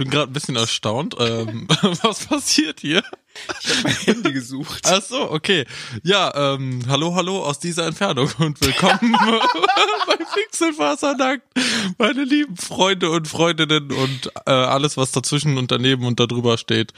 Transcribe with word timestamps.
Ich 0.00 0.02
bin 0.02 0.12
gerade 0.12 0.30
ein 0.30 0.32
bisschen 0.32 0.56
erstaunt. 0.56 1.14
Ähm, 1.18 1.68
was 2.02 2.24
passiert 2.24 2.80
hier? 2.80 3.02
Ich 3.60 3.68
habe 3.68 3.80
mein 3.82 3.92
Handy 3.92 4.32
gesucht. 4.32 4.80
Ach 4.86 5.02
so, 5.02 5.30
okay. 5.30 5.66
Ja, 6.02 6.54
ähm, 6.54 6.84
hallo, 6.88 7.14
hallo 7.14 7.44
aus 7.44 7.58
dieser 7.58 7.86
Entfernung 7.86 8.30
und 8.38 8.58
willkommen 8.62 9.12
bei 10.06 10.16
Pixelfasernackt, 10.16 11.46
meine 11.98 12.24
lieben 12.24 12.56
Freunde 12.56 13.10
und 13.10 13.28
Freundinnen 13.28 13.92
und 13.92 14.32
äh, 14.46 14.50
alles, 14.50 14.96
was 14.96 15.12
dazwischen 15.12 15.58
und 15.58 15.70
daneben 15.70 16.06
und 16.06 16.18
darüber 16.18 16.56
steht. 16.56 16.94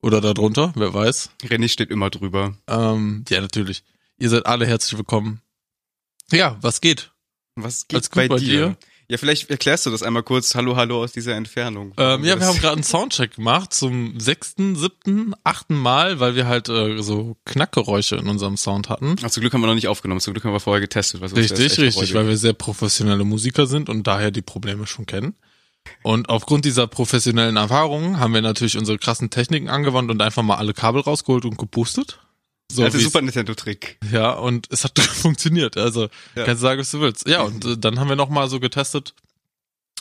Oder 0.00 0.22
darunter, 0.22 0.72
wer 0.76 0.94
weiß. 0.94 1.32
René 1.42 1.68
steht 1.68 1.90
immer 1.90 2.08
drüber. 2.08 2.56
Ähm, 2.68 3.26
ja, 3.28 3.42
natürlich. 3.42 3.84
Ihr 4.16 4.30
seid 4.30 4.46
alle 4.46 4.64
herzlich 4.64 4.96
willkommen. 4.96 5.42
Ja, 6.32 6.56
was 6.62 6.80
geht? 6.80 7.12
Was 7.54 7.86
geht 7.86 8.10
bei, 8.12 8.28
bei 8.28 8.38
dir? 8.38 8.68
dir? 8.68 8.76
Ja, 9.08 9.18
vielleicht 9.18 9.50
erklärst 9.50 9.86
du 9.86 9.90
das 9.90 10.02
einmal 10.02 10.24
kurz. 10.24 10.56
Hallo, 10.56 10.74
hallo 10.74 11.02
aus 11.04 11.12
dieser 11.12 11.36
Entfernung. 11.36 11.92
Ähm, 11.96 12.24
ja, 12.24 12.40
wir 12.40 12.46
haben 12.46 12.58
gerade 12.58 12.74
einen 12.74 12.82
Soundcheck 12.82 13.36
gemacht 13.36 13.72
zum 13.72 14.18
sechsten, 14.18 14.74
siebten, 14.74 15.32
achten 15.44 15.76
Mal, 15.76 16.18
weil 16.18 16.34
wir 16.34 16.48
halt 16.48 16.68
äh, 16.68 17.00
so 17.02 17.36
Knackgeräusche 17.44 18.16
in 18.16 18.26
unserem 18.26 18.56
Sound 18.56 18.88
hatten. 18.88 19.14
Ach, 19.22 19.30
zum 19.30 19.42
Glück 19.42 19.52
haben 19.52 19.60
wir 19.60 19.68
noch 19.68 19.76
nicht 19.76 19.86
aufgenommen. 19.86 20.20
Zum 20.20 20.34
Glück 20.34 20.44
haben 20.44 20.52
wir 20.52 20.60
vorher 20.60 20.80
getestet. 20.80 21.20
Was 21.20 21.36
Richtig, 21.36 21.60
richtig, 21.60 21.94
freudig. 21.94 22.14
weil 22.14 22.26
wir 22.26 22.36
sehr 22.36 22.52
professionelle 22.52 23.24
Musiker 23.24 23.66
sind 23.66 23.88
und 23.88 24.08
daher 24.08 24.32
die 24.32 24.42
Probleme 24.42 24.88
schon 24.88 25.06
kennen. 25.06 25.36
Und 26.02 26.28
aufgrund 26.28 26.64
dieser 26.64 26.88
professionellen 26.88 27.56
Erfahrungen 27.56 28.18
haben 28.18 28.34
wir 28.34 28.42
natürlich 28.42 28.76
unsere 28.76 28.98
krassen 28.98 29.30
Techniken 29.30 29.68
angewandt 29.68 30.10
und 30.10 30.20
einfach 30.20 30.42
mal 30.42 30.56
alle 30.56 30.74
Kabel 30.74 31.00
rausgeholt 31.00 31.44
und 31.44 31.58
geboostet. 31.58 32.18
So 32.70 32.82
Also 32.84 32.98
Super 32.98 33.22
Nintendo-Trick. 33.22 33.98
Ja, 34.10 34.30
und 34.32 34.66
es 34.70 34.84
hat 34.84 34.98
funktioniert. 34.98 35.76
Also 35.76 36.08
Ja. 36.34 36.44
kannst 36.44 36.62
du 36.62 36.66
sagen, 36.66 36.80
was 36.80 36.90
du 36.90 37.00
willst. 37.00 37.28
Ja, 37.28 37.42
und 37.42 37.64
äh, 37.64 37.78
dann 37.78 38.00
haben 38.00 38.08
wir 38.08 38.16
noch 38.16 38.28
mal 38.28 38.48
so 38.48 38.60
getestet, 38.60 39.14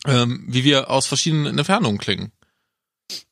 ähm, 0.05 0.45
wie 0.47 0.63
wir 0.63 0.89
aus 0.89 1.05
verschiedenen 1.07 1.57
Entfernungen 1.57 1.97
klingen. 1.99 2.31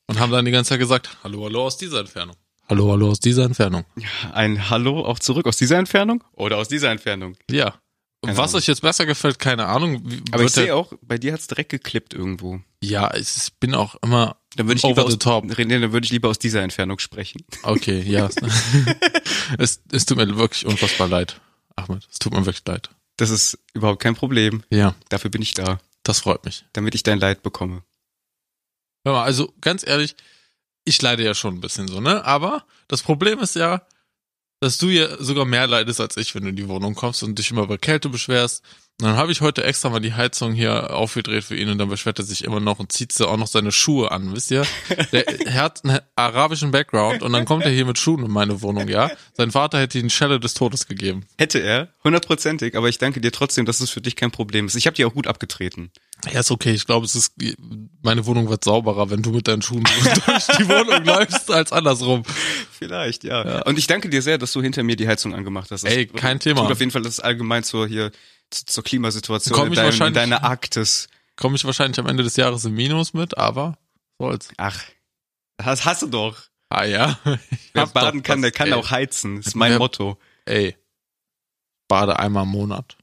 Und 0.08 0.20
haben 0.20 0.32
dann 0.32 0.46
die 0.46 0.52
ganze 0.52 0.70
Zeit 0.70 0.80
gesagt, 0.80 1.18
hallo, 1.24 1.46
hallo 1.46 1.66
aus 1.66 1.78
dieser 1.78 2.00
Entfernung. 2.02 2.36
Hallo, 2.70 2.92
hallo 2.92 3.10
aus 3.10 3.20
dieser 3.20 3.44
Entfernung. 3.44 3.86
Ein 4.32 4.70
Hallo 4.70 5.04
auch 5.06 5.20
zurück 5.20 5.46
aus 5.48 5.58
dieser 5.58 5.78
Entfernung? 5.78 6.24
Oder 6.34 6.58
aus 6.58 6.68
dieser 6.70 6.92
Entfernung? 6.92 7.36
Ja. 7.50 7.76
Keine 8.24 8.38
was 8.38 8.52
Ahnung. 8.52 8.60
euch 8.62 8.68
jetzt 8.68 8.82
besser 8.82 9.06
gefällt, 9.06 9.40
keine 9.40 9.66
Ahnung. 9.68 10.02
Wie, 10.06 10.22
Aber 10.32 10.44
ich 10.44 10.52
sehe 10.52 10.74
auch, 10.76 10.94
bei 11.02 11.18
dir 11.18 11.34
hat's 11.34 11.48
direkt 11.48 11.70
geklippt 11.70 12.14
irgendwo. 12.14 12.62
Ja, 12.82 13.14
ich 13.16 13.36
ich 13.38 13.54
bin 13.60 13.76
auch 13.76 13.96
immer 14.02 14.38
Dann 14.56 14.68
würde 14.68 14.78
ich 14.78 14.84
over 14.84 15.02
lieber 15.02 15.10
the 15.12 15.16
aus, 15.18 15.20
top. 15.20 15.46
René, 15.46 15.80
dann 15.80 15.92
würde 15.94 16.06
ich 16.06 16.12
lieber 16.12 16.30
aus 16.30 16.40
dieser 16.40 16.62
Entfernung 16.62 17.00
sprechen. 17.00 17.44
Okay, 17.64 18.02
ja. 18.02 18.30
es, 19.58 19.82
es 19.92 20.06
tut 20.06 20.18
mir 20.18 20.38
wirklich 20.38 20.66
unfassbar 20.66 21.08
leid. 21.08 21.40
Ahmed, 21.76 22.08
es 22.12 22.20
tut 22.20 22.34
mir 22.34 22.46
wirklich 22.46 22.64
leid. 22.66 22.90
Das 23.18 23.30
ist 23.30 23.60
überhaupt 23.74 24.02
kein 24.02 24.16
Problem. 24.16 24.64
Ja, 24.70 24.96
Dafür 25.10 25.30
bin 25.30 25.42
ich 25.42 25.54
da, 25.54 25.80
das 26.04 26.22
freut 26.22 26.46
mich. 26.46 26.66
damit 26.74 26.96
ich 26.96 27.04
dein 27.04 27.20
Leid 27.20 27.44
bekomme. 27.44 27.84
Hör 29.06 29.14
mal, 29.14 29.24
also 29.24 29.54
ganz 29.62 29.86
ehrlich, 29.86 30.16
ich 30.86 31.02
leide 31.02 31.24
ja 31.24 31.34
schon 31.34 31.56
ein 31.56 31.62
bisschen 31.62 31.88
so, 31.88 32.00
ne? 32.02 32.24
Aber 32.26 32.66
das 32.88 33.02
Problem 33.04 33.40
ist 33.40 33.56
ja, 33.56 33.86
dass 34.64 34.78
du 34.78 34.88
ja 34.88 35.22
sogar 35.22 35.44
mehr 35.44 35.68
leidest 35.68 36.00
als 36.00 36.16
ich, 36.16 36.34
wenn 36.34 36.44
du 36.44 36.50
in 36.50 36.56
die 36.56 36.70
Wohnung 36.70 36.96
kommst 36.96 37.22
und 37.22 37.38
dich 37.38 37.52
immer 37.52 37.64
über 37.64 37.78
Kälte 37.78 38.08
beschwerst. 38.08 38.64
Und 39.02 39.08
dann 39.08 39.18
habe 39.18 39.32
ich 39.32 39.42
heute 39.42 39.64
extra 39.64 39.90
mal 39.90 40.00
die 40.00 40.14
Heizung 40.14 40.54
hier 40.54 40.94
aufgedreht 40.94 41.44
für 41.44 41.56
ihn 41.56 41.68
und 41.68 41.80
dann 41.80 41.90
beschwert 41.90 42.20
er 42.20 42.26
sich 42.26 42.44
immer 42.44 42.60
noch 42.60 42.78
und 42.80 42.92
zieht 42.92 43.12
so 43.12 43.28
auch 43.28 43.38
noch 43.38 43.48
seine 43.48 43.72
Schuhe 43.72 44.12
an, 44.12 44.36
wisst 44.36 44.52
ihr? 44.52 44.68
Der, 45.12 45.28
er 45.48 45.54
hat 45.56 45.84
einen 45.84 46.00
arabischen 46.16 46.70
Background 46.70 47.24
und 47.24 47.34
dann 47.34 47.46
kommt 47.46 47.66
er 47.66 47.72
hier 47.72 47.86
mit 47.86 47.98
Schuhen 47.98 48.24
in 48.24 48.32
meine 48.32 48.62
Wohnung, 48.62 48.88
ja? 48.88 49.10
Sein 49.34 49.52
Vater 49.52 49.80
hätte 49.80 49.98
ihn 49.98 50.12
Schelle 50.12 50.40
des 50.40 50.54
Todes 50.54 50.86
gegeben. 50.88 51.26
Hätte 51.40 51.58
er, 51.58 51.90
hundertprozentig, 52.04 52.78
aber 52.78 52.88
ich 52.88 53.00
danke 53.00 53.20
dir 53.20 53.32
trotzdem, 53.32 53.66
dass 53.66 53.80
es 53.80 53.90
für 53.90 54.00
dich 54.00 54.16
kein 54.16 54.30
Problem 54.30 54.68
ist. 54.68 54.76
Ich 54.76 54.86
habe 54.86 54.96
dir 54.96 55.08
auch 55.08 55.14
gut 55.14 55.26
abgetreten. 55.26 55.92
Ja, 56.32 56.40
ist 56.40 56.52
okay. 56.52 56.72
Ich 56.72 56.86
glaube, 56.86 57.06
es 57.06 57.16
ist, 57.16 57.34
meine 58.02 58.26
Wohnung 58.26 58.48
wird 58.50 58.64
sauberer, 58.64 59.10
wenn 59.10 59.24
du 59.24 59.32
mit 59.32 59.48
deinen 59.48 59.62
Schuhen 59.62 59.84
durch 59.84 60.46
die 60.58 60.70
Wohnung 60.70 61.04
läufst, 61.04 61.52
als 61.52 61.72
andersrum. 61.72 62.24
Vielleicht, 62.72 63.24
ja. 63.24 63.64
Und 63.64 63.78
ich 63.78 63.88
danke 63.88 64.10
dir 64.10 64.22
sehr, 64.22 64.38
dass 64.38 64.54
du 64.54 64.62
hinter 64.62 64.84
mir 64.84 64.96
die 64.96 65.08
Heizung 65.08 65.34
angemacht 65.34 65.72
hast. 65.72 65.84
Das 65.84 65.92
Ey, 65.92 66.06
kein 66.06 66.40
Thema. 66.40 66.62
Tut 66.62 66.72
auf 66.72 66.80
jeden 66.80 66.92
Fall 66.92 67.02
das 67.02 67.20
allgemein 67.20 67.64
zur 67.64 67.88
hier 67.88 68.12
zur 68.54 68.84
Klimasituation 68.84 69.58
Komm 69.58 69.74
in, 69.74 70.02
in 70.08 70.14
deiner 70.14 70.44
Arktis. 70.44 71.08
Komme 71.36 71.56
ich 71.56 71.66
wahrscheinlich 71.66 72.00
am 72.00 72.08
Ende 72.08 72.24
des 72.24 72.36
Jahres 72.36 72.66
im 72.66 72.74
Minus 72.76 73.14
mit, 73.14 73.38
aber 73.38 73.78
soll's. 74.20 74.50
Ach, 74.58 74.80
das 75.58 75.86
hast 75.86 76.02
du 76.04 76.08
doch. 76.08 76.42
Ah 76.70 76.86
ja. 76.86 77.20
Wer 77.74 77.88
baden 77.88 78.24
kann, 78.24 78.42
der 78.42 78.52
kann 78.52 78.68
ey. 78.70 78.74
auch 78.74 78.92
heizen. 78.92 79.38
Das 79.38 79.48
ist 79.48 79.56
mein 79.56 79.78
Motto. 79.78 80.18
Ey. 80.46 80.76
Bade 81.88 82.18
einmal 82.20 82.44
im 82.44 82.50
Monat. 82.50 82.98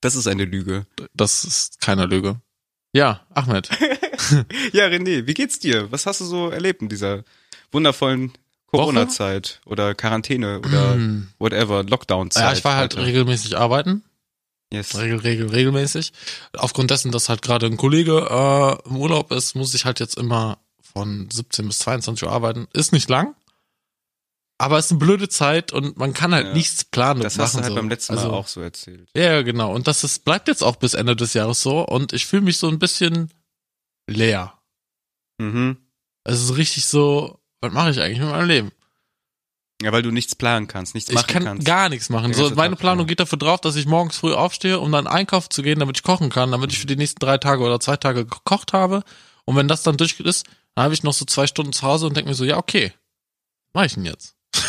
Das 0.00 0.14
ist 0.14 0.26
eine 0.28 0.44
Lüge. 0.44 0.86
Das 1.14 1.44
ist 1.44 1.80
keine 1.80 2.06
Lüge. 2.06 2.40
Ja, 2.92 3.26
Ahmed. 3.34 3.68
Ja, 4.72 4.86
René, 4.86 5.26
wie 5.26 5.34
geht's 5.34 5.58
dir? 5.58 5.90
Was 5.92 6.06
hast 6.06 6.20
du 6.20 6.24
so 6.24 6.50
erlebt 6.50 6.82
in 6.82 6.88
dieser 6.88 7.24
wundervollen 7.72 8.32
Corona-Zeit 8.66 9.60
oder 9.64 9.94
Quarantäne 9.94 10.58
oder 10.58 10.94
Hm. 10.94 11.28
whatever, 11.38 11.82
Lockdown-Zeit? 11.84 12.42
Ja, 12.42 12.52
ich 12.52 12.64
war 12.64 12.76
halt 12.76 12.94
Alter. 12.96 13.06
regelmäßig 13.06 13.56
arbeiten. 13.56 14.04
Yes. 14.72 14.96
Regel, 14.98 15.18
regel, 15.20 15.48
regelmäßig. 15.48 16.12
Aufgrund 16.56 16.90
dessen, 16.90 17.10
dass 17.10 17.28
halt 17.28 17.40
gerade 17.42 17.66
ein 17.66 17.76
Kollege 17.78 18.26
äh, 18.30 18.88
im 18.88 18.96
Urlaub 18.96 19.32
ist, 19.32 19.54
muss 19.54 19.72
ich 19.74 19.84
halt 19.86 19.98
jetzt 20.00 20.18
immer 20.18 20.58
von 20.80 21.28
17 21.30 21.66
bis 21.68 21.78
22 21.80 22.26
Uhr 22.28 22.32
arbeiten. 22.32 22.68
Ist 22.74 22.92
nicht 22.92 23.08
lang. 23.08 23.34
Aber 24.60 24.78
ist 24.78 24.90
eine 24.90 24.98
blöde 24.98 25.28
Zeit 25.28 25.72
und 25.72 25.96
man 25.98 26.12
kann 26.12 26.34
halt 26.34 26.48
Ja. 26.48 26.52
nichts 26.52 26.84
planen. 26.84 27.20
Das 27.22 27.36
machen, 27.36 27.44
hast 27.44 27.54
du 27.54 27.58
halt 27.60 27.68
so. 27.70 27.74
beim 27.76 27.88
letzten 27.88 28.14
Mal 28.16 28.22
Also- 28.24 28.32
auch 28.34 28.48
so 28.48 28.60
erzählt. 28.60 29.08
Ja, 29.14 29.22
ja, 29.22 29.42
genau. 29.42 29.72
Und 29.72 29.86
das 29.86 30.02
ist, 30.04 30.24
bleibt 30.24 30.48
jetzt 30.48 30.62
auch 30.62 30.76
bis 30.76 30.94
Ende 30.94 31.14
des 31.16 31.32
Jahres 31.32 31.62
so. 31.62 31.80
Und 31.86 32.12
ich 32.12 32.26
fühle 32.26 32.42
mich 32.42 32.58
so 32.58 32.68
ein 32.68 32.78
bisschen 32.80 33.30
leer. 34.08 34.52
Mhm. 35.38 35.76
Es 36.24 36.42
ist 36.42 36.56
richtig 36.56 36.84
so, 36.86 37.38
was 37.60 37.72
mache 37.72 37.90
ich 37.90 38.00
eigentlich 38.00 38.18
mit 38.18 38.28
meinem 38.30 38.48
Leben? 38.48 38.72
Ja, 39.80 39.92
weil 39.92 40.02
du 40.02 40.10
nichts 40.10 40.34
planen 40.34 40.66
kannst, 40.66 40.94
nichts 40.94 41.08
Ich 41.10 41.14
machen 41.16 41.26
kann 41.28 41.44
kannst. 41.44 41.66
gar 41.66 41.88
nichts 41.88 42.08
machen. 42.08 42.34
So, 42.34 42.50
meine 42.50 42.74
Tag, 42.74 42.80
Planung 42.80 43.06
ja. 43.06 43.10
geht 43.10 43.20
dafür 43.20 43.38
drauf, 43.38 43.60
dass 43.60 43.76
ich 43.76 43.86
morgens 43.86 44.16
früh 44.16 44.32
aufstehe, 44.34 44.80
um 44.80 44.90
dann 44.90 45.06
einkaufen 45.06 45.50
zu 45.50 45.62
gehen, 45.62 45.78
damit 45.78 45.98
ich 45.98 46.02
kochen 46.02 46.30
kann, 46.30 46.50
damit 46.50 46.72
ich 46.72 46.80
für 46.80 46.86
die 46.86 46.96
nächsten 46.96 47.20
drei 47.20 47.38
Tage 47.38 47.62
oder 47.62 47.78
zwei 47.78 47.96
Tage 47.96 48.24
gekocht 48.26 48.72
habe. 48.72 49.04
Und 49.44 49.54
wenn 49.54 49.68
das 49.68 49.84
dann 49.84 49.96
durch 49.96 50.18
ist, 50.18 50.46
dann 50.74 50.84
habe 50.84 50.94
ich 50.94 51.04
noch 51.04 51.12
so 51.12 51.24
zwei 51.24 51.46
Stunden 51.46 51.72
zu 51.72 51.82
Hause 51.82 52.06
und 52.06 52.16
denke 52.16 52.28
mir 52.28 52.34
so, 52.34 52.44
ja, 52.44 52.56
okay, 52.56 52.92
mach 53.72 53.84
ich 53.84 53.94
denn 53.94 54.04
jetzt? 54.04 54.34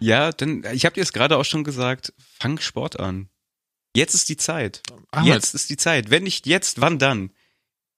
Ja, 0.00 0.30
denn 0.30 0.64
ich 0.72 0.84
habe 0.84 0.94
dir 0.94 1.02
es 1.02 1.12
gerade 1.12 1.36
auch 1.36 1.44
schon 1.44 1.64
gesagt, 1.64 2.12
fang 2.38 2.60
Sport 2.60 3.00
an. 3.00 3.28
Jetzt 3.96 4.14
ist 4.14 4.28
die 4.28 4.36
Zeit. 4.36 4.82
Ahmed, 5.10 5.34
Jetzt 5.34 5.54
ist 5.56 5.70
die 5.70 5.76
Zeit. 5.76 6.10
Wenn 6.10 6.22
nicht 6.22 6.46
jetzt, 6.46 6.80
wann 6.80 7.00
dann? 7.00 7.32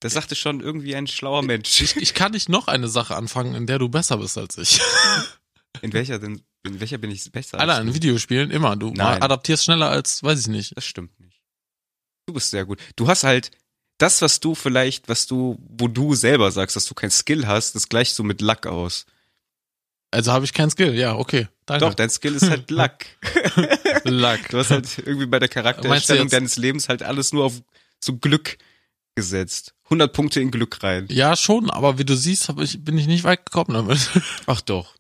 Das 0.01 0.15
sagte 0.15 0.35
schon 0.35 0.61
irgendwie 0.61 0.97
ein 0.97 1.07
schlauer 1.07 1.43
Mensch. 1.43 1.79
ich, 1.83 1.97
ich 1.97 2.15
kann 2.15 2.33
nicht 2.33 2.49
noch 2.49 2.69
eine 2.69 2.89
Sache 2.89 3.17
anfangen, 3.17 3.55
in 3.55 3.67
der 3.67 3.79
du 3.79 3.91
besser 3.91 4.17
bist 4.17 4.39
als 4.39 4.57
ich. 4.57 4.81
In 5.83 5.93
welcher 5.93 6.19
denn? 6.19 6.43
In 6.65 6.79
welcher 6.81 6.99
bin 6.99 7.11
ich 7.11 7.31
besser? 7.33 7.59
Alter, 7.59 7.75
als 7.75 7.81
in 7.83 7.87
du? 7.89 7.95
Videospielen 7.95 8.51
immer. 8.51 8.77
Du 8.77 8.91
Nein. 8.91 9.23
adaptierst 9.23 9.65
schneller 9.65 9.89
als, 9.89 10.23
weiß 10.23 10.41
ich 10.41 10.49
nicht. 10.49 10.77
Das 10.77 10.85
stimmt 10.85 11.19
nicht. 11.21 11.41
Du 12.27 12.35
bist 12.35 12.51
sehr 12.51 12.65
gut. 12.67 12.79
Du 12.97 13.09
hast 13.09 13.25
halt 13.25 13.51
das, 13.99 14.21
was 14.23 14.41
du 14.41 14.55
vielleicht, 14.55 15.09
was 15.09 15.27
du, 15.27 15.59
wo 15.69 15.89
du 15.89 16.15
selber 16.15 16.51
sagst, 16.51 16.77
dass 16.77 16.85
du 16.87 16.95
kein 16.95 17.11
Skill 17.11 17.47
hast, 17.47 17.75
das 17.75 17.89
gleicht 17.89 18.15
so 18.15 18.23
mit 18.23 18.41
Luck 18.41 18.67
aus. 18.67 19.07
Also 20.11 20.33
habe 20.33 20.45
ich 20.45 20.53
keinen 20.53 20.71
Skill. 20.71 20.95
Ja, 20.95 21.15
okay. 21.15 21.49
Danke. 21.67 21.85
Doch, 21.87 21.95
dein 21.95 22.11
Skill 22.11 22.35
ist 22.35 22.51
halt 22.51 22.71
Luck. 22.71 22.93
Luck. 24.05 24.41
Du 24.51 24.59
hast 24.59 24.71
halt 24.71 24.99
irgendwie 24.99 25.27
bei 25.27 25.39
der 25.39 25.49
du 25.49 25.89
jetzt- 26.25 26.33
deines 26.33 26.57
Lebens 26.57 26.89
halt 26.89 27.03
alles 27.03 27.33
nur 27.33 27.45
auf 27.45 27.63
so 28.01 28.17
Glück 28.17 28.59
gesetzt. 29.15 29.75
100 29.85 30.13
Punkte 30.13 30.41
in 30.41 30.51
Glück 30.51 30.83
rein. 30.83 31.07
Ja, 31.11 31.37
schon, 31.37 31.71
aber 31.71 31.99
wie 31.99 32.05
du 32.05 32.17
siehst, 32.17 32.49
hab 32.49 32.59
ich, 32.61 32.83
bin 32.85 32.97
ich 32.99 33.07
nicht 33.07 33.25
weit 33.25 33.45
gekommen 33.47 33.75
damit. 33.75 34.09
Ach 34.47 34.61
doch. 34.61 34.95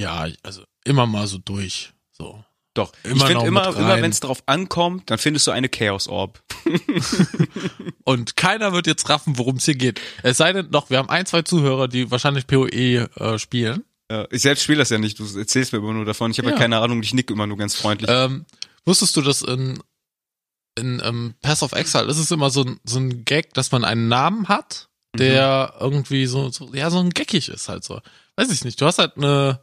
Ja, 0.00 0.26
also 0.42 0.62
immer 0.84 1.06
mal 1.06 1.26
so 1.26 1.38
durch. 1.38 1.92
So. 2.10 2.42
Doch. 2.74 2.92
Immer 3.02 3.16
ich 3.16 3.22
finde 3.24 3.46
immer, 3.46 3.76
immer 3.76 4.00
wenn 4.00 4.10
es 4.10 4.20
darauf 4.20 4.42
ankommt, 4.46 5.10
dann 5.10 5.18
findest 5.18 5.46
du 5.46 5.50
eine 5.50 5.68
Chaos 5.68 6.06
Orb. 6.06 6.42
Und 8.04 8.36
keiner 8.36 8.72
wird 8.72 8.86
jetzt 8.86 9.08
raffen, 9.08 9.38
worum 9.38 9.56
es 9.56 9.64
hier 9.64 9.74
geht. 9.74 10.00
Es 10.22 10.36
sei 10.36 10.52
denn 10.52 10.70
noch, 10.70 10.88
wir 10.88 10.98
haben 10.98 11.10
ein, 11.10 11.26
zwei 11.26 11.42
Zuhörer, 11.42 11.88
die 11.88 12.10
wahrscheinlich 12.10 12.46
PoE 12.46 12.68
äh, 12.68 13.38
spielen. 13.38 13.84
Ja, 14.10 14.26
ich 14.30 14.42
selbst 14.42 14.62
spiele 14.62 14.78
das 14.78 14.90
ja 14.90 14.98
nicht, 14.98 15.18
du 15.18 15.38
erzählst 15.38 15.72
mir 15.72 15.80
immer 15.80 15.92
nur 15.92 16.04
davon. 16.04 16.30
Ich 16.30 16.38
habe 16.38 16.48
ja. 16.48 16.54
Ja. 16.54 16.60
keine 16.60 16.78
Ahnung, 16.78 17.02
ich 17.02 17.12
nick 17.12 17.30
immer 17.30 17.46
nur 17.46 17.56
ganz 17.56 17.74
freundlich. 17.74 18.10
Ähm, 18.10 18.46
wusstest 18.84 19.16
du, 19.16 19.22
dass 19.22 19.42
in, 19.42 19.82
in 20.78 21.02
ähm, 21.04 21.34
Pass 21.42 21.62
of 21.62 21.72
Exile 21.72 22.06
ist 22.06 22.18
es 22.18 22.30
immer 22.30 22.50
so 22.50 22.62
ein, 22.62 22.80
so 22.84 22.98
ein 22.98 23.24
Gag, 23.24 23.52
dass 23.54 23.72
man 23.72 23.84
einen 23.84 24.08
Namen 24.08 24.48
hat, 24.48 24.88
der 25.16 25.74
irgendwie 25.80 26.26
so, 26.26 26.50
so, 26.50 26.72
ja, 26.72 26.90
so 26.90 27.00
ein 27.00 27.10
geckig 27.10 27.48
ist 27.48 27.68
halt 27.68 27.84
so. 27.84 28.00
Weiß 28.36 28.50
ich 28.50 28.64
nicht. 28.64 28.80
Du 28.80 28.86
hast 28.86 28.98
halt 28.98 29.16
eine, 29.16 29.60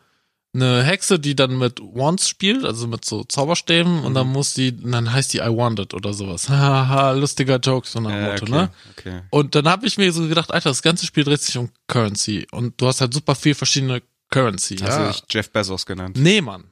eine 0.53 0.83
Hexe, 0.83 1.19
die 1.19 1.35
dann 1.35 1.57
mit 1.57 1.79
Wands 1.79 2.27
spielt, 2.27 2.65
also 2.65 2.87
mit 2.87 3.05
so 3.05 3.23
Zauberstäben, 3.23 4.03
und 4.03 4.13
dann 4.13 4.27
muss 4.27 4.53
die, 4.53 4.71
und 4.71 4.91
dann 4.91 5.11
heißt 5.11 5.33
die 5.33 5.39
I 5.39 5.49
Want 5.49 5.79
It 5.79 5.93
oder 5.93 6.13
sowas. 6.13 6.49
Haha, 6.49 7.11
lustiger 7.11 7.57
Joke, 7.57 7.87
so 7.87 7.99
nach 7.99 8.11
dem 8.11 8.21
Ja, 8.21 8.31
Motto, 8.31 8.43
okay, 8.45 8.51
ne? 8.51 8.71
okay. 8.91 9.21
Und 9.29 9.55
dann 9.55 9.67
habe 9.67 9.85
ich 9.85 9.97
mir 9.97 10.11
so 10.11 10.27
gedacht, 10.27 10.51
Alter, 10.51 10.69
das 10.69 10.81
ganze 10.81 11.05
Spiel 11.05 11.23
dreht 11.23 11.41
sich 11.41 11.57
um 11.57 11.69
Currency 11.87 12.47
und 12.51 12.79
du 12.81 12.87
hast 12.87 13.01
halt 13.01 13.13
super 13.13 13.35
viel 13.35 13.55
verschiedene 13.55 14.01
Currency. 14.29 14.77
Also 14.83 14.99
ja. 14.99 15.09
ich 15.11 15.23
Jeff 15.29 15.51
Bezos 15.51 15.85
genannt. 15.85 16.17
Nee, 16.19 16.41
Mann. 16.41 16.65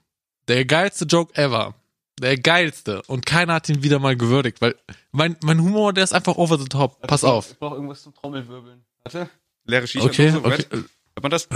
Der 0.48 0.66
geilste 0.66 1.06
Joke 1.06 1.36
ever. 1.36 1.76
Der 2.20 2.38
geilste. 2.38 3.02
Und 3.08 3.26
keiner 3.26 3.56
hat 3.56 3.68
ihn 3.70 3.84
wieder 3.84 4.00
mal 4.00 4.16
gewürdigt, 4.16 4.62
weil 4.62 4.76
mein, 5.12 5.36
mein 5.44 5.62
Humor, 5.62 5.92
der 5.94 6.04
ist 6.04 6.14
einfach 6.14 6.36
over 6.38 6.58
the 6.58 6.66
top. 6.66 7.02
Pass 7.08 7.24
auf. 7.24 7.52
Ich 7.52 7.60
brauche 7.60 7.76
irgendwas 7.76 8.04
zum 8.04 8.14
Trommelwirbeln. 8.14 8.86
Warte. 9.04 9.30
Leere 9.66 9.88
Shisha. 9.88 10.06
Okay, 10.06 10.34
okay. 10.36 10.66
Hört 10.72 11.24
man 11.24 11.32
das? 11.32 11.48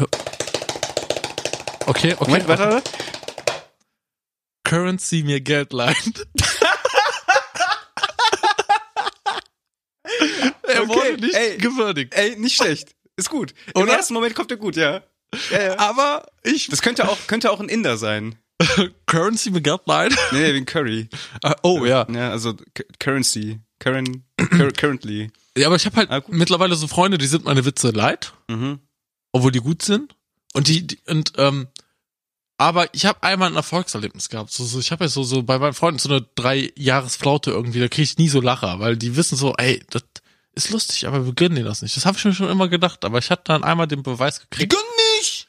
Okay, 1.89 2.13
okay. 2.13 2.25
Moment, 2.25 2.47
warte. 2.47 2.83
Currency 4.63 5.24
mir 5.24 5.41
Geld 5.41 5.74
leihen. 5.74 5.95
er 10.63 10.81
Okay, 10.83 10.88
wurde 10.89 11.21
nicht 11.21 11.36
ey. 11.36 11.57
gewürdigt. 11.57 12.13
Ey, 12.13 12.36
nicht 12.38 12.56
schlecht. 12.56 12.95
Ist 13.15 13.30
gut. 13.30 13.53
Im 13.75 13.83
Oder? 13.83 13.94
ersten 13.94 14.13
Moment 14.13 14.36
kommt 14.36 14.51
er 14.51 14.57
gut, 14.57 14.75
ja. 14.75 15.01
Ja, 15.51 15.62
ja. 15.62 15.80
Aber 15.80 16.25
ich, 16.44 16.68
Das 16.68 16.81
könnte 16.81 17.07
auch, 17.09 17.18
könnte 17.27 17.51
auch 17.51 17.59
ein 17.59 17.69
Inder 17.69 17.97
sein. 17.97 18.35
Currency 19.06 19.51
mir 19.51 19.62
Geld 19.62 19.81
leihen? 19.85 20.15
Nee, 20.31 20.39
nee, 20.42 20.53
wegen 20.53 20.65
Curry. 20.65 21.09
Ah, 21.44 21.56
oh, 21.63 21.85
ja. 21.85 22.06
Ja, 22.12 22.31
also 22.31 22.56
Currency. 23.00 23.59
Current, 23.80 24.21
cur 24.51 24.71
currently. 24.74 25.31
Ja, 25.57 25.68
aber 25.68 25.77
ich 25.77 25.85
habe 25.85 25.95
halt 25.95 26.12
Ah, 26.12 26.21
mittlerweile 26.27 26.75
so 26.75 26.88
Freunde, 26.88 27.18
die 27.18 27.27
sind 27.27 27.45
meine 27.45 27.63
Witze 27.65 27.92
leid, 27.92 28.33
Mhm. 28.50 28.80
obwohl 29.31 29.51
die 29.53 29.59
gut 29.62 29.81
sind. 29.83 30.15
Und 30.53 30.68
die, 30.68 30.85
die 30.85 31.00
und 31.07 31.33
ähm, 31.38 31.68
aber 32.59 32.94
ich 32.94 33.06
habe 33.06 33.23
einmal 33.23 33.50
ein 33.50 33.56
Erfolgserlebnis 33.56 34.29
gehabt. 34.29 34.51
So, 34.51 34.63
so 34.65 34.79
ich 34.79 34.91
habe 34.91 35.06
ja 35.06 35.07
so 35.07 35.23
so 35.23 35.41
bei 35.41 35.57
meinen 35.57 35.73
Freunden 35.73 35.97
so 36.00 36.09
eine 36.09 36.21
drei 36.35 36.71
Jahresflaute 36.75 37.50
irgendwie. 37.51 37.79
Da 37.79 37.88
kriege 37.88 38.03
ich 38.03 38.17
nie 38.17 38.29
so 38.29 38.41
Lacher, 38.41 38.79
weil 38.79 38.97
die 38.97 39.15
wissen 39.15 39.35
so, 39.38 39.56
ey, 39.57 39.81
das 39.89 40.03
ist 40.53 40.69
lustig, 40.71 41.07
aber 41.07 41.25
wir 41.25 41.33
gönnen 41.33 41.56
dir 41.56 41.63
das 41.63 41.81
nicht. 41.81 41.95
Das 41.95 42.06
habe 42.06 42.17
ich 42.17 42.25
mir 42.25 42.33
schon 42.33 42.50
immer 42.50 42.67
gedacht. 42.67 43.06
Aber 43.06 43.17
ich 43.17 43.31
hatte 43.31 43.44
dann 43.45 43.63
einmal 43.63 43.88
den 43.88 44.03
Beweis 44.03 44.39
gekriegt. 44.41 44.71
Gönn 44.73 44.81
nicht! 45.19 45.47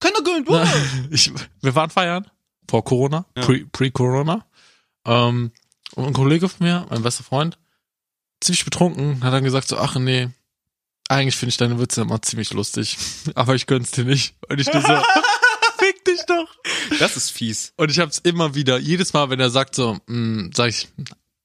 Keiner 0.00 0.20
gönnt, 0.22 0.48
Na, 0.50 0.66
ich, 1.10 1.32
wir 1.62 1.74
waren 1.74 1.88
feiern 1.90 2.30
vor 2.68 2.84
Corona, 2.84 3.24
Ja. 3.36 3.42
pre- 3.44 3.64
pre-Corona. 3.72 4.44
ähm, 5.06 5.50
und 5.94 6.06
ein 6.06 6.12
Kollege 6.12 6.48
von 6.48 6.66
mir, 6.66 6.86
mein 6.90 7.02
bester 7.02 7.24
Freund, 7.24 7.56
ziemlich 8.42 8.64
betrunken, 8.66 9.22
hat 9.24 9.32
dann 9.32 9.44
gesagt 9.44 9.68
so, 9.68 9.78
ach 9.78 9.94
nee, 9.96 10.28
eigentlich 11.08 11.36
finde 11.36 11.50
ich 11.50 11.56
deine 11.56 11.78
Witze 11.78 12.02
immer 12.02 12.20
ziemlich 12.20 12.52
lustig, 12.52 12.98
aber 13.34 13.54
ich 13.54 13.66
gönn's 13.66 13.92
dir 13.92 14.04
nicht. 14.04 14.34
Und 14.48 14.60
ich 14.60 14.70
nur 14.72 14.82
so, 14.82 14.88
fick 16.04 16.16
dich 16.16 16.26
doch. 16.26 16.48
Das 16.98 17.16
ist 17.16 17.30
fies. 17.30 17.72
Und 17.76 17.90
ich 17.90 17.98
hab's 17.98 18.18
immer 18.18 18.54
wieder, 18.54 18.78
jedes 18.78 19.12
Mal, 19.12 19.30
wenn 19.30 19.40
er 19.40 19.50
sagt 19.50 19.74
so, 19.74 19.98
mh, 20.06 20.50
sag 20.54 20.68
ich, 20.70 20.88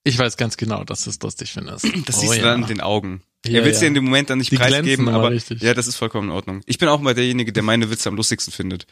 ich 0.04 0.18
weiß 0.18 0.36
ganz 0.36 0.56
genau, 0.56 0.84
dass 0.84 1.04
du 1.04 1.10
es 1.10 1.20
lustig 1.20 1.52
findest. 1.52 1.84
Das 2.06 2.16
Oh 2.16 2.20
siehst 2.20 2.34
du 2.34 2.38
ja. 2.38 2.42
dann 2.44 2.62
in 2.62 2.68
den 2.68 2.80
Augen. 2.80 3.22
Ja, 3.46 3.60
er 3.60 3.64
will 3.64 3.72
es 3.72 3.78
ja. 3.78 3.82
dir 3.82 3.86
in 3.88 3.94
dem 3.94 4.04
Moment 4.04 4.28
dann 4.30 4.38
nicht 4.38 4.52
Die 4.52 4.56
preisgeben, 4.56 5.08
aber 5.08 5.28
aber 5.28 5.36
ja, 5.60 5.72
das 5.72 5.86
ist 5.86 5.96
vollkommen 5.96 6.28
in 6.28 6.34
Ordnung. 6.34 6.62
Ich 6.66 6.78
bin 6.78 6.88
auch 6.88 7.00
mal 7.00 7.14
derjenige, 7.14 7.52
der 7.52 7.62
meine 7.62 7.90
Witze 7.90 8.08
am 8.08 8.16
lustigsten 8.16 8.52
findet. 8.52 8.86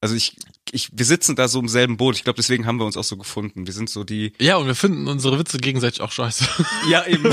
Also 0.00 0.16
ich, 0.16 0.36
ich, 0.72 0.88
wir 0.92 1.04
sitzen 1.04 1.36
da 1.36 1.46
so 1.46 1.60
im 1.60 1.68
selben 1.68 1.96
Boot. 1.96 2.16
Ich 2.16 2.24
glaube, 2.24 2.36
deswegen 2.36 2.66
haben 2.66 2.80
wir 2.80 2.86
uns 2.86 2.96
auch 2.96 3.04
so 3.04 3.16
gefunden. 3.16 3.66
Wir 3.66 3.72
sind 3.72 3.88
so 3.88 4.02
die. 4.02 4.32
Ja, 4.40 4.56
und 4.56 4.66
wir 4.66 4.74
finden 4.74 5.06
unsere 5.06 5.38
Witze 5.38 5.58
gegenseitig 5.58 6.00
auch 6.00 6.10
scheiße. 6.10 6.44
Ja, 6.90 7.06
eben. 7.06 7.32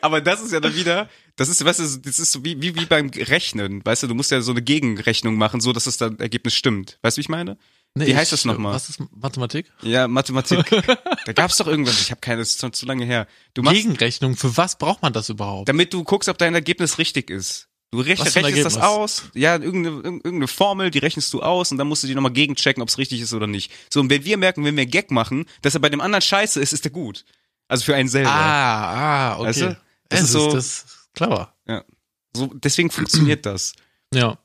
aber 0.00 0.20
das 0.20 0.42
ist 0.42 0.52
ja 0.52 0.60
dann 0.60 0.74
wieder, 0.74 1.08
das 1.36 1.48
ist, 1.48 1.64
weißt 1.64 1.80
du, 1.80 1.96
das 1.98 2.18
ist 2.18 2.32
so 2.32 2.44
wie, 2.44 2.60
wie, 2.60 2.74
wie 2.74 2.86
beim 2.86 3.08
Rechnen. 3.10 3.84
Weißt 3.84 4.02
du, 4.02 4.06
du 4.06 4.14
musst 4.14 4.30
ja 4.30 4.40
so 4.40 4.52
eine 4.52 4.62
Gegenrechnung 4.62 5.36
machen, 5.36 5.60
so 5.60 5.72
dass 5.72 5.84
das 5.84 5.96
dann 5.96 6.18
Ergebnis 6.18 6.54
stimmt. 6.54 6.98
Weißt 7.02 7.16
du, 7.16 7.18
wie 7.18 7.22
ich 7.22 7.28
meine? 7.28 7.58
Nee, 7.94 8.08
Wie 8.08 8.16
heißt 8.16 8.30
ich- 8.32 8.38
das 8.40 8.44
nochmal? 8.44 8.74
Was 8.74 8.90
ist 8.90 9.00
Mathematik? 9.16 9.72
Ja, 9.82 10.06
Mathematik. 10.06 10.66
da 11.24 11.32
gab's 11.32 11.56
doch 11.56 11.66
irgendwas. 11.66 11.98
Ich 12.00 12.10
habe 12.10 12.20
keine, 12.20 12.40
das 12.40 12.50
ist 12.50 12.60
schon 12.60 12.72
zu 12.74 12.84
lange 12.84 13.06
her. 13.06 13.26
Du 13.54 13.62
machst, 13.62 13.76
Gegenrechnung, 13.76 14.36
für 14.36 14.54
was 14.56 14.76
braucht 14.76 15.00
man 15.00 15.14
das 15.14 15.30
überhaupt? 15.30 15.68
damit 15.68 15.94
du 15.94 16.04
guckst, 16.04 16.28
ob 16.28 16.36
dein 16.36 16.54
Ergebnis 16.54 16.98
richtig 16.98 17.30
ist. 17.30 17.68
Du 17.92 18.00
rech 18.00 18.18
Was 18.18 18.32
für 18.32 18.40
ein 18.40 18.44
rechnest 18.46 18.66
das 18.66 18.76
aus. 18.78 19.22
Ja, 19.32 19.54
irgendeine, 19.54 19.96
irgendeine 19.96 20.48
Formel, 20.48 20.90
die 20.90 20.98
rechnest 20.98 21.32
du 21.32 21.40
aus 21.40 21.70
und 21.72 21.78
dann 21.78 21.86
musst 21.86 22.02
du 22.02 22.08
die 22.08 22.14
nochmal 22.14 22.32
gegenchecken, 22.32 22.82
ob 22.82 22.88
es 22.88 22.98
richtig 22.98 23.20
ist 23.20 23.32
oder 23.32 23.46
nicht. 23.46 23.72
So, 23.90 24.00
und 24.00 24.10
wenn 24.10 24.24
wir 24.24 24.36
merken, 24.36 24.64
wenn 24.64 24.76
wir 24.76 24.82
einen 24.82 24.90
Gag 24.90 25.10
machen, 25.10 25.46
dass 25.62 25.74
er 25.74 25.80
bei 25.80 25.88
dem 25.88 26.00
anderen 26.00 26.20
scheiße 26.20 26.60
ist, 26.60 26.72
ist 26.72 26.84
er 26.84 26.90
gut. 26.90 27.24
Also 27.68 27.84
für 27.84 27.94
einen 27.94 28.08
selber. 28.08 28.30
Ah, 28.30 29.32
ah, 29.32 29.36
okay. 29.38 29.46
Weißt 29.48 29.60
du? 29.62 29.66
Das, 29.68 29.76
Das 30.08 30.20
ist 30.22 30.32
so- 30.32 30.52
das 30.54 30.66
ist 30.66 30.86
clever. 31.14 31.52
So, 32.34 32.50
deswegen 32.54 32.90
funktioniert 32.90 33.46
das. 33.46 33.72
Ja. 34.12 34.36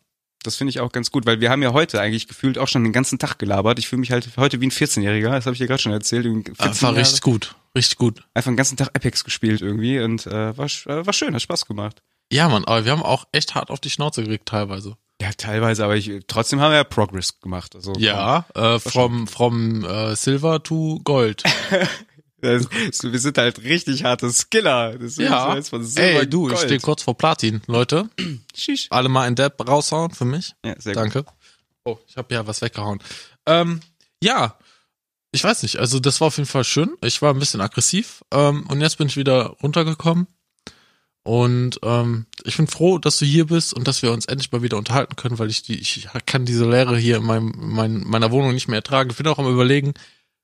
Das 0.44 0.56
finde 0.56 0.70
ich 0.72 0.80
auch 0.80 0.92
ganz 0.94 1.12
gut, 1.12 1.26
weil 1.26 1.40
wir 1.42 1.50
haben 1.52 1.62
ja 1.62 1.74
heute 1.74 2.00
eigentlich 2.02 2.28
gefühlt 2.28 2.58
auch 2.58 2.68
schon 2.70 2.84
den 2.84 2.94
ganzen 2.94 3.20
Tag 3.20 3.38
gelabert. 3.38 3.78
Ich 3.80 3.88
fühle 3.90 4.00
mich 4.00 4.12
halt 4.12 4.28
heute 4.38 4.60
wie 4.62 4.68
ein 4.68 4.72
14-Jähriger, 4.72 5.30
das 5.32 5.46
habe 5.46 5.54
ich 5.54 5.60
dir 5.60 5.68
gerade 5.68 5.82
schon 5.82 5.92
erzählt. 5.92 6.26
irgendwie 6.26 6.54
14 6.56 6.82
War 6.88 6.96
richtig 6.96 7.22
gut. 7.22 7.54
Richtig 7.76 7.98
gut. 7.98 8.24
Einfach 8.34 8.50
den 8.50 8.56
ganzen 8.58 8.78
Tag 8.78 8.88
Apex 8.96 9.24
gespielt 9.24 9.62
irgendwie 9.62 10.00
und 10.00 10.26
äh, 10.26 10.58
war, 10.58 10.66
äh, 10.66 11.06
war 11.06 11.14
schön, 11.14 11.36
hat 11.36 11.42
Spaß 11.42 11.66
gemacht. 11.68 12.02
Ja, 12.32 12.48
Mann, 12.50 12.64
aber 12.66 12.86
wir 12.86 12.92
haben 12.94 13.04
auch 13.04 13.26
echt 13.34 13.54
hart 13.56 13.70
auf 13.70 13.82
die 13.82 13.90
Schnauze 13.90 14.24
gekriegt 14.24 14.48
teilweise. 14.48 14.96
Ja, 15.22 15.30
teilweise, 15.38 15.84
aber 15.84 15.96
ich, 15.98 16.10
trotzdem 16.28 16.60
haben 16.62 16.72
wir 16.72 16.78
ja 16.78 16.84
Progress 16.86 17.40
gemacht. 17.40 17.76
Also, 17.76 17.94
Ja, 18.00 18.46
äh, 18.56 18.80
from, 18.80 19.28
from 19.28 19.84
äh, 19.86 20.16
Silver 20.16 20.64
to 20.64 21.00
Gold. 21.04 21.44
Das, 22.42 22.68
wir 23.04 23.20
sind 23.20 23.38
halt 23.38 23.64
richtig 23.64 24.04
harte 24.04 24.32
Skiller. 24.32 24.98
Ja. 25.18 25.56
Ey, 25.56 26.28
du, 26.28 26.48
ich 26.48 26.54
Gold. 26.54 26.60
stehe 26.60 26.80
kurz 26.80 27.04
vor 27.04 27.18
Platin. 27.18 27.62
Leute, 27.68 28.10
alle 28.90 29.10
mal 29.10 29.28
ein 29.28 29.36
Depp 29.36 29.68
raushauen 29.68 30.12
für 30.12 30.26
mich. 30.26 30.54
Ja, 30.66 30.74
sehr 30.80 30.94
gut. 30.94 31.04
Danke. 31.04 31.26
Oh, 31.84 31.98
ich 32.08 32.18
habe 32.18 32.34
ja 32.34 32.46
was 32.46 32.62
weggehauen. 32.62 33.00
Ähm, 33.46 33.82
ja, 34.24 34.58
ich 35.32 35.44
weiß 35.44 35.64
nicht. 35.64 35.78
Also 35.78 36.00
das 36.00 36.20
war 36.20 36.28
auf 36.28 36.38
jeden 36.38 36.50
Fall 36.50 36.64
schön. 36.64 36.92
Ich 37.04 37.22
war 37.22 37.34
ein 37.34 37.40
bisschen 37.40 37.62
aggressiv 37.62 38.24
ähm, 38.32 38.66
und 38.68 38.82
jetzt 38.82 38.98
bin 38.98 39.08
ich 39.08 39.18
wieder 39.18 39.56
runtergekommen. 39.64 40.28
Und 41.24 41.80
ähm, 41.84 42.26
ich 42.44 42.58
bin 42.58 42.68
froh, 42.68 42.98
dass 42.98 43.20
du 43.20 43.26
hier 43.26 43.46
bist 43.46 43.74
und 43.74 43.88
dass 43.88 44.02
wir 44.02 44.12
uns 44.12 44.26
endlich 44.26 44.52
mal 44.52 44.64
wieder 44.64 44.78
unterhalten 44.78 45.16
können, 45.16 45.38
weil 45.38 45.52
ich 45.52 45.62
die, 45.62 45.80
ich 45.80 46.08
kann 46.26 46.46
diese 46.46 46.68
Leere 46.68 46.98
hier 46.98 47.18
in 47.18 47.24
meinem, 47.24 47.54
mein, 47.56 48.04
meiner 48.04 48.32
Wohnung 48.32 48.54
nicht 48.54 48.68
mehr 48.68 48.78
ertragen. 48.78 49.12
Ich 49.12 49.18
bin 49.18 49.28
auch 49.28 49.38
am 49.38 49.52
überlegen. 49.52 49.94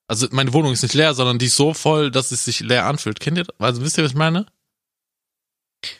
Also 0.08 0.26
meine 0.30 0.54
Wohnung 0.54 0.72
ist 0.72 0.82
nicht 0.82 0.94
leer, 0.94 1.14
sondern 1.14 1.38
die 1.38 1.46
ist 1.46 1.56
so 1.56 1.74
voll, 1.74 2.10
dass 2.10 2.32
es 2.32 2.44
sich 2.44 2.60
leer 2.60 2.86
anfühlt. 2.86 3.20
Kennt 3.20 3.36
ihr? 3.36 3.44
das? 3.44 3.60
Also 3.60 3.82
wisst 3.82 3.98
ihr, 3.98 4.04
was 4.04 4.12
ich 4.12 4.16
meine? 4.16 4.46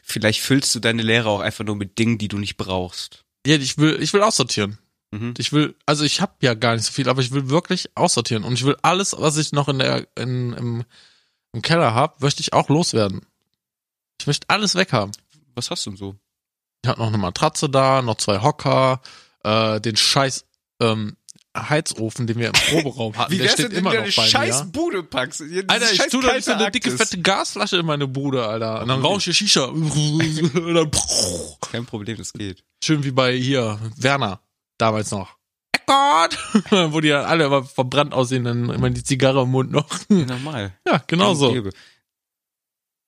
Vielleicht 0.03 0.41
füllst 0.41 0.75
du 0.75 0.81
deine 0.81 1.03
Lehre 1.03 1.29
auch 1.29 1.41
einfach 1.41 1.65
nur 1.65 1.77
mit 1.77 1.99
Dingen, 1.99 2.19
die 2.19 2.29
du 2.29 2.39
nicht 2.39 2.57
brauchst. 2.57 3.25
Ja, 3.47 3.57
ich 3.57 3.77
will, 3.77 4.03
ich 4.03 4.13
will 4.15 4.23
aussortieren. 4.23 4.79
Mhm. 5.11 5.35
Ich 5.37 5.53
will, 5.53 5.77
also 5.87 6.05
ich 6.05 6.21
habe 6.23 6.35
ja 6.41 6.55
gar 6.55 6.75
nicht 6.75 6.87
so 6.87 6.93
viel, 6.93 7.09
aber 7.09 7.21
ich 7.21 7.31
will 7.33 7.51
wirklich 7.51 7.91
aussortieren 7.95 8.45
und 8.45 8.55
ich 8.55 8.65
will 8.65 8.77
alles, 8.83 9.15
was 9.17 9.37
ich 9.37 9.53
noch 9.53 9.69
in 9.69 9.79
der 9.79 10.09
in, 10.17 10.55
im, 10.55 10.85
im 11.53 11.63
Keller 11.63 11.95
habe, 11.95 12.17
möchte 12.21 12.41
ich 12.41 12.55
auch 12.55 12.69
loswerden. 12.71 13.27
Ich 14.21 14.27
möchte 14.27 14.49
alles 14.49 14.75
weghaben. 14.75 15.13
Was 15.55 15.71
hast 15.71 15.87
du 15.87 15.91
denn 15.91 15.97
so? 15.99 16.17
Ich 16.83 16.89
habe 16.89 17.01
noch 17.01 17.09
eine 17.09 17.19
Matratze 17.19 17.69
da, 17.69 18.03
noch 18.03 18.17
zwei 18.17 18.41
Hocker, 18.41 19.01
äh, 19.45 19.81
den 19.81 19.97
scheiß 19.97 20.47
ähm, 20.81 21.17
Heizofen, 21.69 22.27
den 22.27 22.39
wir 22.39 22.49
im 22.49 22.53
Proberaum 22.53 23.17
hatten, 23.17 23.39
der 23.39 23.49
steht 23.49 23.73
immer 23.73 23.95
noch 23.95 24.17
bei 24.17 24.47
mir. 24.47 24.65
Bude 24.73 25.03
packst? 25.03 25.43
Alter, 25.69 25.93
ich 25.93 25.99
tue 26.09 26.23
da 26.23 26.41
so 26.41 26.53
eine 26.53 26.71
dicke, 26.71 26.91
fette 26.91 27.21
Gasflasche 27.21 27.79
in 27.79 27.87
meine 27.87 28.07
Bude, 28.07 28.47
Alter. 28.47 28.83
Und 28.83 28.89
dann 28.89 29.01
rauche 29.03 29.31
ich 29.31 29.37
Shisha. 29.37 29.65
Und 29.67 30.75
dann 30.75 30.91
Kein 31.73 31.87
Problem, 31.87 32.17
das 32.19 32.33
geht. 32.33 32.65
Schön 32.83 33.05
wie 33.05 33.11
bei 33.11 33.35
hier, 33.35 33.79
Werner, 33.97 34.41
damals 34.79 35.11
noch. 35.11 35.37
Eckart! 35.73 36.39
Wo 36.93 37.01
die 37.01 37.09
dann 37.09 37.25
alle 37.25 37.45
immer 37.45 37.65
verbrannt 37.65 38.15
aussehen, 38.15 38.45
dann 38.45 38.71
immer 38.71 38.91
die 38.91 39.03
Zigarre 39.03 39.43
im 39.43 39.51
Mund 39.51 39.71
noch. 39.71 39.89
Ja, 40.09 40.25
normal. 40.25 40.75
Ja, 40.87 41.03
genau 41.07 41.35
so. 41.35 41.55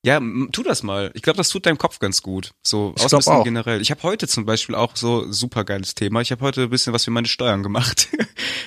Ja, 0.02 0.18
tu 0.52 0.62
das 0.62 0.82
mal. 0.82 1.10
Ich 1.14 1.20
glaube, 1.22 1.36
das 1.36 1.50
tut 1.50 1.66
deinem 1.66 1.76
Kopf 1.76 1.98
ganz 1.98 2.22
gut. 2.22 2.52
So 2.62 2.94
Ich 2.96 3.04
ausmisten 3.04 3.34
auch. 3.34 3.44
generell. 3.44 3.82
Ich 3.82 3.90
habe 3.90 4.02
heute 4.02 4.26
zum 4.28 4.46
Beispiel 4.46 4.74
auch 4.74 4.96
so 4.96 5.30
super 5.30 5.64
geiles 5.64 5.94
Thema. 5.94 6.22
Ich 6.22 6.30
habe 6.32 6.42
heute 6.42 6.62
ein 6.62 6.70
bisschen 6.70 6.94
was 6.94 7.04
für 7.04 7.10
meine 7.10 7.28
Steuern 7.28 7.62
gemacht. 7.62 8.08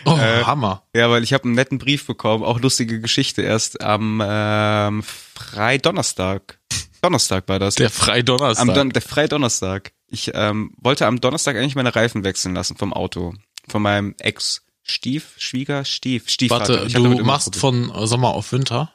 Oh, 0.05 0.17
Äh, 0.17 0.43
Hammer. 0.43 0.83
ja, 0.93 1.09
weil 1.09 1.23
ich 1.23 1.31
habe 1.31 1.45
einen 1.45 1.53
netten 1.53 1.77
Brief 1.77 2.05
bekommen, 2.05 2.43
auch 2.43 2.59
lustige 2.59 2.99
Geschichte 2.99 3.41
erst 3.41 3.81
am 3.81 4.21
ähm, 4.23 5.01
Freidonnerstag. 5.03 6.59
Donnerstag 7.01 7.47
war 7.47 7.57
das. 7.57 7.75
Der 7.75 7.89
Freidonnerstag. 7.89 8.67
Am 8.67 8.73
Don 8.73 8.89
der 8.89 9.01
Freidonnerstag. 9.01 9.93
Ich 10.07 10.31
ähm, 10.33 10.71
wollte 10.77 11.07
am 11.07 11.21
Donnerstag 11.21 11.55
eigentlich 11.55 11.75
meine 11.75 11.95
Reifen 11.95 12.23
wechseln 12.25 12.53
lassen 12.53 12.75
vom 12.75 12.91
Auto. 12.93 13.33
Von 13.69 13.81
meinem 13.81 14.13
Ex-Stief, 14.19 15.35
Schwieger, 15.37 15.85
Stief, 15.85 16.29
Stiefvater. 16.29 16.73
Warte, 16.81 16.87
Ich 16.87 16.93
du 16.93 17.03
machst 17.23 17.55
von 17.55 17.91
Sommer 18.05 18.29
auf 18.33 18.51
Winter? 18.51 18.91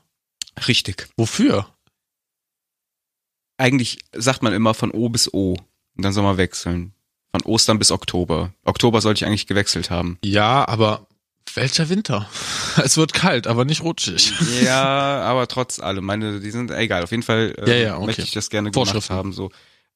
Richtig. 0.68 1.09
Wofür? 1.16 1.68
Eigentlich 3.58 3.98
sagt 4.14 4.42
man 4.42 4.52
immer 4.52 4.72
von 4.72 4.90
O 4.92 5.08
bis 5.08 5.32
O. 5.32 5.56
Und 5.96 6.04
dann 6.04 6.12
soll 6.12 6.22
man 6.22 6.36
wechseln. 6.36 6.94
Von 7.32 7.42
Ostern 7.42 7.78
bis 7.78 7.90
Oktober. 7.90 8.54
Oktober 8.64 9.00
sollte 9.00 9.18
ich 9.24 9.26
eigentlich 9.26 9.46
gewechselt 9.46 9.90
haben. 9.90 10.18
Ja, 10.24 10.66
aber 10.66 11.06
welcher 11.54 11.88
Winter? 11.88 12.28
Es 12.82 12.96
wird 12.96 13.12
kalt, 13.12 13.48
aber 13.48 13.64
nicht 13.64 13.82
rutschig. 13.82 14.32
Ja, 14.62 15.20
aber 15.24 15.48
trotz 15.48 15.80
allem, 15.80 16.04
meine, 16.04 16.38
die 16.38 16.50
sind 16.52 16.70
egal. 16.70 17.02
Auf 17.02 17.10
jeden 17.10 17.24
Fall 17.24 17.54
äh, 17.58 17.68
Ja, 17.68 17.76
ja, 17.76 17.96
okay. 17.96 18.06
möchte 18.06 18.22
ich 18.22 18.30
das 18.30 18.50
gerne 18.50 18.70
gemacht 18.70 19.10
haben. 19.10 19.32
So 19.32 19.50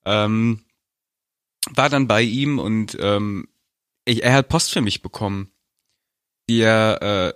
ähm, 0.04 0.64
war 1.70 1.88
dann 1.88 2.08
bei 2.08 2.22
ihm 2.22 2.58
und 2.58 2.96
ähm, 3.00 3.46
ich, 4.04 4.24
er 4.24 4.32
hat 4.32 4.48
Post 4.48 4.72
für 4.72 4.80
mich 4.80 5.00
bekommen. 5.02 5.52
Die 6.48 6.60
er 6.60 7.00
äh, 7.02 7.32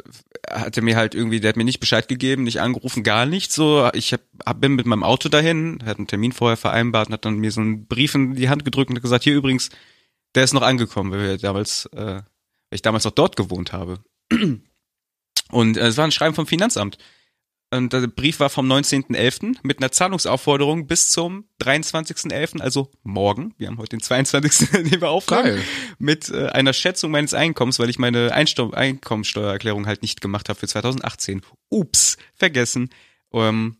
hatte 0.51 0.83
mir 0.83 0.97
halt 0.97 1.15
irgendwie, 1.15 1.41
der 1.41 1.51
hat 1.51 1.57
mir 1.57 1.65
nicht 1.65 1.81
Bescheid 1.81 2.09
gegeben, 2.09 2.45
nicht 2.45 2.61
angerufen, 2.61 3.03
gar 3.03 3.27
nichts. 3.27 3.55
So, 3.55 3.89
ich 3.93 4.13
hab, 4.13 4.21
hab 4.45 4.61
bin 4.61 4.75
mit 4.75 4.87
meinem 4.87 5.03
Auto 5.03 5.29
dahin, 5.29 5.81
hat 5.85 5.99
einen 5.99 6.07
Termin 6.07 6.33
vorher 6.33 6.57
vereinbart 6.57 7.09
und 7.09 7.15
hat 7.15 7.25
dann 7.25 7.39
mir 7.39 7.51
so 7.51 7.61
einen 7.61 7.87
Brief 7.87 8.15
in 8.15 8.35
die 8.35 8.49
Hand 8.49 8.65
gedrückt 8.65 8.91
und 8.91 8.97
hat 8.97 9.03
gesagt, 9.03 9.25
hier 9.25 9.35
übrigens, 9.35 9.71
der 10.35 10.45
ist 10.45 10.53
noch 10.53 10.63
angekommen, 10.63 11.11
weil 11.11 11.23
wir 11.23 11.39
damals, 11.39 11.87
äh, 11.93 11.97
weil 11.97 12.23
ich 12.71 12.83
damals 12.83 13.05
noch 13.05 13.13
dort 13.13 13.37
gewohnt 13.37 13.73
habe. 13.73 14.01
Und 15.51 15.77
äh, 15.77 15.87
es 15.87 15.97
war 15.97 16.05
ein 16.05 16.13
Schreiben 16.13 16.35
vom 16.35 16.47
Finanzamt. 16.47 16.99
Und 17.71 17.93
der 17.93 18.07
Brief 18.07 18.39
war 18.39 18.49
vom 18.49 18.71
19.11. 18.71 19.57
mit 19.65 19.79
einer 19.79 19.91
Zahlungsaufforderung 19.91 20.87
bis 20.87 21.11
zum 21.11 21.49
23.11., 21.61 22.61
also 22.61 22.91
morgen. 23.03 23.55
Wir 23.59 23.67
haben 23.67 23.79
heute 23.79 23.97
den 23.97 24.01
22., 24.03 24.71
den 24.71 25.01
wir 25.01 25.09
aufnehmen. 25.11 25.43
Geil. 25.43 25.63
Mit 25.99 26.29
äh, 26.31 26.47
einer 26.47 26.73
Schätzung 26.73 27.11
meines 27.11 27.35
Einkommens, 27.35 27.79
weil 27.81 27.91
ich 27.91 27.99
meine 27.99 28.33
Einstau 28.33 28.71
Einkommensteuererklärung 28.71 29.87
halt 29.87 30.03
nicht 30.03 30.21
gemacht 30.21 30.49
habe 30.49 30.59
für 30.59 30.69
2018. 30.69 31.43
Ups, 31.69 32.17
vergessen. 32.35 32.91
Ähm, 33.33 33.77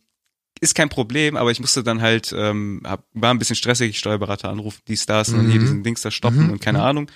ist 0.59 0.75
kein 0.75 0.89
Problem, 0.89 1.37
aber 1.37 1.51
ich 1.51 1.59
musste 1.61 1.83
dann 1.83 2.01
halt, 2.01 2.33
ähm, 2.37 2.81
hab, 2.83 3.05
war 3.13 3.33
ein 3.33 3.39
bisschen 3.39 3.55
stressig, 3.55 3.97
Steuerberater 3.99 4.49
anrufen, 4.49 4.81
die 4.87 4.97
Stars 4.97 5.29
und 5.29 5.45
Mhm. 5.45 5.51
hier 5.51 5.59
diesen 5.61 5.83
Dings 5.83 6.01
da 6.01 6.11
stoppen 6.11 6.47
Mhm. 6.47 6.51
und 6.53 6.61
keine 6.61 6.79
Mhm. 6.79 6.83
Ahnung. 6.83 7.11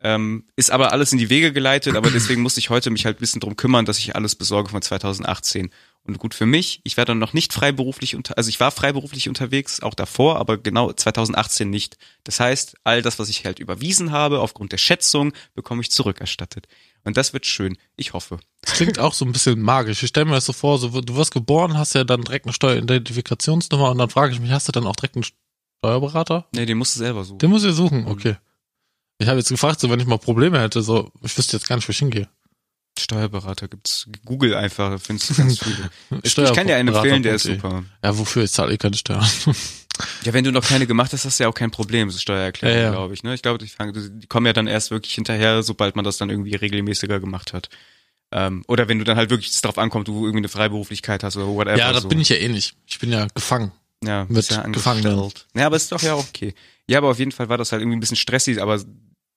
Ähm, 0.00 0.44
ist 0.56 0.70
aber 0.70 0.92
alles 0.92 1.12
in 1.12 1.18
die 1.18 1.30
Wege 1.30 1.52
geleitet, 1.52 1.96
aber 1.96 2.10
deswegen 2.12 2.42
musste 2.42 2.60
ich 2.60 2.70
heute 2.70 2.90
mich 2.90 3.06
halt 3.06 3.16
ein 3.16 3.20
bisschen 3.20 3.40
drum 3.40 3.56
kümmern, 3.56 3.86
dass 3.86 3.98
ich 3.98 4.14
alles 4.14 4.34
besorge 4.34 4.70
von 4.70 4.82
2018. 4.82 5.70
Und 6.04 6.18
gut 6.18 6.34
für 6.34 6.46
mich, 6.46 6.80
ich 6.84 6.96
war 6.96 7.04
dann 7.04 7.18
noch 7.18 7.32
nicht 7.32 7.52
freiberuflich 7.52 8.14
unter, 8.14 8.38
also 8.38 8.48
ich 8.48 8.60
war 8.60 8.70
freiberuflich 8.70 9.28
unterwegs, 9.28 9.80
auch 9.80 9.94
davor, 9.94 10.38
aber 10.38 10.56
genau 10.56 10.92
2018 10.92 11.68
nicht. 11.68 11.96
Das 12.22 12.38
heißt, 12.38 12.76
all 12.84 13.02
das, 13.02 13.18
was 13.18 13.28
ich 13.28 13.44
halt 13.44 13.58
überwiesen 13.58 14.12
habe, 14.12 14.38
aufgrund 14.38 14.70
der 14.70 14.78
Schätzung, 14.78 15.32
bekomme 15.54 15.80
ich 15.80 15.90
zurückerstattet. 15.90 16.68
Und 17.02 17.16
das 17.16 17.32
wird 17.32 17.46
schön. 17.46 17.76
Ich 17.96 18.12
hoffe. 18.12 18.38
Das 18.60 18.74
klingt 18.74 18.98
auch 18.98 19.14
so 19.14 19.24
ein 19.24 19.32
bisschen 19.32 19.60
magisch. 19.60 20.02
Ich 20.02 20.10
stelle 20.10 20.26
mir 20.26 20.32
das 20.32 20.46
so 20.46 20.52
vor, 20.52 20.78
so, 20.78 20.88
du 21.00 21.16
wirst 21.16 21.32
geboren, 21.32 21.76
hast 21.76 21.94
ja 21.94 22.04
dann 22.04 22.22
direkt 22.22 22.46
eine 22.46 22.52
Steueridentifikationsnummer 22.52 23.90
und 23.90 23.98
dann 23.98 24.10
frage 24.10 24.32
ich 24.32 24.40
mich, 24.40 24.52
hast 24.52 24.68
du 24.68 24.72
dann 24.72 24.86
auch 24.86 24.96
direkt 24.96 25.16
einen 25.16 25.24
Steuerberater? 25.80 26.46
Nee, 26.52 26.66
den 26.66 26.78
musst 26.78 26.94
du 26.94 27.00
selber 27.00 27.24
suchen. 27.24 27.38
Den 27.38 27.50
muss 27.50 27.64
ich 27.64 27.74
suchen, 27.74 28.06
okay. 28.06 28.36
Ich 29.18 29.28
habe 29.28 29.38
jetzt 29.38 29.48
gefragt, 29.48 29.80
so 29.80 29.90
wenn 29.90 30.00
ich 30.00 30.06
mal 30.06 30.18
Probleme 30.18 30.60
hätte, 30.60 30.82
so 30.82 31.10
ich 31.22 31.36
wüsste 31.38 31.56
jetzt 31.56 31.68
gar 31.68 31.76
nicht, 31.76 31.88
wo 31.88 31.90
ich 31.90 31.98
hingehe. 31.98 32.28
Steuerberater 32.98 33.68
gibt's. 33.68 34.08
Google 34.24 34.54
einfach, 34.54 34.98
findest 35.00 35.30
du 35.30 35.34
ganz 35.34 35.58
viele. 35.62 35.90
Ich 36.22 36.34
kann 36.34 36.66
dir 36.66 36.76
einen 36.76 36.88
empfehlen, 36.94 37.22
der 37.22 37.34
ist 37.34 37.42
Steuerberater.de. 37.42 37.80
super. 37.82 38.08
Ja, 38.08 38.18
wofür? 38.18 38.44
Ich 38.44 38.52
zahle 38.52 38.72
eh 38.74 38.76
keine 38.78 38.96
Steuern. 38.96 39.26
Ja, 40.24 40.34
wenn 40.34 40.44
du 40.44 40.52
noch 40.52 40.62
keine 40.62 40.86
gemacht 40.86 41.14
hast, 41.14 41.24
hast 41.24 41.38
du 41.40 41.44
ja 41.44 41.48
auch 41.48 41.54
kein 41.54 41.70
Problem, 41.70 42.10
so 42.10 42.18
Steuererklärung, 42.18 42.76
Ja, 42.76 42.82
ja. 42.84 42.90
glaube 42.90 43.14
ich. 43.14 43.22
Ne? 43.22 43.32
Ich 43.32 43.40
glaube, 43.40 43.56
die, 43.56 43.66
fangen- 43.66 44.20
die 44.20 44.26
kommen 44.26 44.44
ja 44.44 44.52
dann 44.52 44.66
erst 44.66 44.90
wirklich 44.90 45.14
hinterher, 45.14 45.62
sobald 45.62 45.96
man 45.96 46.04
das 46.04 46.18
dann 46.18 46.28
irgendwie 46.28 46.54
regelmäßiger 46.54 47.18
gemacht 47.18 47.54
hat. 47.54 47.70
Ähm, 48.30 48.62
oder 48.68 48.88
wenn 48.88 48.98
du 48.98 49.04
dann 49.06 49.16
halt 49.16 49.30
wirklich 49.30 49.48
es 49.52 49.62
drauf 49.62 49.78
ankommt, 49.78 50.08
du 50.08 50.16
irgendwie 50.26 50.40
eine 50.40 50.48
Freiberuflichkeit 50.48 51.24
hast 51.24 51.38
oder 51.38 51.46
whatever. 51.46 51.78
ja, 51.78 51.94
das 51.94 52.02
so. 52.02 52.08
bin 52.10 52.20
ich 52.20 52.28
ja 52.28 52.36
eh 52.36 52.48
nicht. 52.50 52.76
Ich 52.86 52.98
bin 52.98 53.10
ja 53.10 53.26
gefangen. 53.34 53.72
ja, 54.04 54.24
mit 54.24 54.34
bist 54.34 54.50
ja 54.50 54.60
angestellt. 54.60 55.46
Ja, 55.56 55.64
aber 55.64 55.76
ist 55.76 55.90
doch 55.90 56.02
ja 56.02 56.12
auch 56.12 56.28
okay. 56.28 56.54
Ja, 56.90 56.98
aber 56.98 57.08
auf 57.08 57.18
jeden 57.18 57.32
Fall 57.32 57.48
war 57.48 57.56
das 57.56 57.72
halt 57.72 57.80
irgendwie 57.80 57.96
ein 57.96 58.00
bisschen 58.00 58.18
stressig, 58.18 58.60
aber 58.60 58.78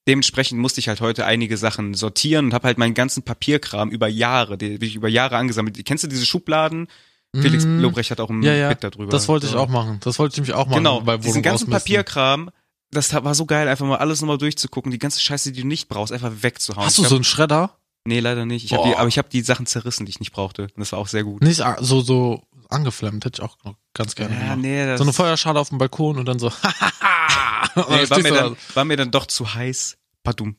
dementsprechend 0.09 0.59
musste 0.59 0.79
ich 0.81 0.89
halt 0.89 0.99
heute 0.99 1.25
einige 1.25 1.55
Sachen 1.55 1.93
sortieren 1.93 2.47
und 2.47 2.53
habe 2.53 2.67
halt 2.67 2.77
meinen 2.77 2.93
ganzen 2.95 3.23
Papierkram 3.23 3.89
über 3.91 4.07
Jahre, 4.09 4.57
den 4.57 4.81
ich 4.81 4.95
über 4.95 5.07
Jahre 5.07 5.37
angesammelt. 5.37 5.79
Kennst 5.85 6.03
du 6.03 6.07
diese 6.09 6.25
Schubladen? 6.25 6.87
Felix 7.33 7.63
Mm, 7.63 7.79
Lobrecht 7.79 8.09
hat 8.11 8.19
auch 8.19 8.29
ein 8.31 8.41
Ja, 8.41 8.53
ja. 8.55 8.69
Bit 8.69 8.83
darüber. 8.83 9.11
Das 9.11 9.27
wollte 9.27 9.45
ich 9.45 9.51
So. 9.51 9.59
auch 9.59 9.69
machen. 9.69 9.99
Das 10.03 10.17
wollte 10.19 10.33
ich 10.33 10.37
nämlich 10.37 10.55
auch 10.55 10.65
machen. 10.65 10.77
Genau, 10.79 10.99
bei 11.01 11.17
diesen 11.17 11.43
ganzen. 11.43 11.69
Papierkram, 11.69 12.49
das 12.91 13.13
war 13.13 13.35
so 13.35 13.45
geil, 13.45 13.67
einfach 13.67 13.85
mal 13.85 13.97
alles 13.97 14.19
nochmal 14.21 14.39
durchzugucken, 14.39 14.91
die 14.91 14.97
ganze 14.97 15.21
Scheiße, 15.21 15.51
die 15.51 15.61
du 15.61 15.67
nicht 15.67 15.87
brauchst, 15.89 16.11
einfach 16.11 16.31
wegzuhauen. 16.41 16.85
Hast 16.87 16.97
du 16.97 17.03
so 17.03 17.09
hab, 17.09 17.15
einen 17.17 17.23
Schredder? 17.23 17.77
Nee, 18.05 18.19
leider 18.19 18.47
nicht. 18.47 18.65
Ich 18.65 18.73
hab 18.73 18.83
die, 18.83 18.95
aber 18.95 19.07
ich 19.07 19.19
habe 19.19 19.29
die 19.29 19.41
Sachen 19.41 19.67
zerrissen, 19.67 20.07
die 20.07 20.09
ich 20.09 20.19
nicht 20.19 20.31
brauchte. 20.31 20.63
Und 20.63 20.77
das 20.79 20.91
war 20.91 20.97
auch 20.97 21.07
sehr 21.07 21.23
gut. 21.23 21.43
Nicht 21.43 21.61
so 21.81 22.01
so 22.01 22.41
angeflammt, 22.69 23.23
hätte 23.25 23.41
ich 23.43 23.47
auch 23.47 23.57
noch 23.63 23.75
ganz 23.93 24.15
gerne 24.15 24.33
Ja, 24.33 24.39
gemacht. 24.41 24.57
nee, 24.59 24.85
das 24.87 24.97
So 24.97 25.03
eine 25.03 25.13
Feuerschale 25.13 25.59
auf 25.59 25.69
dem 25.69 25.77
Balkon 25.77 26.17
und 26.17 26.25
dann 26.25 26.39
so. 26.39 26.47
nee, 27.75 28.09
war, 28.09 28.19
mir 28.21 28.31
dann, 28.33 28.55
da. 28.55 28.75
war 28.75 28.85
mir 28.85 28.97
dann 28.97 29.11
doch 29.11 29.27
zu 29.27 29.53
heiß. 29.53 29.97
Padum. 30.23 30.55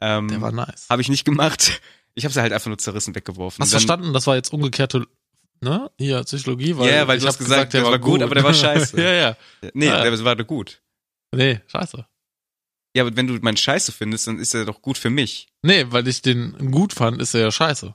Ähm, 0.00 0.28
Der 0.28 0.40
war 0.40 0.52
nice. 0.52 0.86
habe 0.88 1.02
ich 1.02 1.08
nicht 1.08 1.24
gemacht. 1.24 1.80
Ich 2.14 2.24
habe 2.24 2.32
sie 2.34 2.40
halt 2.40 2.52
einfach 2.52 2.68
nur 2.68 2.78
zerrissen 2.78 3.14
weggeworfen. 3.14 3.62
Hast 3.62 3.72
dann- 3.72 3.80
verstanden? 3.80 4.12
Das 4.12 4.26
war 4.26 4.34
jetzt 4.36 4.52
umgekehrte, 4.52 5.06
ne? 5.60 5.90
Hier, 5.98 6.22
Psychologie, 6.24 6.76
weil. 6.76 6.88
Ja, 6.88 6.96
ja, 6.96 7.08
weil 7.08 7.16
ich 7.18 7.22
du 7.22 7.28
hast 7.28 7.36
hab 7.38 7.44
gesagt, 7.46 7.72
der 7.74 7.84
war 7.84 7.98
gut, 7.98 8.22
aber 8.22 8.34
der 8.34 8.44
war 8.44 8.54
scheiße. 8.54 8.96
ja, 9.00 9.12
ja. 9.12 9.36
Nee, 9.74 9.88
Ah. 9.88 10.02
der 10.02 10.24
war 10.24 10.36
gut. 10.36 10.82
Nee, 11.34 11.60
scheiße. 11.68 12.06
Ja, 12.96 13.04
aber 13.04 13.16
wenn 13.16 13.28
du 13.28 13.34
meinen 13.34 13.56
Scheiße 13.56 13.92
findest, 13.92 14.26
dann 14.26 14.38
ist 14.40 14.52
er 14.52 14.64
doch 14.64 14.82
gut 14.82 14.98
für 14.98 15.10
mich. 15.10 15.46
Nee, 15.62 15.86
weil 15.90 16.08
ich 16.08 16.22
den 16.22 16.72
gut 16.72 16.92
fand, 16.92 17.22
ist 17.22 17.34
er 17.34 17.42
ja 17.42 17.52
scheiße. 17.52 17.94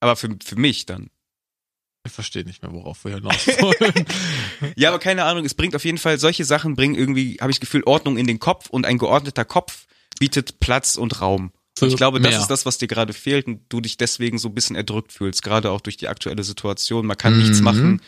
Aber 0.00 0.16
für, 0.16 0.34
für 0.42 0.56
mich 0.56 0.86
dann. 0.86 1.10
Ich 2.06 2.12
verstehe 2.12 2.44
nicht 2.44 2.62
mehr, 2.62 2.72
worauf 2.72 3.04
wir 3.04 3.16
hinaus 3.16 3.46
wollen. 3.46 4.06
Ja, 4.76 4.88
aber 4.90 4.98
keine 5.00 5.24
Ahnung, 5.24 5.44
es 5.44 5.52
bringt 5.54 5.74
auf 5.76 5.84
jeden 5.84 5.98
Fall, 5.98 6.18
solche 6.18 6.44
Sachen 6.46 6.76
bringen 6.76 6.94
irgendwie, 6.94 7.36
habe 7.40 7.50
ich 7.50 7.56
das 7.58 7.60
Gefühl, 7.60 7.82
Ordnung 7.84 8.16
in 8.16 8.26
den 8.26 8.38
Kopf 8.38 8.70
und 8.70 8.86
ein 8.86 8.96
geordneter 8.96 9.44
Kopf 9.44 9.86
bietet 10.18 10.60
Platz 10.60 10.96
und 10.96 11.20
Raum. 11.20 11.52
Und 11.80 11.88
ich 11.88 11.96
glaube, 11.96 12.20
das 12.20 12.30
mehr. 12.32 12.40
ist 12.40 12.48
das, 12.48 12.64
was 12.64 12.78
dir 12.78 12.88
gerade 12.88 13.12
fehlt 13.12 13.46
und 13.46 13.60
du 13.68 13.80
dich 13.82 13.98
deswegen 13.98 14.38
so 14.38 14.48
ein 14.48 14.54
bisschen 14.54 14.76
erdrückt 14.76 15.12
fühlst, 15.12 15.42
gerade 15.42 15.70
auch 15.70 15.82
durch 15.82 15.98
die 15.98 16.08
aktuelle 16.08 16.42
Situation. 16.42 17.06
Man 17.06 17.18
kann 17.18 17.36
nichts 17.36 17.58
Mhm. 17.58 17.64
machen, 17.64 18.00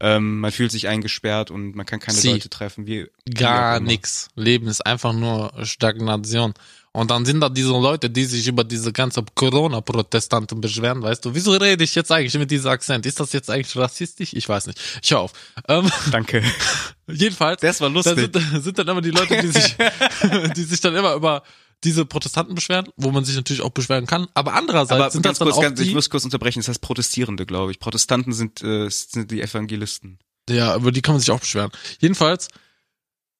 ähm, 0.00 0.40
man 0.40 0.52
fühlt 0.52 0.72
sich 0.72 0.88
eingesperrt 0.88 1.50
und 1.50 1.74
man 1.74 1.86
kann 1.86 2.00
keine 2.00 2.18
Sie. 2.18 2.30
Leute 2.32 2.48
treffen. 2.50 2.86
Wie, 2.86 3.06
Gar 3.32 3.80
nix. 3.80 4.28
Leben 4.34 4.66
ist 4.66 4.84
einfach 4.84 5.12
nur 5.12 5.52
Stagnation. 5.64 6.54
Und 6.96 7.10
dann 7.10 7.24
sind 7.24 7.40
da 7.40 7.48
diese 7.48 7.72
Leute, 7.72 8.08
die 8.08 8.24
sich 8.24 8.46
über 8.46 8.62
diese 8.62 8.92
ganze 8.92 9.24
Corona-Protestanten 9.34 10.60
beschweren, 10.60 11.02
weißt 11.02 11.24
du. 11.24 11.34
Wieso 11.34 11.50
rede 11.52 11.82
ich 11.82 11.94
jetzt 11.96 12.12
eigentlich 12.12 12.38
mit 12.38 12.52
diesem 12.52 12.70
Akzent? 12.70 13.04
Ist 13.04 13.18
das 13.18 13.32
jetzt 13.32 13.50
eigentlich 13.50 13.76
rassistisch? 13.76 14.32
Ich 14.32 14.48
weiß 14.48 14.68
nicht. 14.68 14.80
Ich 15.02 15.10
hör 15.10 15.20
auf. 15.20 15.32
Ähm, 15.66 15.90
Danke. 16.12 16.44
jedenfalls, 17.08 17.60
Das 17.62 17.80
war 17.80 17.88
da 17.88 17.94
lustig. 17.94 18.30
sind, 18.32 18.62
sind 18.62 18.78
dann 18.78 18.86
immer 18.86 19.00
die 19.00 19.10
Leute, 19.10 19.40
die 19.42 19.48
sich, 19.48 19.76
die 20.56 20.62
sich 20.62 20.80
dann 20.80 20.94
immer 20.94 21.14
über 21.14 21.42
diese 21.84 22.04
Protestanten 22.04 22.54
beschweren, 22.54 22.88
wo 22.96 23.10
man 23.10 23.24
sich 23.24 23.36
natürlich 23.36 23.62
auch 23.62 23.70
beschweren 23.70 24.06
kann. 24.06 24.26
Aber 24.34 24.54
andererseits 24.54 25.00
Aber 25.00 25.10
sind 25.10 25.26
das 25.26 25.38
dann 25.38 25.46
kurz, 25.46 25.58
auch 25.58 25.62
ganz, 25.62 25.80
die, 25.80 25.86
ich 25.86 25.94
muss 25.94 26.10
kurz 26.10 26.24
unterbrechen, 26.24 26.60
das 26.60 26.68
heißt 26.68 26.80
Protestierende, 26.80 27.46
glaube 27.46 27.70
ich. 27.70 27.78
Protestanten 27.78 28.32
sind, 28.32 28.62
äh, 28.62 28.88
sind 28.88 29.30
die 29.30 29.42
Evangelisten. 29.42 30.18
Ja, 30.48 30.76
über 30.76 30.92
die 30.92 31.02
kann 31.02 31.14
man 31.14 31.20
sich 31.20 31.30
auch 31.30 31.40
beschweren. 31.40 31.70
Jedenfalls, 32.00 32.48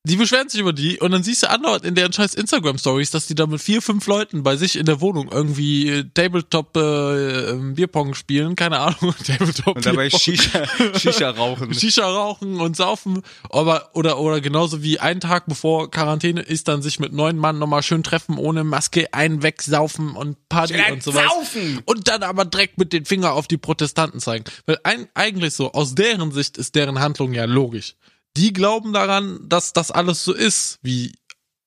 die 0.07 0.17
beschweren 0.17 0.51
sich 0.51 0.61
über 0.61 0.75
die 0.75 0.99
und 0.99 1.13
dann 1.13 1.23
siehst 1.23 1.43
du 1.43 1.51
andauernd 1.51 1.85
in 1.87 1.95
deren 1.95 2.13
scheiß 2.13 2.35
Instagram-Stories, 2.35 3.11
dass 3.11 3.27
die 3.27 3.35
da 3.35 3.47
mit 3.47 3.63
vier, 3.63 3.81
fünf 3.81 4.07
Leuten 4.07 4.43
bei 4.43 4.57
sich 4.57 4.77
in 4.77 4.85
der 4.85 5.01
Wohnung 5.01 5.31
irgendwie 5.33 5.89
äh, 5.89 6.05
Tabletop 6.13 6.77
äh, 6.77 7.51
ähm, 7.51 7.75
Bierpong 7.75 8.13
spielen, 8.13 8.55
keine 8.55 8.81
Ahnung, 8.81 9.15
Tabletop 9.27 9.77
Und 9.77 9.87
dabei. 9.87 10.11
Shisha, 10.11 10.67
Shisha 10.99 11.31
rauchen. 11.31 11.73
Shisha 11.75 12.07
rauchen 12.07 12.61
und 12.61 12.77
saufen, 12.77 13.23
aber 13.49 13.93
oder 13.95 14.19
oder 14.19 14.43
genauso 14.43 14.83
wie 14.83 15.01
einen 15.01 15.21
Tag 15.21 15.47
bevor 15.47 15.91
Quarantäne 15.91 16.43
ist, 16.43 16.69
dann 16.69 16.83
sich 16.83 17.01
mit 17.01 17.15
neun 17.15 17.39
Mann 17.39 17.59
nochmal 17.59 17.83
schön 17.83 18.03
treffen, 18.03 18.37
ohne 18.37 18.63
Maske, 18.63 19.15
einen 19.15 19.43
wegsaufen 19.43 20.17
und 20.17 20.37
Party 20.51 20.75
und 20.93 21.03
sowas. 21.03 21.25
Saufen! 21.33 21.81
Und 21.87 22.09
dann 22.09 22.23
aber 22.23 22.45
direkt 22.45 22.77
mit 22.77 22.93
den 22.93 23.07
Finger 23.07 23.33
auf 23.33 23.49
die 23.49 23.57
Protestanten 23.57 24.21
zeigen. 24.21 24.45
Weil 24.67 24.79
ein, 24.83 25.09
eigentlich 25.15 25.55
so, 25.55 25.73
aus 25.73 25.95
deren 25.95 26.31
Sicht 26.31 26.59
ist 26.59 26.75
deren 26.75 27.01
Handlung 27.01 27.33
ja 27.33 27.47
logisch. 27.47 27.95
Die 28.37 28.53
glauben 28.53 28.93
daran, 28.93 29.39
dass 29.49 29.73
das 29.73 29.91
alles 29.91 30.25
so 30.25 30.33
ist, 30.33 30.79
wie, 30.83 31.13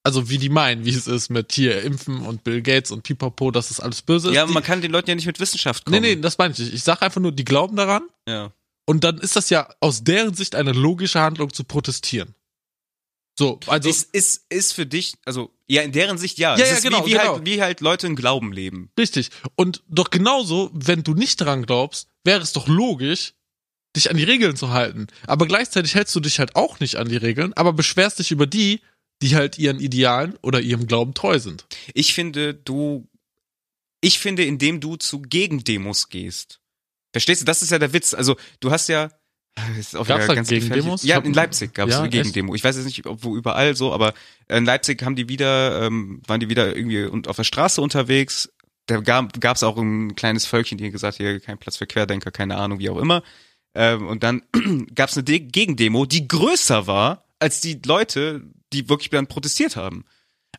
also 0.04 0.30
wie 0.30 0.38
die 0.38 0.50
meinen, 0.50 0.86
wie 0.86 0.94
es 0.94 1.08
ist 1.08 1.30
mit 1.30 1.52
hier 1.54 1.82
Impfen 1.82 2.22
und 2.26 2.44
Bill 2.44 2.62
Gates 2.62 2.92
und 2.92 3.04
Pipapo, 3.04 3.52
dass 3.52 3.70
das 3.70 3.80
alles 3.80 4.02
böse 4.02 4.30
ist. 4.30 4.36
Ja, 4.36 4.42
aber 4.44 4.50
die, 4.50 4.54
man 4.56 4.64
kann 4.64 4.82
den 4.82 4.92
Leuten 4.92 5.10
ja 5.10 5.16
nicht 5.16 5.28
mit 5.28 5.40
Wissenschaft 5.40 5.88
nee, 5.88 5.98
kommen. 5.98 6.10
nee, 6.10 6.16
das 6.18 6.38
meine 6.38 6.54
ich 6.54 6.60
nicht. 6.60 6.74
Ich 6.74 6.84
sag 6.84 7.02
einfach 7.02 7.22
nur, 7.22 7.32
die 7.32 7.46
glauben 7.46 7.76
daran 7.78 8.04
Ja. 8.28 8.52
und 8.86 9.04
dann 9.04 9.18
ist 9.20 9.36
das 9.36 9.50
ja 9.50 9.70
aus 9.80 10.04
deren 10.04 10.34
Sicht 10.34 10.56
eine 10.56 10.74
logische 10.74 11.20
Handlung 11.22 11.54
zu 11.54 11.64
protestieren. 11.64 12.36
So, 13.40 13.60
also, 13.68 13.88
ist, 13.88 14.14
ist, 14.16 14.46
ist 14.50 14.74
für 14.74 14.88
dich, 14.88 15.14
also, 15.24 15.52
ja, 15.68 15.84
in 15.84 15.92
deren 15.92 16.18
Sicht 16.18 16.40
ja. 16.40 16.58
Ja, 16.58 16.66
ja, 16.66 16.80
genau, 16.80 17.06
wie, 17.06 17.10
wie, 17.10 17.14
genau. 17.14 17.34
Halt, 17.36 17.46
wie 17.46 17.62
halt 17.62 17.82
Leute 17.82 18.08
im 18.08 18.16
Glauben 18.16 18.52
leben. 18.52 18.90
richtig. 18.98 19.30
Und 19.56 19.84
doch 19.88 20.10
genauso, 20.10 20.72
wenn 20.74 21.04
du 21.04 21.14
nicht 21.14 21.40
daran 21.40 21.64
glaubst, 21.66 22.10
wäre 22.24 22.42
es 22.42 22.52
doch 22.54 22.68
logisch, 22.68 23.36
dich 23.98 24.10
an 24.10 24.18
die 24.18 24.24
Regeln 24.24 24.56
zu 24.56 24.70
halten. 24.70 25.08
Aber 25.26 25.46
gleichzeitig 25.48 25.96
hältst 25.96 26.16
du 26.16 26.20
dich 26.20 26.40
halt 26.40 26.56
auch 26.56 26.80
nicht 26.80 26.96
an 26.96 27.10
die 27.10 27.18
Regeln, 27.18 27.54
aber 27.54 27.74
beschwerst 27.74 28.20
dich 28.20 28.32
über 28.32 28.48
die, 28.48 28.82
die 29.22 29.36
halt 29.36 29.58
ihren 29.58 29.80
Idealen 29.80 30.38
oder 30.42 30.62
ihrem 30.62 30.88
Glauben 30.88 31.14
treu 31.14 31.40
sind. 31.40 31.66
Ich 31.94 32.14
finde, 32.14 32.54
du, 32.54 33.08
ich 34.02 34.20
finde, 34.20 34.46
indem 34.46 34.80
du 34.80 34.96
zu 34.96 35.22
Gegendemos 35.22 36.10
gehst. 36.10 36.60
Verstehst 37.12 37.42
du? 37.42 37.46
Das 37.46 37.62
ist 37.62 37.72
ja 37.72 37.80
der 37.80 37.94
Witz. 37.94 38.14
Also, 38.14 38.38
du 38.60 38.72
hast 38.72 38.88
ja, 38.90 39.10
das 39.56 39.78
ist 39.80 39.96
auch 39.96 40.08
Gab's 40.08 40.24
wieder 40.24 40.28
da 40.28 40.36
ganz 40.36 40.50
Gegendemos? 40.50 41.04
Ja, 41.04 41.18
in 41.18 41.34
Leipzig 41.34 41.74
gab 41.74 41.88
es 41.88 41.96
Ja, 41.96 42.00
eine 42.00 42.08
echt? 42.08 42.18
Gegendemo. 42.18 42.54
Ich 42.56 42.64
weiß 42.64 42.76
jetzt 42.76 42.86
nicht, 42.86 43.06
ob 43.06 43.24
wo 43.24 43.36
überall 43.36 43.76
so, 43.76 43.94
aber 43.94 44.14
in 44.48 44.66
Leipzig 44.66 45.02
haben 45.04 45.16
die 45.16 45.30
wieder, 45.30 45.82
ähm, 45.84 46.22
waren 46.28 46.40
die 46.40 46.50
wieder 46.50 46.76
irgendwie 46.76 47.06
und 47.06 47.28
auf 47.28 47.38
der 47.38 47.44
Straße 47.44 47.82
unterwegs. 47.82 48.52
Da 48.86 49.02
gab 49.02 49.36
es 49.56 49.64
auch 49.64 49.78
ein 49.78 50.16
kleines 50.16 50.46
Völkchen, 50.46 50.78
die 50.78 50.92
gesagt, 50.92 51.18
hier 51.18 51.42
kein 51.42 51.58
Platz 51.58 51.76
für 51.76 51.88
Querdenker, 51.88 52.32
keine 52.32 52.56
Ahnung, 52.56 52.80
wie 52.80 52.90
auch 52.90 52.98
immer. 52.98 53.22
Ähm, 53.80 54.08
und 54.08 54.24
dann 54.24 54.42
gab 54.96 55.10
es 55.10 55.18
eine 55.18 55.24
De 55.24 55.40
Gegendemo, 55.40 56.08
die 56.08 56.28
größer 56.28 56.88
war 56.88 57.26
als 57.38 57.62
die 57.62 57.80
Leute, 57.86 58.42
die 58.74 58.90
wirklich 58.90 59.12
dann 59.12 59.28
protestiert 59.28 59.76
haben. 59.76 60.04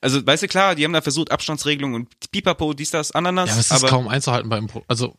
Also, 0.01 0.25
weißt 0.25 0.45
du, 0.45 0.47
klar, 0.47 0.77
die 0.77 0.85
haben 0.85 0.93
da 0.93 1.01
versucht, 1.01 1.33
Abstandsregelungen 1.33 1.97
und 1.97 2.31
Pipapo, 2.31 2.73
dies, 2.75 2.93
das, 2.93 3.11
Ananas. 3.11 3.49
Ja, 3.49 3.55
aber 3.55 3.61
es 3.61 3.71
ist 3.73 3.87
kaum 3.87 4.07
einzuhalten 4.07 4.49
beim, 4.49 4.69
Pro 4.69 4.85
also, 4.87 5.17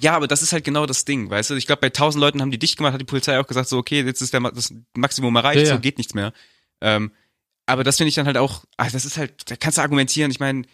Ja, 0.00 0.16
aber 0.16 0.26
das 0.26 0.42
ist 0.42 0.52
halt 0.52 0.64
genau 0.64 0.86
das 0.86 1.04
Ding, 1.04 1.30
weißt 1.30 1.50
du? 1.50 1.54
Ich 1.54 1.66
glaube, 1.66 1.82
bei 1.82 1.90
tausend 1.90 2.20
Leuten 2.20 2.42
haben 2.42 2.50
die 2.50 2.58
dicht 2.58 2.76
gemacht, 2.78 2.94
hat 2.94 3.00
die 3.00 3.04
Polizei 3.04 3.38
auch 3.38 3.46
gesagt, 3.46 3.68
so, 3.68 3.78
okay, 3.78 4.02
jetzt 4.02 4.22
ist 4.22 4.34
der, 4.34 4.40
das 4.40 4.74
Maximum 4.94 5.36
erreicht, 5.36 5.60
Ja, 5.60 5.68
ja. 5.68 5.74
so 5.74 5.80
geht 5.80 5.98
nichts 5.98 6.14
mehr. 6.14 6.32
Ähm, 6.80 7.12
aber 7.66 7.84
das 7.84 7.96
finde 7.96 8.08
ich 8.08 8.16
dann 8.16 8.26
halt 8.26 8.38
auch, 8.38 8.64
ah, 8.76 8.90
das 8.90 9.04
ist 9.04 9.18
halt, 9.18 9.48
da 9.48 9.54
kannst 9.54 9.78
du 9.78 9.82
argumentieren, 9.82 10.32
ich 10.32 10.40
meine, 10.40 10.64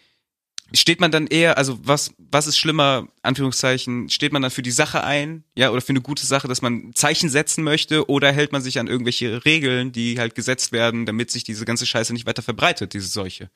Steht 0.74 1.00
man 1.00 1.10
dann 1.10 1.26
eher, 1.26 1.58
also 1.58 1.78
was, 1.82 2.14
was 2.18 2.46
ist 2.46 2.58
schlimmer, 2.58 3.06
Anführungszeichen, 3.22 4.08
steht 4.08 4.32
man 4.32 4.42
dann 4.42 4.50
für 4.50 4.62
die 4.62 4.70
Sache 4.70 5.04
ein, 5.04 5.44
ja, 5.54 5.70
oder 5.70 5.80
für 5.80 5.90
eine 5.90 6.00
gute 6.00 6.24
Sache, 6.24 6.48
dass 6.48 6.62
man 6.62 6.92
Zeichen 6.94 7.28
setzen 7.28 7.62
möchte, 7.62 8.08
oder 8.08 8.32
hält 8.32 8.52
man 8.52 8.62
sich 8.62 8.78
an 8.78 8.86
irgendwelche 8.86 9.44
Regeln, 9.44 9.92
die 9.92 10.18
halt 10.18 10.34
gesetzt 10.34 10.72
werden, 10.72 11.04
damit 11.04 11.30
sich 11.30 11.44
diese 11.44 11.64
ganze 11.64 11.84
Scheiße 11.84 12.12
nicht 12.12 12.26
weiter 12.26 12.42
verbreitet, 12.42 12.94
diese 12.94 13.08
Seuche? 13.08 13.50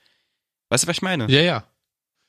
Weißt 0.69 0.85
du, 0.85 0.89
was 0.89 0.97
ich 0.97 1.03
meine? 1.03 1.31
Ja, 1.31 1.41
ja. 1.41 1.65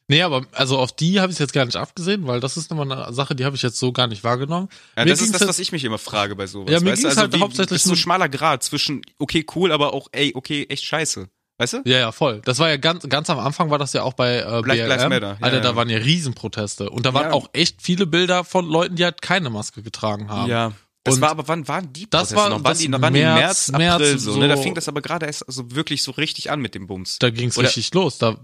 Nee, 0.10 0.22
aber 0.22 0.46
also 0.54 0.78
auf 0.78 0.96
die 0.96 1.20
habe 1.20 1.34
ich 1.34 1.40
jetzt 1.40 1.52
gar 1.52 1.66
nicht 1.66 1.76
abgesehen, 1.76 2.28
weil 2.28 2.40
das 2.40 2.56
ist 2.56 2.70
nochmal 2.70 2.90
eine 2.90 3.14
Sache, 3.14 3.36
die 3.36 3.44
habe 3.44 3.58
ich 3.58 3.62
jetzt 3.62 3.78
so 3.78 3.92
gar 3.92 4.08
nicht 4.08 4.24
wahrgenommen. 4.24 4.70
Ja, 4.96 5.04
Mir 5.04 5.10
das 5.10 5.22
ist 5.22 5.34
das, 5.34 5.46
was 5.46 5.60
ich 5.60 5.74
mich 5.74 5.84
immer 5.84 5.98
frage 5.98 6.36
bei 6.38 6.48
sowas. 6.48 6.72
Ja, 6.72 6.80
mir 6.80 6.92
weißt 6.92 7.04
du? 7.04 7.08
Also 7.10 7.22
halt 7.22 7.34
wie, 7.34 7.42
hauptsächlich 7.42 7.76
ist 7.76 7.84
so 7.84 7.92
ein 7.92 7.98
schmaler 7.98 8.30
Grad 8.30 8.64
zwischen 8.64 9.02
okay, 9.20 9.46
cool, 9.56 9.74
aber 9.74 9.94
auch 9.94 10.08
ey, 10.14 10.32
okay, 10.34 10.66
echt 10.70 10.86
scheiße. 10.86 11.28
Weißt 11.60 11.74
du? 11.74 11.82
Ja, 11.86 11.98
ja, 11.98 12.12
voll. 12.12 12.42
Das 12.46 12.60
war 12.60 12.70
ja 12.70 12.78
ganz, 12.78 13.08
ganz 13.10 13.30
am 13.30 13.40
Anfang 13.40 13.70
war 13.72 13.80
das 13.80 13.94
ja 13.94 14.04
auch 14.04 14.14
bei 14.14 14.38
äh, 14.40 14.62
Black 14.62 14.78
BLM. 14.78 14.90
Lives 14.90 15.10
Matter. 15.10 15.28
Ja, 15.34 15.38
Alter, 15.42 15.58
ja. 15.58 15.64
da 15.64 15.76
waren 15.76 15.90
ja 15.90 15.98
Riesenproteste. 15.98 16.90
Und 16.90 17.06
da 17.06 17.14
waren 17.14 17.28
Ja. 17.28 17.34
auch 17.34 17.50
echt 17.54 17.82
viele 17.82 18.06
Bilder 18.06 18.44
von 18.44 18.68
Leuten, 18.68 18.96
die 18.96 19.04
halt 19.04 19.22
keine 19.22 19.50
Maske 19.50 19.82
getragen 19.82 20.30
haben. 20.30 20.50
Ja. 20.50 20.74
Das 21.04 21.16
Und 21.16 21.22
war 21.22 21.30
aber 21.32 21.48
wann 21.48 21.68
waren 21.68 21.92
die 21.94 22.08
das 22.10 22.30
Proteste 22.30 22.36
war- 22.36 22.50
noch? 22.50 22.56
Waren 22.58 22.64
das 22.66 22.78
die, 22.80 22.92
waren 22.92 23.14
die 23.14 23.22
im 23.22 23.26
März- 23.34 23.72
März, 23.72 23.94
April 23.94 24.08
März 24.10 24.22
so, 24.24 24.38
ne? 24.38 24.48
Da 24.50 24.58
so- 24.58 24.62
fing 24.64 24.76
das 24.76 24.88
aber 24.88 25.02
gerade 25.02 25.26
erst 25.26 25.46
so 25.48 25.72
wirklich 25.72 26.04
so 26.04 26.12
richtig 26.12 26.52
an 26.52 26.60
mit 26.60 26.76
dem 26.76 26.86
Bums. 26.86 27.18
Da 27.20 27.30
ging's 27.30 27.58
Oder- 27.58 27.68
richtig 27.68 27.94
los. 27.94 28.18
Da, 28.20 28.36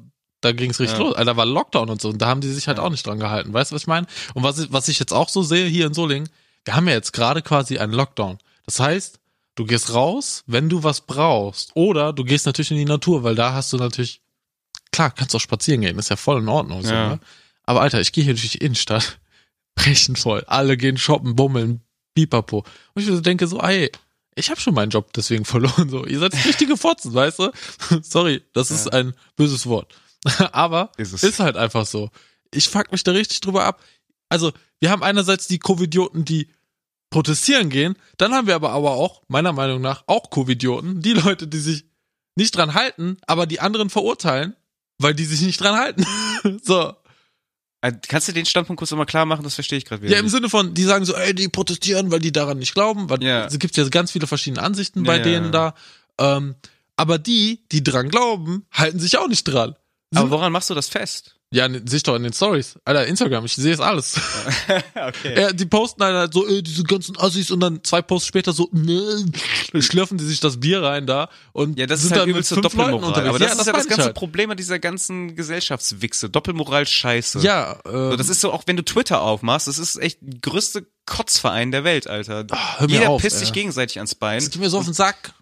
da 0.42 0.52
ging's 0.54 0.80
richtig 0.80 0.98
Ja. 0.98 1.04
los. 1.04 1.14
Alter, 1.16 1.26
da 1.34 1.38
war 1.38 1.46
Lockdown 1.46 1.90
und 1.90 2.02
so. 2.02 2.10
Und 2.10 2.20
da 2.22 2.28
haben 2.28 2.42
die 2.42 2.48
sich 2.50 2.68
halt 2.68 2.80
auch 2.80 2.90
nicht 2.90 3.06
dran 3.06 3.20
gehalten. 3.20 3.54
Weißt 3.54 3.72
du, 3.72 3.76
was 3.76 3.84
ich 3.84 3.88
meine? 3.88 4.08
Und 4.34 4.44
was 4.44 4.58
ich, 4.60 4.72
was 4.72 4.88
ich 4.88 4.98
jetzt 4.98 5.12
auch 5.14 5.30
so 5.30 5.44
sehe 5.44 5.68
hier 5.68 5.86
in 5.88 5.94
Solingen, 5.94 6.30
wir 6.66 6.76
haben 6.76 6.88
ja 6.88 6.94
jetzt 6.96 7.12
gerade 7.14 7.42
quasi 7.42 7.78
einen 7.78 7.94
Lockdown. 7.94 8.38
Das 8.66 8.80
heißt, 8.80 9.20
du 9.56 9.66
gehst 9.66 9.94
raus, 9.94 10.44
wenn 10.48 10.70
du 10.70 10.84
was 10.84 11.02
brauchst. 11.02 11.72
Oder 11.76 12.14
du 12.14 12.24
gehst 12.24 12.46
natürlich 12.46 12.72
in 12.72 12.78
die 12.78 12.86
Natur, 12.86 13.24
weil 13.24 13.36
da 13.36 13.54
hast 13.54 13.72
du 13.74 13.78
natürlich, 13.78 14.22
klar, 14.92 15.12
kannst 15.12 15.36
auch 15.36 15.40
spazieren 15.42 15.82
gehen, 15.82 16.00
ist 16.00 16.10
ja 16.10 16.16
voll 16.16 16.40
in 16.42 16.48
Ordnung. 16.50 16.84
So, 16.84 16.92
Ja. 16.94 17.10
ne? 17.10 17.20
Aber 17.66 17.82
Alter, 17.82 18.02
ich 18.02 18.12
gehe 18.12 18.24
hier 18.24 18.34
durch 18.34 18.52
die 18.52 18.58
Innenstadt, 18.58 19.20
brechen 19.76 20.16
voll. 20.16 20.44
Alle 20.48 20.76
gehen 20.78 20.98
shoppen, 20.98 21.36
bummeln, 21.36 21.82
pipapo. 22.16 22.66
Und 22.94 23.02
ich 23.02 23.08
so 23.08 23.22
denke 23.22 23.48
so, 23.48 23.60
ey, 23.60 23.92
ich 24.36 24.50
habe 24.50 24.60
schon 24.60 24.74
meinen 24.74 24.90
Job 24.90 25.14
deswegen 25.14 25.46
verloren. 25.54 25.90
So, 25.90 26.06
ihr 26.06 26.20
seid 26.20 26.34
richtige 26.46 26.76
Fotzen, 26.78 27.14
weißt 27.14 27.40
du? 27.40 27.52
Sorry, 28.02 28.42
das 28.54 28.72
ist 28.72 28.92
ein 28.92 29.14
böses 29.36 29.66
Wort. 29.68 29.94
Aber 30.52 30.92
Ist 30.98 31.14
es. 31.14 31.22
ist 31.24 31.40
halt 31.40 31.58
einfach 31.58 31.86
so. 31.86 32.10
Ich 32.54 32.70
fuck 32.70 32.92
mich 32.92 33.04
da 33.04 33.12
richtig 33.12 33.42
drüber 33.42 33.66
ab. 33.66 33.82
Also, 34.30 34.52
wir 34.80 34.90
haben 34.90 35.04
einerseits 35.04 35.48
die 35.48 35.60
Covidioten, 35.60 36.24
die 36.26 36.48
protestieren 37.14 37.70
gehen, 37.70 37.96
dann 38.18 38.34
haben 38.34 38.48
wir 38.48 38.56
aber, 38.56 38.72
aber 38.72 38.92
auch, 38.92 39.22
meiner 39.30 39.54
Meinung 39.54 39.80
nach, 39.82 40.04
auch 40.08 40.30
Covidioten, 40.30 41.02
die 41.02 41.14
Leute, 41.14 41.48
die 41.48 41.60
sich 41.60 41.86
nicht 42.36 42.56
dran 42.58 42.74
halten, 42.74 43.18
aber 43.28 43.46
die 43.46 43.60
anderen 43.62 43.90
verurteilen, 43.90 44.56
weil 44.98 45.14
die 45.14 45.26
sich 45.26 45.42
nicht 45.42 45.62
dran 45.62 45.76
halten. 45.78 46.06
so. 46.64 46.94
Äh, 47.82 47.92
Kannst 48.08 48.28
du 48.28 48.32
den 48.32 48.46
Standpunkt 48.46 48.80
kurz 48.80 48.92
nochmal 48.92 49.06
klar 49.06 49.26
machen? 49.26 49.44
Das 49.44 49.56
verstehe 49.56 49.78
ich 49.78 49.86
gerade 49.86 50.02
wieder. 50.02 50.14
Ja, 50.14 50.20
im 50.20 50.26
nicht. 50.26 50.32
Sinne 50.34 50.50
von, 50.50 50.74
die 50.74 50.84
sagen 50.84 51.06
so, 51.06 51.14
ey, 51.16 51.34
die 51.36 51.48
protestieren, 51.50 52.12
weil 52.12 52.20
die 52.20 52.32
daran 52.32 52.58
nicht 52.60 52.74
glauben, 52.74 53.10
weil 53.10 53.22
Ja. 53.24 53.46
es 53.46 53.60
gibt 53.60 53.78
ja 53.78 53.88
ganz 53.90 54.12
viele 54.12 54.26
verschiedene 54.28 54.62
Ansichten 54.64 55.04
bei 55.04 55.18
Ja. 55.18 55.24
denen 55.24 55.52
da. 55.52 55.76
Ähm, 56.20 56.56
aber 56.96 57.18
die, 57.20 57.64
die 57.72 57.84
dran 57.84 58.10
glauben, 58.10 58.66
halten 58.72 59.00
sich 59.00 59.18
auch 59.18 59.28
nicht 59.28 59.44
dran. 59.44 59.76
aber 60.16 60.30
woran 60.32 60.52
machst 60.52 60.70
du 60.70 60.74
das 60.76 60.90
fest? 60.90 61.36
Ja, 61.54 61.68
ne, 61.68 61.82
sieh 61.86 62.00
doch 62.00 62.16
in 62.16 62.24
den 62.24 62.34
Stories. 62.34 62.76
Alter, 62.84 63.06
Instagram, 63.06 63.46
ich 63.46 63.56
sehe 63.56 63.74
es 63.74 63.80
alles. 63.80 64.16
okay. 64.96 65.40
Ja, 65.40 65.54
die 65.54 65.66
posten 65.66 66.04
halt 66.04 66.34
so, 66.34 66.48
ey, 66.48 66.64
diese 66.64 66.84
ganzen 66.84 67.16
Assis 67.20 67.52
und 67.52 67.60
dann 67.60 67.84
zwei 67.84 68.02
Posts 68.02 68.28
später 68.28 68.54
so, 68.54 68.70
ne, 68.72 69.24
schlürfen 69.80 70.18
die 70.18 70.26
sich 70.26 70.40
das 70.40 70.60
Bier 70.60 70.82
rein 70.82 71.06
da 71.06 71.30
und 71.52 71.78
Ja, 71.78 71.86
das 71.86 72.02
sind 72.02 72.12
ist 72.14 72.18
halt 72.18 72.28
dann 72.30 72.36
mit 72.36 72.46
fünf 72.46 72.62
Leuten 72.62 72.78
Doppelmoral. 72.78 73.08
unterwegs. 73.08 73.30
Aber 73.30 73.40
das 73.40 73.48
ja, 73.54 73.62
ist 73.62 73.68
ja 73.68 73.74
das 73.74 73.84
ich 73.84 73.90
ganze 73.90 74.06
halt. 74.06 74.16
Problem 74.16 74.50
an 74.52 74.58
dieser 74.58 74.80
ganzen 74.80 75.36
Gesellschaftswichse. 75.36 76.30
Doppelmoral 76.30 76.88
scheiße. 76.88 77.40
Ja, 77.42 77.74
äh, 77.86 77.92
So, 77.92 78.16
das 78.18 78.30
ist 78.30 78.42
so, 78.42 78.52
auch 78.52 78.64
wenn 78.66 78.76
du 78.78 78.84
Twitter 78.84 79.22
aufmachst, 79.22 79.68
das 79.68 79.78
ist 79.78 79.96
echt 79.98 80.18
der 80.22 80.40
größte 80.42 80.88
Kotzverein 81.06 81.72
der 81.72 81.84
Welt, 81.84 82.08
Alter. 82.08 82.46
Ah, 82.50 82.80
hör 82.80 82.88
mir 82.88 82.94
Jeder 82.94 83.10
auf, 83.12 83.22
pisst 83.22 83.38
sich 83.40 83.54
gegenseitig 83.54 83.98
ans 83.98 84.16
Bein. 84.16 84.40
das 84.40 84.50
geht 84.50 84.60
mir 84.62 84.70
so 84.72 84.80
auf 84.80 84.86
den 84.86 84.94
Sack. 84.94 85.34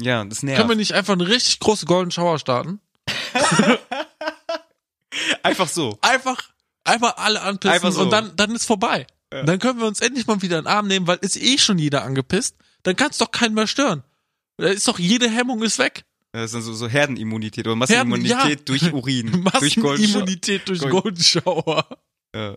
Ja, 0.00 0.24
das 0.24 0.44
nervt. 0.44 0.58
Können 0.58 0.68
wir 0.68 0.76
nicht 0.76 0.92
einfach 0.92 1.14
eine 1.14 1.26
richtig 1.26 1.58
große 1.58 1.86
Golden 1.86 2.12
Shower 2.12 2.38
starten? 2.38 2.78
Einfach 5.48 5.68
so. 5.68 5.98
Einfach, 6.02 6.50
einfach 6.84 7.16
alle 7.16 7.40
anpissen 7.42 7.74
Einfach 7.74 7.92
so. 7.92 8.02
und 8.02 8.10
dann, 8.10 8.34
dann 8.36 8.54
ist 8.54 8.66
vorbei. 8.66 9.06
Dann 9.30 9.58
können 9.58 9.78
wir 9.78 9.86
uns 9.86 10.00
endlich 10.00 10.26
mal 10.26 10.40
wieder 10.40 10.58
in 10.58 10.64
den 10.64 10.72
Arm 10.72 10.86
nehmen, 10.86 11.06
weil 11.06 11.18
ist 11.20 11.36
eh 11.36 11.58
schon 11.58 11.78
jeder 11.78 12.02
angepisst. 12.02 12.56
Dann 12.82 12.96
kann 12.96 13.10
es 13.10 13.18
doch 13.18 13.30
keinen 13.30 13.54
mehr 13.54 13.66
stören. 13.66 14.02
Da 14.56 14.68
ist 14.68 14.88
doch 14.88 14.98
jede 14.98 15.28
Hemmung 15.28 15.62
ist 15.62 15.78
weg. 15.78 16.04
Das 16.32 16.54
ist 16.54 16.64
so, 16.64 16.72
so 16.72 16.88
Herdenimmunität 16.88 17.66
oder 17.66 17.76
Massenimmunität 17.76 18.36
Herden- 18.38 18.50
ja. 18.50 18.56
durch 18.64 18.92
Urin. 18.92 19.42
Massenimmunität 19.52 20.68
durch 20.68 20.80
Gold- 20.80 20.92
Golden 20.92 21.22
Shower. 21.22 21.86
Ja. 22.34 22.56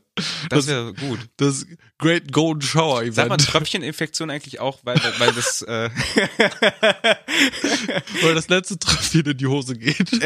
Das 0.50 0.68
wäre 0.68 0.94
gut. 0.94 1.20
Das 1.38 1.66
Great 1.98 2.32
Golden 2.34 2.62
Shower 2.62 3.02
Event. 3.02 3.16
Sagt 3.16 3.30
man 3.30 3.40
Tröpfcheninfektion 3.40 4.30
eigentlich 4.30 4.60
auch, 4.60 4.80
weil, 4.84 5.02
weil, 5.02 5.20
weil 5.20 5.34
das, 5.34 5.62
äh, 5.62 5.90
weil 8.22 8.36
das 8.36 8.50
letzte 8.50 8.78
Tröpfchen 8.78 9.26
in 9.26 9.38
die 9.38 9.48
Hose 9.48 9.76
geht. 9.78 10.12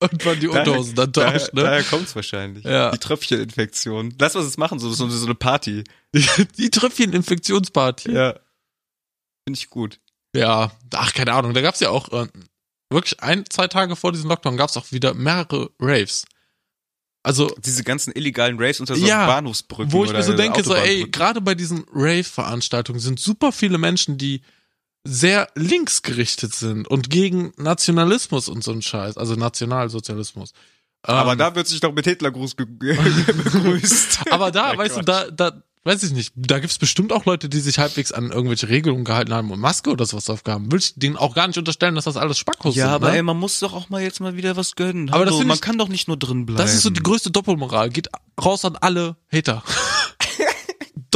Und 0.00 0.24
man 0.24 0.40
die 0.40 0.48
Unterhosen 0.48 0.94
dann 0.94 1.12
daher, 1.12 1.38
tauscht, 1.38 1.54
ne? 1.54 1.62
daher 1.62 1.82
kommt's 1.84 2.16
wahrscheinlich. 2.16 2.64
Ja. 2.64 2.90
Die 2.90 2.98
Tröpfcheninfektion. 2.98 4.14
Lass 4.18 4.34
uns 4.34 4.46
das 4.46 4.56
machen, 4.56 4.78
so, 4.78 4.90
so, 4.90 5.08
so 5.08 5.26
eine 5.26 5.34
Party. 5.34 5.84
Die 6.14 6.70
Tröpfchen-Infektionsparty. 6.70 8.10
Ja. 8.12 8.32
Finde 9.46 9.58
ich 9.58 9.68
gut. 9.70 10.00
Ja, 10.34 10.72
ach, 10.94 11.12
keine 11.12 11.32
Ahnung. 11.34 11.54
Da 11.54 11.60
gab's 11.60 11.80
ja 11.80 11.90
auch 11.90 12.10
äh, 12.12 12.26
wirklich 12.90 13.20
ein, 13.22 13.44
zwei 13.50 13.68
Tage 13.68 13.94
vor 13.96 14.12
diesem 14.12 14.28
Lockdown 14.28 14.56
gab's 14.56 14.76
auch 14.76 14.90
wieder 14.90 15.14
mehrere 15.14 15.70
Raves. 15.78 16.24
Also, 17.22 17.54
Diese 17.58 17.84
ganzen 17.84 18.12
illegalen 18.12 18.56
Raves 18.58 18.80
unter 18.80 18.96
so 18.96 19.04
Ja, 19.06 19.26
Bahnhofsbrücken. 19.26 19.92
wo 19.92 20.04
ich 20.04 20.12
mir 20.12 20.22
so 20.22 20.32
denke, 20.32 20.64
so, 20.64 20.74
ey, 20.74 21.04
gerade 21.10 21.42
bei 21.42 21.54
diesen 21.54 21.84
Rave-Veranstaltungen 21.92 22.98
sind 22.98 23.20
super 23.20 23.52
viele 23.52 23.76
Menschen, 23.76 24.16
die 24.16 24.40
sehr 25.04 25.48
linksgerichtet 25.54 26.54
sind 26.54 26.86
und 26.88 27.08
gegen 27.10 27.52
Nationalismus 27.56 28.48
und 28.48 28.62
so 28.62 28.72
ein 28.72 28.82
Scheiß, 28.82 29.16
also 29.16 29.34
Nationalsozialismus. 29.34 30.52
Aber 31.02 31.32
Ähm, 31.32 31.38
da 31.38 31.54
wird 31.54 31.66
sich 31.66 31.80
doch 31.80 31.92
mit 31.94 32.04
Hitlergruß 32.06 32.54
begrüßt. 32.56 34.20
Aber 34.30 34.50
da, 34.50 34.72
Ja, 34.72 34.78
weißt 34.78 34.98
du, 34.98 35.02
Quatsch. 35.02 35.30
da, 35.38 35.50
da, 35.50 35.62
weiß 35.84 36.02
ich 36.02 36.12
nicht, 36.12 36.34
da 36.36 36.58
gibt's 36.58 36.76
bestimmt 36.76 37.10
auch 37.14 37.24
Leute, 37.24 37.48
die 37.48 37.60
sich 37.60 37.78
halbwegs 37.78 38.12
an 38.12 38.30
irgendwelche 38.30 38.68
Regelungen 38.68 39.04
gehalten 39.06 39.32
haben 39.32 39.50
und 39.50 39.58
Maske 39.60 39.88
oder 39.88 40.04
sowas 40.04 40.28
aufgehaben. 40.28 40.70
Will 40.70 40.78
ich 40.80 40.92
denen 40.96 41.16
auch 41.16 41.34
gar 41.34 41.46
nicht 41.46 41.56
unterstellen, 41.56 41.94
dass 41.94 42.04
das 42.04 42.18
alles 42.18 42.38
Spackos 42.38 42.76
Ja, 42.76 42.84
sind. 42.86 42.94
aber 42.96 43.10
ne? 43.12 43.16
ey, 43.16 43.22
man 43.22 43.38
muss 43.38 43.58
doch 43.60 43.72
auch 43.72 43.88
mal 43.88 44.02
jetzt 44.02 44.20
mal 44.20 44.36
wieder 44.36 44.56
was 44.58 44.76
gönnen. 44.76 45.08
Aber 45.08 45.24
das 45.24 45.30
Hallo, 45.32 45.38
find 45.38 45.48
man 45.48 45.54
ich- 45.54 45.62
kann 45.62 45.78
doch 45.78 45.88
nicht 45.88 46.08
nur 46.08 46.18
drin 46.18 46.44
bleiben. 46.44 46.58
das 46.62 46.74
ist 46.74 46.82
so 46.82 46.90
die 46.90 47.02
größte 47.02 47.30
Doppelmoral. 47.30 47.88
Geht 47.88 48.08
raus 48.38 48.66
an 48.66 48.76
alle 48.76 49.16
Hater. 49.32 49.62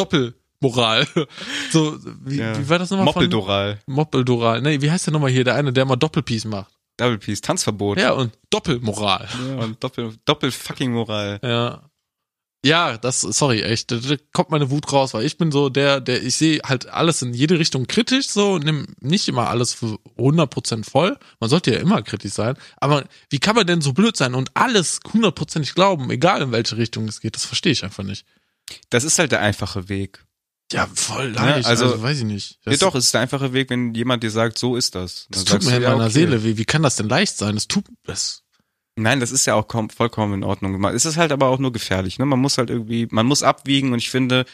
Doppelmoral. 0.60 1.06
So, 1.70 1.98
wie, 2.24 2.36
Ja. 2.38 2.58
wie 2.58 2.68
war 2.68 2.78
das 2.78 2.90
nochmal? 2.90 3.06
von- 3.06 3.14
Moppeldoral. 3.14 3.80
Moppeldoral. 3.86 4.60
Nee, 4.62 4.80
wie 4.80 4.90
heißt 4.90 5.06
der 5.06 5.12
nochmal 5.12 5.30
hier? 5.30 5.44
Der 5.44 5.54
eine, 5.56 5.72
der 5.72 5.84
mal 5.84 5.96
Doppelpiece 5.96 6.44
macht. 6.46 6.72
Peace, 6.96 7.40
Tanzverbot. 7.40 7.98
Ja, 7.98 8.12
und 8.12 8.32
Doppelmoral. 8.50 9.28
Ja, 9.48 9.64
und 9.64 9.82
Doppel, 9.82 10.14
Doppel 10.24 10.52
fucking 10.52 10.92
Moral. 10.92 11.40
Ja. 11.42 11.90
Ja, 12.64 12.96
das, 12.96 13.20
sorry, 13.20 13.60
echt, 13.60 13.90
da, 13.90 13.96
da 13.96 14.14
kommt 14.32 14.48
meine 14.48 14.70
Wut 14.70 14.90
raus, 14.90 15.12
weil 15.12 15.26
ich 15.26 15.36
bin 15.36 15.52
so 15.52 15.68
der, 15.68 16.00
der, 16.00 16.22
ich 16.22 16.36
sehe 16.36 16.60
halt 16.64 16.86
alles 16.88 17.20
in 17.20 17.34
jede 17.34 17.58
Richtung 17.58 17.86
kritisch 17.86 18.28
so 18.28 18.52
und 18.52 18.64
nimm 18.64 18.86
nicht 19.00 19.28
immer 19.28 19.48
alles 19.50 19.74
für 19.74 19.98
100% 20.16 20.88
voll. 20.88 21.18
Man 21.40 21.50
sollte 21.50 21.74
ja 21.74 21.80
immer 21.80 22.00
kritisch 22.00 22.32
sein. 22.32 22.56
Aber 22.78 23.04
wie 23.28 23.38
kann 23.38 23.54
man 23.54 23.66
denn 23.66 23.82
so 23.82 23.92
blöd 23.92 24.16
sein 24.16 24.34
und 24.34 24.50
alles 24.54 25.00
100%ig 25.02 25.74
glauben, 25.74 26.10
egal 26.10 26.40
in 26.40 26.52
welche 26.52 26.78
Richtung 26.78 27.06
es 27.06 27.20
geht? 27.20 27.34
Das 27.34 27.44
verstehe 27.44 27.72
ich 27.72 27.84
einfach 27.84 28.04
nicht. 28.04 28.24
Das 28.88 29.04
ist 29.04 29.18
halt 29.18 29.32
der 29.32 29.40
einfache 29.40 29.90
Weg. 29.90 30.24
Ja, 30.74 30.88
voll 30.92 31.34
Ja, 31.34 31.44
leicht. 31.54 31.66
also- 31.68 31.84
also, 31.86 32.02
weiß 32.02 32.18
ich 32.18 32.24
nicht. 32.24 32.58
Ja, 32.64 32.72
Das, 32.72 32.80
doch, 32.80 32.94
es 32.94 33.06
ist 33.06 33.14
der 33.14 33.20
einfache 33.22 33.52
Weg, 33.52 33.70
wenn 33.70 33.94
jemand 33.94 34.22
dir 34.22 34.30
sagt, 34.30 34.58
so 34.58 34.76
ist 34.76 34.94
das. 34.94 35.26
das 35.30 35.44
Dann 35.44 35.44
tut 35.44 35.48
sagst 35.62 35.68
mir 35.70 35.76
in 35.76 35.82
ja, 35.82 35.90
meiner 35.90 36.04
okay. 36.04 36.12
Seele 36.12 36.44
weh. 36.44 36.56
Wie 36.56 36.64
kann 36.64 36.82
das 36.82 36.96
denn 36.96 37.08
leicht 37.08 37.36
sein? 37.36 37.54
Das 37.54 37.68
tut, 37.68 37.84
das, 38.04 38.42
Nein, 38.96 39.18
das 39.20 39.32
ist 39.32 39.44
ja 39.46 39.54
auch 39.54 39.66
kaum, 39.66 39.90
vollkommen 39.90 40.34
in 40.34 40.44
Ordnung. 40.44 40.84
Es 40.84 41.04
ist 41.04 41.16
halt 41.16 41.32
aber 41.32 41.48
auch 41.48 41.58
nur 41.58 41.72
gefährlich. 41.72 42.18
Ne? 42.20 42.26
Man 42.26 42.38
muss 42.38 42.58
halt 42.58 42.70
irgendwie, 42.70 43.08
man 43.10 43.26
muss 43.26 43.42
abwiegen 43.42 43.92
und 43.92 43.98
ich 43.98 44.08
finde, 44.10 44.44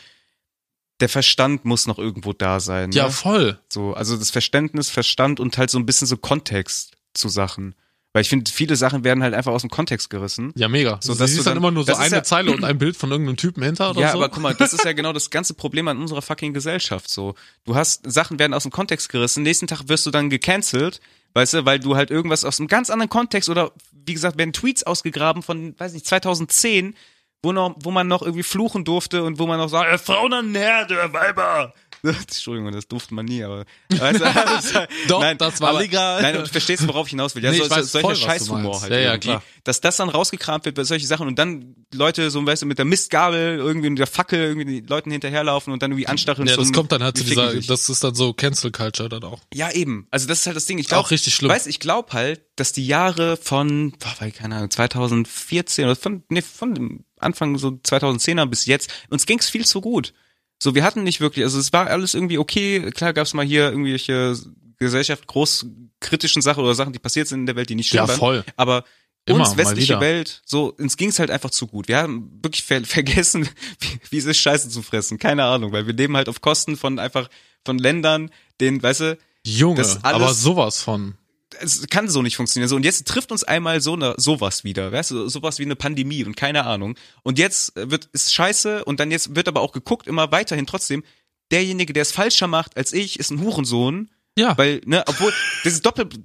der 1.01 1.09
Verstand 1.11 1.65
muss 1.67 1.87
noch 1.87 1.99
irgendwo 1.99 2.33
da 2.33 2.59
sein. 2.61 2.93
ja, 2.93 3.05
ne? 3.05 3.11
voll. 3.11 3.59
So, 3.71 3.93
also 3.95 4.17
das 4.17 4.31
Verständnis, 4.31 4.89
Verstand 4.91 5.41
und 5.41 5.59
halt 5.59 5.71
so 5.71 5.79
ein 5.79 5.85
bisschen 5.87 6.07
so 6.07 6.17
Kontext 6.17 6.97
zu 7.15 7.29
Sachen. 7.29 7.75
Weil 8.13 8.23
ich 8.23 8.29
finde, 8.29 8.51
viele 8.51 8.75
Sachen 8.75 9.05
werden 9.05 9.23
halt 9.23 9.35
einfach 9.35 9.53
aus 9.53 9.61
dem 9.61 9.71
Kontext 9.71 10.11
gerissen. 10.11 10.53
Ja, 10.57 10.67
mega. 10.69 10.99
So, 11.01 11.15
dass 11.15 11.31
siehst 11.31 11.41
du 11.41 11.45
dann 11.45 11.53
dann- 11.55 11.59
immer 11.63 11.71
nur 11.71 11.85
so 11.85 11.93
das 11.93 11.99
ist 12.01 12.05
eine 12.07 12.17
ja- 12.17 12.23
Zeile 12.25 12.51
und 12.51 12.65
ein 12.65 12.77
Bild 12.77 12.97
von 12.97 13.11
irgendeinem 13.13 13.37
Typen 13.37 13.63
hinter 13.63 13.91
oder 13.91 14.01
ja, 14.01 14.11
so. 14.13 14.19
aber 14.19 14.29
guck 14.31 14.43
mal, 14.43 14.53
das 14.55 14.73
ist 14.73 14.85
ja 14.85 14.93
genau 14.93 15.13
das 15.13 15.31
ganze 15.31 15.55
Problem 15.55 15.87
an 15.87 15.99
unserer 15.99 16.21
fucking 16.21 16.53
Gesellschaft 16.53 17.09
so. 17.09 17.35
Du 17.65 17.77
hast, 17.77 18.11
Sachen 18.11 18.41
werden 18.41 18.53
aus 18.53 18.65
dem 18.65 18.73
Kontext 18.73 19.11
gerissen, 19.11 19.45
nächsten 19.45 19.69
Tag 19.69 19.83
wirst 19.89 20.07
du 20.07 20.11
dann 20.11 20.29
gecancelt, 20.29 21.01
weißt 21.35 21.55
du, 21.55 21.65
weil 21.67 21.79
du 21.79 21.95
halt 21.95 22.11
irgendwas 22.11 22.45
aus 22.45 22.59
einem 22.59 22.67
ganz 22.67 22.91
anderen 22.91 23.11
Kontext 23.11 23.49
oder, 23.49 23.71
wie 23.93 24.15
gesagt, 24.15 24.37
werden 24.39 24.53
Tweets 24.53 24.83
ausgegraben 24.83 25.45
von, 25.45 25.79
weiß 25.79 25.93
nicht, 25.93 26.05
2010, 26.07 26.97
wo 27.43 27.53
noch, 27.53 27.77
wo 27.81 27.93
man 27.93 28.09
noch 28.09 28.23
irgendwie 28.23 28.43
fluchen 28.43 28.85
durfte 28.85 29.23
und 29.23 29.39
wo 29.39 29.47
man 29.47 29.59
noch 29.59 29.69
sagt, 29.69 29.89
äh, 29.89 29.99
Frauen 29.99 30.33
an 30.33 30.55
Herde, 30.55 30.97
Weiber. 31.13 31.75
Entschuldigung, 32.03 32.73
das 32.73 32.89
durfte 32.89 33.15
man 33.15 33.27
nie, 33.27 33.43
aber. 33.45 33.65
Weißt 33.91 34.21
du, 34.21 34.89
Doch, 35.09 35.35
das 35.35 35.61
war 35.61 35.71
aber, 35.71 35.81
legal. 35.81 36.23
Nein, 36.23 36.35
du 36.37 36.47
verstehst, 36.47 36.87
worauf 36.89 37.07
ich 37.07 37.11
hinaus 37.11 37.35
will. 37.35 37.45
Ja, 37.45 37.51
Nee, 37.51 37.59
so, 37.59 37.69
weiß 37.71 37.93
so, 37.93 38.01
voll, 38.01 38.15
solcher 38.15 38.27
du 38.27 38.33
Scheißhumor 38.33 38.81
halt. 38.83 38.93
Ja, 38.93 38.99
ja, 38.99 39.19
klar. 39.19 39.43
Dass 39.65 39.81
das 39.81 39.97
dann 39.97 40.09
rausgekramt 40.09 40.65
wird 40.65 40.77
bei 40.77 40.85
solchen 40.85 41.07
Sachen 41.07 41.27
und 41.29 41.39
dann 41.39 41.75
Leute 41.93 42.31
so, 42.31 42.45
weißt 42.45 42.63
du, 42.63 42.67
mit 42.67 42.79
der 42.79 42.85
Mistgabel 42.85 43.59
irgendwie 43.59 43.91
mit 43.91 43.99
der 43.99 44.07
Fackel 44.07 44.41
irgendwie 44.41 44.81
den 44.81 44.87
Leuten 44.87 45.11
hinterherlaufen 45.11 45.73
und 45.73 45.83
dann 45.83 45.91
irgendwie 45.91 46.07
anstacheln. 46.07 46.47
Ja, 46.49 46.55
zum- 46.55 46.65
das 46.65 46.73
kommt 46.73 46.93
dann 46.93 47.03
halt 47.03 47.19
zu 47.19 47.25
dieser, 47.25 47.55
das 47.55 47.89
ist 47.89 48.03
dann 48.03 48.15
so 48.15 48.33
Cancel 48.33 48.71
Culture 48.71 49.09
dann 49.09 49.25
auch. 49.25 49.41
Ja, 49.53 49.71
eben. 49.71 50.07
Also 50.11 50.27
das 50.27 50.41
ist 50.41 50.47
halt 50.47 50.57
das 50.57 50.67
Ding. 50.67 50.79
Ich 50.79 50.87
glaube, 50.89 51.05
Auch 51.05 51.11
richtig 51.11 51.35
schlimm. 51.35 51.51
Weißt, 51.51 51.67
ich 51.67 51.81
glaube 51.81 52.13
halt, 52.13 52.41
dass 52.57 52.73
die 52.73 52.87
Jahre 52.87 53.37
von, 53.37 53.93
boah, 53.99 54.15
weil, 54.19 54.33
keine 54.33 54.57
Ahnung, 54.57 54.71
2014 54.71 55.85
oder 55.85 55.97
von, 55.97 56.23
nee, 56.29 56.43
von 56.43 57.05
Anfang 57.19 57.59
so 57.59 57.69
2010er 57.69 58.47
bis 58.47 58.67
jetzt, 58.67 58.91
uns 59.11 59.27
ging's 59.27 59.49
viel 59.51 59.65
zu 59.67 59.81
gut. 59.81 60.13
So, 60.63 60.75
wir 60.75 60.85
hatten 60.85 61.03
nicht 61.03 61.21
wirklich, 61.21 61.45
also 61.45 61.59
es 61.59 61.73
war 61.73 61.87
alles 61.89 62.15
irgendwie 62.15 62.39
okay. 62.39 62.91
Klar 62.91 63.13
gab's 63.13 63.35
mal 63.35 63.45
hier 63.47 63.71
irgendwelche 63.71 64.37
Gesellschaft 64.79 65.27
groß 65.27 65.67
kritischen 66.01 66.43
Sachen 66.43 66.63
oder 66.65 66.75
Sachen, 66.75 66.93
die 66.93 66.99
passiert 66.99 67.29
sind 67.29 67.41
in 67.41 67.47
der 67.47 67.57
Welt, 67.57 67.69
die 67.71 67.75
nicht 67.75 67.89
schlimm 67.89 68.03
Ja, 68.05 68.09
waren. 68.09 68.19
voll. 68.19 68.45
Aber 68.57 68.85
Immer, 69.27 69.41
uns 69.47 69.57
westliche. 69.57 70.01
Welt, 70.01 70.41
so, 70.47 70.73
uns 70.79 70.97
ging's 70.97 71.19
halt 71.19 71.31
einfach 71.31 71.51
zu 71.51 71.67
gut. 71.67 71.89
Wir 71.89 71.99
haben 71.99 72.39
wirklich 72.43 72.63
ver 72.65 72.83
vergessen, 72.85 73.49
wie, 73.79 74.01
wie 74.11 74.19
es 74.19 74.25
ist, 74.25 74.39
Scheiße 74.39 74.69
zu 74.71 74.83
fressen. 74.83 75.19
Keine 75.19 75.45
Ahnung, 75.45 75.73
weil 75.73 75.87
wir 75.87 75.95
leben 75.95 76.17
halt 76.17 76.29
auf 76.29 76.41
Kosten 76.41 76.77
von 76.77 76.99
einfach, 76.99 77.29
von 77.65 77.79
Ländern, 77.79 78.31
denen, 78.61 78.83
weißt 78.83 79.01
du, 79.01 79.19
Junge, 79.45 79.77
Das 79.77 80.03
alles- 80.05 80.23
aber 80.23 80.35
sowas 80.35 80.83
von. 80.83 81.15
Es 81.61 81.87
kann 81.89 82.09
so 82.09 82.23
nicht 82.23 82.37
funktionieren. 82.37 82.69
So, 82.69 82.77
und 82.77 82.85
jetzt 82.85 83.07
trifft 83.07 83.33
uns 83.33 83.45
einmal 83.45 83.81
so 83.81 83.95
eine, 83.95 84.15
sowas 84.17 84.65
wieder, 84.65 84.93
weißt 84.93 85.11
du, 85.11 85.29
sowas 85.29 85.59
wie 85.59 85.65
eine 85.65 85.77
Pandemie 85.77 86.25
und 86.25 86.37
keine 86.37 86.65
Ahnung. 86.65 86.97
Und 87.23 87.39
jetzt 87.39 87.73
wird, 87.75 88.07
ist 88.13 88.33
scheiße 88.33 88.85
und 88.85 89.01
dann 89.01 89.11
jetzt 89.11 89.35
wird 89.35 89.49
aber 89.49 89.61
auch 89.61 89.73
geguckt, 89.73 90.07
immer 90.07 90.31
weiterhin 90.33 90.67
trotzdem, 90.67 91.03
derjenige, 91.51 91.93
der 91.93 92.03
es 92.03 92.13
falscher 92.13 92.47
macht 92.47 92.77
als 92.77 92.93
ich, 92.93 93.19
ist 93.19 93.31
ein 93.31 93.41
Hurensohn, 93.41 94.11
Ja. 94.39 94.57
weil, 94.57 94.81
ne, 94.85 95.03
obwohl, 95.07 95.33
das 95.65 95.73
ist 95.75 95.85
doppelt, 95.87 96.21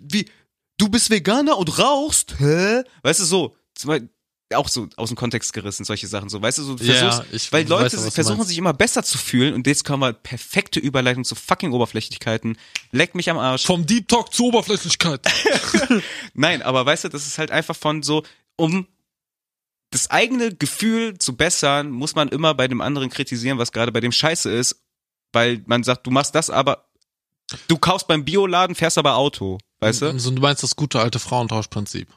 wie, 0.00 0.26
du 0.78 0.88
bist 0.88 1.10
Veganer 1.10 1.58
und 1.58 1.78
rauchst, 1.78 2.40
hä? 2.40 2.82
Weißt 3.02 3.20
du, 3.20 3.24
so, 3.24 3.56
auch 4.54 4.68
so 4.68 4.88
aus 4.96 5.08
dem 5.10 5.16
Kontext 5.16 5.52
gerissen, 5.52 5.84
solche 5.84 6.06
Sachen, 6.06 6.28
so, 6.28 6.40
weißt 6.40 6.58
du, 6.58 6.62
so, 6.62 6.76
Ja, 6.76 6.94
versuchst, 6.94 7.32
ich 7.32 7.52
weil 7.52 7.64
weiß 7.64 7.68
Leute 7.68 7.96
du 7.96 8.10
versuchen 8.10 8.44
sich 8.44 8.58
immer 8.58 8.72
besser 8.72 9.02
zu 9.02 9.18
fühlen 9.18 9.54
und 9.54 9.66
jetzt 9.66 9.84
kommen 9.84 10.02
wir 10.02 10.12
perfekte 10.12 10.80
Überleitung 10.80 11.24
zu 11.24 11.34
fucking 11.34 11.72
Oberflächlichkeiten, 11.72 12.56
leck 12.90 13.14
mich 13.14 13.30
am 13.30 13.38
Arsch. 13.38 13.64
Vom 13.64 13.86
Deep 13.86 14.08
Talk 14.08 14.32
zur 14.32 14.46
Oberflächlichkeit. 14.46 15.20
Nein, 16.34 16.62
aber 16.62 16.86
weißt 16.86 17.04
du, 17.04 17.08
das 17.08 17.26
ist 17.26 17.38
halt 17.38 17.50
einfach 17.50 17.76
von 17.76 18.02
so, 18.02 18.22
um 18.56 18.86
das 19.90 20.10
eigene 20.10 20.54
Gefühl 20.54 21.18
zu 21.18 21.36
bessern, 21.36 21.90
muss 21.90 22.14
man 22.14 22.28
immer 22.28 22.54
bei 22.54 22.66
dem 22.66 22.80
anderen 22.80 23.10
kritisieren, 23.10 23.58
was 23.58 23.72
gerade 23.72 23.92
bei 23.92 24.00
dem 24.00 24.12
scheiße 24.12 24.50
ist, 24.50 24.82
weil 25.32 25.62
man 25.66 25.82
sagt, 25.82 26.06
du 26.06 26.10
machst 26.10 26.34
das, 26.34 26.50
aber 26.50 26.86
du 27.68 27.76
kaufst 27.76 28.08
beim 28.08 28.24
Bioladen, 28.24 28.74
fährst 28.74 28.98
aber 28.98 29.16
Auto, 29.16 29.58
weißt 29.80 30.02
du? 30.02 30.06
Also, 30.06 30.30
du 30.30 30.40
meinst 30.40 30.62
das 30.62 30.76
gute 30.76 31.00
alte 31.00 31.18
Frauentauschprinzip. 31.18 32.08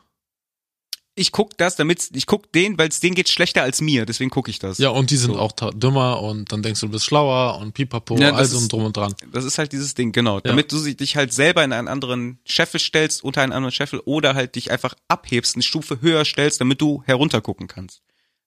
Ich 1.18 1.32
guck 1.32 1.58
das, 1.58 1.78
damit 1.78 2.10
ich 2.14 2.26
guck 2.26 2.52
den, 2.52 2.78
weil 2.78 2.90
es 2.90 3.00
denen 3.00 3.16
geht 3.16 3.30
schlechter 3.30 3.64
als 3.64 3.80
mir, 3.80 4.06
deswegen 4.06 4.30
guck 4.30 4.50
ich 4.50 4.60
das. 4.60 4.80
Ja, 4.80 4.90
und 4.90 5.12
die 5.12 5.16
sind 5.16 5.32
So. 5.34 5.40
auch 5.40 5.54
dümmer 5.54 6.22
und 6.22 6.52
dann 6.52 6.62
denkst 6.62 6.82
du, 6.82 6.88
du 6.88 6.92
bist 6.92 7.06
schlauer 7.06 7.58
und 7.58 7.74
pipapo, 7.74 8.18
Ja, 8.18 8.34
also 8.34 8.58
ist- 8.58 8.64
und 8.64 8.72
drum 8.74 8.84
und 8.84 8.98
dran. 8.98 9.16
Das 9.32 9.46
ist 9.46 9.58
halt 9.58 9.72
dieses 9.72 9.94
Ding, 9.94 10.12
genau. 10.12 10.42
Damit 10.42 10.74
du 10.74 10.84
dich 10.94 11.16
halt 11.16 11.32
selber 11.32 11.64
in 11.64 11.72
einen 11.72 11.88
anderen 11.88 12.40
Scheffel 12.44 12.82
stellst, 12.82 13.24
unter 13.24 13.42
einen 13.42 13.54
anderen 13.54 13.72
Scheffel, 13.72 14.02
oder 14.04 14.36
halt 14.36 14.56
dich 14.56 14.72
einfach 14.72 14.94
abhebst, 15.08 15.56
eine 15.56 15.64
Stufe 15.64 16.02
höher 16.02 16.26
stellst, 16.26 16.60
damit 16.60 16.82
du 16.82 17.02
heruntergucken 17.06 17.68
kannst. 17.68 18.02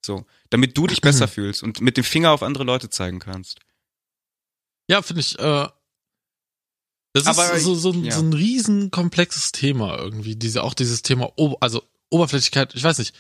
So. 0.04 0.26
Damit 0.50 0.76
du 0.76 0.87
dich 0.87 1.00
besser 1.00 1.26
fühlst 1.28 1.62
und 1.62 1.81
mit 1.81 1.96
dem 1.96 2.04
Finger 2.04 2.33
auf 2.33 2.42
andere 2.42 2.64
Leute 2.64 2.90
zeigen 2.90 3.18
kannst. 3.18 3.61
Ja, 4.90 5.00
finde 5.00 5.20
ich, 5.22 5.38
äh, 5.38 5.68
das 7.14 7.26
Aber, 7.26 7.50
ist 7.54 7.64
so, 7.64 7.74
so, 7.74 7.92
ein- 7.92 8.04
ja. 8.04 8.12
so 8.14 8.20
ein 8.22 8.33
riesen 8.35 8.90
komplexes 8.90 9.52
Thema 9.52 9.98
irgendwie, 9.98 10.37
diese, 10.37 10.62
auch 10.62 10.74
dieses 10.74 11.00
Thema, 11.02 11.33
also 11.61 11.83
Oberflächlichkeit, 12.11 12.75
ich 12.75 12.85
weiß 12.85 12.99
nicht, 12.99 13.14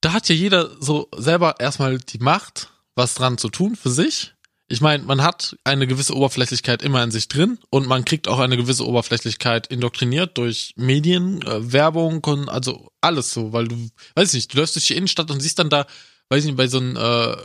da 0.00 0.12
hat 0.12 0.28
ja 0.28 0.34
jeder 0.34 0.70
so 0.80 1.08
selber 1.16 1.56
erstmal 1.58 1.98
die 1.98 2.18
Macht, 2.18 2.70
was 2.94 3.14
dran 3.14 3.38
zu 3.38 3.48
tun 3.48 3.76
für 3.76 3.90
sich. 3.90 4.34
Ich 4.68 4.80
meine, 4.80 5.04
man 5.04 5.22
hat 5.22 5.56
eine 5.62 5.86
gewisse 5.86 6.14
Oberflächlichkeit 6.14 6.82
immer 6.82 7.02
in 7.02 7.12
sich 7.12 7.28
drin 7.28 7.58
und 7.70 7.86
man 7.86 8.04
kriegt 8.04 8.26
auch 8.26 8.40
eine 8.40 8.56
gewisse 8.56 8.84
Oberflächlichkeit 8.84 9.68
indoktriniert 9.68 10.36
durch 10.38 10.74
Medien, 10.76 11.40
äh, 11.42 11.72
Werbung 11.72 12.24
und 12.24 12.48
also 12.48 12.90
alles 13.00 13.30
so, 13.30 13.52
weil 13.52 13.68
du, 13.68 13.76
weiß 14.16 14.30
ich 14.30 14.34
nicht, 14.34 14.54
du 14.54 14.58
läufst 14.58 14.74
durch 14.74 14.86
die 14.86 14.96
Innenstadt 14.96 15.30
und 15.30 15.40
siehst 15.40 15.60
dann 15.60 15.70
da, 15.70 15.86
weiß 16.30 16.40
ich 16.40 16.46
nicht, 16.46 16.56
bei 16.56 16.66
so 16.66 16.78
einem 16.78 16.96
äh, 16.96 17.36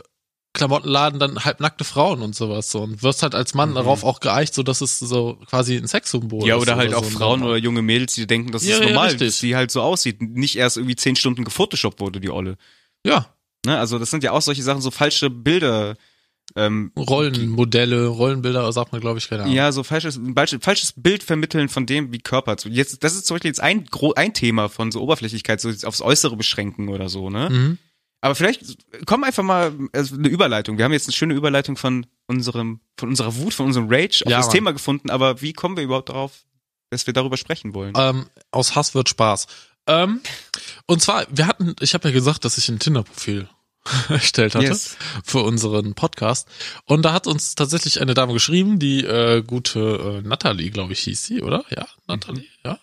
Klamottenladen 0.54 1.18
dann 1.18 1.44
halbnackte 1.44 1.84
Frauen 1.84 2.20
und 2.22 2.34
sowas 2.34 2.70
so 2.70 2.80
und 2.82 3.02
wirst 3.02 3.22
halt 3.22 3.34
als 3.34 3.54
Mann 3.54 3.70
Mhm. 3.70 3.74
darauf 3.76 4.04
auch 4.04 4.20
geeicht, 4.20 4.52
so 4.54 4.62
dass 4.62 4.80
es 4.82 4.98
so 4.98 5.38
quasi 5.46 5.76
ein 5.76 5.86
Sexsymbol 5.86 6.46
Ja, 6.46 6.56
ist. 6.56 6.62
oder 6.62 6.76
halt 6.76 6.92
auch 6.94 7.04
so. 7.04 7.10
Frauen 7.10 7.42
oder 7.42 7.56
junge 7.56 7.80
Mädels, 7.82 8.14
die 8.14 8.26
denken, 8.26 8.52
das 8.52 8.64
Ja, 8.66 8.74
ist 8.74 8.80
ja, 8.82 8.88
normal, 8.88 9.16
dass 9.16 9.38
sie 9.38 9.56
halt 9.56 9.70
so 9.70 9.80
aussieht. 9.80 10.20
Nicht 10.20 10.56
erst 10.56 10.76
irgendwie 10.76 10.96
zehn 10.96 11.16
Stunden 11.16 11.44
gefotoshoppt 11.44 12.00
wurde, 12.00 12.20
die 12.20 12.30
Olle. 12.30 12.56
Ja, 13.06 13.34
Ne? 13.64 13.78
Also 13.78 14.00
das 14.00 14.10
sind 14.10 14.24
ja 14.24 14.32
auch 14.32 14.42
solche 14.42 14.62
Sachen, 14.64 14.82
so 14.82 14.90
falsche 14.90 15.30
Bilder. 15.30 15.96
Ähm, 16.56 16.90
Rollenmodelle, 16.98 18.08
Rollenbilder, 18.08 18.70
sagt 18.72 18.90
man, 18.92 19.00
glaube 19.00 19.18
ich, 19.18 19.28
keine 19.28 19.44
Ahnung. 19.44 19.54
ja, 19.54 19.70
so 19.72 19.84
falsches, 19.84 20.16
ein 20.16 20.34
falsches, 20.34 20.58
falsches 20.62 20.94
Bild 20.96 21.22
vermitteln 21.22 21.68
von 21.68 21.86
dem, 21.86 22.12
wie 22.12 22.18
Körper. 22.18 22.56
zu- 22.56 22.68
Jetzt, 22.68 23.04
das 23.04 23.14
ist 23.14 23.24
zum 23.26 23.36
Beispiel 23.36 23.50
jetzt 23.50 23.60
ein, 23.60 23.86
ein 24.16 24.34
Thema 24.34 24.68
von 24.68 24.90
so 24.90 25.00
Oberflächlichkeit, 25.00 25.60
so 25.60 25.70
aufs 25.86 26.02
Äußere 26.02 26.36
beschränken 26.36 26.88
oder 26.88 27.08
so, 27.08 27.30
ne? 27.30 27.48
Mhm. 27.50 27.78
Aber 28.22 28.34
vielleicht 28.34 28.62
komm 29.04 29.24
einfach 29.24 29.42
mal 29.42 29.72
also 29.92 30.14
eine 30.14 30.28
Überleitung. 30.28 30.78
Wir 30.78 30.84
haben 30.86 30.92
jetzt 30.92 31.08
eine 31.08 31.12
schöne 31.12 31.34
Überleitung 31.34 31.76
von 31.76 32.06
unserem, 32.26 32.80
von 32.96 33.08
unserer 33.10 33.34
Wut, 33.36 33.52
von 33.52 33.66
unserem 33.66 33.88
Rage 33.90 34.22
auf 34.24 34.30
Ja, 34.30 34.38
das 34.38 34.46
Mann. 34.46 34.54
Thema 34.54 34.72
gefunden. 34.72 35.10
Aber 35.10 35.42
wie 35.42 35.52
kommen 35.52 35.76
wir 35.76 35.82
überhaupt 35.84 36.08
darauf, 36.08 36.32
dass 36.90 37.06
wir 37.06 37.12
darüber 37.14 37.36
sprechen 37.36 37.74
wollen? 37.74 37.92
Ähm, 37.96 38.26
aus 38.52 38.74
Hass 38.76 38.94
wird 38.94 39.08
Spaß. 39.08 39.48
Ähm, 39.88 40.20
und 40.86 41.02
zwar, 41.02 41.26
wir 41.30 41.46
hatten, 41.48 41.74
ich 41.80 41.94
habe 41.94 42.08
ja 42.08 42.14
gesagt, 42.14 42.44
dass 42.44 42.56
ich 42.58 42.68
ein 42.68 42.78
Tinder-Profil 42.78 43.48
erstellt 44.08 44.54
hatte 44.54 44.66
Yes. 44.66 44.96
für 45.24 45.40
unseren 45.40 45.94
Podcast. 45.94 46.46
Und 46.84 47.02
da 47.02 47.12
hat 47.12 47.26
uns 47.26 47.56
tatsächlich 47.56 48.00
eine 48.00 48.14
Dame 48.14 48.32
geschrieben, 48.34 48.78
die 48.78 49.04
äh, 49.04 49.42
gute 49.42 50.20
äh, 50.24 50.28
Natalie, 50.28 50.70
glaube 50.70 50.92
ich, 50.92 51.00
hieß 51.00 51.24
sie, 51.24 51.42
oder? 51.42 51.64
Ja, 51.70 51.88
Natalie, 52.06 52.46
ja. 52.64 52.78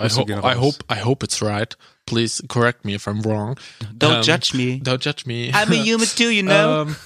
I, 0.00 0.08
ho 0.08 0.24
I 0.42 0.54
hope 0.56 0.84
I 0.90 1.00
hope 1.04 1.24
it's 1.24 1.42
right. 1.42 1.76
Please 2.06 2.42
correct 2.48 2.84
me 2.84 2.94
if 2.94 3.06
I'm 3.06 3.22
wrong. 3.24 3.58
Don't 3.98 4.16
Ähm, 4.18 4.22
judge 4.22 4.54
me. 4.56 4.80
Don't 4.82 5.02
judge 5.02 5.26
me. 5.26 5.50
I'm 5.52 5.70
a 5.72 5.76
human 5.84 6.08
too, 6.16 6.30
you 6.30 6.42
know. 6.42 6.82
Ähm, 6.86 6.96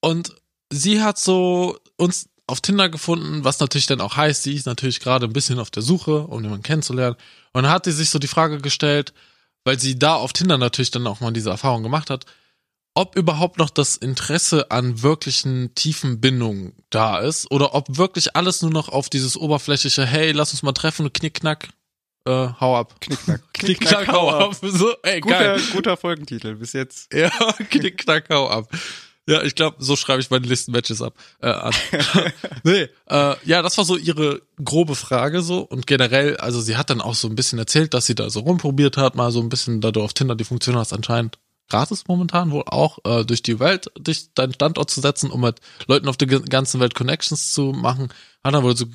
und 0.00 0.34
sie 0.70 1.02
hat 1.02 1.18
so 1.18 1.78
uns 1.96 2.28
auf 2.46 2.60
Tinder 2.60 2.90
gefunden, 2.90 3.42
was 3.44 3.60
natürlich 3.60 3.86
dann 3.86 4.02
auch 4.02 4.16
heißt, 4.16 4.42
sie 4.42 4.54
ist 4.54 4.66
natürlich 4.66 5.00
gerade 5.00 5.26
ein 5.26 5.32
bisschen 5.32 5.58
auf 5.58 5.70
der 5.70 5.82
Suche, 5.82 6.26
um 6.26 6.42
jemanden 6.42 6.62
kennenzulernen. 6.62 7.16
Und 7.52 7.62
dann 7.62 7.72
hat 7.72 7.86
sie 7.86 7.92
sich 7.92 8.10
so 8.10 8.18
die 8.18 8.26
Frage 8.28 8.58
gestellt, 8.58 9.14
weil 9.64 9.78
sie 9.78 9.98
da 9.98 10.14
auf 10.16 10.34
Tinder 10.34 10.58
natürlich 10.58 10.90
dann 10.90 11.06
auch 11.06 11.20
mal 11.20 11.32
diese 11.32 11.48
Erfahrung 11.48 11.82
gemacht 11.82 12.10
hat, 12.10 12.26
ob 12.94 13.16
überhaupt 13.16 13.58
noch 13.58 13.70
das 13.70 13.96
Interesse 13.96 14.70
an 14.70 15.02
wirklichen 15.02 15.74
tiefen 15.74 16.20
Bindungen 16.20 16.74
da 16.90 17.18
ist 17.18 17.50
oder 17.50 17.74
ob 17.74 17.96
wirklich 17.96 18.36
alles 18.36 18.60
nur 18.60 18.70
noch 18.70 18.90
auf 18.90 19.08
dieses 19.08 19.36
oberflächliche, 19.38 20.04
hey, 20.04 20.32
lass 20.32 20.52
uns 20.52 20.62
mal 20.62 20.72
treffen, 20.72 21.12
knickknack, 21.12 21.68
äh, 22.26 22.48
hau 22.60 22.76
ab. 22.76 23.00
Knickknack. 23.00 23.42
Knickknack, 23.52 24.08
hau 24.08 24.30
ab. 24.30 24.54
So, 24.60 24.94
ey, 25.02 25.20
geil. 25.20 25.56
Guter, 25.56 25.72
guter 25.72 25.96
Folgentitel 25.96 26.54
bis 26.56 26.72
jetzt. 26.72 27.12
Ja, 27.14 27.30
knickknack, 27.70 28.28
hau 28.30 28.48
ab. 28.48 28.68
Ja, 29.26 29.42
ich 29.42 29.54
glaube, 29.54 29.76
so 29.78 29.96
schreibe 29.96 30.20
ich 30.20 30.30
meine 30.30 30.46
Listen-Matches 30.46 31.00
ab. 31.00 31.14
Äh, 31.40 31.48
an. 31.48 31.72
nee, 32.64 32.88
äh, 33.08 33.34
ja, 33.44 33.62
das 33.62 33.78
war 33.78 33.84
so 33.84 33.96
ihre 33.96 34.42
grobe 34.62 34.94
Frage 34.94 35.40
so. 35.40 35.60
Und 35.60 35.86
generell, 35.86 36.36
also 36.36 36.60
sie 36.60 36.76
hat 36.76 36.90
dann 36.90 37.00
auch 37.00 37.14
so 37.14 37.28
ein 37.28 37.34
bisschen 37.34 37.58
erzählt, 37.58 37.94
dass 37.94 38.04
sie 38.06 38.14
da 38.14 38.28
so 38.28 38.40
rumprobiert 38.40 38.98
hat, 38.98 39.14
mal 39.14 39.30
so 39.30 39.40
ein 39.40 39.48
bisschen, 39.48 39.80
da 39.80 39.92
du 39.92 40.02
auf 40.02 40.12
Tinder 40.12 40.34
die 40.34 40.44
Funktion 40.44 40.76
hast, 40.76 40.92
anscheinend 40.92 41.38
gratis 41.70 42.04
momentan 42.06 42.50
wohl 42.50 42.64
auch, 42.66 42.98
äh, 43.04 43.24
durch 43.24 43.42
die 43.42 43.58
Welt, 43.60 43.90
dich 43.98 44.34
deinen 44.34 44.52
Standort 44.52 44.90
zu 44.90 45.00
setzen, 45.00 45.30
um 45.30 45.40
mit 45.40 45.60
Leuten 45.86 46.08
auf 46.08 46.18
der 46.18 46.28
ganzen 46.28 46.80
Welt 46.80 46.94
Connections 46.94 47.52
zu 47.52 47.72
machen. 47.72 48.08
Hat 48.42 48.52
dann 48.52 48.62
wohl 48.62 48.76
so 48.76 48.86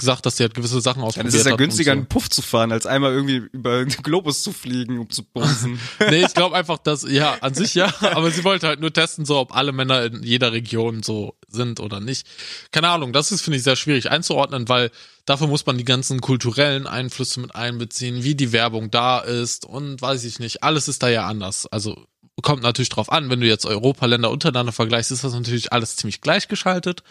gesagt, 0.00 0.26
dass 0.26 0.36
sie 0.36 0.42
halt 0.42 0.54
gewisse 0.54 0.80
Sachen 0.80 1.00
Dann 1.00 1.08
ausprobiert 1.08 1.34
ist 1.34 1.40
es 1.40 1.46
ja 1.46 1.52
hat. 1.52 1.58
günstiger, 1.58 1.92
und 1.92 1.98
einen 1.98 2.06
Puff 2.08 2.28
zu 2.28 2.42
fahren, 2.42 2.72
als 2.72 2.86
einmal 2.86 3.12
irgendwie 3.12 3.36
über 3.52 3.84
den 3.84 3.90
Globus 4.02 4.42
zu 4.42 4.52
fliegen, 4.52 4.98
um 4.98 5.08
zu 5.08 5.22
bumsen. 5.22 5.78
so. 5.98 6.04
Nee, 6.10 6.24
ich 6.24 6.34
glaube 6.34 6.56
einfach, 6.56 6.78
dass, 6.78 7.04
ja, 7.08 7.36
an 7.40 7.54
sich 7.54 7.74
ja, 7.74 7.92
aber 8.00 8.30
sie 8.30 8.42
wollte 8.42 8.66
halt 8.66 8.80
nur 8.80 8.92
testen, 8.92 9.24
so, 9.24 9.38
ob 9.38 9.54
alle 9.54 9.72
Männer 9.72 10.04
in 10.04 10.22
jeder 10.22 10.52
Region 10.52 11.02
so 11.02 11.36
sind 11.48 11.78
oder 11.80 12.00
nicht. 12.00 12.26
Keine 12.72 12.88
Ahnung, 12.88 13.12
das 13.12 13.30
ist, 13.32 13.42
finde 13.42 13.58
ich, 13.58 13.62
sehr 13.62 13.76
schwierig 13.76 14.10
einzuordnen, 14.10 14.68
weil 14.68 14.90
dafür 15.26 15.46
muss 15.46 15.66
man 15.66 15.78
die 15.78 15.84
ganzen 15.84 16.20
kulturellen 16.20 16.86
Einflüsse 16.86 17.40
mit 17.40 17.54
einbeziehen, 17.54 18.24
wie 18.24 18.34
die 18.34 18.52
Werbung 18.52 18.90
da 18.90 19.20
ist 19.20 19.64
und 19.64 20.02
weiß 20.02 20.24
ich 20.24 20.38
nicht, 20.40 20.62
alles 20.62 20.88
ist 20.88 21.02
da 21.02 21.08
ja 21.08 21.26
anders. 21.26 21.66
Also, 21.66 22.06
kommt 22.40 22.62
natürlich 22.62 22.88
drauf 22.88 23.10
an, 23.10 23.30
wenn 23.30 23.40
du 23.40 23.46
jetzt 23.46 23.66
Europaländer 23.66 24.30
untereinander 24.30 24.72
vergleichst, 24.72 25.10
ist 25.10 25.24
das 25.24 25.32
natürlich 25.32 25.72
alles 25.72 25.96
ziemlich 25.96 26.20
gleichgeschaltet. 26.20 27.02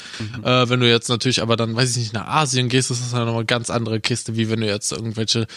Äh, 0.43 0.69
wenn 0.69 0.79
du 0.79 0.89
jetzt 0.89 1.09
natürlich 1.09 1.41
aber 1.41 1.55
dann, 1.55 1.75
weiß 1.75 1.91
ich 1.91 1.97
nicht, 1.97 2.13
nach 2.13 2.27
Asien 2.27 2.69
gehst, 2.69 2.91
ist 2.91 3.01
das 3.01 3.11
dann 3.11 3.25
nochmal 3.25 3.41
eine 3.41 3.45
ganz 3.45 3.69
andere 3.69 3.99
Kiste, 3.99 4.35
wie 4.35 4.49
wenn 4.49 4.61
du 4.61 4.67
jetzt 4.67 4.91
irgendwelche 4.91 5.47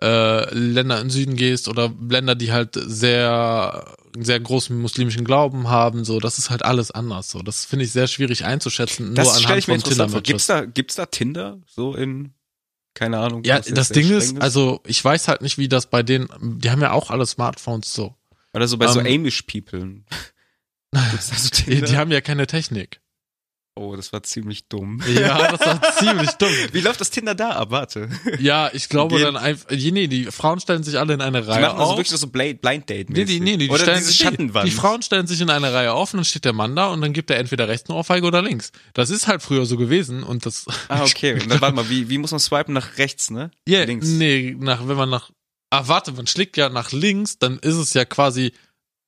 äh, 0.00 0.54
Länder 0.54 1.00
im 1.00 1.10
Süden 1.10 1.36
gehst 1.36 1.68
oder 1.68 1.92
Länder, 2.08 2.34
die 2.34 2.52
halt 2.52 2.70
sehr 2.74 3.96
sehr 4.18 4.40
großen 4.40 4.76
muslimischen 4.76 5.24
Glauben 5.24 5.68
haben, 5.68 6.04
so, 6.04 6.20
das 6.20 6.38
ist 6.38 6.50
halt 6.50 6.64
alles 6.64 6.90
anders, 6.90 7.30
so. 7.30 7.40
Das 7.40 7.64
finde 7.64 7.84
ich 7.84 7.92
sehr 7.92 8.06
schwierig 8.06 8.44
einzuschätzen, 8.44 9.14
Das 9.14 9.26
nur 9.26 9.36
anhand 9.36 9.58
ich 9.58 9.68
mir 9.68 9.74
von 9.74 9.80
interessant 9.80 10.10
vor. 10.10 10.20
Gibt's 10.22 10.46
da, 10.46 10.64
gibt's 10.64 10.94
da 10.96 11.06
Tinder 11.06 11.58
so 11.66 11.94
in, 11.94 12.32
keine 12.94 13.18
Ahnung. 13.18 13.44
Ja, 13.44 13.60
das 13.60 13.88
sehr 13.88 13.94
Ding 13.94 14.04
streng 14.06 14.18
ist, 14.18 14.40
also, 14.42 14.80
ich 14.86 15.04
weiß 15.04 15.28
halt 15.28 15.42
nicht, 15.42 15.58
wie 15.58 15.68
das 15.68 15.86
bei 15.86 16.02
denen, 16.02 16.28
die 16.40 16.70
haben 16.70 16.80
ja 16.80 16.92
auch 16.92 17.10
alle 17.10 17.26
Smartphones 17.26 17.92
so. 17.92 18.14
Oder 18.54 18.66
so 18.68 18.76
bei 18.78 18.86
so 18.88 19.00
ähm, 19.00 19.06
Amish-People. 19.06 19.80
Gibt's 21.10 21.30
da 21.30 21.36
so 21.36 21.50
Die, 21.66 21.82
die 21.82 21.96
haben 21.96 22.10
ja 22.10 22.20
keine 22.20 22.46
Technik. 22.46 23.00
oh, 23.76 23.94
das 23.94 24.12
war 24.12 24.22
ziemlich 24.24 24.66
dumm. 24.68 25.00
Ja, 25.14 25.52
das 25.52 25.60
war 25.60 25.80
ziemlich 25.98 26.30
dumm. 26.32 26.48
Wie 26.72 26.80
läuft 26.80 27.00
das 27.00 27.10
Tinder 27.10 27.34
da 27.36 27.50
ab? 27.50 27.70
Warte. 27.70 28.08
Ja, 28.40 28.70
ich 28.72 28.88
glaube 28.88 29.16
Gehen- 29.16 29.24
dann 29.26 29.36
einfach, 29.36 29.70
nee, 29.70 30.06
die 30.08 30.24
Frauen 30.24 30.58
stellen 30.60 30.82
sich 30.82 30.98
alle 30.98 31.14
in 31.14 31.20
eine 31.20 31.42
Die 31.42 31.48
Reihe 31.48 31.60
machen 31.60 31.78
also 31.78 31.92
auf. 31.92 31.98
wirklich 31.98 32.18
so 32.18 32.26
Blind, 32.26 32.60
Blind 32.62 32.88
Date 32.90 33.10
Nee, 33.10 33.24
die, 33.24 33.38
nee, 33.38 33.52
die, 33.56 33.66
die 33.66 33.70
Oder 33.70 33.82
stellen 33.82 33.98
diese 33.98 34.10
sich, 34.10 34.16
Schattenwand. 34.18 34.66
die 34.66 34.72
Frauen 34.72 35.02
stellen 35.02 35.26
sich 35.28 35.40
in 35.42 35.50
eine 35.50 35.72
Reihe 35.72 35.92
auf 35.92 36.12
und 36.14 36.18
dann 36.18 36.24
steht 36.24 36.44
der 36.46 36.54
Mann 36.54 36.74
da 36.74 36.88
und 36.88 37.02
dann 37.02 37.12
gibt 37.12 37.30
er 37.30 37.36
entweder 37.38 37.68
rechts 37.68 37.88
eine 37.88 37.98
Ohrfeige 37.98 38.26
oder 38.26 38.42
links. 38.42 38.72
Das 38.94 39.10
ist 39.10 39.28
halt 39.28 39.42
früher 39.42 39.64
so 39.66 39.76
gewesen 39.76 40.22
und 40.24 40.44
das. 40.46 40.66
Ah, 40.88 41.04
okay. 41.04 41.34
Und 41.40 41.48
dann 41.50 41.60
warte 41.60 41.76
mal, 41.76 41.88
wie, 41.90 42.08
wie 42.08 42.18
muss 42.18 42.30
man 42.32 42.40
swipen 42.40 42.72
nach 42.74 42.96
rechts, 42.98 43.30
ne? 43.30 43.50
Ja, 43.68 43.84
Links. 43.84 44.08
nee, 44.08 44.56
nach, 44.58 44.88
wenn 44.88 44.96
man 44.96 45.10
nach, 45.10 45.30
ah, 45.70 45.84
warte, 45.86 46.12
man 46.12 46.26
schlägt 46.26 46.56
ja 46.56 46.68
nach 46.68 46.92
links, 46.92 47.38
dann 47.38 47.58
ist 47.58 47.76
es 47.76 47.94
ja 47.94 48.04
quasi, 48.04 48.52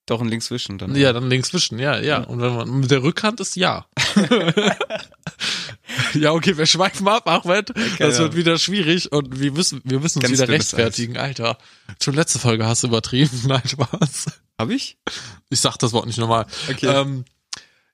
Doch 0.07 0.21
ein 0.21 0.29
links 0.29 0.47
zwischen 0.47 0.79
dann. 0.79 0.95
ja, 0.95 1.13
dann 1.13 1.29
links 1.29 1.49
zwischen, 1.49 1.79
ja, 1.79 1.99
ja. 1.99 2.23
Und 2.25 2.41
wenn 2.41 2.55
man, 2.55 2.81
mit 2.81 2.91
der 2.91 3.03
Rückhand 3.03 3.41
ist 3.41 3.57
ja. 3.57 3.87
ja, 6.15 6.33
okay, 6.33 6.57
wir 6.57 6.67
schweifen 6.67 7.07
ab, 7.09 7.29
Ahmed. 7.29 7.73
Das 7.99 8.19
wird 8.19 8.37
wieder 8.37 8.59
schwierig 8.59 9.13
und 9.13 9.41
wir 9.41 9.53
müssen, 9.53 9.81
wir 9.85 10.01
müssen 10.01 10.19
uns 10.19 10.29
Ganz 10.29 10.41
wieder 10.41 10.49
rechtfertigen, 10.49 11.17
Alter. 11.17 11.59
Schon 12.03 12.15
letzte 12.15 12.39
Folge 12.39 12.67
hast 12.67 12.83
du 12.83 12.89
übertrieben. 12.89 13.41
Nein, 13.47 13.63
Spaß. 13.67 14.27
Hab 14.59 14.71
ich? 14.71 14.99
Ich 15.49 15.61
sag 15.61 15.77
das 15.79 15.93
Wort 15.93 16.07
nicht 16.07 16.19
normal. 16.19 16.47
Okay. 16.69 16.87
Ähm, 16.87 17.25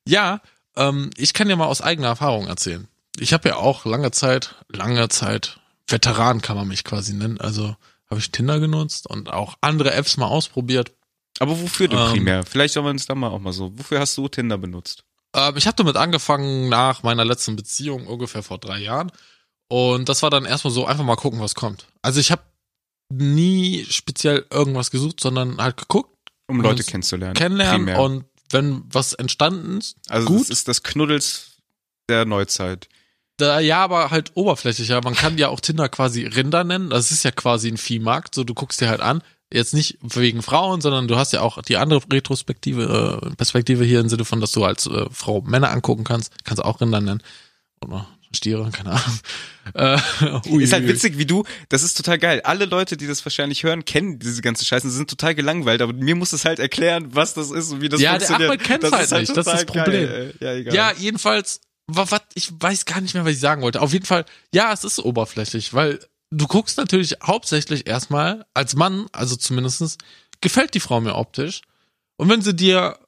ja, 0.06 0.40
ähm, 0.76 1.10
ich 1.16 1.32
kann 1.32 1.48
ja 1.48 1.56
mal 1.56 1.66
aus 1.66 1.80
eigener 1.80 2.08
Erfahrung 2.08 2.46
erzählen. 2.46 2.88
Ich 3.18 3.32
habe 3.32 3.48
ja 3.48 3.56
auch 3.56 3.84
lange 3.84 4.10
Zeit, 4.10 4.56
lange 4.68 5.08
Zeit, 5.08 5.60
Veteran 5.86 6.42
kann 6.42 6.56
man 6.56 6.68
mich 6.68 6.84
quasi 6.84 7.14
nennen. 7.14 7.40
Also 7.40 7.76
habe 8.10 8.20
ich 8.20 8.30
Tinder 8.30 8.60
genutzt 8.60 9.08
und 9.08 9.30
auch 9.32 9.56
andere 9.60 9.92
Apps 9.92 10.16
mal 10.16 10.26
ausprobiert. 10.26 10.92
Aber 11.38 11.60
wofür 11.60 11.88
denn 11.88 11.98
Ähm, 11.98 12.10
primär? 12.12 12.44
Vielleicht 12.44 12.74
sollen 12.74 12.86
wir 12.86 12.90
uns 12.90 13.06
da 13.06 13.14
mal 13.14 13.28
auch 13.28 13.40
mal 13.40 13.52
so. 13.52 13.76
Wofür 13.78 14.00
hast 14.00 14.16
du 14.16 14.28
Tinder 14.28 14.58
benutzt? 14.58 15.04
Ähm, 15.34 15.56
ich 15.56 15.66
habe 15.66 15.76
damit 15.76 15.96
angefangen 15.96 16.68
nach 16.68 17.02
meiner 17.02 17.24
letzten 17.24 17.56
Beziehung, 17.56 18.06
ungefähr 18.06 18.42
vor 18.42 18.58
drei 18.58 18.78
Jahren. 18.78 19.12
Und 19.68 20.08
das 20.08 20.22
war 20.22 20.30
dann 20.30 20.44
erstmal 20.44 20.72
so, 20.72 20.86
einfach 20.86 21.04
mal 21.04 21.16
gucken, 21.16 21.40
was 21.40 21.54
kommt. 21.54 21.86
Also 22.00 22.20
ich 22.20 22.30
habe 22.30 22.42
nie 23.12 23.84
speziell 23.88 24.46
irgendwas 24.50 24.90
gesucht, 24.90 25.20
sondern 25.20 25.58
halt 25.58 25.76
geguckt, 25.76 26.16
Um 26.48 26.60
Leute 26.60 26.84
kennenzulernen. 26.84 27.34
kennenlernen 27.34 27.86
Primär. 27.86 28.00
und 28.00 28.24
wenn 28.50 28.82
was 28.86 29.12
entstanden 29.12 29.78
ist, 29.78 29.96
also 30.08 30.26
gut. 30.28 30.40
das 30.42 30.50
ist 30.50 30.68
das 30.68 30.82
Knuddels 30.82 31.56
der 32.08 32.24
Neuzeit. 32.24 32.88
Da, 33.36 33.60
ja, 33.60 33.84
aber 33.84 34.10
halt 34.10 34.32
oberflächlicher. 34.34 35.00
Man 35.02 35.14
kann 35.14 35.36
ja 35.36 35.48
auch 35.48 35.60
Tinder 35.60 35.88
quasi 35.88 36.24
Rinder 36.24 36.64
nennen. 36.64 36.90
Das 36.90 37.10
ist 37.10 37.22
ja 37.22 37.30
quasi 37.30 37.68
ein 37.68 37.76
Viehmarkt. 37.76 38.34
So, 38.34 38.44
du 38.44 38.54
guckst 38.54 38.80
dir 38.80 38.88
halt 38.88 39.00
an. 39.00 39.22
Jetzt 39.52 39.74
nicht 39.74 39.98
wegen 40.02 40.42
Frauen, 40.42 40.80
sondern 40.80 41.06
du 41.06 41.16
hast 41.16 41.32
ja 41.32 41.40
auch 41.42 41.60
die 41.62 41.76
andere 41.76 42.02
Retrospektive, 42.12 43.20
äh, 43.22 43.36
Perspektive 43.36 43.84
hier 43.84 44.00
im 44.00 44.08
Sinne 44.08 44.24
von, 44.24 44.40
dass 44.40 44.52
du 44.52 44.64
als 44.64 44.86
äh, 44.86 45.06
Frau 45.10 45.42
Männer 45.42 45.70
angucken 45.70 46.04
kannst. 46.04 46.32
Kannst 46.44 46.64
auch 46.64 46.80
Rinder 46.80 47.00
nennen. 47.00 47.22
Oder 47.84 48.08
Stiere, 48.36 48.70
keine 48.70 48.90
Ahnung. 48.90 49.02
Äh, 49.74 49.98
ui, 50.48 50.62
Ist 50.62 50.72
halt 50.72 50.86
witzig, 50.86 51.18
wie 51.18 51.26
du, 51.26 51.42
das 51.70 51.82
ist 51.82 51.96
total 51.96 52.18
geil. 52.18 52.40
Alle 52.44 52.66
Leute, 52.66 52.96
die 52.96 53.08
das 53.08 53.26
wahrscheinlich 53.26 53.64
hören, 53.64 53.84
kennen 53.84 54.20
diese 54.20 54.40
ganze 54.40 54.64
Scheiße, 54.64 54.88
sind 54.88 55.10
total 55.10 55.34
gelangweilt, 55.34 55.82
aber 55.82 55.92
mir 55.92 56.14
muss 56.14 56.32
es 56.32 56.44
halt 56.44 56.60
erklären, 56.60 57.08
was 57.16 57.34
das 57.34 57.50
ist 57.50 57.72
und 57.72 57.80
wie 57.80 57.88
das 57.88 58.00
Ja, 58.00 58.12
der 58.16 58.28
funktioniert. 58.28 58.50
Ahmed 58.50 58.64
kennt's 58.64 58.92
halt 58.92 59.10
nicht, 59.10 59.36
das 59.36 59.44
ist 59.44 59.52
das 59.52 59.64
Problem. 59.64 60.06
Geil, 60.06 60.34
ja, 60.38 60.52
egal. 60.54 60.72
Ja, 60.72 60.92
jedenfalls, 60.96 61.62
wa- 61.86 62.10
wat, 62.10 62.24
ich 62.34 62.50
weiß 62.58 62.84
gar 62.84 63.00
nicht 63.00 63.14
mehr, 63.14 63.24
was 63.24 63.32
ich 63.32 63.40
sagen 63.40 63.62
wollte. 63.62 63.80
Auf 63.82 63.92
jeden 63.92 64.06
Fall, 64.06 64.24
ja, 64.54 64.72
es 64.72 64.84
ist 64.84 64.98
oberflächlich, 64.98 65.74
weil 65.74 66.00
du 66.30 66.46
guckst 66.46 66.76
natürlich 66.78 67.16
hauptsächlich 67.22 67.86
erstmal 67.86 68.46
als 68.54 68.74
Mann, 68.74 69.06
also 69.12 69.36
zumindestens 69.36 69.98
gefällt 70.40 70.74
die 70.74 70.80
Frau 70.80 71.00
mir 71.00 71.14
optisch. 71.14 71.62
Und 72.16 72.28
wenn 72.28 72.42
sie 72.42 72.54
dir 72.54 72.98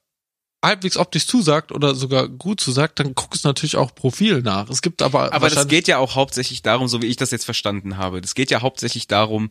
halbwegs 0.65 0.97
optisch 0.97 1.27
zusagt 1.27 1.71
oder 1.73 1.95
sogar 1.95 2.29
gut 2.29 2.61
zusagt, 2.61 2.99
dann 2.99 3.15
guckst 3.15 3.45
du 3.45 3.49
natürlich 3.49 3.77
auch 3.77 3.95
Profil 3.95 4.43
nach. 4.43 4.69
Es 4.69 4.83
gibt 4.83 5.03
aber 5.03 5.33
Aber 5.33 5.49
das 5.51 5.69
geht 5.69 5.87
ja 5.89 5.99
auch 5.99 6.15
hauptsächlich 6.17 6.63
darum, 6.63 6.89
so 6.89 7.01
wie 7.01 7.07
ich 7.07 7.17
das 7.17 7.31
jetzt 7.31 7.45
verstanden 7.45 7.97
habe. 7.97 8.21
Das 8.21 8.35
geht 8.35 8.51
ja 8.51 8.61
hauptsächlich 8.61 9.07
darum, 9.07 9.51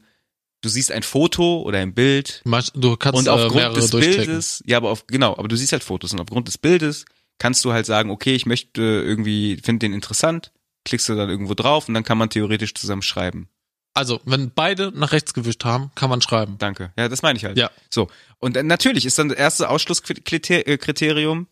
du 0.62 0.70
siehst 0.70 0.92
ein 0.92 1.04
Foto 1.04 1.62
oder 1.62 1.80
ein 1.80 1.94
Bild 1.94 2.42
du 2.76 2.98
kannst 2.98 3.20
und 3.20 3.28
äh, 3.28 3.30
aufgrund 3.30 3.56
mehrere 3.56 3.80
des. 3.80 3.90
Bildes, 3.92 4.63
ja, 4.66 4.78
aber 4.78 4.90
auf, 4.90 5.08
genau, 5.08 5.38
aber 5.38 5.48
du 5.48 5.56
siehst 5.56 5.72
halt 5.72 5.84
Fotos 5.84 6.12
und 6.12 6.20
aufgrund 6.20 6.48
des 6.50 6.58
Bildes 6.58 7.06
kannst 7.39 7.63
du 7.65 7.73
halt 7.73 7.86
sagen, 7.86 8.10
okay, 8.10 8.36
ich 8.36 8.45
möchte 8.45 8.82
irgendwie, 8.82 9.58
finde 9.58 9.80
den 9.80 9.93
interessant, 9.93 10.52
klickst 10.86 11.10
du 11.10 11.15
dann 11.15 11.30
irgendwo 11.30 11.54
drauf 11.54 11.88
und 11.88 11.93
dann 11.93 12.04
kann 12.04 12.17
man 12.17 12.30
theoretisch 12.30 12.73
zusammen 12.73 13.02
schreiben. 13.02 13.50
Also, 13.93 14.21
wenn 14.26 14.52
beide 14.52 14.91
nach 14.93 15.12
rechts 15.12 15.34
gewischt 15.34 15.65
haben, 15.65 15.91
kann 15.95 16.10
man 16.10 16.21
schreiben. 16.21 16.58
Danke. 16.60 16.93
Ja, 16.97 17.10
das 17.10 17.23
meine 17.23 17.38
ich 17.38 17.45
halt. 17.45 17.58
Ja. 17.58 17.71
So. 17.89 18.10
Und 18.38 18.56
natürlich 18.63 19.06
ist 19.06 19.17
dann 19.17 19.30
das 19.30 19.38
erste 19.38 19.69
Ausschlusskriterium, 19.69 21.47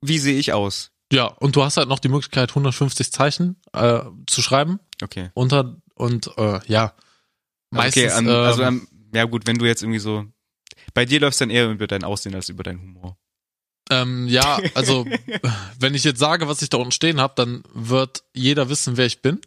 wie 0.00 0.18
sehe 0.18 0.38
ich 0.38 0.52
aus? 0.52 0.92
Ja, 1.12 1.26
und 1.26 1.56
du 1.56 1.64
hast 1.64 1.76
halt 1.76 1.88
noch 1.88 1.98
die 1.98 2.08
Möglichkeit, 2.08 2.50
150 2.50 3.12
Zeichen 3.12 3.56
äh, 3.72 4.00
zu 4.26 4.42
schreiben 4.42 4.80
Okay. 5.02 5.30
unter 5.34 5.76
und 5.94 6.30
äh, 6.38 6.60
ja. 6.66 6.94
Meistens, 7.70 8.04
okay, 8.04 8.12
an, 8.12 8.28
also 8.28 8.62
ähm, 8.62 8.88
ja 9.12 9.24
gut, 9.24 9.46
wenn 9.46 9.58
du 9.58 9.64
jetzt 9.64 9.82
irgendwie 9.82 9.98
so 9.98 10.24
bei 10.92 11.04
dir 11.04 11.20
läuft's 11.20 11.38
dann 11.38 11.50
eher 11.50 11.70
über 11.70 11.86
dein 11.86 12.04
Aussehen 12.04 12.34
als 12.34 12.48
über 12.48 12.62
deinen 12.62 12.80
Humor. 12.80 13.18
Ähm, 13.90 14.26
ja, 14.28 14.58
also 14.74 15.06
wenn 15.78 15.94
ich 15.94 16.04
jetzt 16.04 16.18
sage, 16.18 16.48
was 16.48 16.62
ich 16.62 16.70
da 16.70 16.78
unten 16.78 16.92
stehen 16.92 17.20
habe, 17.20 17.34
dann 17.36 17.62
wird 17.74 18.24
jeder 18.32 18.68
wissen, 18.68 18.96
wer 18.96 19.06
ich 19.06 19.20
bin. 19.22 19.40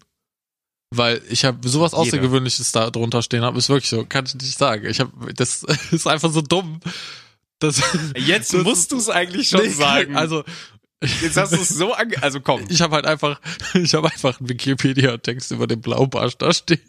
Weil 0.95 1.21
ich 1.29 1.43
habe 1.43 1.67
sowas 1.67 1.91
Jeder. 1.91 2.01
Außergewöhnliches 2.03 2.71
da 2.71 2.89
drunter 2.89 3.21
stehen 3.21 3.41
habe, 3.43 3.57
ist 3.57 3.67
wirklich 3.67 3.89
so, 3.89 4.05
kann 4.05 4.25
ich 4.25 4.35
nicht 4.35 4.57
sagen. 4.57 4.85
Ich 4.85 5.01
habe, 5.01 5.33
das 5.33 5.63
ist 5.91 6.07
einfach 6.07 6.31
so 6.31 6.41
dumm. 6.41 6.79
Das, 7.59 7.81
Jetzt 8.17 8.53
das 8.53 8.63
musst 8.63 8.81
ist- 8.83 8.91
du's 8.93 9.09
eigentlich 9.09 9.51
Nee, 9.51 9.73
Also 10.15 10.43
jetzt 11.21 11.37
hast 11.37 11.53
du 11.53 11.57
es 11.57 11.69
so 11.69 11.93
ange 11.93 12.15
also 12.23 12.39
komm. 12.39 12.63
ich 12.69 12.81
habe 12.81 12.95
halt 12.95 13.05
einfach, 13.05 13.39
ich 13.75 13.93
habe 13.93 14.07
einfach 14.09 14.39
einen 14.39 14.49
Wikipedia-Text 14.49 15.51
über 15.51 15.67
den 15.67 15.81
Blaubarsch 15.81 16.37
da 16.37 16.53
stehen. 16.53 16.79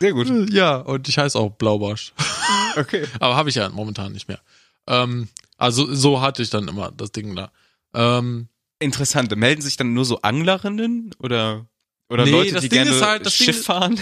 Sehr 0.00 0.12
gut. 0.12 0.50
ja, 0.50 0.76
und 0.76 1.08
ich 1.08 1.18
heiße 1.18 1.38
auch 1.38 1.50
Blaubarsch. 1.50 2.12
Okay. 2.76 3.06
Aber 3.18 3.36
habe 3.36 3.48
ich 3.48 3.56
ja 3.56 3.68
momentan 3.68 4.12
nicht 4.12 4.28
mehr. 4.28 4.40
Ähm, 4.86 5.28
also 5.56 5.92
so 5.94 6.20
hatte 6.20 6.42
ich 6.42 6.50
dann 6.50 6.68
immer 6.68 6.90
das 6.92 7.12
Ding 7.12 7.34
da. 7.36 7.50
Ähm, 7.94 8.48
Interessant. 8.78 9.34
Melden 9.36 9.60
sich 9.60 9.76
dann 9.76 9.92
nur 9.92 10.04
so 10.06 10.22
Anglerinnen 10.22 11.14
oder 11.18 11.66
oder 12.08 12.24
Nee, 12.24 12.30
Leute, 12.30 12.52
das 12.54 12.62
die 12.62 12.68
Ding 12.70 12.84
gerne 12.84 12.96
ist 12.96 13.02
halt- 13.02 13.26
das 13.26 13.36
Ding 13.36 13.44
Schiff 13.46 13.58
ist- 13.58 13.66
fahren? 13.66 14.00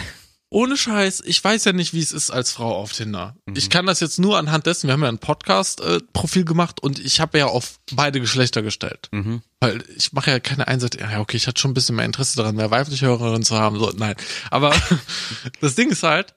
ohne 0.50 0.78
Scheiß, 0.78 1.22
ich 1.26 1.44
weiß 1.44 1.64
ja 1.66 1.72
nicht, 1.74 1.92
wie 1.92 2.00
es 2.00 2.10
ist 2.12 2.30
als 2.30 2.52
Frau 2.52 2.74
auf 2.74 2.92
Tinder. 2.92 3.36
Mhm. 3.44 3.56
Ich 3.56 3.68
kann 3.68 3.84
das 3.84 4.00
jetzt 4.00 4.18
nur 4.18 4.38
anhand 4.38 4.64
dessen, 4.64 4.86
wir 4.86 4.94
haben 4.94 5.02
ja 5.02 5.08
ein 5.10 5.18
Podcast-Profil 5.18 6.44
gemacht 6.46 6.80
und 6.82 6.98
ich 6.98 7.20
habe 7.20 7.36
ja 7.38 7.46
auf 7.46 7.78
beide 7.92 8.18
Geschlechter 8.20 8.62
gestellt. 8.62 9.08
Mhm. 9.12 9.42
Weil 9.60 9.84
ich 9.96 10.12
mache 10.14 10.30
ja 10.30 10.40
keine 10.40 10.66
Einseitige, 10.68 11.04
ja 11.04 11.20
okay, 11.20 11.36
ich 11.36 11.46
hatte 11.48 11.60
schon 11.60 11.72
ein 11.72 11.74
bisschen 11.74 11.96
mehr 11.96 12.06
Interesse 12.06 12.36
daran, 12.36 12.56
mehr 12.56 12.70
weibliche 12.70 13.04
Hörerinnen 13.06 13.42
zu 13.44 13.58
haben. 13.58 13.78
So, 13.78 13.92
nein. 13.94 14.14
Aber 14.50 14.72
das 15.60 15.74
Ding 15.74 15.90
ist 15.90 16.02
halt, 16.02 16.34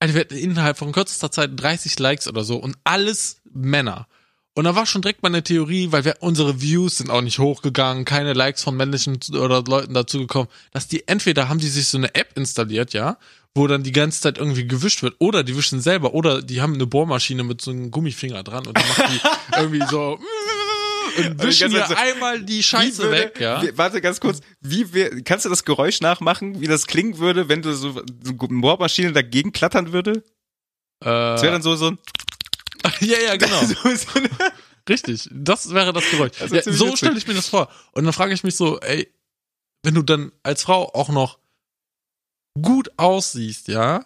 also 0.00 0.14
wir 0.14 0.22
hatten 0.22 0.36
innerhalb 0.36 0.78
von 0.78 0.92
kürzester 0.92 1.30
Zeit 1.30 1.50
30 1.54 1.98
Likes 1.98 2.26
oder 2.26 2.42
so 2.42 2.56
und 2.56 2.76
alles 2.84 3.40
Männer. 3.52 4.08
Und 4.54 4.64
da 4.64 4.74
war 4.74 4.84
schon 4.84 5.02
direkt 5.02 5.22
meine 5.22 5.44
Theorie, 5.44 5.92
weil 5.92 6.04
wir, 6.04 6.16
unsere 6.20 6.60
Views 6.60 6.98
sind 6.98 7.10
auch 7.10 7.20
nicht 7.20 7.38
hochgegangen, 7.38 8.04
keine 8.04 8.32
Likes 8.32 8.64
von 8.64 8.76
männlichen 8.76 9.18
oder 9.32 9.62
Leuten 9.62 9.94
dazugekommen, 9.94 10.48
dass 10.72 10.88
die 10.88 11.06
entweder 11.06 11.48
haben 11.48 11.60
die 11.60 11.68
sich 11.68 11.86
so 11.86 11.98
eine 11.98 12.14
App 12.14 12.36
installiert, 12.36 12.92
ja, 12.92 13.16
wo 13.54 13.66
dann 13.66 13.84
die 13.84 13.92
ganze 13.92 14.20
Zeit 14.20 14.38
irgendwie 14.38 14.66
gewischt 14.66 15.02
wird, 15.02 15.14
oder 15.18 15.44
die 15.44 15.56
wischen 15.56 15.80
selber, 15.80 16.14
oder 16.14 16.42
die 16.42 16.60
haben 16.60 16.74
eine 16.74 16.86
Bohrmaschine 16.86 17.44
mit 17.44 17.60
so 17.60 17.70
einem 17.70 17.90
Gummifinger 17.90 18.42
dran 18.42 18.66
und 18.66 18.76
dann 18.76 18.88
macht 18.88 19.12
die 19.12 19.20
irgendwie 19.56 19.86
so 19.88 20.18
und 21.18 21.42
wischen 21.42 21.70
hier 21.70 21.86
so, 21.86 21.94
einmal 21.94 22.42
die 22.42 22.62
Scheiße 22.62 23.04
würde, 23.04 23.16
weg, 23.18 23.40
ja. 23.40 23.62
Wie, 23.62 23.76
warte 23.76 24.00
ganz 24.00 24.20
kurz. 24.20 24.40
Wie 24.60 24.92
wär, 24.92 25.22
kannst 25.22 25.44
du 25.44 25.48
das 25.48 25.64
Geräusch 25.64 26.00
nachmachen, 26.00 26.60
wie 26.60 26.66
das 26.66 26.86
klingen 26.86 27.18
würde, 27.18 27.48
wenn 27.48 27.62
du 27.62 27.74
so, 27.74 27.92
so 27.92 28.00
eine 28.48 28.60
Bohrmaschine 28.60 29.12
dagegen 29.12 29.52
klattern 29.52 29.92
würde? 29.92 30.24
Das 31.00 31.42
wäre 31.42 31.48
Äh, 31.48 31.52
dann 31.52 31.62
so 31.62 31.76
so 31.76 31.88
ein 31.88 31.98
ja, 33.00 33.18
ja, 33.18 33.36
genau. 33.36 33.60
so, 33.64 33.74
so 33.74 34.18
eine, 34.18 34.28
Richtig, 34.88 35.28
das 35.32 35.72
wäre 35.72 35.92
das 35.92 36.10
Geräusch. 36.10 36.32
Das 36.38 36.50
ja, 36.50 36.62
so 36.64 36.96
stelle 36.96 37.16
ich 37.16 37.26
mir 37.26 37.34
das 37.34 37.48
vor. 37.48 37.68
Und 37.92 38.04
dann 38.04 38.12
frage 38.12 38.32
ich 38.32 38.42
mich 38.42 38.56
so, 38.56 38.80
ey, 38.80 39.12
wenn 39.82 39.94
du 39.94 40.02
dann 40.02 40.32
als 40.42 40.62
Frau 40.62 40.92
auch 40.94 41.10
noch 41.10 41.38
gut 42.60 42.90
aussiehst, 42.96 43.68
ja, 43.68 44.04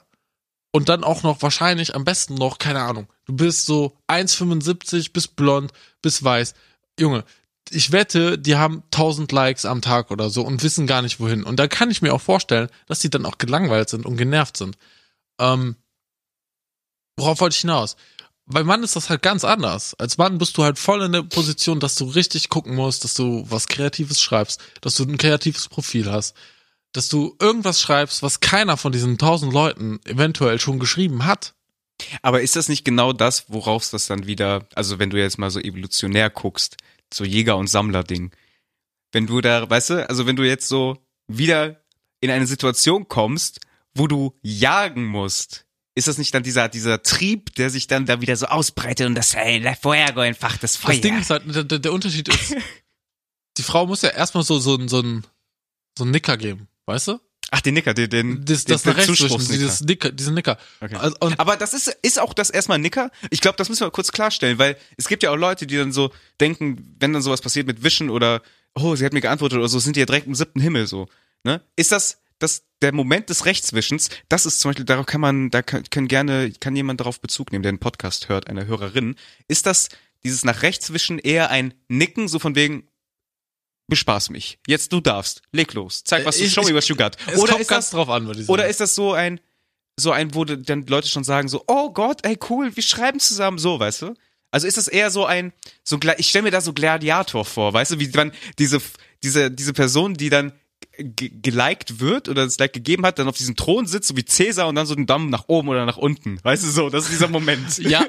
und 0.72 0.88
dann 0.88 1.04
auch 1.04 1.22
noch 1.22 1.40
wahrscheinlich 1.40 1.94
am 1.94 2.04
besten 2.04 2.34
noch, 2.34 2.58
keine 2.58 2.82
Ahnung, 2.82 3.06
du 3.26 3.34
bist 3.34 3.66
so 3.66 3.96
1,75, 4.08 5.12
bist 5.12 5.36
blond, 5.36 5.72
bist 6.02 6.22
weiß. 6.22 6.54
Junge, 6.98 7.24
ich 7.70 7.92
wette, 7.92 8.38
die 8.38 8.56
haben 8.56 8.82
1000 8.92 9.30
Likes 9.32 9.64
am 9.64 9.82
Tag 9.82 10.10
oder 10.10 10.30
so 10.30 10.42
und 10.42 10.62
wissen 10.62 10.86
gar 10.86 11.02
nicht 11.02 11.20
wohin. 11.20 11.44
Und 11.44 11.58
da 11.58 11.66
kann 11.66 11.90
ich 11.90 12.02
mir 12.02 12.12
auch 12.12 12.20
vorstellen, 12.20 12.68
dass 12.86 13.00
die 13.00 13.10
dann 13.10 13.26
auch 13.26 13.38
gelangweilt 13.38 13.88
sind 13.88 14.06
und 14.06 14.16
genervt 14.16 14.56
sind. 14.56 14.76
Ähm, 15.38 15.76
worauf 17.16 17.40
wollte 17.40 17.54
ich 17.54 17.60
hinaus? 17.62 17.96
Bei 18.46 18.62
Mann 18.62 18.82
ist 18.82 18.94
das 18.94 19.08
halt 19.08 19.22
ganz 19.22 19.42
anders. 19.42 19.94
Als 19.94 20.18
Mann 20.18 20.36
bist 20.36 20.58
du 20.58 20.64
halt 20.64 20.78
voll 20.78 21.02
in 21.02 21.12
der 21.12 21.22
Position, 21.22 21.80
dass 21.80 21.94
du 21.94 22.04
richtig 22.04 22.50
gucken 22.50 22.74
musst, 22.74 23.02
dass 23.04 23.14
du 23.14 23.46
was 23.48 23.68
Kreatives 23.68 24.20
schreibst, 24.20 24.60
dass 24.82 24.96
du 24.96 25.04
ein 25.04 25.16
kreatives 25.16 25.68
Profil 25.68 26.12
hast, 26.12 26.36
dass 26.92 27.08
du 27.08 27.34
irgendwas 27.40 27.80
schreibst, 27.80 28.22
was 28.22 28.40
keiner 28.40 28.76
von 28.76 28.92
diesen 28.92 29.16
tausend 29.16 29.54
Leuten 29.54 29.98
eventuell 30.04 30.60
schon 30.60 30.78
geschrieben 30.78 31.24
hat. 31.24 31.54
Aber 32.22 32.42
ist 32.42 32.56
das 32.56 32.68
nicht 32.68 32.84
genau 32.84 33.12
das, 33.12 33.46
worauf 33.48 33.88
das 33.90 34.06
dann 34.06 34.26
wieder, 34.26 34.66
also 34.74 34.98
wenn 34.98 35.10
du 35.10 35.18
jetzt 35.18 35.38
mal 35.38 35.50
so 35.50 35.60
evolutionär 35.60 36.30
guckst, 36.30 36.76
so 37.12 37.24
Jäger- 37.24 37.56
und 37.56 37.68
Sammler-Ding. 37.68 38.32
Wenn 39.12 39.26
du 39.26 39.40
da, 39.40 39.68
weißt 39.68 39.90
du, 39.90 40.08
also 40.08 40.26
wenn 40.26 40.36
du 40.36 40.42
jetzt 40.42 40.68
so 40.68 40.98
wieder 41.28 41.80
in 42.20 42.30
eine 42.30 42.46
Situation 42.46 43.08
kommst, 43.08 43.60
wo 43.94 44.06
du 44.06 44.34
jagen 44.42 45.04
musst, 45.04 45.66
ist 45.94 46.08
das 46.08 46.18
nicht 46.18 46.34
dann 46.34 46.42
dieser, 46.42 46.68
dieser 46.68 47.02
Trieb, 47.02 47.54
der 47.54 47.70
sich 47.70 47.86
dann 47.86 48.06
da 48.06 48.20
wieder 48.20 48.36
so 48.36 48.46
ausbreitet 48.46 49.06
und 49.06 49.14
das, 49.14 49.34
hey, 49.36 49.62
Fuego 49.80 50.22
entfacht 50.22 50.62
das 50.62 50.76
Feuer. 50.76 50.94
Das 50.94 51.00
Ding 51.00 51.18
ist 51.18 51.30
halt, 51.30 51.70
der, 51.70 51.78
der 51.78 51.92
Unterschied 51.92 52.28
ist, 52.28 52.56
die 53.56 53.62
Frau 53.62 53.86
muss 53.86 54.02
ja 54.02 54.10
erstmal 54.10 54.42
so, 54.42 54.58
so, 54.58 54.76
so, 54.76 54.88
so, 54.88 55.20
so 55.96 56.04
einen 56.04 56.10
Nicker 56.10 56.36
geben, 56.36 56.68
weißt 56.86 57.08
du? 57.08 57.20
Ach, 57.56 57.60
den 57.60 57.74
Nicker, 57.74 57.94
den, 57.94 58.10
den, 58.10 58.44
das, 58.44 58.64
den, 58.64 58.72
das 58.72 58.84
nach 58.84 58.96
rechts 58.96 59.06
zwischen, 59.06 59.28
Zuspruchsnicker. 59.28 59.62
dieses 59.62 59.80
Nicker, 59.82 60.10
diesen 60.10 60.34
Nicker. 60.34 60.58
Okay. 60.80 60.96
Also, 60.96 61.16
Aber 61.38 61.56
das 61.56 61.72
ist, 61.72 61.96
ist 62.02 62.18
auch 62.18 62.34
das 62.34 62.50
erstmal 62.50 62.80
Nicker. 62.80 63.12
Ich 63.30 63.40
glaube, 63.40 63.56
das 63.56 63.68
müssen 63.68 63.86
wir 63.86 63.92
kurz 63.92 64.10
klarstellen, 64.10 64.58
weil 64.58 64.76
es 64.96 65.06
gibt 65.06 65.22
ja 65.22 65.30
auch 65.30 65.36
Leute, 65.36 65.64
die 65.68 65.76
dann 65.76 65.92
so 65.92 66.10
denken, 66.40 66.96
wenn 66.98 67.12
dann 67.12 67.22
sowas 67.22 67.40
passiert 67.40 67.68
mit 67.68 67.84
Wischen 67.84 68.10
oder, 68.10 68.42
oh, 68.74 68.96
sie 68.96 69.04
hat 69.04 69.12
mir 69.12 69.20
geantwortet 69.20 69.58
oder 69.58 69.68
so, 69.68 69.78
sind 69.78 69.94
die 69.94 70.00
ja 70.00 70.06
direkt 70.06 70.26
im 70.26 70.34
siebten 70.34 70.58
Himmel 70.58 70.88
so. 70.88 71.06
Ne? 71.44 71.60
Ist 71.76 71.92
das, 71.92 72.18
das 72.40 72.64
der 72.82 72.92
Moment 72.92 73.30
des 73.30 73.46
Rechtswischens, 73.46 74.08
das 74.28 74.46
ist 74.46 74.58
zum 74.58 74.70
Beispiel, 74.70 74.84
darauf 74.84 75.06
kann 75.06 75.20
man, 75.20 75.50
da 75.50 75.62
kann, 75.62 75.84
können 75.90 76.08
gerne, 76.08 76.50
kann 76.58 76.74
jemand 76.74 76.98
darauf 76.98 77.20
Bezug 77.20 77.52
nehmen, 77.52 77.62
der 77.62 77.70
einen 77.70 77.78
Podcast 77.78 78.28
hört, 78.28 78.48
eine 78.48 78.66
Hörerin. 78.66 79.14
Ist 79.46 79.66
das 79.66 79.90
dieses 80.24 80.44
nach 80.44 80.62
rechts 80.62 80.92
wischen 80.92 81.20
eher 81.20 81.50
ein 81.50 81.72
Nicken, 81.86 82.26
so 82.26 82.40
von 82.40 82.56
wegen, 82.56 82.88
bespaß 83.88 84.30
mich. 84.30 84.58
Jetzt 84.66 84.92
du 84.92 85.00
darfst. 85.00 85.42
Leg 85.52 85.72
los. 85.74 86.02
Zeig, 86.04 86.24
was 86.24 86.38
du, 86.38 86.44
Ich- 86.44 86.52
show 86.52 86.62
me 86.62 86.74
what 86.74 86.84
you 86.86 86.96
got. 86.96 87.16
es 87.26 87.38
Oder 87.38 87.52
kommt 87.52 87.62
ist 87.62 87.68
ganz 87.68 87.86
das, 87.86 87.90
drauf 87.92 88.08
an, 88.08 88.26
würde 88.26 88.40
ich 88.40 88.46
sagen. 88.46 88.52
oder 88.54 88.66
ist 88.68 88.80
das 88.80 88.94
so 88.94 89.12
ein, 89.12 89.40
so 89.98 90.10
ein, 90.10 90.34
wo 90.34 90.44
dann 90.44 90.86
Leute 90.86 91.08
schon 91.08 91.24
sagen 91.24 91.48
so, 91.48 91.62
oh 91.68 91.90
Gott, 91.92 92.24
ey 92.26 92.38
cool, 92.48 92.74
wir 92.74 92.82
schreiben 92.82 93.20
zusammen 93.20 93.58
so, 93.58 93.78
weißt 93.78 94.02
du? 94.02 94.14
Also 94.50 94.66
ist 94.66 94.76
das 94.76 94.88
eher 94.88 95.10
so 95.10 95.24
ein, 95.26 95.52
so 95.82 95.96
Gla- 95.96 96.14
ich 96.18 96.28
stelle 96.28 96.44
mir 96.44 96.50
da 96.50 96.60
so 96.60 96.72
Gladiator 96.72 97.44
vor, 97.44 97.72
weißt 97.72 97.92
du, 97.92 97.98
wie 97.98 98.08
dann 98.08 98.32
diese, 98.58 98.80
diese, 99.22 99.50
diese 99.50 99.72
Person, 99.72 100.14
die 100.14 100.30
dann 100.30 100.52
geliked 100.98 102.00
wird 102.00 102.28
oder 102.28 102.44
das 102.44 102.58
Like 102.58 102.72
gegeben 102.72 103.04
hat, 103.04 103.18
dann 103.18 103.28
auf 103.28 103.36
diesem 103.36 103.56
Thron 103.56 103.86
sitzt, 103.86 104.08
so 104.08 104.16
wie 104.16 104.24
Cäsar 104.24 104.68
und 104.68 104.74
dann 104.76 104.86
so 104.86 104.94
den 104.94 105.06
Daumen 105.06 105.30
nach 105.30 105.44
oben 105.48 105.68
oder 105.68 105.84
nach 105.86 105.96
unten. 105.96 106.38
Weißt 106.42 106.62
du 106.62 106.68
so, 106.68 106.90
das 106.90 107.04
ist 107.04 107.12
dieser 107.12 107.28
Moment. 107.28 107.78
ja, 107.78 108.06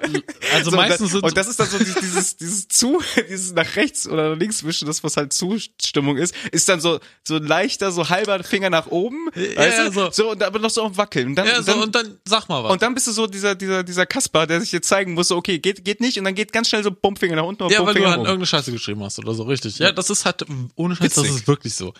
also 0.53 0.69
So, 0.71 0.77
meistens 0.77 0.99
das, 0.99 1.11
sind 1.11 1.23
und 1.23 1.37
das 1.37 1.47
ist 1.47 1.59
dann 1.59 1.69
so 1.69 1.77
dieses, 1.77 1.95
dieses, 1.95 2.37
dieses 2.37 2.67
zu, 2.67 3.01
dieses 3.29 3.53
nach 3.53 3.75
rechts 3.75 4.07
oder 4.07 4.31
nach 4.31 4.37
links 4.37 4.63
wischen, 4.63 4.87
das 4.87 5.03
was 5.03 5.17
halt 5.17 5.33
Zustimmung 5.33 6.17
ist, 6.17 6.35
ist 6.51 6.69
dann 6.69 6.79
so, 6.79 6.99
so 7.23 7.37
leichter, 7.37 7.91
so 7.91 8.09
halber 8.09 8.43
Finger 8.43 8.69
nach 8.69 8.87
oben, 8.87 9.29
Ja, 9.35 9.57
weißt 9.57 9.77
ja, 9.77 9.85
du? 9.85 9.91
so. 9.91 10.11
so 10.11 10.31
und 10.31 10.43
aber 10.43 10.59
noch 10.59 10.69
so 10.69 10.83
am 10.83 10.97
Wackeln. 10.97 11.29
Und 11.29 11.35
dann, 11.35 11.47
ja, 11.47 11.61
so, 11.61 11.71
dann, 11.71 11.81
und 11.81 11.95
dann 11.95 12.19
sag 12.25 12.49
mal 12.49 12.63
was. 12.63 12.71
und 12.71 12.81
dann 12.81 12.93
bist 12.93 13.07
du 13.07 13.11
so 13.11 13.27
dieser, 13.27 13.55
dieser, 13.55 13.83
dieser 13.83 14.05
Kasper, 14.05 14.47
der 14.47 14.61
sich 14.61 14.71
jetzt 14.71 14.87
zeigen 14.87 15.13
muss, 15.13 15.29
so, 15.29 15.37
okay, 15.37 15.59
geht, 15.59 15.83
geht 15.85 16.01
nicht, 16.01 16.17
und 16.17 16.25
dann 16.25 16.35
geht 16.35 16.51
ganz 16.51 16.69
schnell 16.69 16.83
so 16.83 16.91
Bumpfinger 16.91 17.35
nach 17.35 17.43
unten 17.43 17.63
und 17.63 17.71
ja, 17.71 17.85
weil 17.85 17.93
du 17.93 18.05
halt 18.05 18.17
irgendeine 18.17 18.45
Scheiße 18.45 18.71
geschrieben 18.71 19.03
hast 19.03 19.19
oder 19.19 19.33
so, 19.33 19.43
richtig. 19.43 19.79
Ja, 19.79 19.91
das 19.91 20.09
ist 20.09 20.25
halt, 20.25 20.45
ohne 20.75 20.95
Scheiß, 20.95 21.13
das 21.15 21.27
ist 21.27 21.47
wirklich 21.47 21.75
so. 21.75 21.93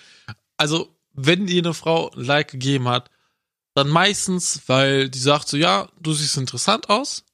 Also, 0.57 0.95
wenn 1.13 1.47
dir 1.47 1.61
eine 1.61 1.73
Frau 1.73 2.11
ein 2.11 2.23
Like 2.23 2.51
gegeben 2.51 2.87
hat, 2.87 3.09
dann 3.73 3.89
meistens, 3.89 4.61
weil 4.67 5.09
die 5.09 5.19
sagt 5.19 5.49
so, 5.49 5.57
ja, 5.57 5.89
du 5.99 6.13
siehst 6.13 6.37
interessant 6.37 6.89
aus, 6.89 7.25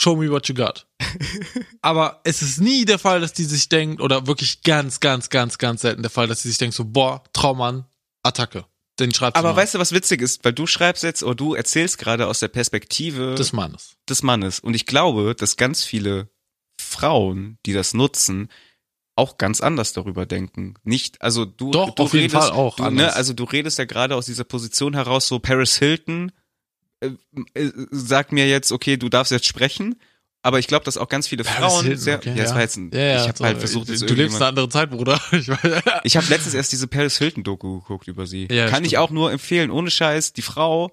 show 0.00 0.16
me 0.16 0.30
what 0.30 0.48
you 0.48 0.54
got. 0.54 0.86
Aber 1.82 2.20
es 2.24 2.42
ist 2.42 2.60
nie 2.60 2.84
der 2.84 2.98
Fall, 2.98 3.20
dass 3.20 3.34
die 3.34 3.44
sich 3.44 3.68
denkt, 3.68 4.00
oder 4.00 4.26
wirklich 4.26 4.62
ganz, 4.62 5.00
ganz, 5.00 5.28
ganz, 5.28 5.58
ganz 5.58 5.82
selten 5.82 6.02
der 6.02 6.10
Fall, 6.10 6.26
dass 6.26 6.42
die 6.42 6.48
sich 6.48 6.58
denkt 6.58 6.74
so, 6.74 6.84
boah, 6.84 7.22
Traummann, 7.32 7.84
Attacke. 8.22 8.64
Den 8.98 9.14
schreibst 9.14 9.36
Aber 9.36 9.56
weißt 9.56 9.74
du, 9.74 9.78
was 9.78 9.92
witzig 9.92 10.20
ist? 10.20 10.44
Weil 10.44 10.52
du 10.52 10.66
schreibst 10.66 11.02
jetzt, 11.02 11.22
oder 11.22 11.34
du 11.34 11.54
erzählst 11.54 11.98
gerade 11.98 12.26
aus 12.26 12.40
der 12.40 12.48
Perspektive 12.48 13.34
des 13.34 13.52
Mannes. 13.52 13.96
des 14.08 14.22
Mannes. 14.22 14.60
Und 14.60 14.74
ich 14.74 14.84
glaube, 14.84 15.34
dass 15.34 15.56
ganz 15.56 15.84
viele 15.84 16.28
Frauen, 16.78 17.58
die 17.64 17.72
das 17.72 17.94
nutzen, 17.94 18.50
auch 19.20 19.38
ganz 19.38 19.60
anders 19.60 19.92
darüber 19.92 20.24
denken. 20.24 20.74
Nicht, 20.82 21.20
also 21.20 21.44
du, 21.44 21.70
Doch, 21.70 21.94
du 21.94 22.04
auf 22.04 22.14
jeden 22.14 22.32
redest, 22.32 22.48
Fall 22.48 22.50
auch 22.52 22.76
Du, 22.76 22.90
ne, 22.90 23.14
also 23.14 23.34
du 23.34 23.44
redest 23.44 23.78
ja 23.78 23.84
gerade 23.84 24.16
aus 24.16 24.26
dieser 24.26 24.44
Position 24.44 24.94
heraus, 24.94 25.28
so 25.28 25.38
Paris 25.38 25.76
Hilton 25.76 26.32
äh, 27.00 27.10
äh, 27.54 27.70
sagt 27.90 28.32
mir 28.32 28.48
jetzt, 28.48 28.72
okay, 28.72 28.96
du 28.96 29.08
darfst 29.08 29.30
jetzt 29.30 29.46
sprechen. 29.46 29.96
Aber 30.42 30.58
ich 30.58 30.68
glaube, 30.68 30.86
dass 30.86 30.96
auch 30.96 31.10
ganz 31.10 31.28
viele 31.28 31.44
Paris 31.44 31.58
Frauen 31.72 31.84
Hilton, 31.84 32.00
sehr, 32.00 32.16
okay, 32.16 32.30
ja, 32.34 32.44
ja. 32.44 32.54
war 32.54 32.62
jetzt 32.62 32.76
ein, 32.78 32.90
Ja, 32.94 32.98
ja, 33.00 33.16
ich 33.22 33.28
habe 33.28 33.38
so, 33.38 33.44
halt 33.44 33.58
versucht, 33.58 33.88
jetzt 33.90 34.08
du 34.08 34.14
lebst 34.14 34.36
eine 34.36 34.46
andere 34.46 34.68
Zeit, 34.70 34.90
Bruder. 34.90 35.20
Ich 35.32 35.48
ich 36.02 36.16
habe 36.16 36.26
letztens 36.30 36.54
erst 36.54 36.72
diese 36.72 36.86
Paris 36.86 37.18
Hilton 37.18 37.44
Doku 37.44 37.80
geguckt 37.80 38.08
über 38.08 38.26
sie. 38.26 38.48
Ja, 38.50 38.68
Kann 38.68 38.82
ich 38.84 38.90
stimmt. 38.92 39.02
auch 39.02 39.10
nur 39.10 39.32
empfehlen, 39.32 39.70
ohne 39.70 39.90
Scheiß, 39.90 40.32
die 40.32 40.42
Frau, 40.42 40.92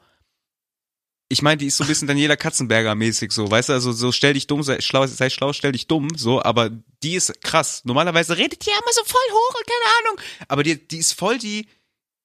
ich 1.30 1.42
meine, 1.42 1.58
die 1.58 1.66
ist 1.68 1.78
so 1.78 1.84
ein 1.84 1.88
bisschen 1.88 2.08
Daniela 2.08 2.36
Katzenberger 2.38 2.96
mäßig 2.96 3.32
so, 3.32 3.50
weißt 3.52 3.70
du, 3.70 3.74
also 3.74 3.92
so 3.92 4.12
stell 4.12 4.34
dich 4.34 4.48
dumm, 4.48 4.63
sei 4.63 4.80
schlau, 4.82 5.06
sei 5.08 5.30
schlau, 5.30 5.52
stell 5.54 5.74
dich 5.74 5.88
dumm, 5.88 6.08
so, 6.16 6.42
aber 6.42 6.70
die 7.04 7.16
ist 7.16 7.42
krass. 7.42 7.82
Normalerweise 7.84 8.38
redet 8.38 8.66
die 8.66 8.70
ja 8.70 8.76
immer 8.82 8.94
so 8.94 9.04
voll 9.04 9.32
hoch 9.32 9.56
und 9.60 9.68
keine 9.68 10.08
Ahnung, 10.08 10.22
aber 10.48 10.63
die, 10.63 10.88
die 10.88 10.98
ist 10.98 11.13
voll 11.13 11.38
die, 11.38 11.68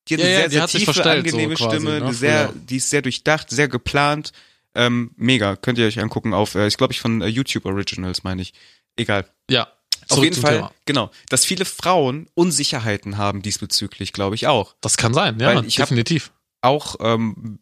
die 0.08 0.14
hat 0.14 0.20
Ja, 0.20 0.26
eine 0.26 0.34
ja, 0.34 0.38
sehr, 0.40 0.48
die 0.48 0.54
sehr 0.54 0.66
tiefe, 0.68 0.84
verstellt, 0.94 1.28
so 1.28 1.36
angenehme 1.36 1.54
quasi, 1.54 1.76
Stimme, 1.76 2.00
ne, 2.00 2.14
sehr, 2.14 2.48
früher. 2.48 2.60
die 2.62 2.76
ist 2.76 2.90
sehr 2.90 3.02
durchdacht, 3.02 3.50
sehr 3.50 3.68
geplant, 3.68 4.32
ähm, 4.74 5.10
mega, 5.16 5.56
könnt 5.56 5.78
ihr 5.78 5.86
euch 5.86 5.98
angucken 6.00 6.32
auf, 6.32 6.54
äh, 6.54 6.66
ich 6.68 6.76
glaube 6.76 6.92
ich 6.92 7.00
von 7.00 7.22
äh, 7.22 7.26
YouTube 7.26 7.64
Originals, 7.66 8.22
meine 8.24 8.42
ich. 8.42 8.52
Egal. 8.96 9.28
ja. 9.50 9.68
Auf 10.08 10.22
jeden 10.22 10.38
Fall, 10.38 10.56
Thema. 10.56 10.72
genau, 10.84 11.10
dass 11.28 11.44
viele 11.44 11.64
Frauen 11.64 12.28
Unsicherheiten 12.34 13.18
haben 13.18 13.40
diesbezüglich, 13.40 14.12
glaube 14.12 14.34
ich 14.34 14.48
auch. 14.48 14.74
Das 14.80 14.96
kann 14.96 15.14
sein, 15.14 15.38
ja, 15.38 15.54
Weil 15.54 15.64
ich 15.64 15.78
hab- 15.80 15.88
definitiv. 15.88 16.32
Auch 16.60 16.96
ähm, 17.00 17.60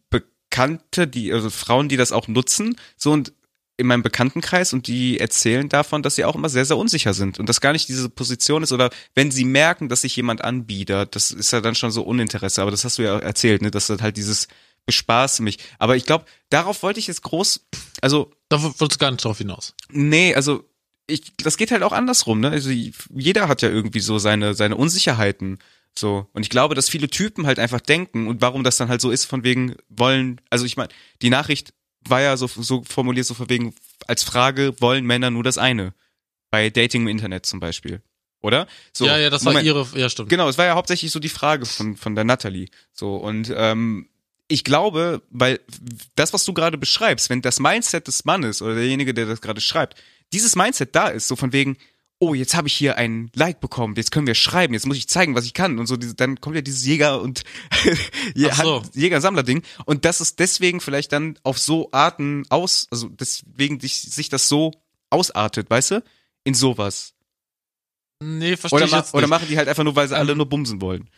Bekannte, 0.51 1.07
die, 1.07 1.33
also 1.33 1.49
Frauen, 1.49 1.89
die 1.89 1.97
das 1.97 2.11
auch 2.11 2.27
nutzen, 2.27 2.75
so 2.97 3.11
und 3.11 3.33
in 3.77 3.87
meinem 3.87 4.03
Bekanntenkreis 4.03 4.73
und 4.73 4.85
die 4.85 5.19
erzählen 5.19 5.67
davon, 5.67 6.03
dass 6.03 6.15
sie 6.15 6.25
auch 6.25 6.35
immer 6.35 6.49
sehr, 6.49 6.65
sehr 6.65 6.77
unsicher 6.77 7.13
sind 7.13 7.39
und 7.39 7.49
das 7.49 7.61
gar 7.61 7.71
nicht 7.71 7.89
diese 7.89 8.09
Position 8.09 8.61
ist 8.61 8.73
oder 8.73 8.91
wenn 9.15 9.31
sie 9.31 9.45
merken, 9.45 9.89
dass 9.89 10.01
sich 10.01 10.15
jemand 10.15 10.43
anbietet, 10.43 11.15
das 11.15 11.31
ist 11.31 11.51
ja 11.51 11.61
dann 11.61 11.73
schon 11.73 11.89
so 11.89 12.03
Uninteresse, 12.03 12.61
aber 12.61 12.69
das 12.69 12.83
hast 12.83 12.99
du 12.99 13.03
ja 13.03 13.17
erzählt, 13.17 13.61
ne, 13.61 13.71
dass 13.71 13.87
das 13.87 14.01
halt 14.01 14.17
dieses 14.17 14.47
bespaße 14.85 15.41
mich. 15.41 15.57
Aber 15.79 15.95
ich 15.95 16.05
glaube, 16.05 16.25
darauf 16.49 16.83
wollte 16.83 16.99
ich 16.99 17.07
jetzt 17.07 17.23
groß, 17.23 17.65
also 18.01 18.31
Da 18.49 18.61
wird 18.61 18.91
es 18.91 18.99
gar 18.99 19.11
nicht 19.11 19.23
drauf 19.23 19.37
hinaus. 19.37 19.73
Nee, 19.89 20.35
also 20.35 20.65
ich, 21.07 21.35
das 21.37 21.57
geht 21.57 21.71
halt 21.71 21.83
auch 21.83 21.93
andersrum, 21.93 22.39
ne? 22.41 22.49
Also 22.49 22.69
jeder 22.69 23.47
hat 23.47 23.61
ja 23.61 23.69
irgendwie 23.69 24.01
so 24.01 24.19
seine, 24.19 24.53
seine 24.53 24.75
Unsicherheiten. 24.75 25.59
So. 25.97 26.27
Und 26.33 26.43
ich 26.43 26.49
glaube, 26.49 26.75
dass 26.75 26.89
viele 26.89 27.09
Typen 27.09 27.45
halt 27.45 27.59
einfach 27.59 27.81
denken 27.81 28.27
und 28.27 28.41
warum 28.41 28.63
das 28.63 28.77
dann 28.77 28.89
halt 28.89 29.01
so 29.01 29.11
ist, 29.11 29.25
von 29.25 29.43
wegen 29.43 29.75
wollen, 29.89 30.41
also 30.49 30.65
ich 30.65 30.77
meine, 30.77 30.89
die 31.21 31.29
Nachricht 31.29 31.73
war 32.07 32.21
ja 32.21 32.37
so, 32.37 32.47
so 32.47 32.83
formuliert, 32.83 33.25
so 33.25 33.33
von 33.33 33.49
wegen, 33.49 33.75
als 34.07 34.23
Frage, 34.23 34.73
wollen 34.79 35.05
Männer 35.05 35.29
nur 35.29 35.43
das 35.43 35.57
eine? 35.57 35.93
Bei 36.49 36.69
Dating 36.69 37.03
im 37.03 37.07
Internet 37.07 37.45
zum 37.45 37.59
Beispiel. 37.59 38.01
Oder? 38.41 38.67
So, 38.91 39.05
ja, 39.05 39.17
ja, 39.17 39.29
das 39.29 39.45
war 39.45 39.53
Moment. 39.53 39.67
ihre, 39.67 39.87
ja, 39.95 40.09
stimmt. 40.09 40.29
Genau, 40.29 40.49
es 40.49 40.57
war 40.57 40.65
ja 40.65 40.75
hauptsächlich 40.75 41.11
so 41.11 41.19
die 41.19 41.29
Frage 41.29 41.65
von, 41.65 41.95
von 41.95 42.15
der 42.15 42.23
Natalie. 42.23 42.69
So, 42.91 43.15
und 43.15 43.53
ähm, 43.55 44.09
ich 44.47 44.63
glaube, 44.63 45.21
weil 45.29 45.59
das, 46.15 46.33
was 46.33 46.43
du 46.43 46.53
gerade 46.53 46.77
beschreibst, 46.77 47.29
wenn 47.29 47.41
das 47.41 47.59
Mindset 47.59 48.07
des 48.07 48.25
Mannes 48.25 48.61
oder 48.61 48.75
derjenige, 48.75 49.13
der 49.13 49.27
das 49.27 49.41
gerade 49.41 49.61
schreibt, 49.61 50.01
dieses 50.33 50.55
Mindset 50.55 50.95
da 50.95 51.07
ist, 51.07 51.27
so 51.27 51.35
von 51.35 51.53
wegen, 51.53 51.77
oh, 52.21 52.35
jetzt 52.35 52.55
habe 52.55 52.67
ich 52.67 52.75
hier 52.75 52.97
ein 52.97 53.31
Like 53.33 53.59
bekommen, 53.59 53.95
jetzt 53.97 54.11
können 54.11 54.27
wir 54.27 54.35
schreiben, 54.35 54.75
jetzt 54.75 54.85
muss 54.85 54.95
ich 54.95 55.09
zeigen, 55.09 55.33
was 55.33 55.45
ich 55.45 55.55
kann 55.55 55.79
und 55.79 55.87
so, 55.87 55.97
dann 55.97 56.39
kommt 56.39 56.55
ja 56.55 56.61
dieses 56.61 56.85
Jäger 56.85 57.19
und 57.19 57.43
so. 58.35 58.83
Jäger-Sammler-Ding 58.93 59.63
und 59.85 60.05
das 60.05 60.21
ist 60.21 60.39
deswegen 60.39 60.81
vielleicht 60.81 61.11
dann 61.11 61.39
auf 61.41 61.57
so 61.57 61.89
Arten 61.91 62.45
aus, 62.49 62.87
also 62.91 63.09
deswegen 63.09 63.79
sich, 63.79 64.29
das 64.29 64.47
so 64.47 64.71
ausartet, 65.09 65.69
weißt 65.69 65.91
du, 65.91 66.03
in 66.43 66.53
sowas. 66.53 67.13
Nee, 68.23 68.55
verstehe 68.55 68.77
Oder, 68.77 68.85
ich 68.85 68.91
jetzt 68.91 69.13
oder 69.15 69.21
nicht. 69.23 69.29
machen 69.31 69.47
die 69.49 69.57
halt 69.57 69.67
einfach 69.67 69.83
nur, 69.83 69.95
weil 69.95 70.07
sie 70.07 70.15
alle 70.15 70.33
Ähm, 70.33 70.37
nur 70.37 70.47
bumsen 70.47 70.79
wollen. 70.79 71.09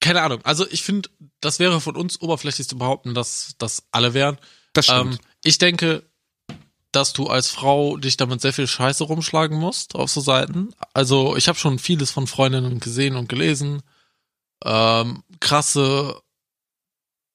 Keine 0.00 0.20
Ahnung. 0.20 0.40
Also 0.44 0.68
ich 0.70 0.82
finde, 0.82 1.08
das 1.40 1.58
wäre 1.58 1.80
von 1.80 1.96
uns 1.96 2.20
oberflächlich 2.20 2.68
zu 2.68 2.76
behaupten, 2.76 3.14
dass 3.14 3.54
das 3.56 3.84
alle 3.90 4.12
wären. 4.12 4.36
Das 4.74 4.84
stimmt. 4.84 5.14
Ähm, 5.14 5.18
ich 5.42 5.56
denke, 5.56 6.04
dass 6.94 7.12
du 7.12 7.28
als 7.28 7.50
Frau 7.50 7.96
dich 7.96 8.16
damit 8.16 8.40
sehr 8.40 8.52
viel 8.52 8.66
Scheiße 8.66 9.04
rumschlagen 9.04 9.58
musst 9.58 9.94
auf 9.94 10.10
so 10.10 10.20
Seiten. 10.20 10.74
Also 10.92 11.36
ich 11.36 11.48
habe 11.48 11.58
schon 11.58 11.78
vieles 11.78 12.10
von 12.10 12.26
Freundinnen 12.26 12.80
gesehen 12.80 13.16
und 13.16 13.28
gelesen. 13.28 13.82
Ähm, 14.64 15.22
krasse 15.40 16.20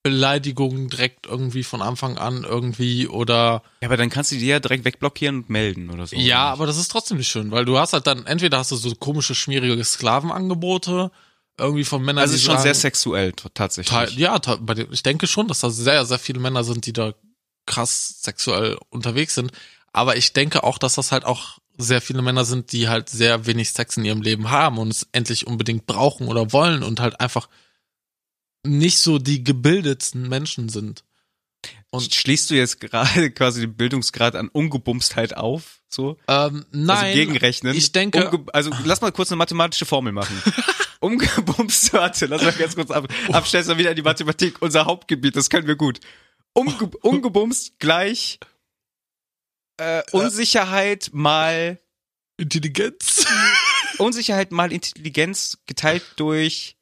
Beleidigungen 0.02 0.88
direkt 0.88 1.26
irgendwie 1.26 1.62
von 1.62 1.82
Anfang 1.82 2.16
an 2.16 2.44
irgendwie 2.44 3.06
oder 3.06 3.62
Ja, 3.82 3.88
aber 3.88 3.98
dann 3.98 4.08
kannst 4.08 4.32
du 4.32 4.36
die 4.36 4.46
ja 4.46 4.58
direkt 4.58 4.84
wegblockieren 4.84 5.36
und 5.42 5.50
melden 5.50 5.90
oder 5.90 6.06
so. 6.06 6.16
ja, 6.16 6.50
aber 6.50 6.66
das 6.66 6.78
ist 6.78 6.90
trotzdem 6.90 7.18
nicht 7.18 7.28
schön, 7.28 7.50
weil 7.50 7.66
du 7.66 7.78
hast 7.78 7.92
halt 7.92 8.06
dann 8.06 8.24
entweder 8.26 8.58
hast 8.58 8.70
du 8.70 8.76
so 8.76 8.94
komische 8.94 9.34
schmierige 9.34 9.84
Sklavenangebote 9.84 11.10
irgendwie 11.58 11.84
von 11.84 12.02
Männern, 12.02 12.22
also 12.22 12.32
es 12.32 12.40
ist 12.40 12.46
schon 12.46 12.54
sagen, 12.54 12.62
sehr 12.62 12.74
sexuell 12.74 13.32
tatsächlich. 13.32 14.16
Ja, 14.16 14.40
ich 14.90 15.02
denke 15.02 15.26
schon, 15.26 15.46
dass 15.48 15.60
da 15.60 15.68
sehr, 15.68 16.06
sehr 16.06 16.18
viele 16.18 16.40
Männer 16.40 16.64
sind, 16.64 16.86
die 16.86 16.94
da 16.94 17.12
krass 17.66 18.22
sexuell 18.22 18.78
unterwegs 18.90 19.34
sind. 19.34 19.52
Aber 19.92 20.16
ich 20.16 20.32
denke 20.32 20.62
auch, 20.62 20.78
dass 20.78 20.94
das 20.94 21.12
halt 21.12 21.24
auch 21.24 21.58
sehr 21.76 22.00
viele 22.00 22.22
Männer 22.22 22.44
sind, 22.44 22.72
die 22.72 22.88
halt 22.88 23.08
sehr 23.08 23.46
wenig 23.46 23.72
Sex 23.72 23.96
in 23.96 24.04
ihrem 24.04 24.22
Leben 24.22 24.50
haben 24.50 24.78
und 24.78 24.88
es 24.88 25.08
endlich 25.12 25.46
unbedingt 25.46 25.86
brauchen 25.86 26.28
oder 26.28 26.52
wollen 26.52 26.82
und 26.82 27.00
halt 27.00 27.20
einfach 27.20 27.48
nicht 28.64 28.98
so 28.98 29.18
die 29.18 29.42
gebildetsten 29.42 30.28
Menschen 30.28 30.68
sind. 30.68 31.04
Und 31.90 32.14
schließt 32.14 32.50
du 32.50 32.54
jetzt 32.54 32.80
gerade 32.80 33.30
quasi 33.32 33.62
den 33.62 33.74
Bildungsgrad 33.74 34.36
an 34.36 34.48
Ungebumstheit 34.48 35.36
auf? 35.36 35.80
So? 35.88 36.18
Ähm, 36.28 36.64
nein. 36.70 36.96
Also 36.96 37.14
gegenrechnen. 37.14 37.74
Ich 37.74 37.92
denke. 37.92 38.30
Umge 38.30 38.44
also 38.52 38.70
lass 38.84 39.00
mal 39.00 39.10
kurz 39.10 39.30
eine 39.32 39.38
mathematische 39.38 39.86
Formel 39.86 40.12
machen. 40.12 40.40
Umgebumst, 41.00 41.92
warte, 41.94 42.26
lass 42.26 42.42
mal 42.42 42.52
ganz 42.52 42.74
kurz 42.74 42.90
ab, 42.90 43.08
abstellen, 43.32 43.66
mal 43.66 43.78
wieder 43.78 43.90
in 43.90 43.96
die 43.96 44.02
Mathematik, 44.02 44.60
unser 44.60 44.84
Hauptgebiet, 44.84 45.34
das 45.34 45.48
können 45.48 45.66
wir 45.66 45.76
gut. 45.76 45.98
Umge 46.52 46.90
ungebumst 47.02 47.78
gleich 47.78 48.38
äh, 49.76 50.02
Unsicherheit 50.12 51.10
mal 51.12 51.78
Intelligenz. 52.36 53.26
Unsicherheit 53.98 54.50
mal 54.50 54.72
Intelligenz 54.72 55.58
geteilt 55.66 56.04
durch 56.16 56.76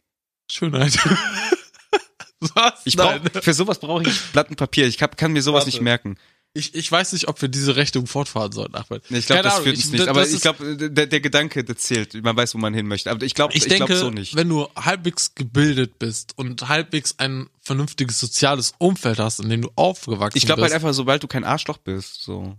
Schönheit. 0.50 0.98
Was? 2.40 2.82
Ich 2.84 2.96
brauch, 2.96 3.18
für 3.42 3.54
sowas 3.54 3.80
brauche 3.80 4.04
ich 4.04 4.22
Blatt 4.32 4.48
und 4.48 4.56
Papier. 4.56 4.86
Ich 4.86 5.02
hab, 5.02 5.16
kann 5.16 5.32
mir 5.32 5.42
sowas 5.42 5.62
Warte. 5.62 5.70
nicht 5.70 5.80
merken. 5.80 6.16
Ich, 6.54 6.74
ich 6.74 6.90
weiß 6.90 7.12
nicht, 7.12 7.28
ob 7.28 7.40
wir 7.40 7.48
diese 7.48 7.76
Rechnung 7.76 8.06
fortfahren 8.06 8.52
sollten, 8.52 8.74
Ahmed. 8.74 9.02
Nee, 9.10 9.18
ich 9.18 9.26
glaube, 9.26 9.42
das 9.42 9.58
führt 9.58 9.76
uns 9.76 9.90
nicht. 9.90 10.08
Aber 10.08 10.26
ich 10.26 10.40
glaube, 10.40 10.76
der, 10.76 11.06
der 11.06 11.20
Gedanke, 11.20 11.62
der 11.62 11.76
zählt. 11.76 12.14
Man 12.22 12.36
weiß, 12.36 12.54
wo 12.54 12.58
man 12.58 12.74
hin 12.74 12.86
möchte. 12.86 13.10
Aber 13.10 13.24
ich 13.24 13.34
glaube, 13.34 13.54
ich, 13.54 13.62
ich 13.62 13.68
denke, 13.68 13.86
glaub 13.86 13.98
so 13.98 14.10
nicht. 14.10 14.34
Wenn 14.34 14.48
du 14.48 14.66
halbwegs 14.74 15.34
gebildet 15.34 15.98
bist 15.98 16.36
und 16.36 16.68
halbwegs 16.68 17.14
ein 17.18 17.48
vernünftiges 17.60 18.18
soziales 18.18 18.72
Umfeld 18.78 19.18
hast, 19.18 19.40
in 19.40 19.50
dem 19.50 19.62
du 19.62 19.70
aufgewachsen 19.76 20.34
bist. 20.34 20.42
Ich 20.42 20.46
glaube 20.46 20.62
halt 20.62 20.72
einfach, 20.72 20.94
sobald 20.94 21.22
du 21.22 21.28
kein 21.28 21.44
Arschloch 21.44 21.78
bist, 21.78 22.22
so. 22.22 22.56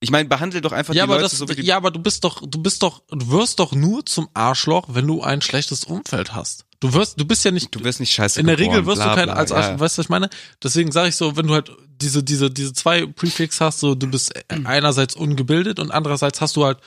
Ich 0.00 0.10
meine, 0.10 0.28
behandle 0.28 0.60
doch 0.60 0.72
einfach 0.72 0.94
ja, 0.94 1.04
die 1.04 1.10
aber 1.10 1.20
Leute 1.20 1.30
das, 1.30 1.38
so 1.38 1.48
wie 1.48 1.60
Ja, 1.60 1.76
aber 1.76 1.90
du 1.90 2.00
bist 2.00 2.22
doch, 2.24 2.40
du 2.46 2.62
bist 2.62 2.82
doch, 2.82 3.02
du 3.10 3.30
wirst 3.30 3.58
doch 3.58 3.72
nur 3.72 4.06
zum 4.06 4.28
Arschloch, 4.32 4.86
wenn 4.90 5.06
du 5.06 5.22
ein 5.22 5.42
schlechtes 5.42 5.84
Umfeld 5.84 6.34
hast. 6.34 6.67
Du 6.80 6.92
wirst, 6.92 7.20
du 7.20 7.24
bist 7.24 7.44
ja 7.44 7.50
nicht. 7.50 7.74
Du 7.74 7.82
wirst 7.82 8.00
nicht 8.00 8.12
scheiße. 8.12 8.38
In 8.38 8.46
der 8.46 8.56
geboren, 8.56 8.76
Regel 8.76 8.86
wirst 8.86 9.02
bla, 9.02 9.10
du 9.10 9.20
kein 9.20 9.30
als 9.30 9.50
Arschloch, 9.50 9.72
ja. 9.72 9.80
weißt 9.80 9.96
du, 9.96 10.00
was 10.00 10.06
ich 10.06 10.10
meine? 10.10 10.30
Deswegen 10.62 10.92
sage 10.92 11.08
ich 11.08 11.16
so, 11.16 11.36
wenn 11.36 11.46
du 11.46 11.54
halt 11.54 11.70
diese, 12.00 12.22
diese, 12.22 12.50
diese 12.50 12.72
zwei 12.72 13.06
Prefix 13.06 13.60
hast, 13.60 13.80
so 13.80 13.94
du 13.94 14.06
bist 14.08 14.32
einerseits 14.48 15.16
ungebildet 15.16 15.80
und 15.80 15.90
andererseits 15.90 16.40
hast 16.40 16.56
du 16.56 16.64
halt 16.64 16.78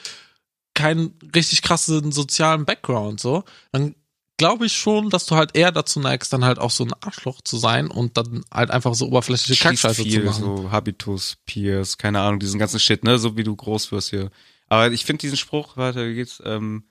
keinen 0.74 1.20
richtig 1.36 1.62
krassen 1.62 2.12
sozialen 2.14 2.64
Background, 2.64 3.20
so, 3.20 3.44
dann 3.74 3.96
glaube 4.38 4.66
ich 4.66 4.74
schon, 4.74 5.10
dass 5.10 5.26
du 5.26 5.36
halt 5.36 5.56
eher 5.56 5.72
dazu 5.72 6.00
neigst, 6.00 6.32
dann 6.34 6.46
halt 6.46 6.58
auch 6.58 6.72
so 6.72 6.84
ein 6.86 6.94
Arschloch 7.02 7.42
zu 7.42 7.58
sein 7.58 7.88
und 7.88 8.18
dann 8.18 8.44
halt 8.52 8.72
einfach 8.72 8.96
so 8.96 9.08
oberflächliche 9.08 9.62
Kackscheiße 9.62 10.08
zu 10.08 10.20
machen. 10.22 10.44
So 10.44 10.72
Habitus, 10.72 11.38
Peers, 11.46 11.98
keine 11.98 12.22
Ahnung, 12.22 12.39
diesen 12.39 12.60
ganzen 12.60 12.80
Shit, 12.80 13.04
ne, 13.04 13.20
so 13.20 13.38
wie 13.38 13.44
du 13.44 13.56
groß 13.56 13.92
wirst 13.92 14.10
hier. 14.10 14.32
Aber 14.68 14.92
ich 14.92 15.06
finde 15.06 15.20
diesen 15.20 15.38
Spruch, 15.38 15.76
wie 15.76 16.16
geht's, 16.16 16.42
ähm, 16.46 16.86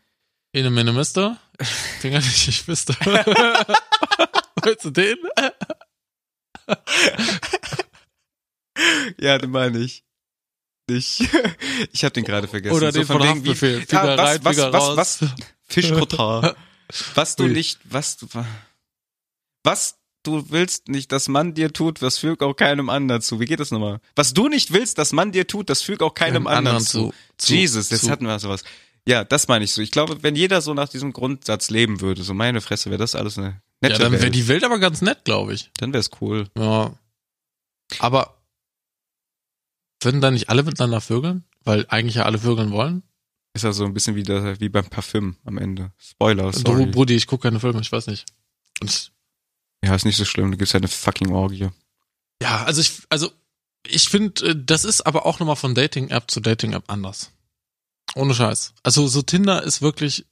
In 0.53 0.67
einem 0.67 0.75
Minimister? 0.75 1.39
Finger 2.01 2.19
nicht, 2.19 2.49
ich 2.49 2.67
wüsste. 2.67 2.95
Willst 4.63 4.85
du 4.85 4.91
den? 4.91 5.17
ja, 9.19 9.39
den 9.39 9.51
meine 9.51 9.79
ich. 9.79 10.05
Nicht. 10.89 11.21
Ich 11.93 12.03
habe 12.05 12.13
den 12.13 12.25
gerade 12.25 12.49
vergessen. 12.49 12.75
Oder 12.75 12.91
den 12.91 13.07
von 13.07 13.19
wegen 13.23 13.45
wie- 13.45 13.51
Haftbefehl. 13.51 13.87
Finger 13.87 14.05
Ja, 14.07 14.19
was, 14.19 14.29
rein, 14.29 14.41
was, 14.45 14.57
Finger 14.57 14.73
was, 14.73 14.83
raus. 14.83 14.97
was, 14.97 15.31
Fischkotar. 15.69 16.57
Was 17.15 17.37
du 17.37 17.47
nicht, 17.47 17.79
was 17.85 18.17
du, 18.17 18.27
was 19.63 19.97
du 20.25 20.51
willst 20.51 20.89
nicht, 20.89 21.13
dass 21.13 21.29
man 21.29 21.55
dir 21.55 21.73
tut, 21.73 22.03
das 22.03 22.19
fügt 22.19 22.43
auch 22.43 22.55
keinem 22.55 22.91
anderen 22.91 23.23
zu. 23.23 23.39
Wie 23.39 23.45
geht 23.45 23.61
das 23.61 23.71
nochmal? 23.71 24.01
Was 24.17 24.35
du 24.35 24.49
nicht 24.49 24.73
willst, 24.73 24.99
dass 24.99 25.13
man 25.13 25.31
dir 25.31 25.47
tut, 25.47 25.71
das 25.71 25.83
fügt 25.83 26.03
auch 26.03 26.15
keinem 26.15 26.49
anderen, 26.49 26.77
anderen 26.79 26.85
zu. 26.85 27.15
zu. 27.39 27.55
Jesus, 27.55 27.91
jetzt 27.91 28.07
Zu. 28.07 28.11
hatten 28.11 28.27
wir 28.27 28.37
sowas. 28.41 28.65
Ja, 29.07 29.25
das 29.25 29.49
meine 29.49 29.65
ich 29.65 29.73
so. 29.73 29.81
Ich 29.83 29.91
glaube, 29.91 30.23
wenn 30.23 30.37
jeder 30.37 30.61
so 30.61 30.75
nach 30.75 30.89
diesem 30.89 31.13
Grundsatz 31.13 31.71
leben 31.71 32.01
würde, 32.01 32.23
so 32.23 32.35
meine 32.35 32.61
Fresse, 32.61 32.91
wäre 32.91 32.99
das 32.99 33.15
alles 33.15 33.39
eine 33.39 33.61
nette 33.81 33.95
Ja, 33.95 33.99
dann 33.99 34.13
wäre 34.13 34.23
Welt. 34.25 34.35
die 34.35 34.47
Welt 34.49 34.63
aber 34.65 34.79
ganz 34.79 35.01
nett, 35.03 35.25
glaube 35.25 35.55
ich. 35.55 35.71
dann 35.79 35.93
wäre 35.93 36.01
es 36.01 36.11
cool. 36.21 36.49
Ja. 36.57 36.95
Aber 37.99 38.37
würden 40.03 40.21
dann 40.21 40.35
nicht 40.35 40.49
alle 40.49 40.63
miteinander 40.63 41.01
vögeln? 41.01 41.45
Weil 41.65 41.87
eigentlich 41.89 42.15
ja 42.17 42.25
alle 42.25 42.39
vögeln 42.39 42.71
wollen? 42.73 43.03
Ist 43.55 43.65
ja 43.65 43.73
so 43.73 43.85
ein 43.85 43.93
bisschen 43.95 44.15
wie, 44.17 44.23
der, 44.23 44.61
wie 44.61 44.69
beim 44.69 44.87
Parfüm 44.89 45.37
am 45.45 45.59
Ende. 45.59 45.93
Spoiler, 45.99 46.53
sorry. 46.53 46.87
Brudi, 46.87 47.15
ich 47.17 47.27
gucke 47.27 47.43
keine 47.49 47.61
Filme, 47.61 47.81
ich 47.81 47.91
weiß 47.91 48.07
nicht. 48.07 48.25
Und 48.81 49.13
Ja, 49.85 49.95
ist 49.95 50.05
nicht 50.05 50.17
so 50.17 50.25
schlimm, 50.25 50.51
du 50.53 50.57
gibst 50.57 50.73
halt 50.75 50.85
eine 50.85 50.89
fucking 50.89 51.33
Orgie. 51.33 51.69
ja, 52.43 52.65
also 52.65 52.81
ich, 52.81 53.03
also 53.11 53.31
ich 53.87 54.09
finde, 54.09 54.55
das 54.57 54.85
ist 54.85 55.01
aber 55.03 55.27
auch 55.27 55.41
nochmal 55.41 55.57
von 55.57 55.75
Dating-App 55.75 56.31
zu 56.31 56.41
Dating-App 56.41 56.85
anders. 56.89 57.33
Ohne 58.15 58.35
Scheiß. 58.35 58.75
Also 58.83 59.07
so 59.07 59.23
Tinder 59.23 59.63
ist 59.63 59.83
wirklich 59.83 60.27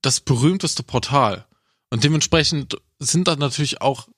das 0.00 0.20
berühmteste 0.20 0.82
Portal. 0.82 1.46
Und 1.90 2.04
dementsprechend 2.04 2.76
sind 2.98 3.28
da 3.28 3.36
natürlich 3.36 3.80
auch 3.80 4.08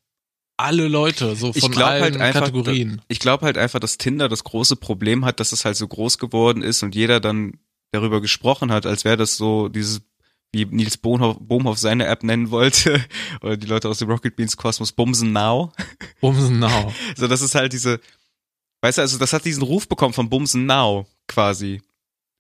alle 0.57 0.89
Leute 0.89 1.35
so 1.35 1.53
von 1.53 1.73
glaub 1.73 1.89
allen 1.91 2.03
halt 2.03 2.21
einfach, 2.21 2.41
Kategorien. 2.41 3.03
Ich 3.09 3.19
glaube 3.19 3.45
halt 3.45 3.59
einfach, 3.59 3.81
dass 3.81 3.99
Tinder 3.99 4.29
das 4.29 4.45
große 4.45 4.77
Problem 4.77 5.25
hat, 5.25 5.41
dass 5.41 5.53
es 5.53 5.65
halt 5.65 5.77
so 5.77 5.89
groß 5.89 6.19
geworden 6.19 6.63
ist 6.63 6.83
und 6.83 6.95
jeder 6.95 7.21
dann 7.21 7.59
darüber 7.91 8.21
gesprochen 8.21 8.71
hat, 8.71 8.87
als 8.87 9.05
wäre 9.05 9.17
das 9.17 9.37
so 9.37 9.69
dieses, 9.69 10.03
wie 10.53 10.65
Nils 10.65 10.97
Bohnhoff, 10.97 11.39
Bohmhoff 11.41 11.79
seine 11.79 12.07
App 12.07 12.23
nennen 12.23 12.51
wollte, 12.51 13.05
oder 13.43 13.57
die 13.57 13.67
Leute 13.67 13.89
aus 13.89 13.99
dem 13.99 14.09
Rocket 14.09 14.37
Beans 14.37 14.57
Kosmos, 14.57 14.93
Bumsen 14.93 15.33
Now. 15.33 15.73
Bumsen 16.21 16.59
now. 16.59 16.93
So, 17.17 17.27
das 17.27 17.43
ist 17.43 17.55
halt 17.55 17.73
diese, 17.73 18.01
weißt 18.83 18.99
du, 18.99 19.03
also 19.03 19.19
das 19.19 19.33
hat 19.33 19.45
diesen 19.45 19.63
Ruf 19.63 19.89
bekommen 19.89 20.15
von 20.15 20.31
Bumsen 20.31 20.67
Now, 20.67 21.07
quasi. 21.27 21.83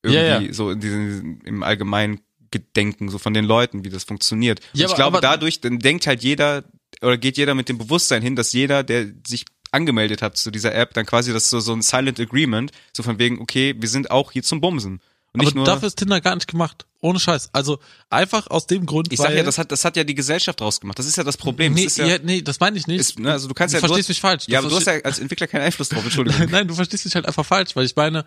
Irgendwie 0.05 0.47
Ja, 0.47 0.53
so 0.53 0.71
in 0.71 0.81
diesem, 0.81 1.41
im 1.45 1.63
allgemeinen 1.63 2.21
Gedenken, 2.51 3.09
so 3.09 3.19
von 3.19 3.35
den 3.35 3.45
Leuten, 3.45 3.85
wie 3.85 3.91
das 3.91 4.05
funktioniert. 4.05 4.61
Und 4.61 4.81
Ja, 4.81 4.87
ich 4.87 4.93
aber- 4.93 4.95
glaube, 4.97 5.19
aber- 5.19 5.27
dadurch, 5.27 5.61
dann 5.61 5.79
denkt 5.81 6.07
halt 6.07 6.23
jeder, 6.23 6.65
oder 7.03 7.19
geht 7.19 7.37
jeder 7.37 7.55
mit 7.55 7.69
dem 7.69 7.79
Bewusstsein 7.79 8.23
hin, 8.23 8.37
dass 8.37 8.53
jeder, 8.53 8.83
der 8.85 9.07
sich 9.27 9.45
angemeldet 9.73 10.23
hat 10.23 10.37
zu 10.37 10.53
dieser 10.53 10.73
App, 10.75 10.95
dann 10.95 11.05
quasi 11.05 11.33
das 11.33 11.51
so, 11.51 11.59
so 11.59 11.73
ein 11.73 11.83
Silent 11.83 12.21
Agreement, 12.21 12.71
so 12.97 13.03
von 13.03 13.19
wegen, 13.19 13.41
okay, 13.41 13.75
wir 13.77 13.89
sind 13.89 14.11
auch 14.13 14.31
hier 14.31 14.45
zum 14.45 14.61
Bumsen. 14.61 15.01
Und 15.33 15.41
nicht 15.41 15.49
Aber 15.49 15.57
nur, 15.57 15.65
dafür 15.67 15.89
ist 15.89 15.97
Tinder 15.99 16.21
gar 16.21 16.37
nicht 16.37 16.47
gemacht. 16.47 16.87
Ohne 17.01 17.19
Scheiß. 17.19 17.51
Also 17.53 17.81
einfach 18.09 18.47
aus 18.47 18.69
dem 18.69 18.87
Grund, 18.87 19.13
ich 19.13 19.19
sag 19.19 19.35
ja, 19.35 19.43
das 19.43 19.59
hat, 19.59 19.73
das 19.73 19.85
hat 19.85 19.97
ja 19.97 20.05
die 20.05 20.15
Gesellschaft 20.15 20.61
rausgemacht. 20.63 20.97
Das 20.97 21.07
ist 21.07 21.17
ja 21.17 21.25
das 21.25 21.37
Problem. 21.37 21.73
nee, 21.75 21.85
das 21.85 21.97
ja, 21.97 22.07
ja, 22.07 22.19
nee, 22.23 22.41
das 22.41 22.61
meine 22.61 22.79
ich 22.79 22.87
nicht. 22.87 23.01
ist, 23.01 23.19
ne, 23.19 23.33
also 23.33 23.49
du 23.49 23.53
kannst 23.55 23.75
du 23.75 23.79
ja, 23.79 23.81
du 23.81 23.89
verstehst 23.89 24.05
hast, 24.07 24.09
mich 24.11 24.21
falsch. 24.21 24.45
ja, 24.47 24.61
aber 24.61 24.69
du 24.69 24.77
hast 24.77 24.87
ja 24.87 24.93
als 25.03 25.19
Entwickler 25.19 25.49
keinen 25.49 25.63
Einfluss 25.63 25.89
drauf, 25.89 26.05
Entschuldigung. 26.05 26.47
Nein, 26.53 26.69
du 26.69 26.75
verstehst 26.75 27.05
mich 27.05 27.17
halt 27.17 27.27
einfach 27.27 27.45
falsch, 27.45 27.75
weil 27.75 27.85
ich 27.85 27.97
meine, 27.97 28.25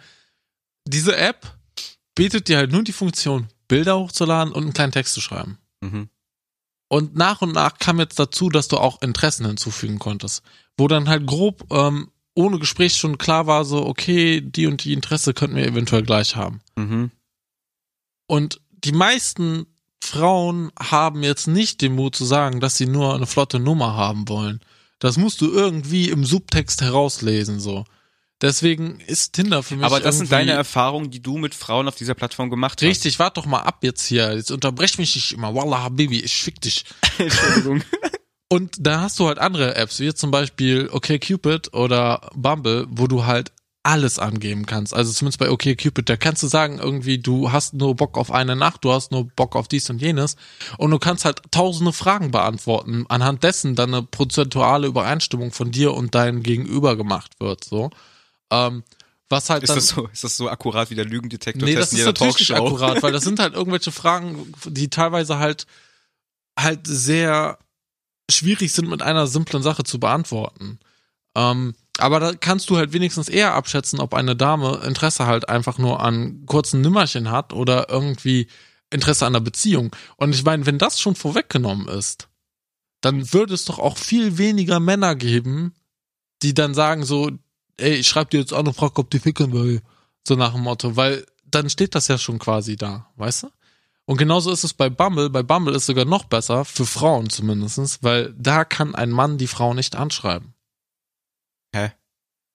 diese 0.85 1.15
App 1.15 1.56
bietet 2.17 2.47
dir 2.47 2.57
halt 2.57 2.71
nur 2.71 2.83
die 2.83 2.93
Funktion, 2.93 3.47
Bilder 3.67 3.97
hochzuladen 3.97 4.51
und 4.51 4.63
einen 4.63 4.73
kleinen 4.73 4.91
Text 4.91 5.13
zu 5.13 5.21
schreiben. 5.21 5.57
mhm. 5.81 6.09
Und 6.89 7.17
nach 7.17 7.41
und 7.41 7.51
nach 7.51 7.79
kam 7.79 7.99
jetzt 7.99 8.17
dazu, 8.17 8.49
dass 8.49 8.69
du 8.69 8.77
auch 8.77 9.01
Interessen 9.01 9.45
hinzufügen 9.45 9.99
konntest. 9.99 10.41
Wo 10.77 10.87
dann 10.87 11.09
halt 11.09 11.27
grob 11.27 11.65
ähm, 11.69 12.11
ohne 12.33 12.59
Gespräch 12.59 12.95
schon 12.95 13.17
klar 13.17 13.45
war, 13.45 13.65
so, 13.65 13.85
okay, 13.85 14.39
die 14.39 14.67
und 14.67 14.85
die 14.85 14.93
Interesse 14.93 15.33
könnten 15.33 15.57
wir 15.57 15.67
eventuell 15.67 16.03
gleich 16.03 16.37
haben. 16.37 16.61
Mhm. 16.77 17.11
Und 18.25 18.61
die 18.71 18.93
meisten 18.93 19.65
Frauen 20.01 20.71
haben 20.79 21.23
jetzt 21.23 21.47
nicht 21.47 21.81
den 21.81 21.95
Mut 21.95 22.15
zu 22.15 22.23
sagen, 22.23 22.61
dass 22.61 22.77
sie 22.77 22.85
nur 22.85 23.13
eine 23.15 23.27
flotte 23.27 23.59
Nummer 23.59 23.95
haben 23.95 24.29
wollen. 24.29 24.61
Das 24.99 25.17
musst 25.17 25.41
du 25.41 25.51
irgendwie 25.51 26.09
im 26.09 26.23
Subtext 26.23 26.81
herauslesen, 26.81 27.59
so. 27.59 27.83
Deswegen 28.41 28.99
ist 28.99 29.33
Tinder 29.33 29.63
für 29.63 29.75
mich. 29.75 29.85
Aber 29.85 29.99
das 29.99 30.19
sind 30.19 30.31
deine 30.31 30.51
Erfahrungen, 30.51 31.09
die 31.09 31.21
du 31.21 31.37
mit 31.37 31.55
Frauen 31.55 31.87
auf 31.87 31.95
dieser 31.95 32.13
Plattform 32.13 32.51
gemacht 32.51 32.79
hast. 32.81 32.87
Richtig, 32.87 33.17
wart 33.17 33.37
doch 33.37 33.47
mal 33.47 33.61
ab 33.61 33.79
jetzt 33.83 34.05
hier. 34.05 34.35
Jetzt 34.35 34.51
unterbrech 34.51 34.97
mich 34.99 35.15
nicht 35.15 35.33
immer. 35.33 35.55
Wallah, 35.55 35.83
Habibi, 35.83 36.19
ich 36.19 36.35
fick 36.35 36.61
dich. 36.61 36.85
Entschuldigung. 37.17 37.81
Und 38.49 38.75
da 38.79 39.01
hast 39.01 39.19
du 39.19 39.27
halt 39.27 39.39
andere 39.39 39.75
Apps, 39.75 39.99
wie 39.99 40.13
zum 40.13 40.31
Beispiel 40.31 40.87
OkCupid 40.91 41.73
oder 41.73 42.29
Bumble, 42.35 42.87
wo 42.89 43.07
du 43.07 43.25
halt 43.25 43.51
alles 43.87 44.19
angeben 44.19 44.65
kannst. 44.65 44.93
Also 44.93 45.11
zumindest 45.13 45.39
bei 45.39 45.49
OkCupid, 45.49 46.09
da 46.09 46.17
kannst 46.17 46.43
du 46.43 46.47
sagen, 46.47 46.77
irgendwie, 46.77 47.19
du 47.19 47.51
hast 47.51 47.73
nur 47.73 47.95
Bock 47.95 48.17
auf 48.17 48.31
eine 48.31 48.55
Nacht, 48.55 48.83
du 48.83 48.91
hast 48.91 49.11
nur 49.11 49.29
Bock 49.29 49.55
auf 49.55 49.67
dies 49.67 49.89
und 49.89 50.01
jenes. 50.01 50.35
Und 50.77 50.91
du 50.91 50.99
kannst 50.99 51.25
halt 51.25 51.41
tausende 51.51 51.93
Fragen 51.93 52.31
beantworten, 52.31 53.05
anhand 53.07 53.43
dessen 53.43 53.75
dann 53.75 53.93
eine 53.93 54.03
prozentuale 54.03 54.87
Übereinstimmung 54.87 55.51
von 55.51 55.71
dir 55.71 55.93
und 55.93 56.15
deinem 56.15 56.43
Gegenüber 56.43 56.97
gemacht 56.97 57.31
wird, 57.39 57.63
so. 57.63 57.89
Ähm, 58.51 58.83
was 59.29 59.49
halt 59.49 59.63
Ist 59.63 59.69
dann, 59.69 59.77
das 59.77 59.87
so, 59.89 60.07
ist 60.07 60.23
das 60.23 60.37
so 60.37 60.49
akkurat 60.49 60.89
wie 60.89 60.95
der 60.95 61.05
Lügendetektor 61.05 61.67
Nee, 61.67 61.75
das 61.75 61.91
ist 61.91 62.05
natürlich 62.05 62.39
nicht 62.39 62.47
Talkshow? 62.49 62.65
akkurat, 62.65 63.03
weil 63.03 63.11
das 63.11 63.23
sind 63.25 63.39
halt 63.39 63.53
irgendwelche 63.53 63.91
Fragen, 63.91 64.53
die 64.65 64.89
teilweise 64.89 65.37
halt 65.37 65.67
halt 66.57 66.81
sehr 66.87 67.59
schwierig 68.29 68.73
sind 68.73 68.89
mit 68.89 69.01
einer 69.01 69.27
simplen 69.27 69.63
Sache 69.63 69.83
zu 69.83 69.99
beantworten. 69.99 70.79
Ähm, 71.35 71.75
aber 71.99 72.19
da 72.19 72.33
kannst 72.33 72.69
du 72.69 72.77
halt 72.77 72.93
wenigstens 72.93 73.29
eher 73.29 73.53
abschätzen, 73.53 73.99
ob 73.99 74.13
eine 74.13 74.35
Dame 74.35 74.81
Interesse 74.85 75.25
halt 75.25 75.49
einfach 75.49 75.77
nur 75.77 76.01
an 76.01 76.45
kurzen 76.45 76.81
Nimmerchen 76.81 77.31
hat 77.31 77.53
oder 77.53 77.89
irgendwie 77.89 78.47
Interesse 78.89 79.25
an 79.25 79.33
der 79.33 79.39
Beziehung. 79.39 79.95
Und 80.15 80.33
ich 80.33 80.43
meine, 80.43 80.65
wenn 80.65 80.77
das 80.77 80.99
schon 80.99 81.15
vorweggenommen 81.15 81.87
ist, 81.87 82.27
dann 83.01 83.33
würde 83.33 83.53
es 83.53 83.65
doch 83.65 83.79
auch 83.79 83.97
viel 83.97 84.37
weniger 84.37 84.79
Männer 84.79 85.15
geben, 85.15 85.73
die 86.43 86.53
dann 86.53 86.73
sagen 86.73 87.03
so, 87.03 87.31
ey, 87.77 87.95
ich 87.95 88.07
schreib 88.07 88.29
dir 88.29 88.39
jetzt 88.39 88.53
an 88.53 88.67
und 88.67 88.73
frag, 88.73 88.97
ob 88.99 89.09
die 89.09 89.19
ficken 89.19 89.53
will. 89.53 89.81
So 90.27 90.35
nach 90.35 90.53
dem 90.53 90.61
Motto, 90.61 90.95
weil 90.95 91.25
dann 91.45 91.69
steht 91.69 91.95
das 91.95 92.07
ja 92.07 92.17
schon 92.17 92.39
quasi 92.39 92.75
da, 92.75 93.09
weißt 93.15 93.43
du? 93.43 93.47
Und 94.05 94.17
genauso 94.17 94.51
ist 94.51 94.63
es 94.63 94.73
bei 94.73 94.89
Bumble. 94.89 95.29
Bei 95.29 95.43
Bumble 95.43 95.75
ist 95.75 95.85
sogar 95.85 96.05
noch 96.05 96.25
besser, 96.25 96.63
für 96.65 96.85
Frauen 96.85 97.29
zumindestens, 97.29 98.03
weil 98.03 98.33
da 98.37 98.63
kann 98.63 98.95
ein 98.95 99.09
Mann 99.09 99.37
die 99.37 99.47
Frau 99.47 99.73
nicht 99.73 99.95
anschreiben. 99.95 100.53
Hä? 101.73 101.91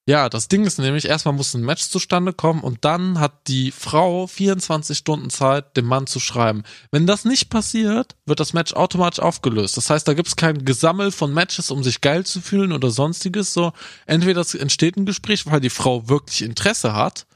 Ja, 0.04 0.28
das 0.28 0.48
Ding 0.48 0.64
ist 0.64 0.80
nämlich, 0.80 1.04
erstmal 1.04 1.34
muss 1.34 1.54
ein 1.54 1.62
Match 1.62 1.88
zustande 1.88 2.32
kommen 2.32 2.60
und 2.62 2.84
dann 2.84 3.20
hat 3.20 3.46
die 3.46 3.70
Frau 3.70 4.26
24 4.26 4.98
Stunden 4.98 5.30
Zeit, 5.30 5.76
dem 5.76 5.86
Mann 5.86 6.08
zu 6.08 6.18
schreiben. 6.18 6.64
Wenn 6.90 7.06
das 7.06 7.24
nicht 7.24 7.50
passiert, 7.50 8.16
wird 8.26 8.40
das 8.40 8.52
Match 8.52 8.72
automatisch 8.72 9.20
aufgelöst. 9.20 9.76
Das 9.76 9.90
heißt, 9.90 10.08
da 10.08 10.14
gibt's 10.14 10.34
kein 10.34 10.64
Gesammel 10.64 11.12
von 11.12 11.32
Matches, 11.32 11.70
um 11.70 11.84
sich 11.84 12.00
geil 12.00 12.26
zu 12.26 12.40
fühlen 12.40 12.72
oder 12.72 12.90
sonstiges. 12.90 13.54
So, 13.54 13.72
entweder 14.06 14.40
es 14.40 14.54
entsteht 14.54 14.96
ein 14.96 15.06
Gespräch, 15.06 15.46
weil 15.46 15.60
die 15.60 15.70
Frau 15.70 16.08
wirklich 16.08 16.42
Interesse 16.42 16.94
hat, 16.94 17.26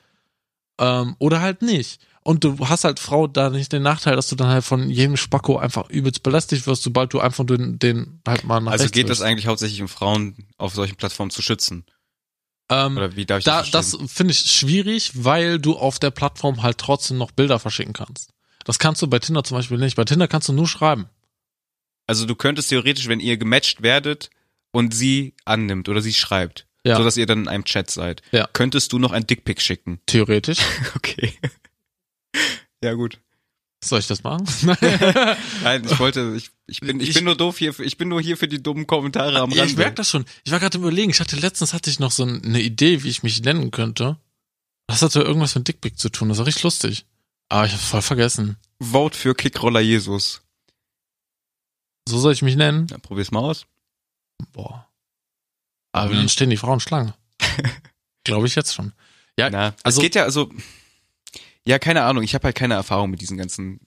ähm, 0.79 1.15
oder 1.21 1.41
halt 1.41 1.63
nicht. 1.63 2.01
Und 2.23 2.43
du 2.43 2.69
hast 2.69 2.83
halt 2.83 2.99
Frau 2.99 3.29
da 3.29 3.51
nicht 3.51 3.73
den 3.73 3.83
Nachteil, 3.83 4.17
dass 4.17 4.27
du 4.27 4.35
dann 4.35 4.49
halt 4.49 4.65
von 4.65 4.91
jedem 4.91 5.17
Spacko 5.17 5.59
einfach 5.59 5.89
übelst 5.89 6.25
belästigt 6.25 6.67
wirst, 6.67 6.83
sobald 6.83 7.15
du 7.15 7.21
einfach 7.21 7.47
den, 7.47 7.79
den 7.79 8.21
halt 8.27 8.43
mal 8.43 8.59
nach 8.59 8.73
Also 8.73 8.89
geht 8.89 9.05
das 9.05 9.19
wischst. 9.19 9.23
eigentlich 9.23 9.47
hauptsächlich 9.47 9.81
um 9.81 9.87
Frauen 9.87 10.35
auf 10.59 10.75
solchen 10.75 10.97
Plattformen 10.97 11.31
zu 11.31 11.41
schützen? 11.41 11.85
Ähm, 12.69 12.97
Oder 12.97 13.15
wie 13.17 13.27
darf 13.27 13.39
ich 13.39 13.45
da, 13.45 13.63
das 13.63 13.97
finde 14.09 14.33
ich 14.33 14.41
schwierig, 14.41 15.13
weil 15.15 15.59
du 15.61 15.77
auf 15.77 15.99
der 15.99 16.11
Plattform 16.11 16.63
halt 16.63 16.79
trotzdem 16.79 17.17
noch 17.19 17.31
Bilder 17.31 17.59
verschicken 17.61 17.93
kannst. 17.93 18.31
Das 18.65 18.79
kannst 18.81 19.01
du 19.03 19.07
bei 19.07 19.21
Tinder 19.21 19.45
zum 19.45 19.57
Beispiel 19.57 19.79
nicht. 19.79 19.97
Bei 19.97 20.05
Tinder 20.05 20.27
kannst 20.27 20.49
du 20.49 20.53
nur 20.53 20.67
schreiben. 20.67 21.07
Also 22.09 22.27
du 22.27 22.35
könntest 22.35 22.69
theoretisch, 22.71 23.07
wenn 23.09 23.21
ihr 23.21 23.37
gematcht 23.37 23.83
werdet 23.83 24.31
und 24.73 24.93
sie 24.95 25.35
annimmt 25.45 25.89
oder 25.89 26.01
sie 26.01 26.13
schreibt, 26.13 26.67
Ja. 26.85 26.97
so 26.97 27.05
dass 27.05 27.17
ihr 27.17 27.27
dann 27.27 27.43
in 27.43 27.49
einem 27.49 27.65
Chat 27.65 27.91
seid, 27.91 28.23
Ja. 28.33 28.49
könntest 28.53 28.93
du 28.93 28.99
noch 28.99 29.13
ein 29.13 29.27
Dickpick 29.27 29.61
schicken. 29.63 30.01
Theoretisch. 30.07 30.59
Okay. 30.97 31.33
ja 32.83 32.95
gut. 32.95 33.21
Soll 33.85 34.01
ich 34.01 34.07
das 34.07 34.23
machen? 34.23 34.45
Nein, 35.63 35.85
ich 35.85 35.99
wollte, 35.99 36.35
ich, 36.37 36.51
ich 36.67 36.81
bin, 36.81 36.99
ich, 37.01 37.11
Ich- 37.11 37.15
bin 37.15 37.25
nur 37.25 37.37
doof 37.37 37.59
hier, 37.59 37.73
für, 37.75 37.85
ich 37.85 37.97
bin 37.99 38.09
nur 38.09 38.21
hier 38.21 38.37
für 38.37 38.49
die 38.49 38.63
dummen 38.63 38.87
Kommentare 38.87 39.39
am 39.41 39.51
ja, 39.51 39.65
ich 39.65 39.77
merke 39.77 39.95
das 39.97 40.11
schon. 40.11 40.25
Ich 40.45 40.51
war 40.53 40.59
gerade 40.61 40.79
überlegen. 40.79 41.11
Ich 41.11 41.21
hatte 41.21 41.37
letztens 41.37 41.73
hatte 41.73 41.91
ich 41.91 41.99
noch 42.01 42.11
so 42.11 42.25
eine 42.25 42.61
Idee, 42.61 43.03
wie 43.03 43.09
ich 43.11 43.23
mich 43.23 43.43
nennen 43.43 43.71
könnte. 43.71 44.17
Das 44.89 45.03
hatte 45.03 45.21
irgendwas 45.21 45.55
mit 45.55 45.69
Dickpick 45.69 45.99
zu 45.99 46.09
tun. 46.09 46.29
Das 46.31 46.39
war 46.39 46.47
richtig 46.47 46.63
lustig. 46.65 47.07
Aber 47.49 47.67
ich 47.67 47.73
hab's 47.73 47.85
voll 47.89 48.03
vergessen. 48.03 48.57
Vote 48.81 49.17
für 49.17 49.35
Kickroller 49.35 49.81
Jesus. 49.81 50.43
So 52.09 52.19
soll 52.19 52.33
ich 52.33 52.43
mich 52.43 52.57
nennen? 52.57 52.87
Ja, 52.91 52.99
probier's 52.99 53.31
mal 53.31 53.41
aus. 53.41 53.67
Boah. 54.53 54.89
Aber 55.93 56.13
Mhm. 56.13 56.17
dann 56.17 56.29
stehen 56.29 56.51
die 56.51 56.57
Frauen 56.57 56.81
Schlange. 56.81 57.15
Glaube 58.25 58.47
ich 58.47 58.55
jetzt 58.55 58.75
schon. 58.75 58.93
Ja, 59.39 59.51
Na, 59.51 59.75
also, 59.83 60.01
es 60.01 60.03
geht 60.03 60.15
ja, 60.15 60.23
also, 60.25 60.51
ja, 61.67 61.79
keine 61.79 62.03
Ahnung, 62.03 62.23
ich 62.23 62.35
habe 62.35 62.45
halt 62.45 62.57
keine 62.57 62.75
Erfahrung 62.75 63.11
mit 63.11 63.21
diesen 63.21 63.37
ganzen, 63.37 63.81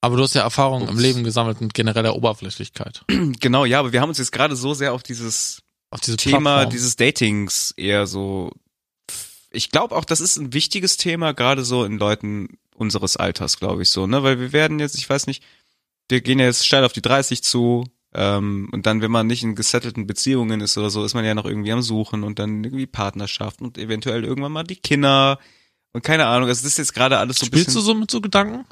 aber 0.00 0.16
du 0.16 0.22
hast 0.22 0.34
ja 0.34 0.42
Erfahrung 0.42 0.82
im 0.82 0.94
Ups. 0.94 1.00
Leben 1.00 1.24
gesammelt 1.24 1.60
mit 1.60 1.74
genereller 1.74 2.14
Oberflächlichkeit. 2.14 3.02
genau, 3.40 3.64
ja, 3.64 3.80
aber 3.80 3.92
wir 3.92 4.00
haben 4.00 4.08
uns 4.08 4.18
jetzt 4.18 4.32
gerade 4.32 4.56
so 4.56 4.74
sehr 4.74 4.92
auf 4.92 5.02
dieses 5.02 5.62
Auf 5.90 6.00
diese 6.00 6.16
Thema 6.16 6.54
Plattform. 6.54 6.70
dieses 6.70 6.96
Datings 6.96 7.72
eher 7.76 8.06
so. 8.06 8.52
Ich 9.50 9.70
glaube 9.70 9.96
auch, 9.96 10.04
das 10.04 10.20
ist 10.20 10.36
ein 10.36 10.52
wichtiges 10.52 10.96
Thema, 10.96 11.32
gerade 11.32 11.64
so 11.64 11.84
in 11.84 11.98
Leuten 11.98 12.58
unseres 12.74 13.16
Alters, 13.16 13.58
glaube 13.58 13.82
ich 13.82 13.90
so, 13.90 14.06
ne? 14.06 14.22
Weil 14.22 14.38
wir 14.38 14.52
werden 14.52 14.78
jetzt, 14.78 14.96
ich 14.96 15.08
weiß 15.08 15.26
nicht, 15.26 15.42
wir 16.08 16.20
gehen 16.20 16.38
ja 16.38 16.44
jetzt 16.44 16.66
steil 16.66 16.84
auf 16.84 16.92
die 16.92 17.02
30 17.02 17.42
zu, 17.42 17.84
ähm, 18.16 18.68
und 18.72 18.86
dann, 18.86 19.02
wenn 19.02 19.10
man 19.10 19.26
nicht 19.26 19.42
in 19.42 19.54
gesettelten 19.54 20.06
Beziehungen 20.06 20.60
ist 20.62 20.78
oder 20.78 20.88
so, 20.88 21.04
ist 21.04 21.14
man 21.14 21.24
ja 21.24 21.34
noch 21.34 21.44
irgendwie 21.44 21.72
am 21.72 21.82
Suchen 21.82 22.22
und 22.24 22.38
dann 22.38 22.64
irgendwie 22.64 22.86
Partnerschaft 22.86 23.60
und 23.60 23.76
eventuell 23.76 24.24
irgendwann 24.24 24.52
mal 24.52 24.64
die 24.64 24.76
Kinder 24.76 25.38
und 25.96 26.02
keine 26.04 26.26
Ahnung. 26.26 26.48
Also 26.48 26.62
das 26.62 26.72
ist 26.72 26.78
jetzt 26.78 26.94
gerade 26.94 27.18
alles 27.18 27.38
so 27.38 27.44
ein 27.44 27.48
Spielst 27.48 27.68
du 27.70 27.74
bisschen. 27.74 27.82
so 27.86 27.94
mit 27.94 28.10
so 28.10 28.20
Gedanken? 28.20 28.64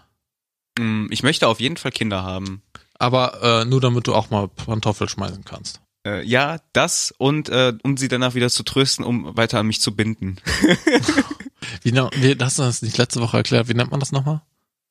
Mm, 0.78 1.06
Ich 1.10 1.22
möchte 1.22 1.48
auf 1.48 1.58
jeden 1.60 1.76
Fall 1.76 1.90
Kinder 1.90 2.22
haben. 2.22 2.62
Aber 2.98 3.42
äh, 3.42 3.64
nur 3.64 3.80
damit 3.80 4.06
du 4.06 4.14
auch 4.14 4.30
mal 4.30 4.46
Pantoffel 4.48 5.08
schmeißen 5.08 5.44
kannst. 5.44 5.80
Äh, 6.06 6.22
ja, 6.24 6.58
das 6.74 7.12
und 7.18 7.48
äh, 7.48 7.72
um 7.82 7.96
sie 7.96 8.08
danach 8.08 8.34
wieder 8.34 8.50
zu 8.50 8.62
trösten, 8.62 9.04
um 9.04 9.36
weiter 9.36 9.58
an 9.58 9.66
mich 9.66 9.80
zu 9.80 9.96
binden. 9.96 10.36
Wie, 11.82 11.92
wie 11.92 12.36
hast 12.40 12.58
du 12.58 12.62
das 12.62 12.82
nicht 12.82 12.98
letzte 12.98 13.20
Woche 13.20 13.38
erklärt? 13.38 13.68
Wie 13.68 13.74
nennt 13.74 13.90
man 13.90 14.00
das 14.00 14.12
nochmal? 14.12 14.42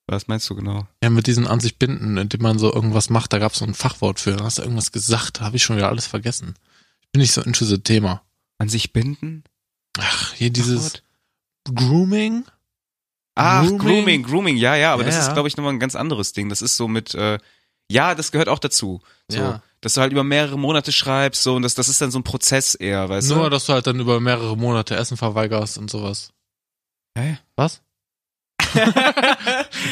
Was 0.07 0.27
meinst 0.27 0.49
du 0.49 0.55
genau? 0.55 0.87
Ja, 1.03 1.09
mit 1.11 1.27
diesen 1.27 1.47
an 1.47 1.59
sich 1.59 1.77
binden, 1.77 2.17
indem 2.17 2.41
man 2.41 2.57
so 2.59 2.73
irgendwas 2.73 3.09
macht, 3.11 3.31
da 3.31 3.37
gab 3.39 3.53
es 3.53 3.59
so 3.59 3.65
ein 3.65 3.75
Fachwort 3.75 4.19
für. 4.19 4.35
Da 4.35 4.43
hast 4.45 4.57
du 4.57 4.63
irgendwas 4.63 4.91
gesagt, 4.91 5.39
habe 5.39 5.55
ich 5.55 5.63
schon 5.63 5.77
wieder 5.77 5.89
alles 5.89 6.07
vergessen. 6.07 6.55
Ich 7.01 7.09
bin 7.11 7.21
nicht 7.21 7.31
so 7.31 7.41
into 7.41 7.63
the 7.65 7.77
Thema. 7.77 8.21
An 8.57 8.69
sich 8.69 8.91
binden? 8.91 9.43
Ach, 9.99 10.33
hier 10.33 10.49
dieses 10.49 10.83
Wort? 10.83 11.03
Grooming? 11.73 12.45
Ach, 13.35 13.61
Grooming? 13.63 13.77
Grooming, 13.79 14.23
Grooming, 14.23 14.57
ja, 14.57 14.75
ja, 14.75 14.93
aber 14.93 15.03
das 15.03 15.15
Ja, 15.15 15.21
ist, 15.21 15.27
ja. 15.27 15.33
glaube 15.33 15.47
ich, 15.47 15.57
nochmal 15.57 15.73
ein 15.73 15.79
ganz 15.79 15.95
anderes 15.95 16.33
Ding. 16.33 16.49
Das 16.49 16.61
ist 16.61 16.77
so 16.77 16.87
mit, 16.87 17.15
äh, 17.15 17.39
ja, 17.89 18.13
das 18.15 18.31
gehört 18.31 18.49
auch 18.49 18.59
dazu. 18.59 19.01
So, 19.29 19.37
Ja. 19.39 19.63
dass 19.81 19.95
du 19.95 20.01
halt 20.01 20.11
über 20.11 20.23
mehrere 20.23 20.57
Monate 20.59 20.91
schreibst, 20.91 21.41
so, 21.43 21.55
und 21.55 21.63
das, 21.63 21.73
das 21.75 21.89
ist 21.89 21.99
dann 22.01 22.11
so 22.11 22.19
ein 22.19 22.23
Prozess 22.23 22.75
eher, 22.75 23.09
weißt 23.09 23.29
Nur, 23.29 23.45
du? 23.45 23.49
dass 23.49 23.65
du 23.65 23.73
halt 23.73 23.87
dann 23.87 23.99
über 23.99 24.19
mehrere 24.19 24.55
Monate 24.55 24.95
Essen 24.95 25.17
verweigerst 25.17 25.77
und 25.77 25.89
sowas. 25.89 26.31
Hä? 27.17 27.37
Was? 27.55 27.81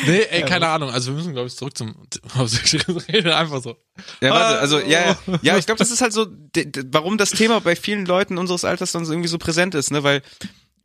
nee, 0.07 0.21
ey, 0.29 0.43
keine 0.43 0.67
Ahnung. 0.67 0.89
Also 0.89 1.11
wir 1.11 1.17
müssen, 1.17 1.33
glaube 1.33 1.47
ich, 1.47 1.55
zurück 1.55 1.77
zum 1.77 1.95
Rede 3.07 3.35
einfach 3.35 3.61
so. 3.61 3.77
Ja, 4.21 4.31
warte, 4.31 4.59
also, 4.59 4.77
Hallo. 4.77 4.87
ja, 4.89 4.99
ja, 5.27 5.39
ja, 5.41 5.57
ich 5.57 5.65
glaube, 5.65 5.79
das 5.79 5.91
ist 5.91 6.01
halt 6.01 6.13
so, 6.13 6.27
warum 6.91 7.17
das 7.17 7.31
Thema 7.31 7.59
bei 7.61 7.75
vielen 7.75 8.05
Leuten 8.05 8.37
unseres 8.37 8.65
Alters 8.65 8.91
dann 8.91 9.05
so 9.05 9.13
irgendwie 9.13 9.29
so 9.29 9.37
präsent 9.37 9.75
ist, 9.75 9.91
ne, 9.91 10.03
weil 10.03 10.21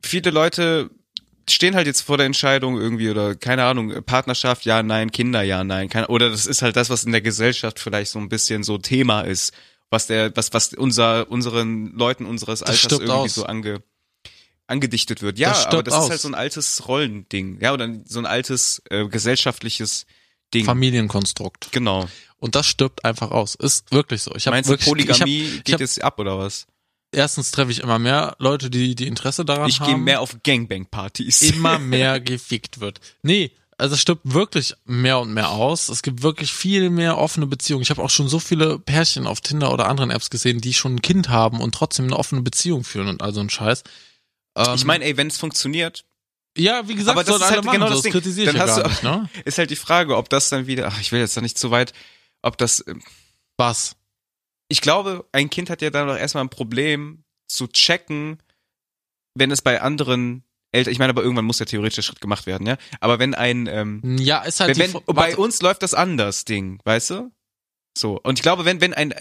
viele 0.03 0.31
Leute 0.31 0.91
stehen 1.49 1.77
halt 1.77 1.87
jetzt 1.87 2.01
vor 2.03 2.17
der 2.17 2.27
Entscheidung 2.27 2.77
irgendwie 2.79 3.09
oder 3.11 3.35
keine 3.37 3.65
Ahnung, 3.65 4.03
Partnerschaft, 4.05 4.65
ja, 4.65 4.83
nein, 4.83 5.13
Kinder, 5.13 5.43
ja, 5.43 5.63
nein, 5.63 5.89
keine, 5.89 6.09
oder 6.09 6.29
das 6.31 6.47
ist 6.47 6.63
halt 6.63 6.75
das, 6.77 6.91
was 6.91 7.05
in 7.05 7.13
der 7.13 7.21
Gesellschaft 7.21 7.79
vielleicht 7.79 8.11
so 8.11 8.19
ein 8.19 8.29
bisschen 8.29 8.63
so 8.65 8.79
Thema 8.79 9.21
ist, 9.21 9.53
was 9.89 10.09
der, 10.09 10.37
was, 10.37 10.53
was 10.53 10.75
unser, 10.75 11.31
unseren 11.31 11.93
Leuten 11.97 12.27
unseres 12.27 12.61
Das 12.61 12.71
Alters 12.71 12.93
irgendwie 12.99 13.13
aus. 13.13 13.35
so 13.37 13.45
ange, 13.47 13.83
angedichtet 14.67 15.23
wird. 15.23 15.39
Ja, 15.39 15.51
Das 15.51 15.67
aber 15.67 15.83
das 15.85 15.95
aus. 15.95 16.05
ist 16.07 16.11
halt 16.11 16.21
so 16.21 16.29
ein 16.29 16.35
altes 16.35 16.89
Rollending, 16.89 17.61
ja, 17.61 17.73
oder 17.73 17.95
so 18.05 18.19
ein 18.19 18.27
altes 18.27 18.83
äh, 18.91 19.07
gesellschaftliches 19.07 20.07
Ding. 20.53 20.65
Familienkonstrukt. 20.65 21.71
genau. 21.73 22.09
Und 22.39 22.55
das 22.55 22.67
stirbt 22.67 23.05
einfach 23.05 23.31
aus. 23.31 23.55
Ist 23.55 23.91
wirklich 23.93 24.21
so. 24.23 24.35
Ich 24.35 24.47
habe 24.47 24.57
Meinst 24.57 24.69
du, 24.69 24.73
wirklich, 24.73 24.87
ich 25.07 25.11
hab, 25.13 25.19
Polygamie 25.21 25.43
ich 25.43 25.65
geht 25.65 25.75
hab- 25.75 25.81
jetzt 25.81 26.03
ab 26.03 26.19
oder 26.19 26.39
was? 26.39 26.67
Erstens 27.13 27.51
treffe 27.51 27.71
ich 27.71 27.81
immer 27.81 27.99
mehr 27.99 28.37
Leute, 28.39 28.71
die 28.71 28.95
die 28.95 29.07
Interesse 29.07 29.45
daran 29.45 29.69
Ich 29.69 29.81
haben. 29.81 29.87
gehe 29.89 29.97
mehr 29.99 30.21
auf 30.21 30.37
Gangbang-Partys. 30.45 31.43
immer 31.43 31.79
mehr 31.81 32.21
gefickt 32.21 32.81
wird. 32.81 33.01
Nee, 33.23 33.53
also 33.79 33.95
es 33.95 34.01
stirbt 34.01 34.23
wirklich 34.33 34.75
mehr 34.85 35.19
und 35.19 35.35
mehr 35.35 35.51
aus. 35.51 35.89
Es 35.91 36.03
gibt 36.03 36.23
wirklich 36.23 36.51
viel 36.53 36.89
mehr 36.91 37.19
offene 37.19 37.47
Beziehungen. 37.47 37.83
Ich 37.83 37.91
habe 37.91 38.03
auch 38.03 38.09
schon 38.11 38.29
so 38.29 38.39
viele 38.39 38.79
Pärchen 38.79 39.27
auf 39.27 39.41
Tinder 39.43 39.73
oder 39.73 39.87
anderen 39.89 40.11
Apps 40.11 40.31
gesehen, 40.31 40.61
die 40.61 40.73
schon 40.75 40.95
ein 40.97 41.03
Kind 41.03 41.29
haben 41.29 41.61
und 41.61 41.75
trotzdem 41.75 42.07
eine 42.07 42.17
offene 42.17 42.41
Beziehung 42.43 42.85
führen 42.85 43.09
und 43.09 43.21
also 43.23 43.41
ein 43.41 43.51
Scheiß. 43.51 43.83
Ähm, 44.57 44.75
Ich 44.75 44.85
meine, 44.87 45.05
ey, 45.05 45.17
wenn 45.19 45.27
es 45.27 45.37
funktioniert, 45.37 46.05
ja, 46.57 46.89
wie 46.89 46.95
gesagt, 46.95 47.19
aber 47.19 47.25
das 47.25 47.37
ist 47.37 47.51
halt 47.51 47.65
machen, 47.65 47.75
genau 47.75 47.87
das 47.89 47.97
das 47.97 48.03
Ding. 48.05 48.13
kritisiere 48.13 48.51
ich 48.53 48.57
Dann 48.57 48.67
ja 48.67 48.75
gar 48.77 48.83
du- 48.85 48.89
nicht, 48.89 49.03
ne? 49.03 49.29
ist 49.45 49.59
halt 49.59 49.69
die 49.69 49.77
Frage, 49.77 50.17
ob 50.17 50.31
das 50.31 50.49
dann 50.49 50.67
wieder, 50.67 50.89
ach, 50.89 50.99
ich 50.99 51.13
will 51.13 51.21
jetzt 51.21 51.37
da 51.37 51.43
nicht 51.43 51.59
zu 51.59 51.71
weit, 51.71 51.93
ob 52.41 52.57
das, 52.57 52.83
ähm, 52.89 53.03
Was? 53.59 53.96
Ich 54.69 54.81
glaube, 54.81 55.27
ein 55.33 55.51
Kind 55.51 55.71
hat 55.71 55.83
ja 55.83 55.91
dann 55.91 56.09
doch 56.09 56.17
erstmal 56.17 56.45
ein 56.45 56.51
Problem 56.51 57.25
zu 57.49 57.67
checken, 57.69 58.39
wenn 59.35 59.51
es 59.51 59.63
bei 59.63 59.81
anderen 59.81 60.45
Eltern, 60.73 60.93
ich 60.93 60.99
meine, 60.99 61.11
aber 61.11 61.23
irgendwann 61.23 61.45
muss 61.45 61.59
der 61.59 61.67
theoretische 61.67 62.03
Schritt 62.03 62.21
gemacht 62.21 62.47
werden, 62.47 62.67
ja, 62.67 62.77
aber 63.01 63.19
wenn 63.19 63.35
ein, 63.35 63.67
ähm, 63.67 64.19
Ja, 64.19 64.43
ist 64.43 64.61
halt 64.61 64.77
wenn, 64.79 64.95
wenn, 64.95 65.15
bei 65.15 65.37
uns 65.37 65.63
läuft 65.63 65.83
das 65.83 65.95
anders, 65.95 66.45
Ding, 66.45 66.81
weißt 66.85 67.11
du? 67.11 67.33
So, 67.97 68.21
und 68.23 68.39
ich 68.39 68.43
glaube, 68.43 68.65
wenn, 68.65 68.81
wenn 68.81 68.93
ein, 68.93 69.15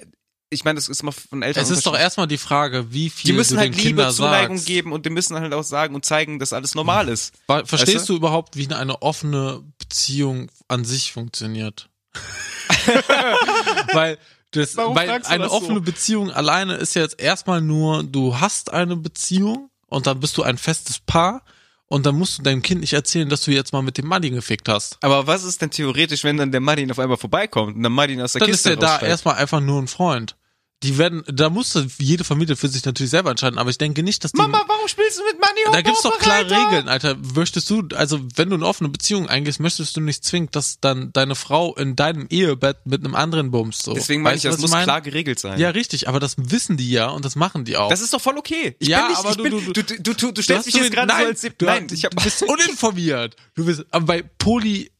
ich 0.49 0.63
meine, 0.63 0.75
das 0.75 0.89
ist 0.89 1.03
mal 1.03 1.11
von 1.11 1.41
Eltern 1.43 1.63
Es 1.63 1.69
ist 1.69 1.85
doch 1.85 1.97
erstmal 1.97 2.27
die 2.27 2.37
Frage, 2.37 2.91
wie 2.91 3.09
viel 3.09 3.31
die 3.31 3.33
müssen 3.33 3.55
du 3.55 3.59
halt 3.59 3.75
Liebe, 3.75 3.87
Kindern 3.87 4.13
Zuneigung 4.13 4.57
sagst. 4.57 4.67
geben 4.67 4.91
und 4.91 5.05
die 5.05 5.09
müssen 5.09 5.39
halt 5.39 5.53
auch 5.53 5.63
sagen 5.63 5.95
und 5.95 6.05
zeigen, 6.05 6.39
dass 6.39 6.53
alles 6.53 6.75
normal 6.75 7.07
ist. 7.07 7.33
Verstehst 7.47 7.95
Weißt 7.95 8.09
du 8.09 8.15
überhaupt, 8.15 8.55
wie 8.57 8.67
eine 8.73 9.01
offene 9.01 9.63
Beziehung 9.77 10.51
an 10.67 10.83
sich 10.83 11.13
funktioniert? 11.13 11.89
weil 13.93 14.17
das, 14.55 14.75
Warum 14.77 14.95
weil 14.95 15.09
eine 15.09 15.19
das 15.43 15.51
so? 15.51 15.57
offene 15.57 15.81
Beziehung 15.81 16.31
alleine 16.31 16.75
ist 16.75 16.95
ja 16.95 17.01
jetzt 17.01 17.19
erstmal 17.19 17.61
nur, 17.61 18.03
du 18.03 18.39
hast 18.39 18.71
eine 18.71 18.95
Beziehung 18.95 19.69
und 19.87 20.07
dann 20.07 20.19
bist 20.19 20.37
du 20.37 20.43
ein 20.43 20.57
festes 20.57 20.99
Paar 20.99 21.43
und 21.87 22.05
dann 22.05 22.15
musst 22.15 22.39
du 22.39 22.43
deinem 22.43 22.61
Kind 22.61 22.81
nicht 22.81 22.93
erzählen, 22.93 23.29
dass 23.29 23.41
du 23.43 23.51
jetzt 23.51 23.73
mal 23.73 23.81
mit 23.81 23.97
dem 23.97 24.07
Manni 24.07 24.29
gefickt 24.31 24.67
hast. 24.69 24.97
Aber 25.01 25.27
was 25.27 25.43
ist 25.43 25.61
denn 25.61 25.69
theoretisch, 25.69 26.23
wenn 26.23 26.37
dann 26.37 26.51
der 26.51 26.61
Martin 26.61 26.89
auf 26.91 26.99
einmal 26.99 27.17
vorbeikommt 27.17 27.75
und 27.75 27.83
dann 27.83 27.91
Martin 27.91 28.21
aus 28.21 28.33
der 28.33 28.39
Dann 28.39 28.49
Kiste 28.49 28.71
ist 28.71 28.81
der 28.81 28.99
da 28.99 29.05
erstmal 29.05 29.35
einfach 29.35 29.59
nur 29.59 29.81
ein 29.81 29.87
Freund. 29.87 30.35
Die 30.83 30.97
werden, 30.97 31.23
da 31.27 31.49
musste 31.49 31.87
jede 31.97 32.23
Familie 32.23 32.55
für 32.55 32.67
sich 32.67 32.83
natürlich 32.85 33.09
selber 33.09 33.31
entscheiden, 33.31 33.57
aber 33.57 33.69
ich 33.69 33.77
denke 33.77 34.03
nicht, 34.03 34.23
dass 34.23 34.33
die. 34.33 34.37
Mama, 34.37 34.61
warum 34.67 34.87
spielst 34.87 35.17
du 35.17 35.23
mit 35.23 35.39
Money 35.39 35.61
da 35.71 35.81
gibt's 35.81 36.03
doch 36.03 36.19
klare 36.19 36.45
Regeln, 36.45 36.87
Alter. 36.89 37.15
Möchtest 37.33 37.69
du, 37.69 37.83
also 37.95 38.19
wenn 38.35 38.49
du 38.49 38.55
eine 38.55 38.65
offene 38.67 38.89
Beziehung 38.89 39.27
eingehst, 39.27 39.59
möchtest 39.59 39.95
du 39.97 40.01
nicht 40.01 40.23
zwingend, 40.23 40.55
dass 40.55 40.79
dann 40.81 41.11
deine 41.13 41.33
Frau 41.35 41.73
in 41.75 41.95
deinem 41.95 42.27
Ehebett 42.29 42.85
mit 42.85 43.03
einem 43.03 43.15
anderen 43.15 43.51
bumst. 43.51 43.83
So. 43.83 43.93
Deswegen 43.93 44.21
meine 44.21 44.35
ich, 44.37 44.43
Weißt 44.43 44.53
das 44.55 44.61
muss 44.61 44.69
meine? 44.71 44.83
klar 44.83 45.01
geregelt 45.01 45.39
sein. 45.39 45.59
Ja, 45.59 45.69
richtig, 45.69 46.07
aber 46.07 46.19
das 46.19 46.35
wissen 46.37 46.77
die 46.77 46.91
ja 46.91 47.07
und 47.07 47.25
das 47.25 47.35
machen 47.35 47.63
die 47.65 47.77
auch. 47.77 47.89
Das 47.89 48.01
ist 48.01 48.13
doch 48.13 48.21
voll 48.21 48.37
okay. 48.37 48.75
Ich 48.79 48.89
Ja, 48.89 48.99
bin 49.01 49.07
nicht, 49.09 49.19
aber 49.19 49.29
ich 49.31 49.37
du- 49.37 49.43
bin, 49.43 49.51
du- 49.73 49.83
du, 50.03 50.13
du, 50.13 50.31
du, 50.33 50.41
stellst 50.41 50.65
mich 50.67 50.75
jetzt 50.75 50.91
gerade 50.91 51.11
so 51.11 51.17
nein, 51.17 51.27
als, 51.27 51.41
du, 51.41 51.65
nein, 51.65 51.87
ich 51.91 52.05
hab, 52.05 52.15
du 52.15 52.23
bist 52.23 52.43
uninformiert. 52.43 53.35
Du 53.55 53.65
bist, 53.65 53.85
aber 53.91 54.05
bei 54.05 54.21
Poly, 54.21 54.91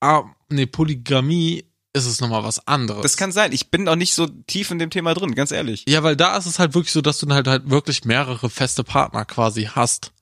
ah, 0.00 0.22
nee, 0.50 0.66
Polygamie 0.66 1.64
ist 1.94 2.06
es 2.06 2.20
nochmal 2.20 2.42
was 2.44 2.66
anderes. 2.66 3.02
das 3.02 3.16
kann 3.16 3.32
sein. 3.32 3.52
Ich 3.52 3.70
bin 3.70 3.86
auch 3.88 3.96
nicht 3.96 4.14
so 4.14 4.26
tief 4.26 4.70
in 4.70 4.78
dem 4.78 4.90
Thema 4.90 5.12
drin, 5.14 5.34
ganz 5.34 5.50
ehrlich. 5.50 5.84
ja, 5.88 6.02
weil 6.02 6.16
da 6.16 6.36
ist 6.36 6.46
es 6.46 6.58
halt 6.58 6.74
wirklich 6.74 6.92
so, 6.92 7.00
dass 7.02 7.18
du 7.18 7.26
dann 7.26 7.34
halt 7.36 7.46
halt 7.48 7.68
wirklich 7.70 8.04
mehrere 8.04 8.48
feste 8.50 8.82
Partner 8.84 9.24
quasi 9.24 9.64
hast. 9.64 10.12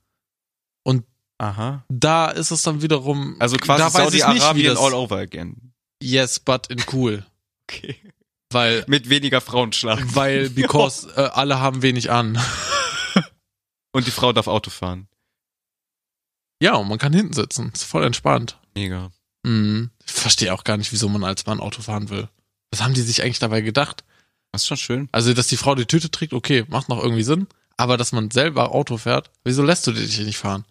Und 0.82 1.04
Aha. 1.38 1.84
da 1.88 2.28
ist 2.28 2.50
es 2.50 2.62
dann 2.62 2.82
wiederum, 2.82 3.36
Also 3.38 3.56
quasi 3.56 3.82
da 3.82 3.92
weiß 3.94 4.08
ich 4.14 4.14
nicht, 4.14 4.34
wie 4.34 4.38
Saudi-Arabien 4.40 4.74
das, 4.74 4.78
all 4.82 4.94
over 4.94 5.16
again. 5.18 5.72
yes, 6.02 6.40
but 6.40 6.66
in 6.68 6.82
cool. 6.92 7.24
Okay. 7.70 7.94
Weil, 8.52 8.82
Mit 8.88 9.08
weniger 9.10 9.40
Frauenschlag. 9.40 10.00
weil, 10.16 10.50
because 10.50 11.06
äh, 11.16 11.20
alle 11.32 11.60
haben 11.60 11.82
wenig 11.82 12.10
an. 12.10 12.36
Und 13.92 14.08
die 14.08 14.10
Frau 14.10 14.32
darf 14.32 14.48
Auto 14.48 14.70
fahren. 14.70 15.06
Ja, 16.62 16.74
und 16.74 16.88
man 16.88 16.98
kann 16.98 17.12
hinten 17.12 17.32
sitzen. 17.32 17.70
Ist 17.72 17.84
voll 17.84 18.04
entspannt. 18.04 18.58
Mega. 18.74 19.10
Mhm. 19.42 19.90
Ich 20.06 20.12
verstehe 20.12 20.52
auch 20.52 20.64
gar 20.64 20.76
nicht, 20.76 20.92
wieso 20.92 21.08
man 21.08 21.24
als 21.24 21.46
Mann 21.46 21.60
Auto 21.60 21.82
fahren 21.82 22.10
will. 22.10 22.28
Was 22.70 22.82
haben 22.82 22.94
die 22.94 23.00
sich 23.02 23.22
eigentlich 23.22 23.38
dabei 23.38 23.60
gedacht? 23.62 24.04
Das 24.52 24.62
ist 24.62 24.68
schon 24.68 24.76
schön. 24.76 25.08
Also, 25.12 25.32
dass 25.34 25.46
die 25.48 25.56
Frau 25.56 25.74
die 25.74 25.86
Tüte 25.86 26.10
trägt, 26.10 26.32
okay, 26.32 26.64
macht 26.68 26.88
noch 26.88 27.02
irgendwie 27.02 27.22
Sinn. 27.22 27.46
Aber 27.76 27.96
dass 27.96 28.12
man 28.12 28.30
selber 28.30 28.72
Auto 28.74 28.98
fährt, 28.98 29.30
wieso 29.44 29.62
lässt 29.62 29.86
du 29.86 29.92
dich 29.92 30.18
nicht 30.20 30.36
fahren? 30.38 30.64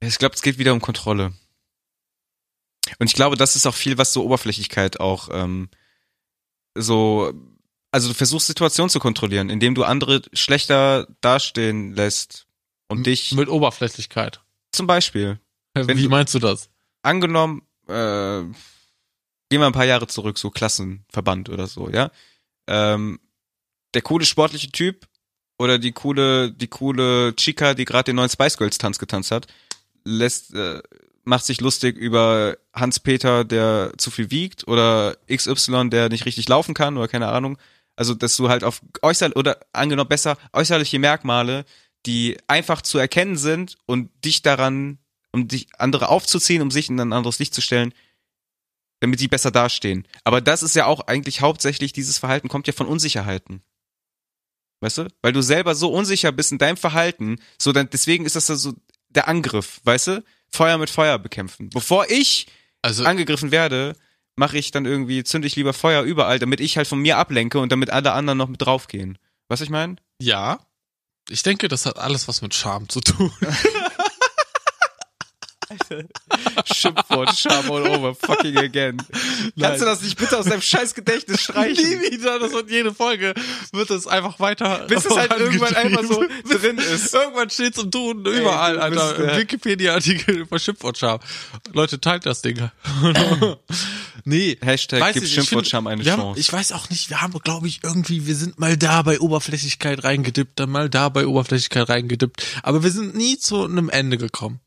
Ich 0.00 0.18
glaube, 0.18 0.34
es 0.36 0.42
geht 0.42 0.58
wieder 0.58 0.72
um 0.72 0.80
Kontrolle. 0.80 1.32
Und 2.98 3.06
ich 3.08 3.14
glaube, 3.14 3.36
das 3.36 3.56
ist 3.56 3.66
auch 3.66 3.74
viel, 3.74 3.98
was 3.98 4.12
so 4.12 4.24
Oberflächlichkeit 4.24 5.00
auch 5.00 5.28
ähm, 5.32 5.68
so. 6.76 7.32
Also 7.90 8.08
du 8.08 8.14
versuchst 8.14 8.46
Situationen 8.46 8.90
zu 8.90 8.98
kontrollieren, 9.00 9.48
indem 9.48 9.74
du 9.74 9.82
andere 9.82 10.20
schlechter 10.34 11.08
dastehen 11.22 11.94
lässt 11.94 12.46
und 12.88 13.06
dich 13.06 13.32
Mit 13.32 13.48
Oberflächlichkeit. 13.48 14.40
zum 14.72 14.86
Beispiel 14.86 15.40
Wie 15.74 16.02
du- 16.02 16.08
meinst 16.10 16.34
du 16.34 16.38
das? 16.38 16.68
Angenommen, 17.02 17.62
äh, 17.86 18.42
gehen 19.50 19.60
wir 19.60 19.66
ein 19.66 19.72
paar 19.72 19.84
Jahre 19.84 20.06
zurück, 20.06 20.38
so 20.38 20.50
Klassenverband 20.50 21.48
oder 21.48 21.66
so, 21.66 21.88
ja. 21.88 22.10
Ähm, 22.66 23.18
der 23.94 24.02
coole 24.02 24.24
sportliche 24.24 24.70
Typ 24.70 25.06
oder 25.58 25.78
die 25.78 25.92
coole, 25.92 26.52
die 26.52 26.68
coole 26.68 27.34
Chica, 27.36 27.74
die 27.74 27.84
gerade 27.84 28.04
den 28.04 28.16
neuen 28.16 28.28
Spice 28.28 28.58
Girls 28.58 28.78
Tanz 28.78 28.98
getanzt 28.98 29.30
hat, 29.30 29.46
lässt, 30.04 30.54
äh, 30.54 30.82
macht 31.24 31.44
sich 31.44 31.60
lustig 31.60 31.96
über 31.96 32.56
Hans 32.72 33.00
Peter, 33.00 33.44
der 33.44 33.92
zu 33.98 34.10
viel 34.10 34.30
wiegt 34.30 34.66
oder 34.68 35.16
XY, 35.30 35.90
der 35.90 36.08
nicht 36.08 36.26
richtig 36.26 36.48
laufen 36.48 36.74
kann 36.74 36.96
oder 36.96 37.08
keine 37.08 37.28
Ahnung. 37.28 37.58
Also, 37.96 38.14
dass 38.14 38.36
du 38.36 38.48
halt 38.48 38.62
auf 38.62 38.80
äußerlich 39.02 39.36
oder 39.36 39.58
angenommen 39.72 40.08
besser 40.08 40.36
äußerliche 40.52 40.98
Merkmale, 40.98 41.64
die 42.06 42.38
einfach 42.46 42.80
zu 42.82 42.98
erkennen 42.98 43.36
sind 43.36 43.76
und 43.86 44.10
dich 44.24 44.42
daran, 44.42 44.98
um 45.32 45.48
dich 45.48 45.68
andere 45.78 46.08
aufzuziehen, 46.08 46.62
um 46.62 46.70
sich 46.70 46.88
in 46.88 47.00
ein 47.00 47.12
anderes 47.12 47.38
Licht 47.38 47.54
zu 47.54 47.60
stellen, 47.60 47.92
damit 49.00 49.20
die 49.20 49.28
besser 49.28 49.50
dastehen. 49.50 50.06
Aber 50.24 50.40
das 50.40 50.62
ist 50.62 50.74
ja 50.74 50.86
auch 50.86 51.00
eigentlich 51.00 51.40
hauptsächlich, 51.40 51.92
dieses 51.92 52.18
Verhalten 52.18 52.48
kommt 52.48 52.66
ja 52.66 52.72
von 52.72 52.86
Unsicherheiten. 52.86 53.62
Weißt 54.80 54.98
du? 54.98 55.08
Weil 55.22 55.32
du 55.32 55.42
selber 55.42 55.74
so 55.74 55.92
unsicher 55.92 56.32
bist 56.32 56.52
in 56.52 56.58
deinem 56.58 56.76
Verhalten, 56.76 57.40
so 57.58 57.72
dann, 57.72 57.90
deswegen 57.90 58.26
ist 58.26 58.36
das 58.36 58.48
ja 58.48 58.54
so 58.54 58.74
der 59.08 59.28
Angriff, 59.28 59.80
weißt 59.84 60.06
du? 60.08 60.24
Feuer 60.48 60.78
mit 60.78 60.90
Feuer 60.90 61.18
bekämpfen. 61.18 61.70
Bevor 61.70 62.08
ich 62.10 62.46
Also, 62.82 63.04
angegriffen 63.04 63.50
werde, 63.50 63.94
mache 64.36 64.56
ich 64.56 64.70
dann 64.70 64.84
irgendwie, 64.86 65.24
zünde 65.24 65.48
ich 65.48 65.56
lieber 65.56 65.72
Feuer 65.72 66.02
überall, 66.02 66.38
damit 66.38 66.60
ich 66.60 66.76
halt 66.76 66.86
von 66.86 67.00
mir 67.00 67.18
ablenke 67.18 67.58
und 67.58 67.72
damit 67.72 67.90
alle 67.90 68.12
anderen 68.12 68.38
noch 68.38 68.48
mit 68.48 68.62
draufgehen. 68.62 69.18
Was 69.48 69.60
ich 69.60 69.70
meine? 69.70 69.96
ja. 70.20 70.60
Ich 71.30 71.42
denke, 71.42 71.68
das 71.68 71.84
hat 71.84 71.98
alles 71.98 72.26
was 72.26 72.40
mit 72.40 72.54
Charme 72.54 72.88
zu 72.88 73.02
tun. 73.02 73.30
Schimpfwort, 76.64 77.36
Scham 77.36 77.70
all 77.70 77.86
over, 77.88 78.14
fucking 78.14 78.56
again. 78.58 78.96
Kannst 79.58 79.82
du 79.82 79.86
das 79.86 80.02
nicht 80.02 80.18
bitte 80.18 80.38
aus 80.38 80.46
deinem 80.46 80.62
scheiß 80.62 80.94
Gedächtnis 80.94 81.38
Nie 81.38 81.42
streichen? 81.44 82.00
wieder, 82.10 82.38
das 82.38 82.52
wird 82.52 82.70
jede 82.70 82.94
Folge, 82.94 83.34
wird 83.72 83.90
es 83.90 84.06
einfach 84.06 84.40
weiter. 84.40 84.86
Bis 84.88 85.04
es 85.04 85.16
halt 85.16 85.32
irgendwann 85.38 85.74
einfach 85.74 86.04
so 86.04 86.24
drin 86.50 86.78
ist. 86.78 87.14
Irgendwann 87.14 87.50
steht's 87.50 87.78
im 87.78 87.90
Ton, 87.90 88.24
überall, 88.24 88.74
du 88.74 88.82
Alter. 88.82 89.14
bist 89.14 89.36
Wikipedia-Artikel 89.38 90.36
über 90.38 90.58
Schimpfwortscham. 90.58 91.20
Leute, 91.72 92.00
teilt 92.00 92.26
das 92.26 92.42
Ding. 92.42 92.58
nee. 94.24 94.58
Hashtag 94.60 95.00
weiß 95.00 95.14
gib 95.14 95.24
ich, 95.24 95.34
Schimpfwortscham 95.34 95.86
eine 95.86 96.04
wir 96.04 96.12
haben, 96.12 96.20
Chance. 96.20 96.40
Ich 96.40 96.52
weiß 96.52 96.72
auch 96.72 96.90
nicht, 96.90 97.10
wir 97.10 97.20
haben, 97.20 97.32
glaube 97.40 97.68
ich, 97.68 97.80
irgendwie, 97.82 98.26
wir 98.26 98.34
sind 98.34 98.58
mal 98.58 98.76
da 98.76 99.02
bei 99.02 99.20
Oberflächlichkeit 99.20 100.04
reingedippt, 100.04 100.58
dann 100.58 100.70
mal 100.70 100.88
da 100.88 101.08
bei 101.08 101.26
Oberflächlichkeit 101.26 101.88
reingedippt. 101.88 102.42
Aber 102.62 102.82
wir 102.82 102.90
sind 102.90 103.14
nie 103.14 103.38
zu 103.38 103.64
einem 103.64 103.88
Ende 103.88 104.18
gekommen. 104.18 104.60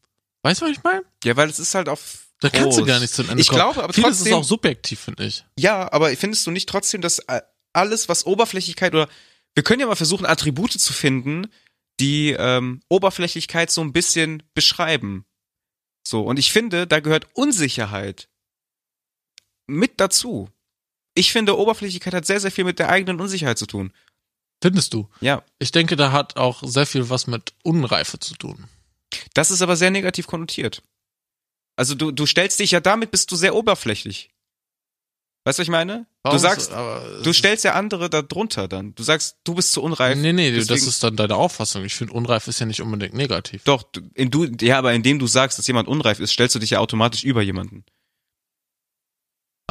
Weißt 0.44 0.62
du, 0.62 0.66
was 0.66 0.72
ich 0.72 0.84
meine? 0.84 1.04
Ja, 1.24 1.36
weil 1.38 1.50
es 1.50 1.60
ist 1.60 1.76
halt 1.76 1.88
auf 1.90 2.26
Da 2.40 2.50
kannst 2.50 2.78
du 2.78 2.82
groß. 2.82 2.88
gar 2.88 3.00
nicht 3.00 3.14
zu 3.14 3.24
Ende 3.24 3.40
Ich 3.42 3.48
kommen. 3.48 3.60
glaube, 3.60 3.84
aber 3.84 3.94
Vieles 3.94 4.18
trotzdem, 4.18 4.34
ist 4.34 4.40
auch 4.40 4.44
subjektiv, 4.44 5.00
finde 5.00 5.26
ich. 5.26 5.46
ja, 5.58 5.92
aber 5.92 6.10
findest 6.16 6.46
du 6.48 6.52
nicht 6.52 6.68
trotzdem, 6.68 7.02
dass 7.02 7.20
äh, 7.20 7.42
alles, 7.74 8.10
was 8.10 8.26
Oberflächlichkeit 8.26 8.94
oder 8.94 9.08
wir 9.54 9.64
können 9.64 9.80
ja 9.82 9.86
mal 9.88 9.96
versuchen, 9.96 10.26
Attribute 10.26 10.72
zu 10.72 10.94
finden, 10.94 11.48
die 12.00 12.32
ähm, 12.32 12.82
Oberflächlichkeit 12.90 13.70
so 13.70 13.82
ein 13.82 13.94
bisschen 13.94 14.42
beschreiben. 14.54 15.26
So, 16.08 16.22
und 16.24 16.40
ich 16.40 16.52
finde, 16.52 16.88
da 16.88 17.00
gehört 17.00 17.28
Unsicherheit 17.34 18.28
mit 19.68 20.00
dazu. 20.00 20.50
Ich 21.14 21.32
finde, 21.32 21.58
Oberflächlichkeit 21.58 22.14
hat 22.14 22.26
sehr, 22.26 22.40
sehr 22.40 22.52
viel 22.52 22.64
mit 22.64 22.80
der 22.80 22.90
eigenen 22.90 23.20
Unsicherheit 23.22 23.58
zu 23.60 23.66
tun. 23.68 23.94
Findest 24.64 24.94
du? 24.94 25.10
Ja. 25.20 25.44
Ich 25.60 25.72
denke, 25.72 25.96
da 25.96 26.12
hat 26.12 26.38
auch 26.38 26.64
sehr 26.64 26.86
viel 26.86 27.10
was 27.10 27.28
mit 27.28 27.54
Unreife 27.64 28.20
zu 28.20 28.34
tun. 28.36 28.68
Das 29.34 29.52
ist 29.52 29.62
aber 29.62 29.76
sehr 29.76 29.92
negativ 29.92 30.28
konnotiert. 30.28 30.84
Also 31.76 31.96
du, 31.96 32.12
du 32.12 32.26
stellst 32.26 32.60
dich 32.60 32.72
ja 32.72 32.80
damit, 32.80 33.12
bist 33.12 33.32
du 33.32 33.36
sehr 33.36 33.56
oberflächlich. 33.56 34.30
Weißt 35.44 35.58
du, 35.58 35.62
was 35.62 35.66
ich 35.66 35.72
meine? 35.72 36.06
Warum 36.22 36.38
du 36.38 36.42
sagst, 36.42 36.72
aber 36.72 37.22
du 37.24 37.34
stellst 37.34 37.64
ja 37.64 37.74
andere 37.74 38.12
da 38.12 38.22
drunter 38.22 38.68
dann. 38.68 38.94
Du 38.94 39.02
sagst, 39.02 39.38
du 39.44 39.56
bist 39.56 39.72
zu 39.72 39.82
unreif. 39.82 40.16
Nee, 40.16 40.34
nee, 40.34 40.56
das 40.56 40.68
deswegen- 40.68 40.88
ist 40.88 41.04
dann 41.04 41.16
deine 41.16 41.36
Auffassung. 41.36 41.84
Ich 41.84 41.96
finde, 41.96 42.14
unreif 42.14 42.48
ist 42.48 42.60
ja 42.60 42.68
nicht 42.68 42.82
unbedingt 42.82 43.16
negativ. 43.16 43.64
Doch, 43.64 43.84
in 44.14 44.30
du, 44.30 44.46
ja, 44.62 44.78
aber 44.78 44.94
indem 44.94 45.18
du 45.18 45.26
sagst, 45.26 45.58
dass 45.58 45.66
jemand 45.66 45.88
unreif 45.88 46.20
ist, 46.20 46.32
stellst 46.32 46.54
du 46.54 46.60
dich 46.60 46.72
ja 46.72 46.80
automatisch 46.80 47.24
über 47.24 47.42
jemanden. 47.42 47.84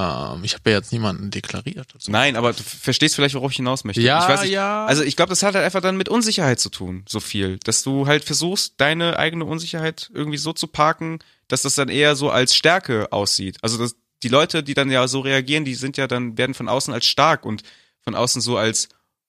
Ähm, 0.01 0.45
ich 0.45 0.55
habe 0.55 0.71
ja 0.71 0.77
jetzt 0.77 0.93
niemanden 0.93 1.31
deklariert. 1.31 1.89
Also. 1.95 2.11
Nein, 2.11 2.37
aber 2.37 2.53
du 2.53 2.63
verstehst 2.63 3.15
vielleicht, 3.15 3.35
worauf 3.35 3.51
ich 3.51 3.57
hinaus 3.57 3.85
möchte. 3.85 4.01
Ja, 4.01 4.23
ich 4.23 4.29
weiß 4.29 4.43
nicht, 4.43 4.53
ja. 4.53 4.87
Also 4.87 5.03
ich 5.03 5.17
glaube, 5.17 5.31
das 5.31 5.43
hat 5.43 5.55
halt 5.55 5.65
einfach 5.65 5.81
dann 5.81 5.97
mit 5.97 6.09
Unsicherheit 6.09 6.61
zu 6.61 6.69
tun, 6.71 7.05
so 7.09 7.21
viel. 7.21 7.59
Dass 7.65 7.83
du 7.83 8.07
halt 8.07 8.25
versuchst, 8.25 8.75
deine 8.79 9.19
eigene 9.19 9.45
Unsicherheit 9.45 10.11
irgendwie 10.15 10.39
so 10.39 10.53
zu 10.53 10.67
parken, 10.67 11.19
dass 11.49 11.63
das 11.63 11.75
dann 11.75 11.89
eher 11.89 12.17
so 12.17 12.31
als 12.31 12.55
Stärke 12.55 13.13
aussieht. 13.13 13.59
Also 13.63 13.79
dass 13.79 13.97
die 14.23 14.29
Leute, 14.29 14.63
die 14.63 14.75
dann 14.75 14.91
ja 14.91 15.09
so 15.09 15.21
reagieren, 15.21 15.65
die 15.65 15.75
sind 15.75 15.97
ja 15.97 16.07
dann, 16.07 16.37
werden 16.39 16.55
von 16.55 16.69
außen 16.69 16.93
als 16.93 17.07
stark 17.07 17.45
und 17.45 17.63
von 18.03 18.15
außen 18.15 18.41
so 18.41 18.57
als 18.57 18.89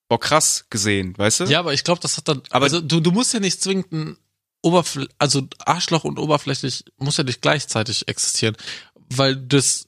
boah 0.09 0.19
krass 0.19 0.65
gesehen, 0.69 1.17
weißt 1.17 1.39
du? 1.41 1.43
Ja, 1.45 1.59
aber 1.59 1.73
ich 1.73 1.83
glaube, 1.83 2.01
das 2.01 2.17
hat 2.17 2.27
dann. 2.27 2.41
Aber- 2.49 2.65
also 2.65 2.81
du, 2.81 2.99
du 2.99 3.11
musst 3.11 3.33
ja 3.33 3.39
nicht 3.39 3.61
zwingend 3.61 3.91
ein 3.93 4.17
Oberfl 4.61 5.07
also 5.17 5.47
Arschloch 5.65 6.03
und 6.03 6.19
oberflächlich 6.19 6.85
muss 6.97 7.17
ja 7.17 7.23
nicht 7.23 7.41
gleichzeitig 7.41 8.07
existieren, 8.07 8.55
weil 9.09 9.35
das 9.35 9.87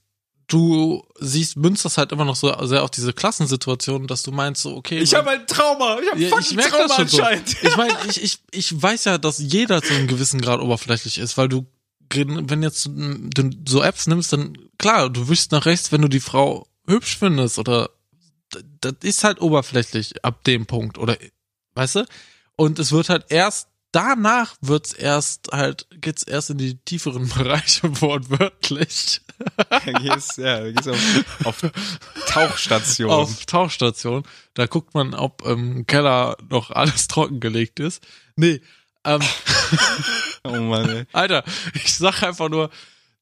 du 0.53 1.03
siehst, 1.19 1.57
münzt 1.57 1.83
das 1.85 1.97
halt 1.97 2.11
immer 2.11 2.25
noch 2.25 2.35
so 2.35 2.53
sehr 2.65 2.83
auf 2.83 2.91
diese 2.91 3.11
Klassensituation, 3.13 4.07
dass 4.07 4.23
du 4.23 4.31
meinst 4.31 4.61
so, 4.61 4.75
okay. 4.75 4.99
Ich 4.99 5.15
habe 5.15 5.31
ein 5.31 5.47
Trauma. 5.47 5.97
Ich 5.99 6.09
habe 6.11 6.19
Ja, 6.21 6.29
fucking 6.29 6.45
ich 6.45 6.55
merk 6.55 6.69
Trauma 6.69 6.87
das 6.87 6.95
schon 6.95 7.07
so. 7.07 7.17
anscheinend. 7.21 7.55
Ich 7.63 7.75
meine, 7.77 7.93
ich, 8.09 8.23
ich, 8.23 8.39
ich 8.51 8.81
weiß 8.81 9.05
ja, 9.05 9.17
dass 9.17 9.39
jeder 9.39 9.81
zu 9.81 9.93
einem 9.93 10.07
gewissen 10.07 10.39
Grad 10.41 10.59
oberflächlich 10.61 11.17
ist, 11.17 11.37
weil 11.37 11.49
du, 11.49 11.65
wenn 12.13 12.61
jetzt 12.61 12.85
du 12.85 13.49
so 13.67 13.81
Apps 13.81 14.07
nimmst, 14.07 14.31
dann 14.33 14.57
klar, 14.77 15.09
du 15.09 15.27
wischst 15.29 15.51
nach 15.51 15.65
rechts, 15.65 15.91
wenn 15.91 16.01
du 16.01 16.07
die 16.07 16.19
Frau 16.19 16.67
hübsch 16.87 17.17
findest 17.17 17.57
oder 17.59 17.89
das 18.81 18.93
ist 19.01 19.23
halt 19.23 19.41
oberflächlich 19.41 20.23
ab 20.23 20.43
dem 20.43 20.65
Punkt 20.67 20.97
oder 20.99 21.17
weißt 21.73 21.95
du? 21.95 22.05
Und 22.55 22.77
es 22.77 22.91
wird 22.91 23.09
halt 23.09 23.25
erst 23.29 23.67
danach 23.93 24.55
wird's 24.59 24.91
erst 24.91 25.49
halt 25.53 25.87
geht's 26.01 26.23
erst 26.23 26.49
in 26.49 26.57
die 26.57 26.77
tieferen 26.77 27.29
Bereiche 27.37 28.01
wortwörtlich 28.01 29.21
Da 29.69 29.79
gehst, 29.79 30.37
ja, 30.37 30.59
da 30.59 30.71
gehst 30.71 30.89
auf, 30.89 30.99
auf 31.45 31.71
Tauchstation. 32.27 33.09
auf 33.09 33.45
Tauchstation. 33.45 34.23
Da 34.53 34.65
guckt 34.65 34.93
man, 34.93 35.13
ob 35.13 35.45
im 35.45 35.87
Keller 35.87 36.37
noch 36.49 36.71
alles 36.71 37.07
trockengelegt 37.07 37.79
ist. 37.79 38.05
Nee, 38.35 38.61
ähm, 39.05 39.21
oh 40.43 40.51
Mann, 40.51 40.89
ey. 40.89 41.05
Alter, 41.13 41.43
ich 41.73 41.93
sag 41.93 42.23
einfach 42.23 42.49
nur, 42.49 42.69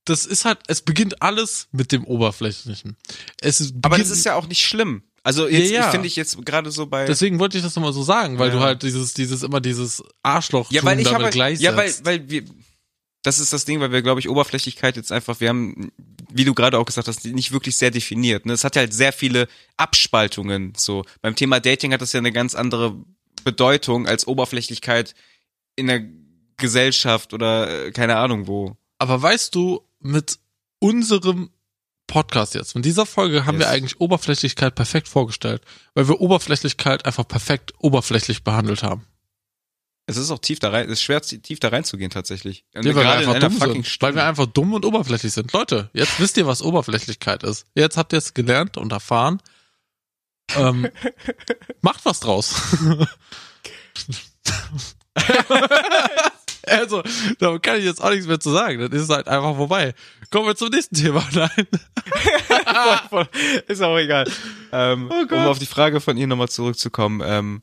das 0.05 0.25
ist 0.25 0.45
halt, 0.45 0.59
es 0.67 0.81
beginnt 0.81 1.21
alles 1.21 1.67
mit 1.71 1.91
dem 1.91 2.05
Oberflächlichen. 2.05 2.97
Es 3.39 3.59
beginnt, 3.59 3.85
Aber 3.85 3.97
das 3.97 4.09
ist 4.09 4.25
ja 4.25 4.35
auch 4.35 4.47
nicht 4.47 4.65
schlimm. 4.65 5.03
Also 5.23 5.47
jetzt 5.47 5.69
Ja, 5.71 5.81
ja. 5.81 5.91
finde 5.91 6.07
ich 6.07 6.15
jetzt 6.15 6.43
gerade 6.45 6.71
so 6.71 6.87
bei 6.87 7.05
Deswegen 7.05 7.37
wollte 7.39 7.57
ich 7.57 7.63
das 7.63 7.75
nochmal 7.75 7.93
so 7.93 8.01
sagen, 8.03 8.39
weil 8.39 8.49
Ja. 8.49 8.55
du 8.55 8.59
halt 8.61 8.83
dieses, 8.83 9.13
dieses, 9.13 9.43
immer 9.43 9.61
dieses 9.61 10.03
Arschloch 10.23 10.71
Ja, 10.71 10.83
weil 10.83 10.97
ich 10.99 11.03
damit 11.05 11.13
habe 11.15 11.23
halt, 11.25 11.33
gleichsetzt. 11.33 11.63
ja, 11.63 11.75
weil 11.75 11.93
weil 12.03 12.29
wir 12.29 12.43
das 13.23 13.37
ist 13.37 13.53
das 13.53 13.65
Ding, 13.65 13.79
weil 13.79 13.91
wir 13.91 14.01
glaube 14.01 14.19
ich 14.19 14.27
Oberflächlichkeit 14.29 14.95
jetzt 14.95 15.11
einfach 15.11 15.39
wir 15.39 15.49
haben 15.49 15.91
wie 16.33 16.45
du 16.45 16.53
gerade 16.55 16.79
auch 16.79 16.85
gesagt 16.85 17.07
hast, 17.07 17.25
nicht 17.25 17.51
wirklich 17.51 17.75
sehr 17.75 17.91
definiert, 17.91 18.45
ne? 18.45 18.53
Es 18.53 18.63
hat 18.63 18.77
halt 18.77 18.93
sehr 18.93 19.11
viele 19.13 19.47
Abspaltungen 19.77 20.73
so. 20.77 21.03
Beim 21.21 21.35
Thema 21.35 21.59
Dating 21.59 21.91
hat 21.93 22.01
das 22.01 22.13
ja 22.13 22.19
eine 22.19 22.31
ganz 22.31 22.55
andere 22.55 22.95
Bedeutung 23.43 24.07
als 24.07 24.25
Oberflächlichkeit 24.25 25.13
in 25.75 25.87
der 25.87 26.03
Gesellschaft 26.57 27.33
oder 27.33 27.87
äh, 27.87 27.91
keine 27.91 28.15
Ahnung 28.17 28.47
wo. 28.47 28.75
Aber 28.97 29.21
weißt 29.21 29.53
du, 29.55 29.81
mit 29.99 30.39
unserem 30.79 31.49
Podcast 32.11 32.55
jetzt, 32.55 32.75
mit 32.75 32.83
dieser 32.83 33.05
Folge 33.05 33.45
haben 33.45 33.55
Yes. 33.55 33.67
wir 33.67 33.69
eigentlich 33.69 34.01
Oberflächlichkeit 34.01 34.75
perfekt 34.75 35.07
vorgestellt, 35.07 35.63
weil 35.93 36.09
wir 36.09 36.19
Oberflächlichkeit 36.19 37.05
einfach 37.05 37.25
perfekt 37.25 37.73
oberflächlich 37.79 38.43
behandelt 38.43 38.83
haben. 38.83 39.07
Es 40.07 40.17
ist 40.17 40.29
auch 40.29 40.39
tief 40.39 40.59
da 40.59 40.71
rein, 40.71 40.87
es 40.87 40.93
ist 40.93 41.03
schwer 41.03 41.21
tief 41.21 41.61
da 41.61 41.69
reinzugehen 41.69 42.11
tatsächlich. 42.11 42.65
Nee, 42.73 42.93
weil 42.93 43.05
wir 43.05 43.13
in 43.13 43.29
einfach 43.29 43.39
dumm 43.39 43.73
sind. 43.73 43.87
Stunde. 43.87 44.15
Weil 44.15 44.21
wir 44.21 44.27
einfach 44.27 44.45
dumm 44.45 44.73
und 44.73 44.83
oberflächlich 44.85 45.31
sind. 45.31 45.53
Leute, 45.53 45.89
jetzt 45.93 46.19
wisst 46.19 46.35
ihr, 46.35 46.45
was 46.45 46.61
Oberflächlichkeit 46.61 47.43
ist. 47.43 47.65
Jetzt 47.75 47.95
habt 47.95 48.11
ihr 48.11 48.17
es 48.17 48.33
gelernt 48.33 48.75
und 48.75 48.91
erfahren. 48.91 49.41
Ähm, 50.57 50.89
macht 51.81 52.03
was 52.03 52.19
draus. 52.19 52.55
also, 56.67 57.03
da 57.39 57.57
kann 57.59 57.77
ich 57.77 57.85
jetzt 57.85 58.03
auch 58.03 58.09
nichts 58.09 58.27
mehr 58.27 58.39
zu 58.39 58.51
sagen. 58.51 58.89
Das 58.89 59.01
ist 59.01 59.09
halt 59.09 59.27
einfach 59.27 59.55
vorbei. 59.55 59.93
Kommen 60.29 60.47
wir 60.47 60.55
zum 60.55 60.69
nächsten 60.69 60.95
Thema. 60.95 61.23
Nein. 61.33 61.67
ist 63.67 63.81
auch 63.81 63.97
egal. 63.97 64.29
Ähm, 64.71 65.11
Oh 65.11 65.35
um 65.35 65.45
auf 65.45 65.59
die 65.59 65.65
Frage 65.65 65.99
von 65.99 66.17
ihr 66.17 66.27
nochmal 66.27 66.49
zurückzukommen. 66.49 67.21
Ähm, 67.23 67.61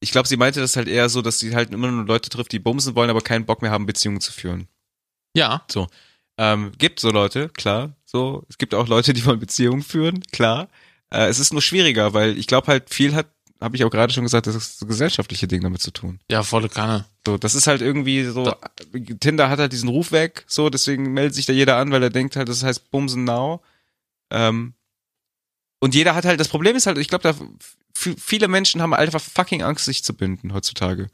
ich 0.00 0.10
glaube, 0.12 0.28
sie 0.28 0.36
meinte 0.36 0.60
das 0.60 0.76
halt 0.76 0.88
eher 0.88 1.08
so, 1.08 1.22
dass 1.22 1.38
sie 1.38 1.54
halt 1.54 1.72
immer 1.72 1.90
nur 1.90 2.04
Leute 2.04 2.28
trifft, 2.28 2.52
die 2.52 2.58
bumsen 2.58 2.94
wollen, 2.94 3.10
aber 3.10 3.22
keinen 3.22 3.46
Bock 3.46 3.62
mehr 3.62 3.70
haben, 3.70 3.86
Beziehungen 3.86 4.20
zu 4.20 4.32
führen. 4.32 4.68
Ja. 5.34 5.64
Ähm, 6.36 6.72
gibt 6.78 7.00
so 7.00 7.10
Leute, 7.10 7.48
klar. 7.48 7.96
So, 8.04 8.44
es 8.48 8.58
gibt 8.58 8.74
auch 8.74 8.86
Leute, 8.88 9.12
die 9.12 9.24
wollen 9.24 9.40
Beziehungen 9.40 9.82
führen, 9.82 10.22
klar. 10.32 10.68
Äh, 11.10 11.26
es 11.28 11.38
ist 11.38 11.52
nur 11.52 11.62
schwieriger, 11.62 12.12
weil 12.12 12.36
ich 12.36 12.46
glaube 12.46 12.66
halt 12.66 12.92
viel 12.92 13.14
hat, 13.14 13.28
habe 13.60 13.76
ich 13.76 13.84
auch 13.84 13.90
gerade 13.90 14.12
schon 14.12 14.24
gesagt, 14.24 14.46
das 14.46 14.54
ist 14.54 14.78
so 14.78 14.86
gesellschaftliche 14.86 15.48
Ding 15.48 15.62
damit 15.62 15.80
zu 15.80 15.90
tun. 15.90 16.20
Ja, 16.30 16.42
volle 16.42 16.68
Kanne. 16.68 17.06
So, 17.26 17.38
das 17.38 17.54
ist 17.54 17.66
halt 17.66 17.80
irgendwie 17.80 18.24
so, 18.24 18.54
Tinder 19.20 19.48
hat 19.48 19.58
halt 19.58 19.72
diesen 19.72 19.88
Ruf 19.88 20.12
weg, 20.12 20.44
so, 20.46 20.68
deswegen 20.68 21.12
meldet 21.14 21.34
sich 21.34 21.46
da 21.46 21.52
jeder 21.54 21.76
an, 21.78 21.90
weil 21.90 22.02
er 22.02 22.10
denkt 22.10 22.36
halt, 22.36 22.48
das 22.48 22.62
heißt 22.62 22.90
Bumsen 22.90 23.24
Now. 23.24 23.62
Ähm, 24.30 24.74
und 25.80 25.94
jeder 25.94 26.14
hat 26.14 26.24
halt, 26.24 26.38
das 26.38 26.48
Problem 26.48 26.76
ist 26.76 26.86
halt, 26.86 26.98
ich 26.98 27.08
glaube, 27.08 27.22
da 27.22 27.34
viele 27.94 28.48
Menschen 28.48 28.82
haben 28.82 28.92
einfach 28.92 29.20
fucking 29.20 29.62
Angst, 29.62 29.84
sich 29.86 30.04
zu 30.04 30.14
binden 30.14 30.52
heutzutage. 30.52 31.08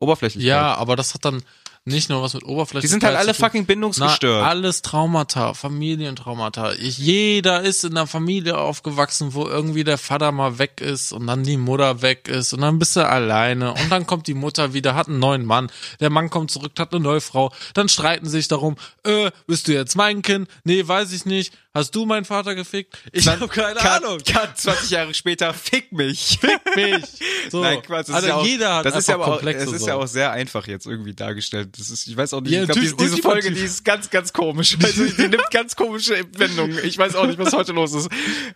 Oberflächlich. 0.00 0.44
Ja, 0.44 0.74
aber 0.74 0.96
das 0.96 1.14
hat 1.14 1.24
dann 1.24 1.42
nicht 1.86 2.08
nur 2.08 2.22
was 2.22 2.32
mit 2.32 2.44
Oberflächlichkeit 2.44 2.82
Die 2.82 2.88
sind 2.88 3.04
halt 3.04 3.16
alle 3.16 3.34
fucking 3.34 3.62
Na, 3.62 3.66
bindungsgestört. 3.66 4.44
alles 4.44 4.80
Traumata, 4.80 5.52
Familientraumata. 5.52 6.72
Ich, 6.72 6.96
jeder 6.96 7.60
ist 7.62 7.84
in 7.84 7.90
einer 7.96 8.06
Familie 8.06 8.56
aufgewachsen, 8.56 9.34
wo 9.34 9.46
irgendwie 9.46 9.84
der 9.84 9.98
Vater 9.98 10.32
mal 10.32 10.58
weg 10.58 10.80
ist 10.80 11.12
und 11.12 11.26
dann 11.26 11.42
die 11.44 11.58
Mutter 11.58 12.00
weg 12.00 12.28
ist 12.28 12.54
und 12.54 12.62
dann 12.62 12.78
bist 12.78 12.96
du 12.96 13.06
alleine 13.06 13.72
und 13.72 13.90
dann 13.90 14.06
kommt 14.06 14.26
die 14.28 14.34
Mutter 14.34 14.72
wieder, 14.72 14.94
hat 14.94 15.08
einen 15.08 15.18
neuen 15.18 15.44
Mann. 15.44 15.70
Der 16.00 16.08
Mann 16.08 16.30
kommt 16.30 16.50
zurück, 16.50 16.72
hat 16.78 16.92
eine 16.94 17.02
neue 17.02 17.20
Frau. 17.20 17.52
Dann 17.74 17.88
streiten 17.90 18.26
sie 18.26 18.38
sich 18.38 18.48
darum, 18.48 18.76
äh, 19.04 19.30
bist 19.46 19.68
du 19.68 19.72
jetzt 19.72 19.94
mein 19.94 20.22
Kind? 20.22 20.48
Nee, 20.64 20.88
weiß 20.88 21.12
ich 21.12 21.26
nicht. 21.26 21.52
Hast 21.76 21.92
du 21.96 22.06
meinen 22.06 22.24
Vater 22.24 22.54
gefickt? 22.54 22.96
Ich 23.10 23.26
habe 23.26 23.48
keine 23.48 23.74
Cut, 23.74 24.04
Ahnung. 24.04 24.20
Cut, 24.24 24.56
20 24.56 24.90
Jahre 24.90 25.12
später, 25.12 25.52
fick 25.52 25.90
mich. 25.90 26.38
Fick 26.40 26.76
mich. 26.76 27.04
So. 27.50 27.62
Nein, 27.62 27.82
Quatsch, 27.82 28.08
das 28.08 28.14
also 28.14 28.26
ist 28.26 28.28
ja 28.28 28.36
auch, 28.36 28.46
jeder 28.46 28.74
hat 28.76 28.86
das 28.86 28.96
ist 28.96 29.08
ja 29.08 29.16
auch, 29.18 29.42
es 29.42 29.72
ist 29.72 29.80
so. 29.80 29.86
ja 29.88 29.94
auch 29.96 30.06
sehr 30.06 30.30
einfach 30.30 30.68
jetzt 30.68 30.86
irgendwie 30.86 31.14
dargestellt. 31.14 31.70
Das 31.76 31.90
ist, 31.90 32.06
ich 32.06 32.16
weiß 32.16 32.32
auch 32.34 32.42
nicht, 32.42 32.52
Ja, 32.52 32.60
ich 32.60 32.66
glaube, 32.66 32.80
diese, 32.80 32.96
diese 32.96 33.16
Folge, 33.16 33.50
die 33.50 33.60
ist 33.60 33.84
ganz, 33.84 34.08
ganz 34.08 34.32
komisch. 34.32 34.78
Also, 34.84 35.04
die 35.06 35.28
nimmt 35.28 35.50
ganz 35.50 35.74
komische 35.76 36.24
Wendungen. 36.36 36.78
Ich 36.84 36.98
weiß 36.98 37.16
auch 37.16 37.26
nicht, 37.26 37.38
was 37.38 37.54
heute 37.54 37.72
los 37.72 37.94
ist. 37.94 38.08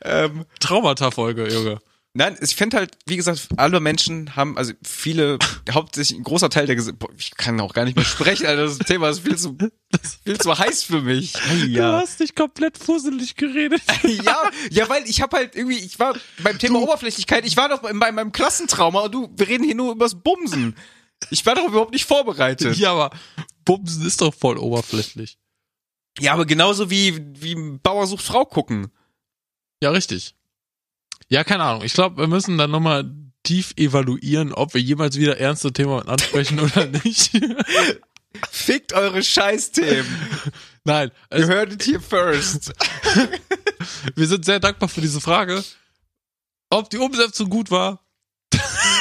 Ähm, 0.02 0.44
Traumata-Folge, 0.60 1.48
Junge. 1.48 1.80
Nein, 2.14 2.36
ich 2.40 2.56
finde 2.56 2.78
halt, 2.78 2.96
wie 3.06 3.16
gesagt, 3.16 3.48
alle 3.58 3.80
Menschen 3.80 4.34
haben, 4.34 4.56
also 4.56 4.72
viele, 4.82 5.38
hauptsächlich 5.70 6.18
ein 6.18 6.24
großer 6.24 6.50
Teil 6.50 6.66
der 6.66 6.74
Gesellschaft, 6.74 7.04
ich 7.16 7.32
kann 7.36 7.60
auch 7.60 7.74
gar 7.74 7.84
nicht 7.84 7.96
mehr 7.96 8.04
sprechen, 8.04 8.46
Alter, 8.46 8.64
das 8.64 8.78
Thema 8.78 9.10
ist 9.10 9.20
viel 9.20 9.36
zu, 9.36 9.56
viel 10.24 10.38
zu 10.40 10.58
heiß 10.58 10.82
für 10.82 11.02
mich. 11.02 11.34
Du 11.48 11.66
Ja. 11.66 11.98
hast 12.00 12.18
dich 12.20 12.34
komplett 12.34 12.78
fusselig 12.78 13.36
geredet. 13.36 13.82
ja, 14.02 14.50
ja, 14.70 14.88
weil 14.88 15.04
ich 15.08 15.20
habe 15.20 15.36
halt 15.36 15.54
irgendwie, 15.54 15.78
ich 15.78 15.98
war 15.98 16.16
beim 16.42 16.58
Thema 16.58 16.80
Oberflächlichkeit, 16.80 17.44
ich 17.46 17.56
war 17.56 17.68
doch 17.68 17.80
bei, 17.80 17.92
bei 17.92 18.10
meinem 18.10 18.32
Klassentrauma 18.32 19.00
und 19.02 19.12
du, 19.14 19.28
wir 19.36 19.46
reden 19.46 19.64
hier 19.64 19.74
nur 19.76 19.92
übers 19.92 20.14
Bumsen. 20.20 20.76
Ich 21.30 21.44
war 21.46 21.54
doch 21.56 21.66
überhaupt 21.68 21.92
nicht 21.92 22.04
vorbereitet. 22.06 22.76
Ja, 22.78 22.92
aber 22.92 23.10
Bumsen 23.64 24.06
ist 24.06 24.20
doch 24.22 24.32
voll 24.34 24.56
oberflächlich. 24.56 25.38
Ja, 26.20 26.32
aber 26.32 26.46
genauso 26.46 26.90
wie, 26.90 27.16
wie 27.40 27.54
Bauer 27.82 28.06
sucht 28.06 28.24
Frau 28.24 28.44
gucken. 28.44 28.88
Ja, 29.82 29.90
richtig. 29.90 30.34
Ja, 31.28 31.44
keine 31.44 31.64
Ahnung. 31.64 31.84
Ich 31.84 31.92
glaube, 31.92 32.16
wir 32.18 32.26
müssen 32.26 32.56
dann 32.58 32.70
nochmal 32.70 33.10
tief 33.42 33.72
evaluieren, 33.76 34.52
ob 34.52 34.74
wir 34.74 34.80
jemals 34.80 35.16
wieder 35.16 35.38
ernste 35.38 35.72
Themen 35.72 36.08
ansprechen 36.08 36.60
oder 36.60 36.86
nicht. 36.86 37.32
Fickt 38.50 38.92
eure 38.92 39.22
Scheißthemen. 39.22 40.06
Nein, 40.84 41.10
You 41.34 41.46
heard 41.46 41.72
it 41.72 41.82
here 41.86 42.00
first. 42.00 42.72
wir 44.14 44.26
sind 44.26 44.44
sehr 44.44 44.60
dankbar 44.60 44.88
für 44.88 45.00
diese 45.00 45.20
Frage. 45.20 45.62
Ob 46.70 46.90
die 46.90 46.98
Umsetzung 46.98 47.48
gut 47.48 47.70
war, 47.70 48.00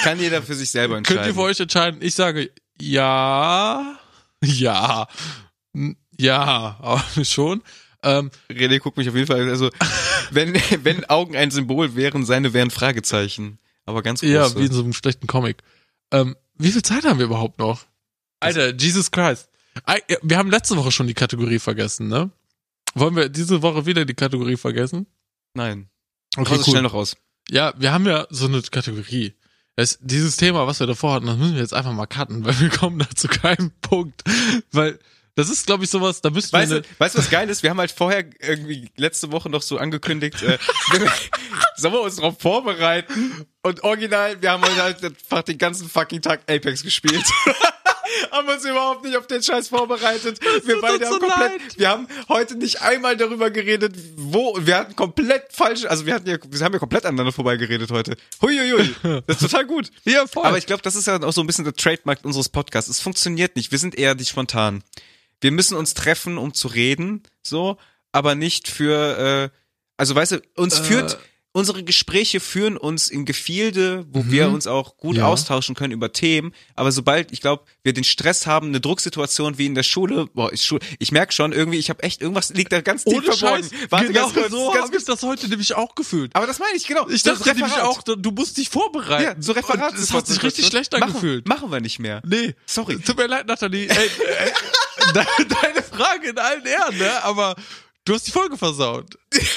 Kann 0.03 0.19
jeder 0.19 0.41
für 0.41 0.55
sich 0.55 0.69
selber 0.71 0.97
entscheiden. 0.97 1.17
könnt 1.23 1.29
ihr 1.29 1.33
für 1.35 1.41
euch 1.41 1.59
entscheiden. 1.59 2.01
Ich 2.01 2.15
sage 2.15 2.49
ja, 2.79 3.97
ja, 4.43 5.07
ja, 6.17 6.77
aber 6.81 7.25
schon. 7.25 7.61
Ähm, 8.07 8.31
René 8.49 8.79
guckt 8.79 8.97
mich 8.97 9.09
auf 9.09 9.15
jeden 9.15 9.27
Fall, 9.27 9.49
also, 9.49 9.69
wenn, 10.31 10.53
wenn 10.83 11.05
Augen 11.05 11.35
ein 11.35 11.51
Symbol 11.51 11.95
wären, 11.95 12.25
seine 12.25 12.53
wären 12.53 12.71
Fragezeichen. 12.71 13.59
Aber 13.85 14.01
ganz 14.01 14.21
große. 14.21 14.31
ja, 14.31 14.55
wie 14.55 14.65
in 14.65 14.71
so 14.71 14.81
einem 14.81 14.93
schlechten 14.93 15.27
Comic. 15.27 15.57
Ähm, 16.11 16.35
wie 16.57 16.71
viel 16.71 16.81
Zeit 16.81 17.05
haben 17.05 17.19
wir 17.19 17.25
überhaupt 17.25 17.59
noch? 17.59 17.85
Alter, 18.39 18.73
Jesus 18.73 19.11
Christ. 19.11 19.49
Wir 20.23 20.37
haben 20.37 20.49
letzte 20.49 20.75
Woche 20.75 20.91
schon 20.91 21.07
die 21.07 21.13
Kategorie 21.13 21.59
vergessen, 21.59 22.07
ne? 22.07 22.31
Wollen 22.95 23.15
wir 23.15 23.29
diese 23.29 23.61
Woche 23.61 23.85
wieder 23.85 24.05
die 24.05 24.13
Kategorie 24.13 24.57
vergessen? 24.57 25.05
Nein. 25.53 25.89
Okay, 26.35 26.55
es 26.55 26.65
schnell 26.65 26.81
noch 26.81 26.93
raus. 26.93 27.15
Ja, 27.49 27.73
wir 27.77 27.91
haben 27.91 28.05
ja 28.05 28.27
so 28.29 28.45
eine 28.45 28.61
Kategorie. 28.61 29.33
Das, 29.75 29.99
dieses 30.01 30.37
Thema, 30.37 30.65
was 30.65 30.79
wir 30.79 30.87
davor 30.87 31.13
hatten, 31.13 31.27
das 31.27 31.37
müssen 31.37 31.53
wir 31.53 31.61
jetzt 31.61 31.73
einfach 31.73 31.93
mal 31.93 32.07
cutten, 32.07 32.43
weil 32.45 32.59
wir 32.59 32.69
kommen 32.69 32.99
da 32.99 33.09
zu 33.15 33.27
keinem 33.27 33.71
Punkt. 33.81 34.23
Weil 34.71 34.99
das 35.37 35.49
ist, 35.49 35.67
glaube 35.67 35.83
ich, 35.83 35.89
sowas, 35.91 36.19
da 36.19 36.31
müssten 36.31 36.51
Weißt 36.53 36.71
wir 36.71 36.81
du, 36.81 36.87
weißt 36.97 37.13
du, 37.15 37.19
was 37.19 37.29
geil 37.29 37.47
ist? 37.49 37.61
Wir 37.61 37.69
haben 37.69 37.79
halt 37.79 37.91
vorher 37.91 38.25
irgendwie 38.41 38.89
letzte 38.97 39.31
Woche 39.31 39.49
noch 39.49 39.61
so 39.61 39.77
angekündigt, 39.77 40.41
äh, 40.41 40.57
wir- 40.91 41.11
sollen 41.77 41.93
wir 41.93 42.01
uns 42.01 42.15
darauf 42.15 42.39
vorbereiten? 42.41 43.45
Und 43.61 43.83
original, 43.83 44.41
wir 44.41 44.51
haben 44.51 44.63
halt 44.63 45.03
einfach 45.03 45.43
den 45.43 45.59
ganzen 45.59 45.87
fucking 45.87 46.21
Tag 46.23 46.41
Apex 46.49 46.81
gespielt. 46.83 47.23
haben 48.31 48.47
uns 48.47 48.65
überhaupt 48.65 49.03
nicht 49.03 49.15
auf 49.15 49.27
den 49.27 49.43
Scheiß 49.43 49.67
vorbereitet. 49.67 50.39
Wir 50.65 50.73
tut 50.75 50.81
beide 50.81 51.05
haben 51.05 51.13
so 51.13 51.19
komplett, 51.19 51.61
leid. 51.61 51.77
wir 51.77 51.89
haben 51.89 52.07
heute 52.29 52.55
nicht 52.55 52.81
einmal 52.81 53.15
darüber 53.15 53.51
geredet, 53.51 53.95
wo, 54.15 54.57
wir 54.59 54.75
hatten 54.77 54.95
komplett 54.95 55.43
falsch, 55.51 55.85
also 55.85 56.05
wir 56.05 56.15
hatten 56.15 56.27
ja, 56.27 56.37
wir 56.47 56.65
haben 56.65 56.73
ja 56.73 56.79
komplett 56.79 57.05
aneinander 57.05 57.31
vorbeigeredet 57.31 57.91
heute. 57.91 58.17
Huiuiui. 58.41 58.95
Das 59.27 59.41
ist 59.41 59.51
total 59.51 59.65
gut. 59.67 59.91
ja, 60.05 60.25
voll. 60.25 60.45
Aber 60.45 60.57
ich 60.57 60.65
glaube, 60.65 60.81
das 60.81 60.95
ist 60.95 61.05
ja 61.05 61.21
auch 61.21 61.31
so 61.33 61.41
ein 61.41 61.47
bisschen 61.47 61.65
der 61.65 61.75
Trademark 61.75 62.19
unseres 62.23 62.49
Podcasts. 62.49 62.89
Es 62.89 62.99
funktioniert 62.99 63.55
nicht. 63.55 63.71
Wir 63.71 63.79
sind 63.79 63.95
eher 63.95 64.15
die 64.15 64.25
spontan. 64.25 64.83
Wir 65.41 65.51
müssen 65.51 65.75
uns 65.77 65.93
treffen, 65.93 66.37
um 66.37 66.53
zu 66.53 66.67
reden, 66.67 67.23
so, 67.43 67.77
aber 68.11 68.35
nicht 68.35 68.67
für, 68.67 69.51
äh, 69.53 69.57
also 69.97 70.15
weißt 70.15 70.31
du, 70.33 70.41
uns 70.55 70.79
Äh. 70.79 70.83
führt, 70.83 71.19
unsere 71.53 71.83
Gespräche 71.83 72.39
führen 72.39 72.77
uns 72.77 73.09
in 73.09 73.25
Gefilde, 73.25 74.05
wo 74.11 74.25
wir 74.27 74.49
uns 74.49 74.67
auch 74.67 74.95
gut 74.97 75.15
Ja. 75.17 75.25
austauschen 75.27 75.73
können 75.73 75.91
über 75.91 76.13
Themen. 76.13 76.53
Aber 76.75 76.91
sobald, 76.91 77.31
ich 77.31 77.41
glaube, 77.41 77.63
wir 77.81 77.93
den 77.93 78.03
Stress 78.03 78.45
haben, 78.45 78.67
eine 78.67 78.79
Drucksituation 78.79 79.57
wie 79.57 79.65
in 79.65 79.73
der 79.73 79.81
Schule, 79.81 80.27
boah, 80.35 80.51
ist 80.53 80.63
Schule, 80.65 80.81
ich 80.99 81.11
merke 81.11 81.33
schon, 81.33 81.53
irgendwie, 81.53 81.79
ich 81.79 81.89
habe 81.89 82.03
echt, 82.03 82.21
irgendwas 82.21 82.49
liegt 82.49 82.71
da 82.71 82.81
ganz 82.81 83.05
tief 83.05 83.15
ohne 83.17 83.23
verborgen. 83.33 83.63
Scheiß, 83.63 83.71
Warte, 83.89 84.07
genau 84.07 84.21
ganz 84.29 84.33
kurz, 84.35 84.51
so 84.51 84.75
habe 84.75 84.97
ich 84.97 85.05
das 85.05 85.23
heute 85.23 85.47
nämlich 85.47 85.73
auch 85.73 85.95
gefühlt. 85.95 86.35
aber 86.35 86.45
das 86.45 86.59
meine 86.59 86.75
ich, 86.77 86.85
genau. 86.85 87.09
Ich 87.09 87.23
dachte 87.23 87.47
nämlich 87.55 87.73
auch, 87.81 88.03
du 88.03 88.29
musst 88.31 88.57
dich 88.57 88.69
vorbereiten. 88.69 89.23
Ja, 89.23 89.35
so 89.39 89.53
Referat. 89.53 89.93
Das 89.93 90.13
hat 90.13 90.27
sich 90.27 90.43
richtig 90.43 90.67
schlecht 90.67 90.91
machen, 90.91 91.03
angefühlt. 91.05 91.47
Machen 91.47 91.71
wir 91.71 91.79
nicht 91.79 91.97
mehr. 91.97 92.21
Nee. 92.23 92.53
Sorry. 92.67 92.99
Tut 92.99 93.17
mir 93.17 93.25
leid, 93.25 93.47
Nathalie. 93.47 93.87
Ey, 93.89 94.09
ey, 95.15 95.45
de- 95.45 95.57
deine 95.61 95.83
Frage 95.83 96.29
in 96.29 96.37
allen 96.37 96.65
Ehren, 96.65 96.97
ne? 96.97 97.23
Aber 97.23 97.55
du 98.05 98.13
hast 98.13 98.27
die 98.27 98.31
Folge 98.31 98.57
versaut. 98.57 99.17
Du 99.31 99.39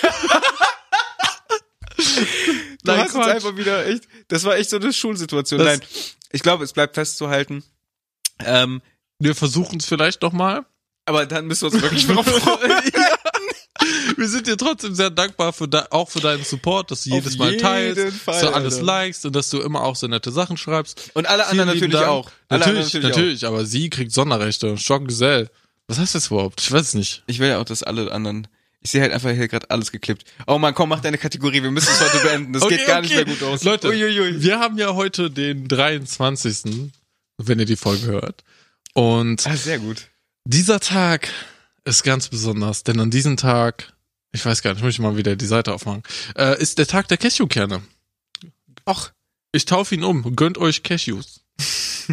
Nein, 2.84 3.00
hast 3.00 3.12
Quatsch. 3.12 3.26
einfach 3.28 3.56
wieder 3.56 3.86
echt, 3.86 4.04
das 4.28 4.44
war 4.44 4.56
echt 4.56 4.70
so 4.70 4.76
eine 4.76 4.92
Schulsituation. 4.92 5.58
Das- 5.58 5.66
Nein, 5.78 5.80
ich 6.32 6.42
glaube, 6.42 6.64
es 6.64 6.72
bleibt 6.72 6.94
festzuhalten. 6.94 7.62
Ähm, 8.40 8.80
Wir 9.18 9.34
versuchen 9.34 9.78
es 9.80 9.86
vielleicht 9.86 10.22
doch 10.22 10.32
mal. 10.32 10.64
aber 11.04 11.26
dann 11.26 11.46
müssen 11.46 11.70
wir 11.70 11.74
uns 11.74 11.82
wirklich 11.82 12.06
drauf 12.06 12.26
vorbereiten. 12.42 12.92
Wir 14.16 14.28
sind 14.28 14.46
dir 14.46 14.56
trotzdem 14.56 14.94
sehr 14.94 15.10
dankbar 15.10 15.52
für 15.52 15.68
de 15.68 15.82
auch 15.90 16.08
für 16.10 16.20
deinen 16.20 16.44
Support, 16.44 16.90
dass 16.90 17.04
du 17.04 17.10
jedes 17.10 17.36
Mal 17.38 17.56
teilst, 17.56 18.16
Fall, 18.18 18.34
dass 18.34 18.40
du 18.42 18.54
alles 18.54 18.74
Alter. 18.74 18.84
likest 18.86 19.26
und 19.26 19.36
dass 19.36 19.50
du 19.50 19.60
immer 19.60 19.82
auch 19.82 19.96
so 19.96 20.06
nette 20.06 20.30
Sachen 20.32 20.56
schreibst. 20.56 21.10
Und 21.14 21.26
alle 21.28 21.44
Vielen 21.44 21.50
anderen 21.60 21.68
natürlich 21.78 21.94
Dank. 21.94 22.06
auch. 22.08 22.30
Alle 22.48 22.64
anderen 22.64 22.84
Natürlich, 22.84 23.08
natürlich, 23.08 23.46
auch. 23.46 23.50
aber 23.50 23.64
sie 23.66 23.90
kriegt 23.90 24.12
Sonderrechte. 24.12 24.76
Schockgesell. 24.76 25.50
Was 25.88 25.98
heißt 25.98 26.14
das 26.14 26.28
überhaupt? 26.28 26.60
Ich 26.60 26.70
weiß 26.70 26.88
es 26.88 26.94
nicht. 26.94 27.22
Ich 27.26 27.38
will 27.38 27.48
ja 27.48 27.58
auch, 27.58 27.64
dass 27.64 27.82
alle 27.82 28.12
anderen. 28.12 28.46
Ich 28.82 28.92
sehe 28.92 29.02
halt 29.02 29.12
einfach 29.12 29.30
hier 29.30 29.48
gerade 29.48 29.68
alles 29.70 29.92
geklippt. 29.92 30.24
Oh 30.46 30.58
man, 30.58 30.74
komm, 30.74 30.88
mach 30.88 31.00
deine 31.00 31.18
Kategorie. 31.18 31.62
Wir 31.62 31.70
müssen 31.70 31.90
es 31.92 32.00
heute 32.00 32.18
beenden. 32.26 32.52
Das 32.52 32.62
Okay, 32.62 32.76
geht 32.78 32.86
gar 32.86 33.00
nicht 33.02 33.12
okay. 33.14 33.24
mehr 33.26 33.34
gut 33.36 33.42
aus. 33.42 33.62
Leute, 33.64 33.88
Uiuiui. 33.88 34.42
wir 34.42 34.58
haben 34.58 34.78
ja 34.78 34.94
heute 34.94 35.30
den 35.30 35.68
23., 35.68 36.90
wenn 37.38 37.58
ihr 37.58 37.66
die 37.66 37.76
Folge 37.76 38.06
hört. 38.06 38.42
Und 38.94 39.46
Ah, 39.46 39.56
sehr 39.56 39.78
gut. 39.78 40.08
dieser 40.44 40.80
Tag 40.80 41.28
ist 41.84 42.02
ganz 42.02 42.28
besonders, 42.28 42.82
denn 42.84 43.00
an 43.00 43.10
diesem 43.10 43.36
Tag, 43.36 43.92
ich 44.32 44.44
weiß 44.44 44.62
gar 44.62 44.74
nicht, 44.74 44.82
muss 44.82 44.94
ich 44.94 44.98
mal 45.00 45.16
wieder 45.16 45.36
die 45.36 45.46
Seite 45.46 45.72
aufmachen, 45.72 46.02
äh, 46.36 46.60
ist 46.60 46.78
der 46.78 46.86
Tag 46.86 47.08
der 47.08 47.18
Cashewkerne. 47.18 47.82
Ach, 48.84 49.12
Ich 49.52 49.64
taufe 49.64 49.94
ihn 49.94 50.04
um. 50.04 50.36
Gönnt 50.36 50.58
euch 50.58 50.82
Cashews. 50.84 51.40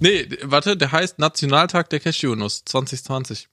nee, 0.00 0.28
warte, 0.42 0.76
der 0.76 0.92
heißt 0.92 1.18
Nationaltag 1.18 1.90
der 1.90 2.00
Cashewnuss 2.00 2.64
2020. 2.64 3.48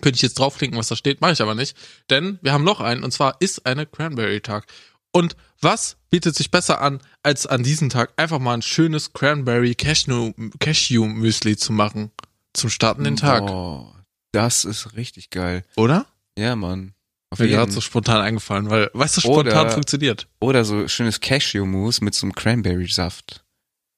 Könnte 0.00 0.16
ich 0.16 0.22
jetzt 0.22 0.38
draufklicken, 0.38 0.76
was 0.78 0.88
da 0.88 0.96
steht, 0.96 1.20
mache 1.20 1.32
ich 1.32 1.42
aber 1.42 1.54
nicht. 1.54 1.76
Denn 2.10 2.38
wir 2.42 2.52
haben 2.52 2.64
noch 2.64 2.80
einen, 2.80 3.04
und 3.04 3.10
zwar 3.10 3.36
ist 3.40 3.66
eine 3.66 3.86
Cranberry-Tag. 3.86 4.66
Und 5.12 5.36
was 5.60 5.96
bietet 6.10 6.36
sich 6.36 6.50
besser 6.50 6.80
an, 6.80 7.00
als 7.22 7.46
an 7.46 7.62
diesem 7.62 7.88
Tag 7.88 8.12
einfach 8.16 8.38
mal 8.38 8.54
ein 8.54 8.62
schönes 8.62 9.12
Cranberry 9.12 9.74
Cashew, 9.74 10.32
Cashew 10.60 11.06
Müsli 11.06 11.56
zu 11.56 11.72
machen? 11.72 12.10
Zum 12.52 12.70
Starten 12.70 13.04
den 13.04 13.16
Tag. 13.16 13.46
Boah, 13.46 13.97
das 14.32 14.64
ist 14.64 14.94
richtig 14.96 15.30
geil. 15.30 15.64
Oder? 15.76 16.06
Ja, 16.38 16.56
Mann. 16.56 16.94
Auf 17.30 17.40
Mir 17.40 17.48
gerade 17.48 17.70
so 17.70 17.80
spontan 17.82 18.22
eingefallen, 18.22 18.70
weil, 18.70 18.90
weißt 18.94 19.18
du, 19.18 19.20
spontan 19.20 19.66
Oder- 19.66 19.70
funktioniert. 19.72 20.28
Oder 20.40 20.64
so 20.64 20.88
schönes 20.88 21.20
Cashew-Mousse 21.20 22.02
mit 22.02 22.14
so 22.14 22.24
einem 22.26 22.34
Cranberry-Saft. 22.34 23.44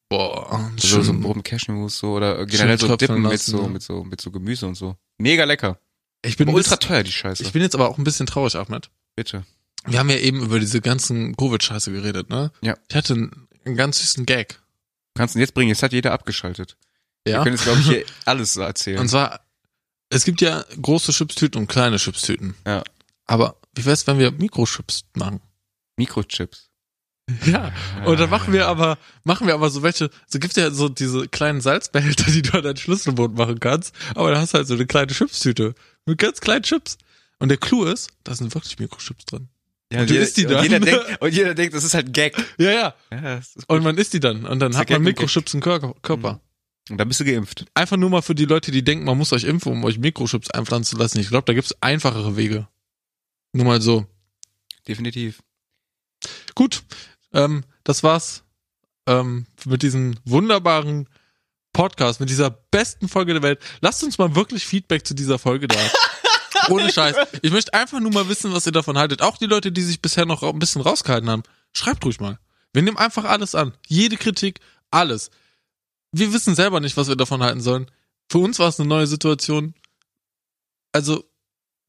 Boah, 0.09 0.73
So, 0.77 0.89
so 1.03 1.13
ein 1.13 1.15
schön. 1.17 1.21
Brot 1.23 1.45
Cashew-Mousse 1.45 1.97
so, 1.99 2.13
oder 2.15 2.45
generell 2.47 2.79
so 2.79 2.97
Dippen 2.97 3.23
mit 3.23 3.41
so, 3.41 3.69
mit 3.69 3.83
so, 3.83 4.03
mit 4.03 4.21
so 4.21 4.31
Gemüse 4.33 4.67
und 4.67 4.75
so. 4.75 4.97
Mega 5.19 5.45
lecker. 5.45 5.79
Ich 6.25 6.37
bin, 6.37 6.49
ultra 6.49 6.73
ultra, 6.73 6.77
teuer, 6.77 7.03
die 7.05 7.13
Scheiße. 7.13 7.43
ich 7.45 7.53
bin 7.53 7.63
jetzt 7.63 7.75
aber 7.77 7.89
auch 7.89 7.97
ein 7.97 8.05
bisschen 8.05 8.27
traurig, 8.27 8.57
Ahmed. 8.57 8.91
Bitte. 9.15 9.45
Wir 9.87 10.01
haben 10.01 10.11
ja 10.11 10.17
eben 10.17 10.41
über 10.43 10.59
diese 10.59 10.81
ganzen 10.81 11.37
Covid-Scheiße 11.37 11.93
geredet, 11.93 12.29
ne? 12.29 12.51
Ja. 12.61 12.77
Ich 12.89 12.97
hatte 12.97 13.15
einen, 13.15 13.49
einen 13.65 13.77
ganz 13.77 14.01
süßen 14.01 14.27
Gag. 14.27 14.61
Kannst 15.15 15.35
du 15.35 15.39
ihn 15.39 15.43
jetzt 15.43 15.55
bringen? 15.55 15.69
Jetzt 15.71 15.83
hat 15.83 15.93
jeder 15.93 16.13
abgeschaltet. 16.13 16.77
Wir 17.25 17.35
Ja. 17.35 17.43
können 17.45 17.55
jetzt, 17.55 17.65
glaube 17.65 17.79
ich, 17.81 17.87
hier 17.87 18.05
alles 18.27 18.55
so 18.55 18.61
erzählen. 18.63 18.99
Und 18.99 19.09
zwar, 19.09 19.41
es 20.11 20.25
gibt 20.25 20.41
ja 20.41 20.65
große 20.81 21.13
Chipstüten 21.13 21.61
und 21.61 21.67
kleine 21.69 21.97
Chipstüten. 21.97 22.55
Ja. 22.67 22.83
Aber 23.27 23.57
wie 23.75 23.85
wär's, 23.85 24.07
wenn 24.07 24.19
wir 24.19 24.33
Mikrochips 24.33 25.05
machen? 25.15 25.41
Mikrochips. 25.97 26.69
Ja. 27.47 27.73
Und 28.05 28.19
dann 28.19 28.29
machen 28.29 28.53
wir 28.53 28.67
aber, 28.67 28.99
machen 29.23 29.47
wir 29.47 29.55
aber 29.55 29.71
so 29.71 29.83
welche, 29.85 30.11
so 30.27 30.39
gibt's 30.41 30.57
ja 30.57 30.71
so 30.73 30.89
diese 30.89 31.29
kleinen 31.29 31.61
Salzbehälter, 31.61 32.31
die 32.31 32.43
du 32.43 32.59
an 32.59 32.65
dein 32.65 32.77
Schlüsselbund 32.77 33.37
machen 33.37 33.61
kannst. 33.61 33.95
Aber 34.17 34.33
da 34.33 34.41
hast 34.41 34.53
du 34.53 34.59
halt 34.59 34.67
so 34.67 34.75
eine 34.75 34.87
kleine 34.87 35.13
Chipstüte. 35.13 35.75
Mit 36.07 36.19
ganz 36.19 36.41
kleinen 36.41 36.65
Chips. 36.65 36.99
Und 37.39 37.49
der 37.49 37.59
Clou 37.59 37.85
ist, 37.85 38.11
da 38.25 38.35
sind 38.35 38.53
wirklich 38.55 38.79
Mikrochips 38.79 39.25
drin. 39.27 39.49
Ja, 39.93 40.01
Und 40.01 40.11
du 40.11 40.17
isst 40.17 40.37
die 40.37 40.47
und 40.47 40.53
dann. 40.53 40.63
jeder 40.65 40.81
denkt, 40.81 41.05
und 41.21 41.33
jeder 41.35 41.55
denkt, 41.55 41.75
das 41.75 41.85
ist 41.85 41.95
halt 41.95 42.07
ein 42.07 42.13
Gag. 42.13 42.37
Ja, 42.59 42.71
ja. 42.71 42.95
Ja, 43.13 43.41
Und 43.69 43.83
man 43.83 43.97
isst 43.97 44.13
die 44.13 44.21
dann. 44.21 44.45
Und 44.45 44.59
dann 44.59 44.77
hat 44.77 44.91
man 44.91 45.03
Mikrochips 45.03 45.55
im 45.55 45.61
Körper. 45.61 45.95
Körper. 46.03 46.41
Und 46.91 46.99
dann 46.99 47.09
bist 47.09 47.21
du 47.21 47.25
geimpft. 47.25 47.67
einfach 47.75 47.97
nur 47.97 48.11
mal 48.11 48.23
für 48.23 48.35
die 48.35 48.45
Leute, 48.45 48.73
die 48.73 48.83
denken, 48.83 49.05
man 49.05 49.17
muss 49.17 49.33
euch 49.33 49.45
impfen, 49.45 49.73
um 49.73 49.85
euch 49.85 49.99
Mikrochips 49.99 50.51
einpflanzen 50.51 50.97
zu 50.97 51.03
lassen. 51.03 51.21
Ich 51.21 51.29
glaube, 51.29 51.45
da 51.45 51.53
gibt's 51.53 51.75
einfachere 51.81 52.37
Wege. 52.37 52.67
Nur 53.53 53.67
mal 53.67 53.81
so. 53.81 54.07
Definitiv. 54.89 55.41
Gut, 56.55 56.83
ähm, 57.33 57.65
das 57.85 58.03
war's 58.03 58.43
ähm, 59.07 59.47
mit 59.65 59.83
diesem 59.83 60.17
wunderbaren 60.25 61.09
Podcast, 61.73 62.21
mit 62.21 62.29
dieser 62.29 62.51
besten 62.51 63.09
Folge 63.09 63.35
der 63.35 63.43
Welt. 63.43 63.61
Lasst 63.81 64.03
uns 64.03 64.19
mal 64.19 64.35
wirklich 64.35 64.67
Feedback 64.67 65.07
zu 65.07 65.15
dieser 65.15 65.39
Folge 65.39 65.69
da. 65.69 65.79
Ohne 66.69 66.93
Scheiß. 66.93 67.17
Ich 67.43 67.53
möchte 67.53 67.73
einfach 67.73 68.01
nur 68.01 68.13
mal 68.13 68.29
wissen, 68.29 68.53
was 68.53 68.67
ihr 68.67 68.73
davon 68.73 68.99
haltet. 68.99 69.23
Auch 69.23 69.39
die 69.39 69.47
Leute, 69.47 69.73
die 69.73 69.83
sich 69.83 70.03
bisher 70.03 70.27
noch 70.27 70.43
ein 70.43 70.59
bisschen 70.59 70.83
rausgehalten 70.83 71.31
haben. 71.31 71.43
Schreibt 71.73 72.05
ruhig 72.05 72.21
mal. 72.21 72.39
Wir 72.73 72.83
nehmen 72.83 72.97
einfach 72.97 73.25
alles 73.25 73.55
an. 73.55 73.73
Jede 73.87 74.17
Kritik, 74.17 74.61
alles. 74.91 75.31
Wir 76.13 76.33
wissen 76.33 76.55
selber 76.55 76.81
nicht, 76.81 76.97
was 76.97 77.09
wir 77.09 77.17
davon 77.17 77.43
halten 77.43 77.61
sollen. 77.61 77.91
Für 78.29 78.39
uns 78.39 78.59
war 78.59 78.69
es 78.69 78.79
eine 78.81 78.89
neue 78.89 79.07
Situation. 79.07 79.75
Also 80.93 81.25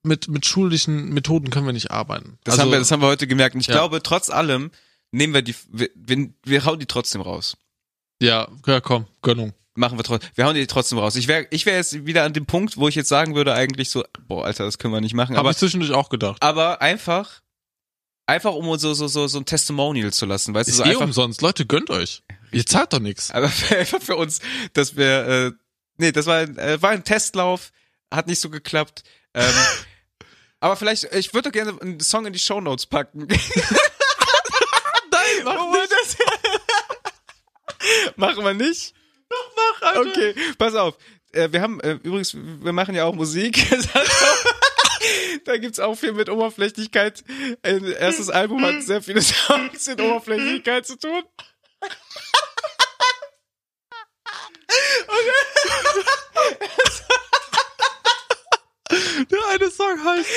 mit, 0.03 0.27
mit 0.27 0.45
schulischen 0.45 1.09
Methoden 1.09 1.49
können 1.49 1.65
wir 1.65 1.73
nicht 1.73 1.91
arbeiten. 1.91 2.37
Das, 2.43 2.53
also, 2.53 2.63
haben 2.63 2.71
wir, 2.71 2.79
das 2.79 2.91
haben 2.91 3.01
wir 3.01 3.07
heute 3.07 3.27
gemerkt. 3.27 3.55
Und 3.55 3.61
ich 3.61 3.67
Ja. 3.67 3.73
glaube, 3.73 4.01
trotz 4.03 4.29
allem 4.29 4.71
nehmen 5.11 5.33
wir 5.33 5.41
die, 5.41 5.55
wir, 5.71 5.89
wir, 5.95 6.29
wir 6.43 6.65
hauen 6.65 6.79
die 6.79 6.85
trotzdem 6.85 7.21
raus. 7.21 7.57
ja, 8.21 8.47
ja, 8.65 8.79
komm, 8.81 9.05
Gönnung. 9.21 9.53
Machen 9.73 9.97
wir 9.97 10.03
trotzdem, 10.03 10.29
wir 10.35 10.45
hauen 10.45 10.55
die 10.55 10.67
trotzdem 10.67 10.97
raus. 10.97 11.15
Ich 11.15 11.27
wäre 11.27 11.47
ich 11.49 11.65
wär 11.65 11.75
jetzt 11.75 12.05
wieder 12.05 12.23
an 12.25 12.33
dem 12.33 12.45
Punkt, 12.45 12.75
wo 12.77 12.87
ich 12.89 12.95
jetzt 12.95 13.07
sagen 13.09 13.35
würde, 13.35 13.53
eigentlich 13.53 13.89
so, 13.89 14.03
boah, 14.27 14.45
Alter, 14.45 14.65
das 14.65 14.77
können 14.77 14.93
wir 14.93 15.01
nicht 15.01 15.13
machen. 15.13 15.31
Habe 15.35 15.39
Aber, 15.39 15.51
ich 15.51 15.57
zwischendurch 15.57 15.93
auch 15.93 16.09
gedacht. 16.09 16.41
aber 16.43 16.81
einfach, 16.81 17.41
einfach 18.25 18.53
um 18.53 18.67
uns 18.67 18.81
so, 18.81 18.93
so, 18.93 19.07
so, 19.07 19.27
so 19.27 19.37
ein 19.39 19.45
Testimonial 19.45 20.11
zu 20.11 20.25
lassen, 20.25 20.53
weißt 20.53 20.67
du, 20.67 20.71
Ist 20.71 20.77
so 20.77 20.83
eh 20.83 20.89
einfach, 20.89 21.01
umsonst. 21.05 21.41
Leute, 21.41 21.65
gönnt 21.65 21.89
euch. 21.89 22.21
Ihr 22.51 22.65
zahlt 22.65 22.93
doch 22.93 22.99
nichts. 22.99 23.31
aber 23.31 23.51
einfach 23.71 24.01
für 24.01 24.15
uns, 24.15 24.39
dass 24.73 24.95
wir, 24.95 25.27
äh, 25.27 25.51
nee, 25.97 26.11
das 26.11 26.25
war, 26.25 26.37
ein- 26.39 26.57
äh, 26.57 26.81
war 26.81 26.89
ein 26.91 27.03
Testlauf, 27.03 27.71
hat 28.11 28.27
nicht 28.27 28.39
so 28.41 28.49
geklappt. 28.49 29.03
Ähm, 29.33 29.53
aber 30.59 30.75
vielleicht, 30.75 31.05
ich 31.15 31.33
würde 31.33 31.49
doch 31.49 31.53
gerne 31.53 31.79
einen 31.81 31.99
Song 31.99 32.25
in 32.25 32.33
die 32.33 32.39
Shownotes 32.39 32.85
packen. 32.87 33.27
Nein, 35.11 35.45
Oh, 35.45 35.73
das 35.89 36.17
Machen 38.15 38.43
wir 38.43 38.53
nicht? 38.53 38.93
Doch, 39.29 39.51
mach, 39.55 39.81
Alter. 39.95 40.01
Okay, 40.09 40.35
pass 40.57 40.75
auf. 40.75 40.97
Äh, 41.31 41.49
wir 41.51 41.61
haben, 41.61 41.79
äh, 41.81 41.93
übrigens, 42.03 42.33
wir 42.35 42.73
machen 42.73 42.93
ja 42.95 43.05
auch 43.05 43.15
Musik. 43.15 43.57
da 45.45 45.57
gibt's 45.57 45.79
auch 45.79 45.95
viel 45.95 46.11
mit 46.13 46.29
Oberflächlichkeit. 46.29 47.23
Ein 47.63 47.85
erstes 47.85 48.29
Album 48.29 48.61
hat 48.63 48.83
sehr 48.83 49.01
viele 49.01 49.21
Songs 49.21 49.87
mit 49.87 50.01
Oberflächlichkeit 50.01 50.85
zu 50.85 50.97
tun. 50.97 51.23
Der 59.29 59.39
eine 59.51 59.71
Song 59.71 60.03
heißt. 60.03 60.29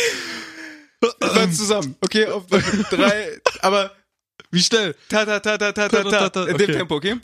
Wir 1.01 1.53
zusammen. 1.53 1.97
Okay, 2.01 2.26
auf 2.26 2.47
drei, 2.47 3.40
aber 3.61 3.95
Wie 4.51 4.62
schnell? 4.62 4.95
ta 5.09 5.24
ta 5.24 5.40
ta 5.40 5.59
ta 5.59 5.72
ta 5.72 5.88
ta 5.88 6.28
ta. 6.30 6.45
In 6.47 6.57
dem. 6.57 6.72
Tempo, 6.72 6.95
okay? 6.97 7.16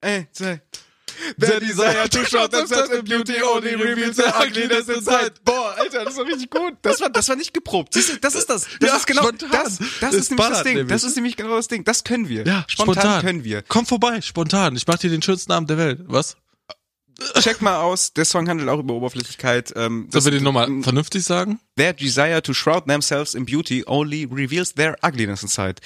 Ein, 0.00 0.26
zwei. 0.32 0.60
Their 1.38 1.60
desire 1.60 2.08
to 2.08 2.24
show 2.24 2.46
themselves 2.48 2.90
in 2.90 3.04
beauty 3.04 3.34
only 3.42 3.74
reveals 3.74 4.16
their 4.16 4.32
ugliness 4.40 4.88
inside. 4.88 5.32
Boah, 5.44 5.74
Alter, 5.78 6.04
das 6.04 6.16
war 6.16 6.26
richtig 6.26 6.50
gut. 6.50 6.74
Das 6.82 7.00
war, 7.00 7.10
das 7.10 7.28
war 7.28 7.36
nicht 7.36 7.52
geprobt. 7.54 7.94
Siehst 7.94 8.10
du, 8.10 8.16
das 8.18 8.34
ist 8.34 8.48
das. 8.50 8.66
Das 8.80 8.90
Ja, 8.90 8.96
ist 8.96 9.06
genau, 9.06 9.22
spontan. 9.22 9.50
das, 9.50 9.78
das 10.00 10.14
ist 10.14 10.30
nämlich 10.30 10.48
das 10.48 10.62
Ding. 10.62 10.74
nämlich. 10.76 10.92
Das 10.92 11.04
ist 11.04 11.14
nämlich 11.16 11.36
genau 11.36 11.56
das 11.56 11.68
Ding. 11.68 11.84
Das 11.84 12.04
können 12.04 12.28
wir. 12.28 12.44
Ja, 12.46 12.64
spontan, 12.68 12.94
spontan. 13.02 13.22
können 13.22 13.44
wir. 13.44 13.62
Komm 13.68 13.86
vorbei, 13.86 14.20
spontan. 14.20 14.76
Ich 14.76 14.86
mach 14.86 14.98
dir 14.98 15.10
den 15.10 15.22
schönsten 15.22 15.52
Abend 15.52 15.70
der 15.70 15.78
Welt. 15.78 16.00
Was? 16.06 16.36
Check 17.40 17.60
mal 17.62 17.76
aus. 17.76 18.12
Der 18.14 18.24
Song 18.24 18.48
handelt 18.48 18.68
auch 18.68 18.80
über 18.80 18.94
Oberflächlichkeit. 18.94 19.72
Ähm, 19.76 20.08
Sollen 20.10 20.24
wir 20.24 20.32
den 20.32 20.42
nochmal 20.42 20.68
vernünftig 20.82 21.22
sagen? 21.22 21.60
Their 21.76 21.92
desire 21.92 22.42
to 22.42 22.52
shroud 22.52 22.86
themselves 22.86 23.34
in 23.34 23.44
beauty 23.44 23.84
only 23.86 24.24
reveals 24.24 24.74
their 24.74 24.96
ugliness 25.04 25.42
inside. 25.42 25.76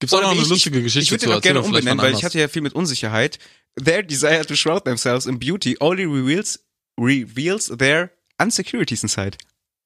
Gibt's 0.00 0.12
auch 0.12 0.22
noch 0.22 0.30
eine 0.32 0.40
ich, 0.42 0.48
lustige 0.48 0.78
ich, 0.78 0.84
Geschichte 0.84 1.04
Ich 1.04 1.10
würde 1.10 1.20
zu 1.24 1.28
den 1.30 1.38
auch 1.38 1.42
gerne 1.42 1.62
umbenennen, 1.62 1.98
weil 1.98 2.14
ich 2.14 2.24
hatte 2.24 2.38
ja 2.38 2.48
viel 2.48 2.62
mit 2.62 2.74
Unsicherheit. 2.74 3.38
Their 3.82 4.02
desire 4.02 4.44
to 4.46 4.54
shroud 4.54 4.84
themselves 4.84 5.26
in 5.26 5.38
beauty 5.38 5.76
only 5.80 6.04
reveals 6.04 6.60
reveals 7.00 7.66
their 7.76 8.10
insecurities 8.40 9.02
inside. 9.02 9.36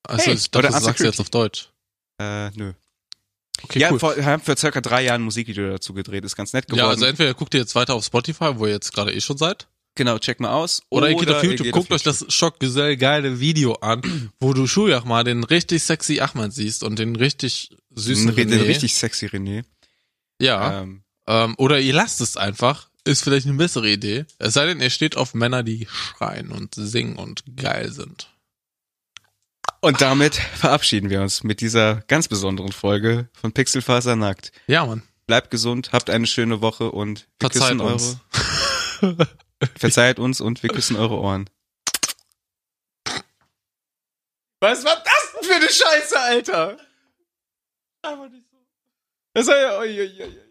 Also, 0.03 0.27
Hey, 0.27 0.35
ich 0.35 0.51
dachte, 0.51 0.69
oder 0.69 0.79
du 0.79 0.85
sagst 0.85 1.01
jetzt 1.01 1.19
Unsecurity. 1.19 1.21
auf 1.21 1.31
Deutsch. 1.31 1.69
Äh, 2.21 2.51
nö. 2.57 2.73
Okay, 3.63 3.81
ja, 3.81 3.91
cool. 3.91 3.99
vor, 3.99 4.17
haben 4.17 4.43
vor 4.43 4.57
circa 4.57 4.81
drei 4.81 5.03
Jahren 5.05 5.23
ein 5.23 5.25
Musikvideo 5.25 5.71
dazu 5.71 5.93
gedreht, 5.93 6.25
ist 6.25 6.37
ganz 6.37 6.53
nett 6.53 6.67
geworden. 6.67 6.85
Ja, 6.85 6.89
also 6.91 7.05
entweder 7.07 7.35
guckt 7.35 7.55
ihr 7.55 7.61
jetzt 7.61 7.75
weiter 7.75 7.95
auf 7.95 8.05
Spotify, 8.05 8.53
wo 8.55 8.67
ihr 8.67 8.73
jetzt 8.73 8.93
gerade 8.93 9.13
eh 9.13 9.21
schon 9.21 9.37
seid, 9.37 9.67
genau, 9.97 10.19
check 10.19 10.39
mal 10.39 10.51
aus. 10.53 10.83
oder, 10.91 11.11
ihr 11.11 11.17
geht 11.17 11.31
auf 11.31 11.43
YouTube, 11.43 11.65
geht 11.65 11.73
guckt 11.73 11.91
auf 11.91 11.97
euch 11.97 12.03
das 12.03 12.25
Schockgesell 12.29 12.97
geile 12.97 13.41
Video 13.41 13.75
an, 13.75 14.31
wo 14.41 14.53
du 14.53 14.67
Schujach 14.67 15.05
mal 15.05 15.25
den 15.25 15.43
richtig 15.45 15.83
sexy 15.83 16.21
Ahmed 16.21 16.53
siehst 16.53 16.85
und 16.85 16.99
den 16.99 17.17
richtig 17.17 17.77
süßen 17.95 18.35
Den, 18.35 18.49
René. 18.49 18.51
den 18.59 18.61
richtig 18.67 18.95
sexy 18.95 19.27
René. 19.27 19.65
Ja. 20.41 20.83
Ähm, 20.83 21.03
Ähm, 21.27 21.55
oder 21.59 21.79
ihr 21.81 21.93
lasst 21.93 22.21
es 22.23 22.37
einfach. 22.37 22.89
Ist 23.05 23.23
vielleicht 23.25 23.47
eine 23.47 23.57
bessere 23.57 23.89
Idee. 23.89 24.25
Es 24.39 24.55
sei 24.55 24.67
denn, 24.67 24.81
ihr 24.81 24.91
steht 24.91 25.17
auf 25.17 25.35
Männer, 25.35 25.63
die 25.63 25.87
schreien 25.91 26.51
und 26.53 26.75
singen 26.75 27.17
und 27.17 27.45
geil 27.57 27.91
sind. 27.93 28.31
und 29.81 30.01
damit 30.01 30.35
verabschieden 30.37 31.09
wir 31.11 31.21
uns 31.23 31.43
mit 31.45 31.61
dieser 31.61 31.97
ganz 32.09 32.29
besonderen 32.29 32.73
Folge 32.73 33.29
von 33.33 33.53
Pixelfaser 33.53 34.17
nackt. 34.17 34.53
Ja, 34.67 34.85
Mann. 34.87 35.03
Bleibt 35.27 35.51
gesund, 35.51 35.93
habt 35.93 36.09
eine 36.11 36.27
schöne 36.27 36.61
Woche 36.63 36.91
und 36.91 37.29
wir 37.41 37.51
Verzeiht 37.51 37.79
küssen 37.79 37.81
uns. 37.81 38.17
eure, 39.03 39.29
verzeiht 39.77 40.19
uns 40.19 40.41
und 40.41 40.63
wir 40.63 40.71
küssen 40.71 40.97
eure 40.97 41.17
Ohren. 41.19 41.49
Was 44.61 44.85
war 44.85 44.97
das? 45.05 45.47
für 45.47 45.55
eine 45.55 45.69
Scheiße, 45.69 46.19
Alter? 46.21 46.77
Einfach 48.03 48.29
nicht 48.31 48.48
so. 49.35 49.41
Das 49.41 49.47
war 49.49 49.61
ja, 49.61 49.79
oi, 49.79 50.01
oi, 50.01 50.23
oi. 50.23 50.48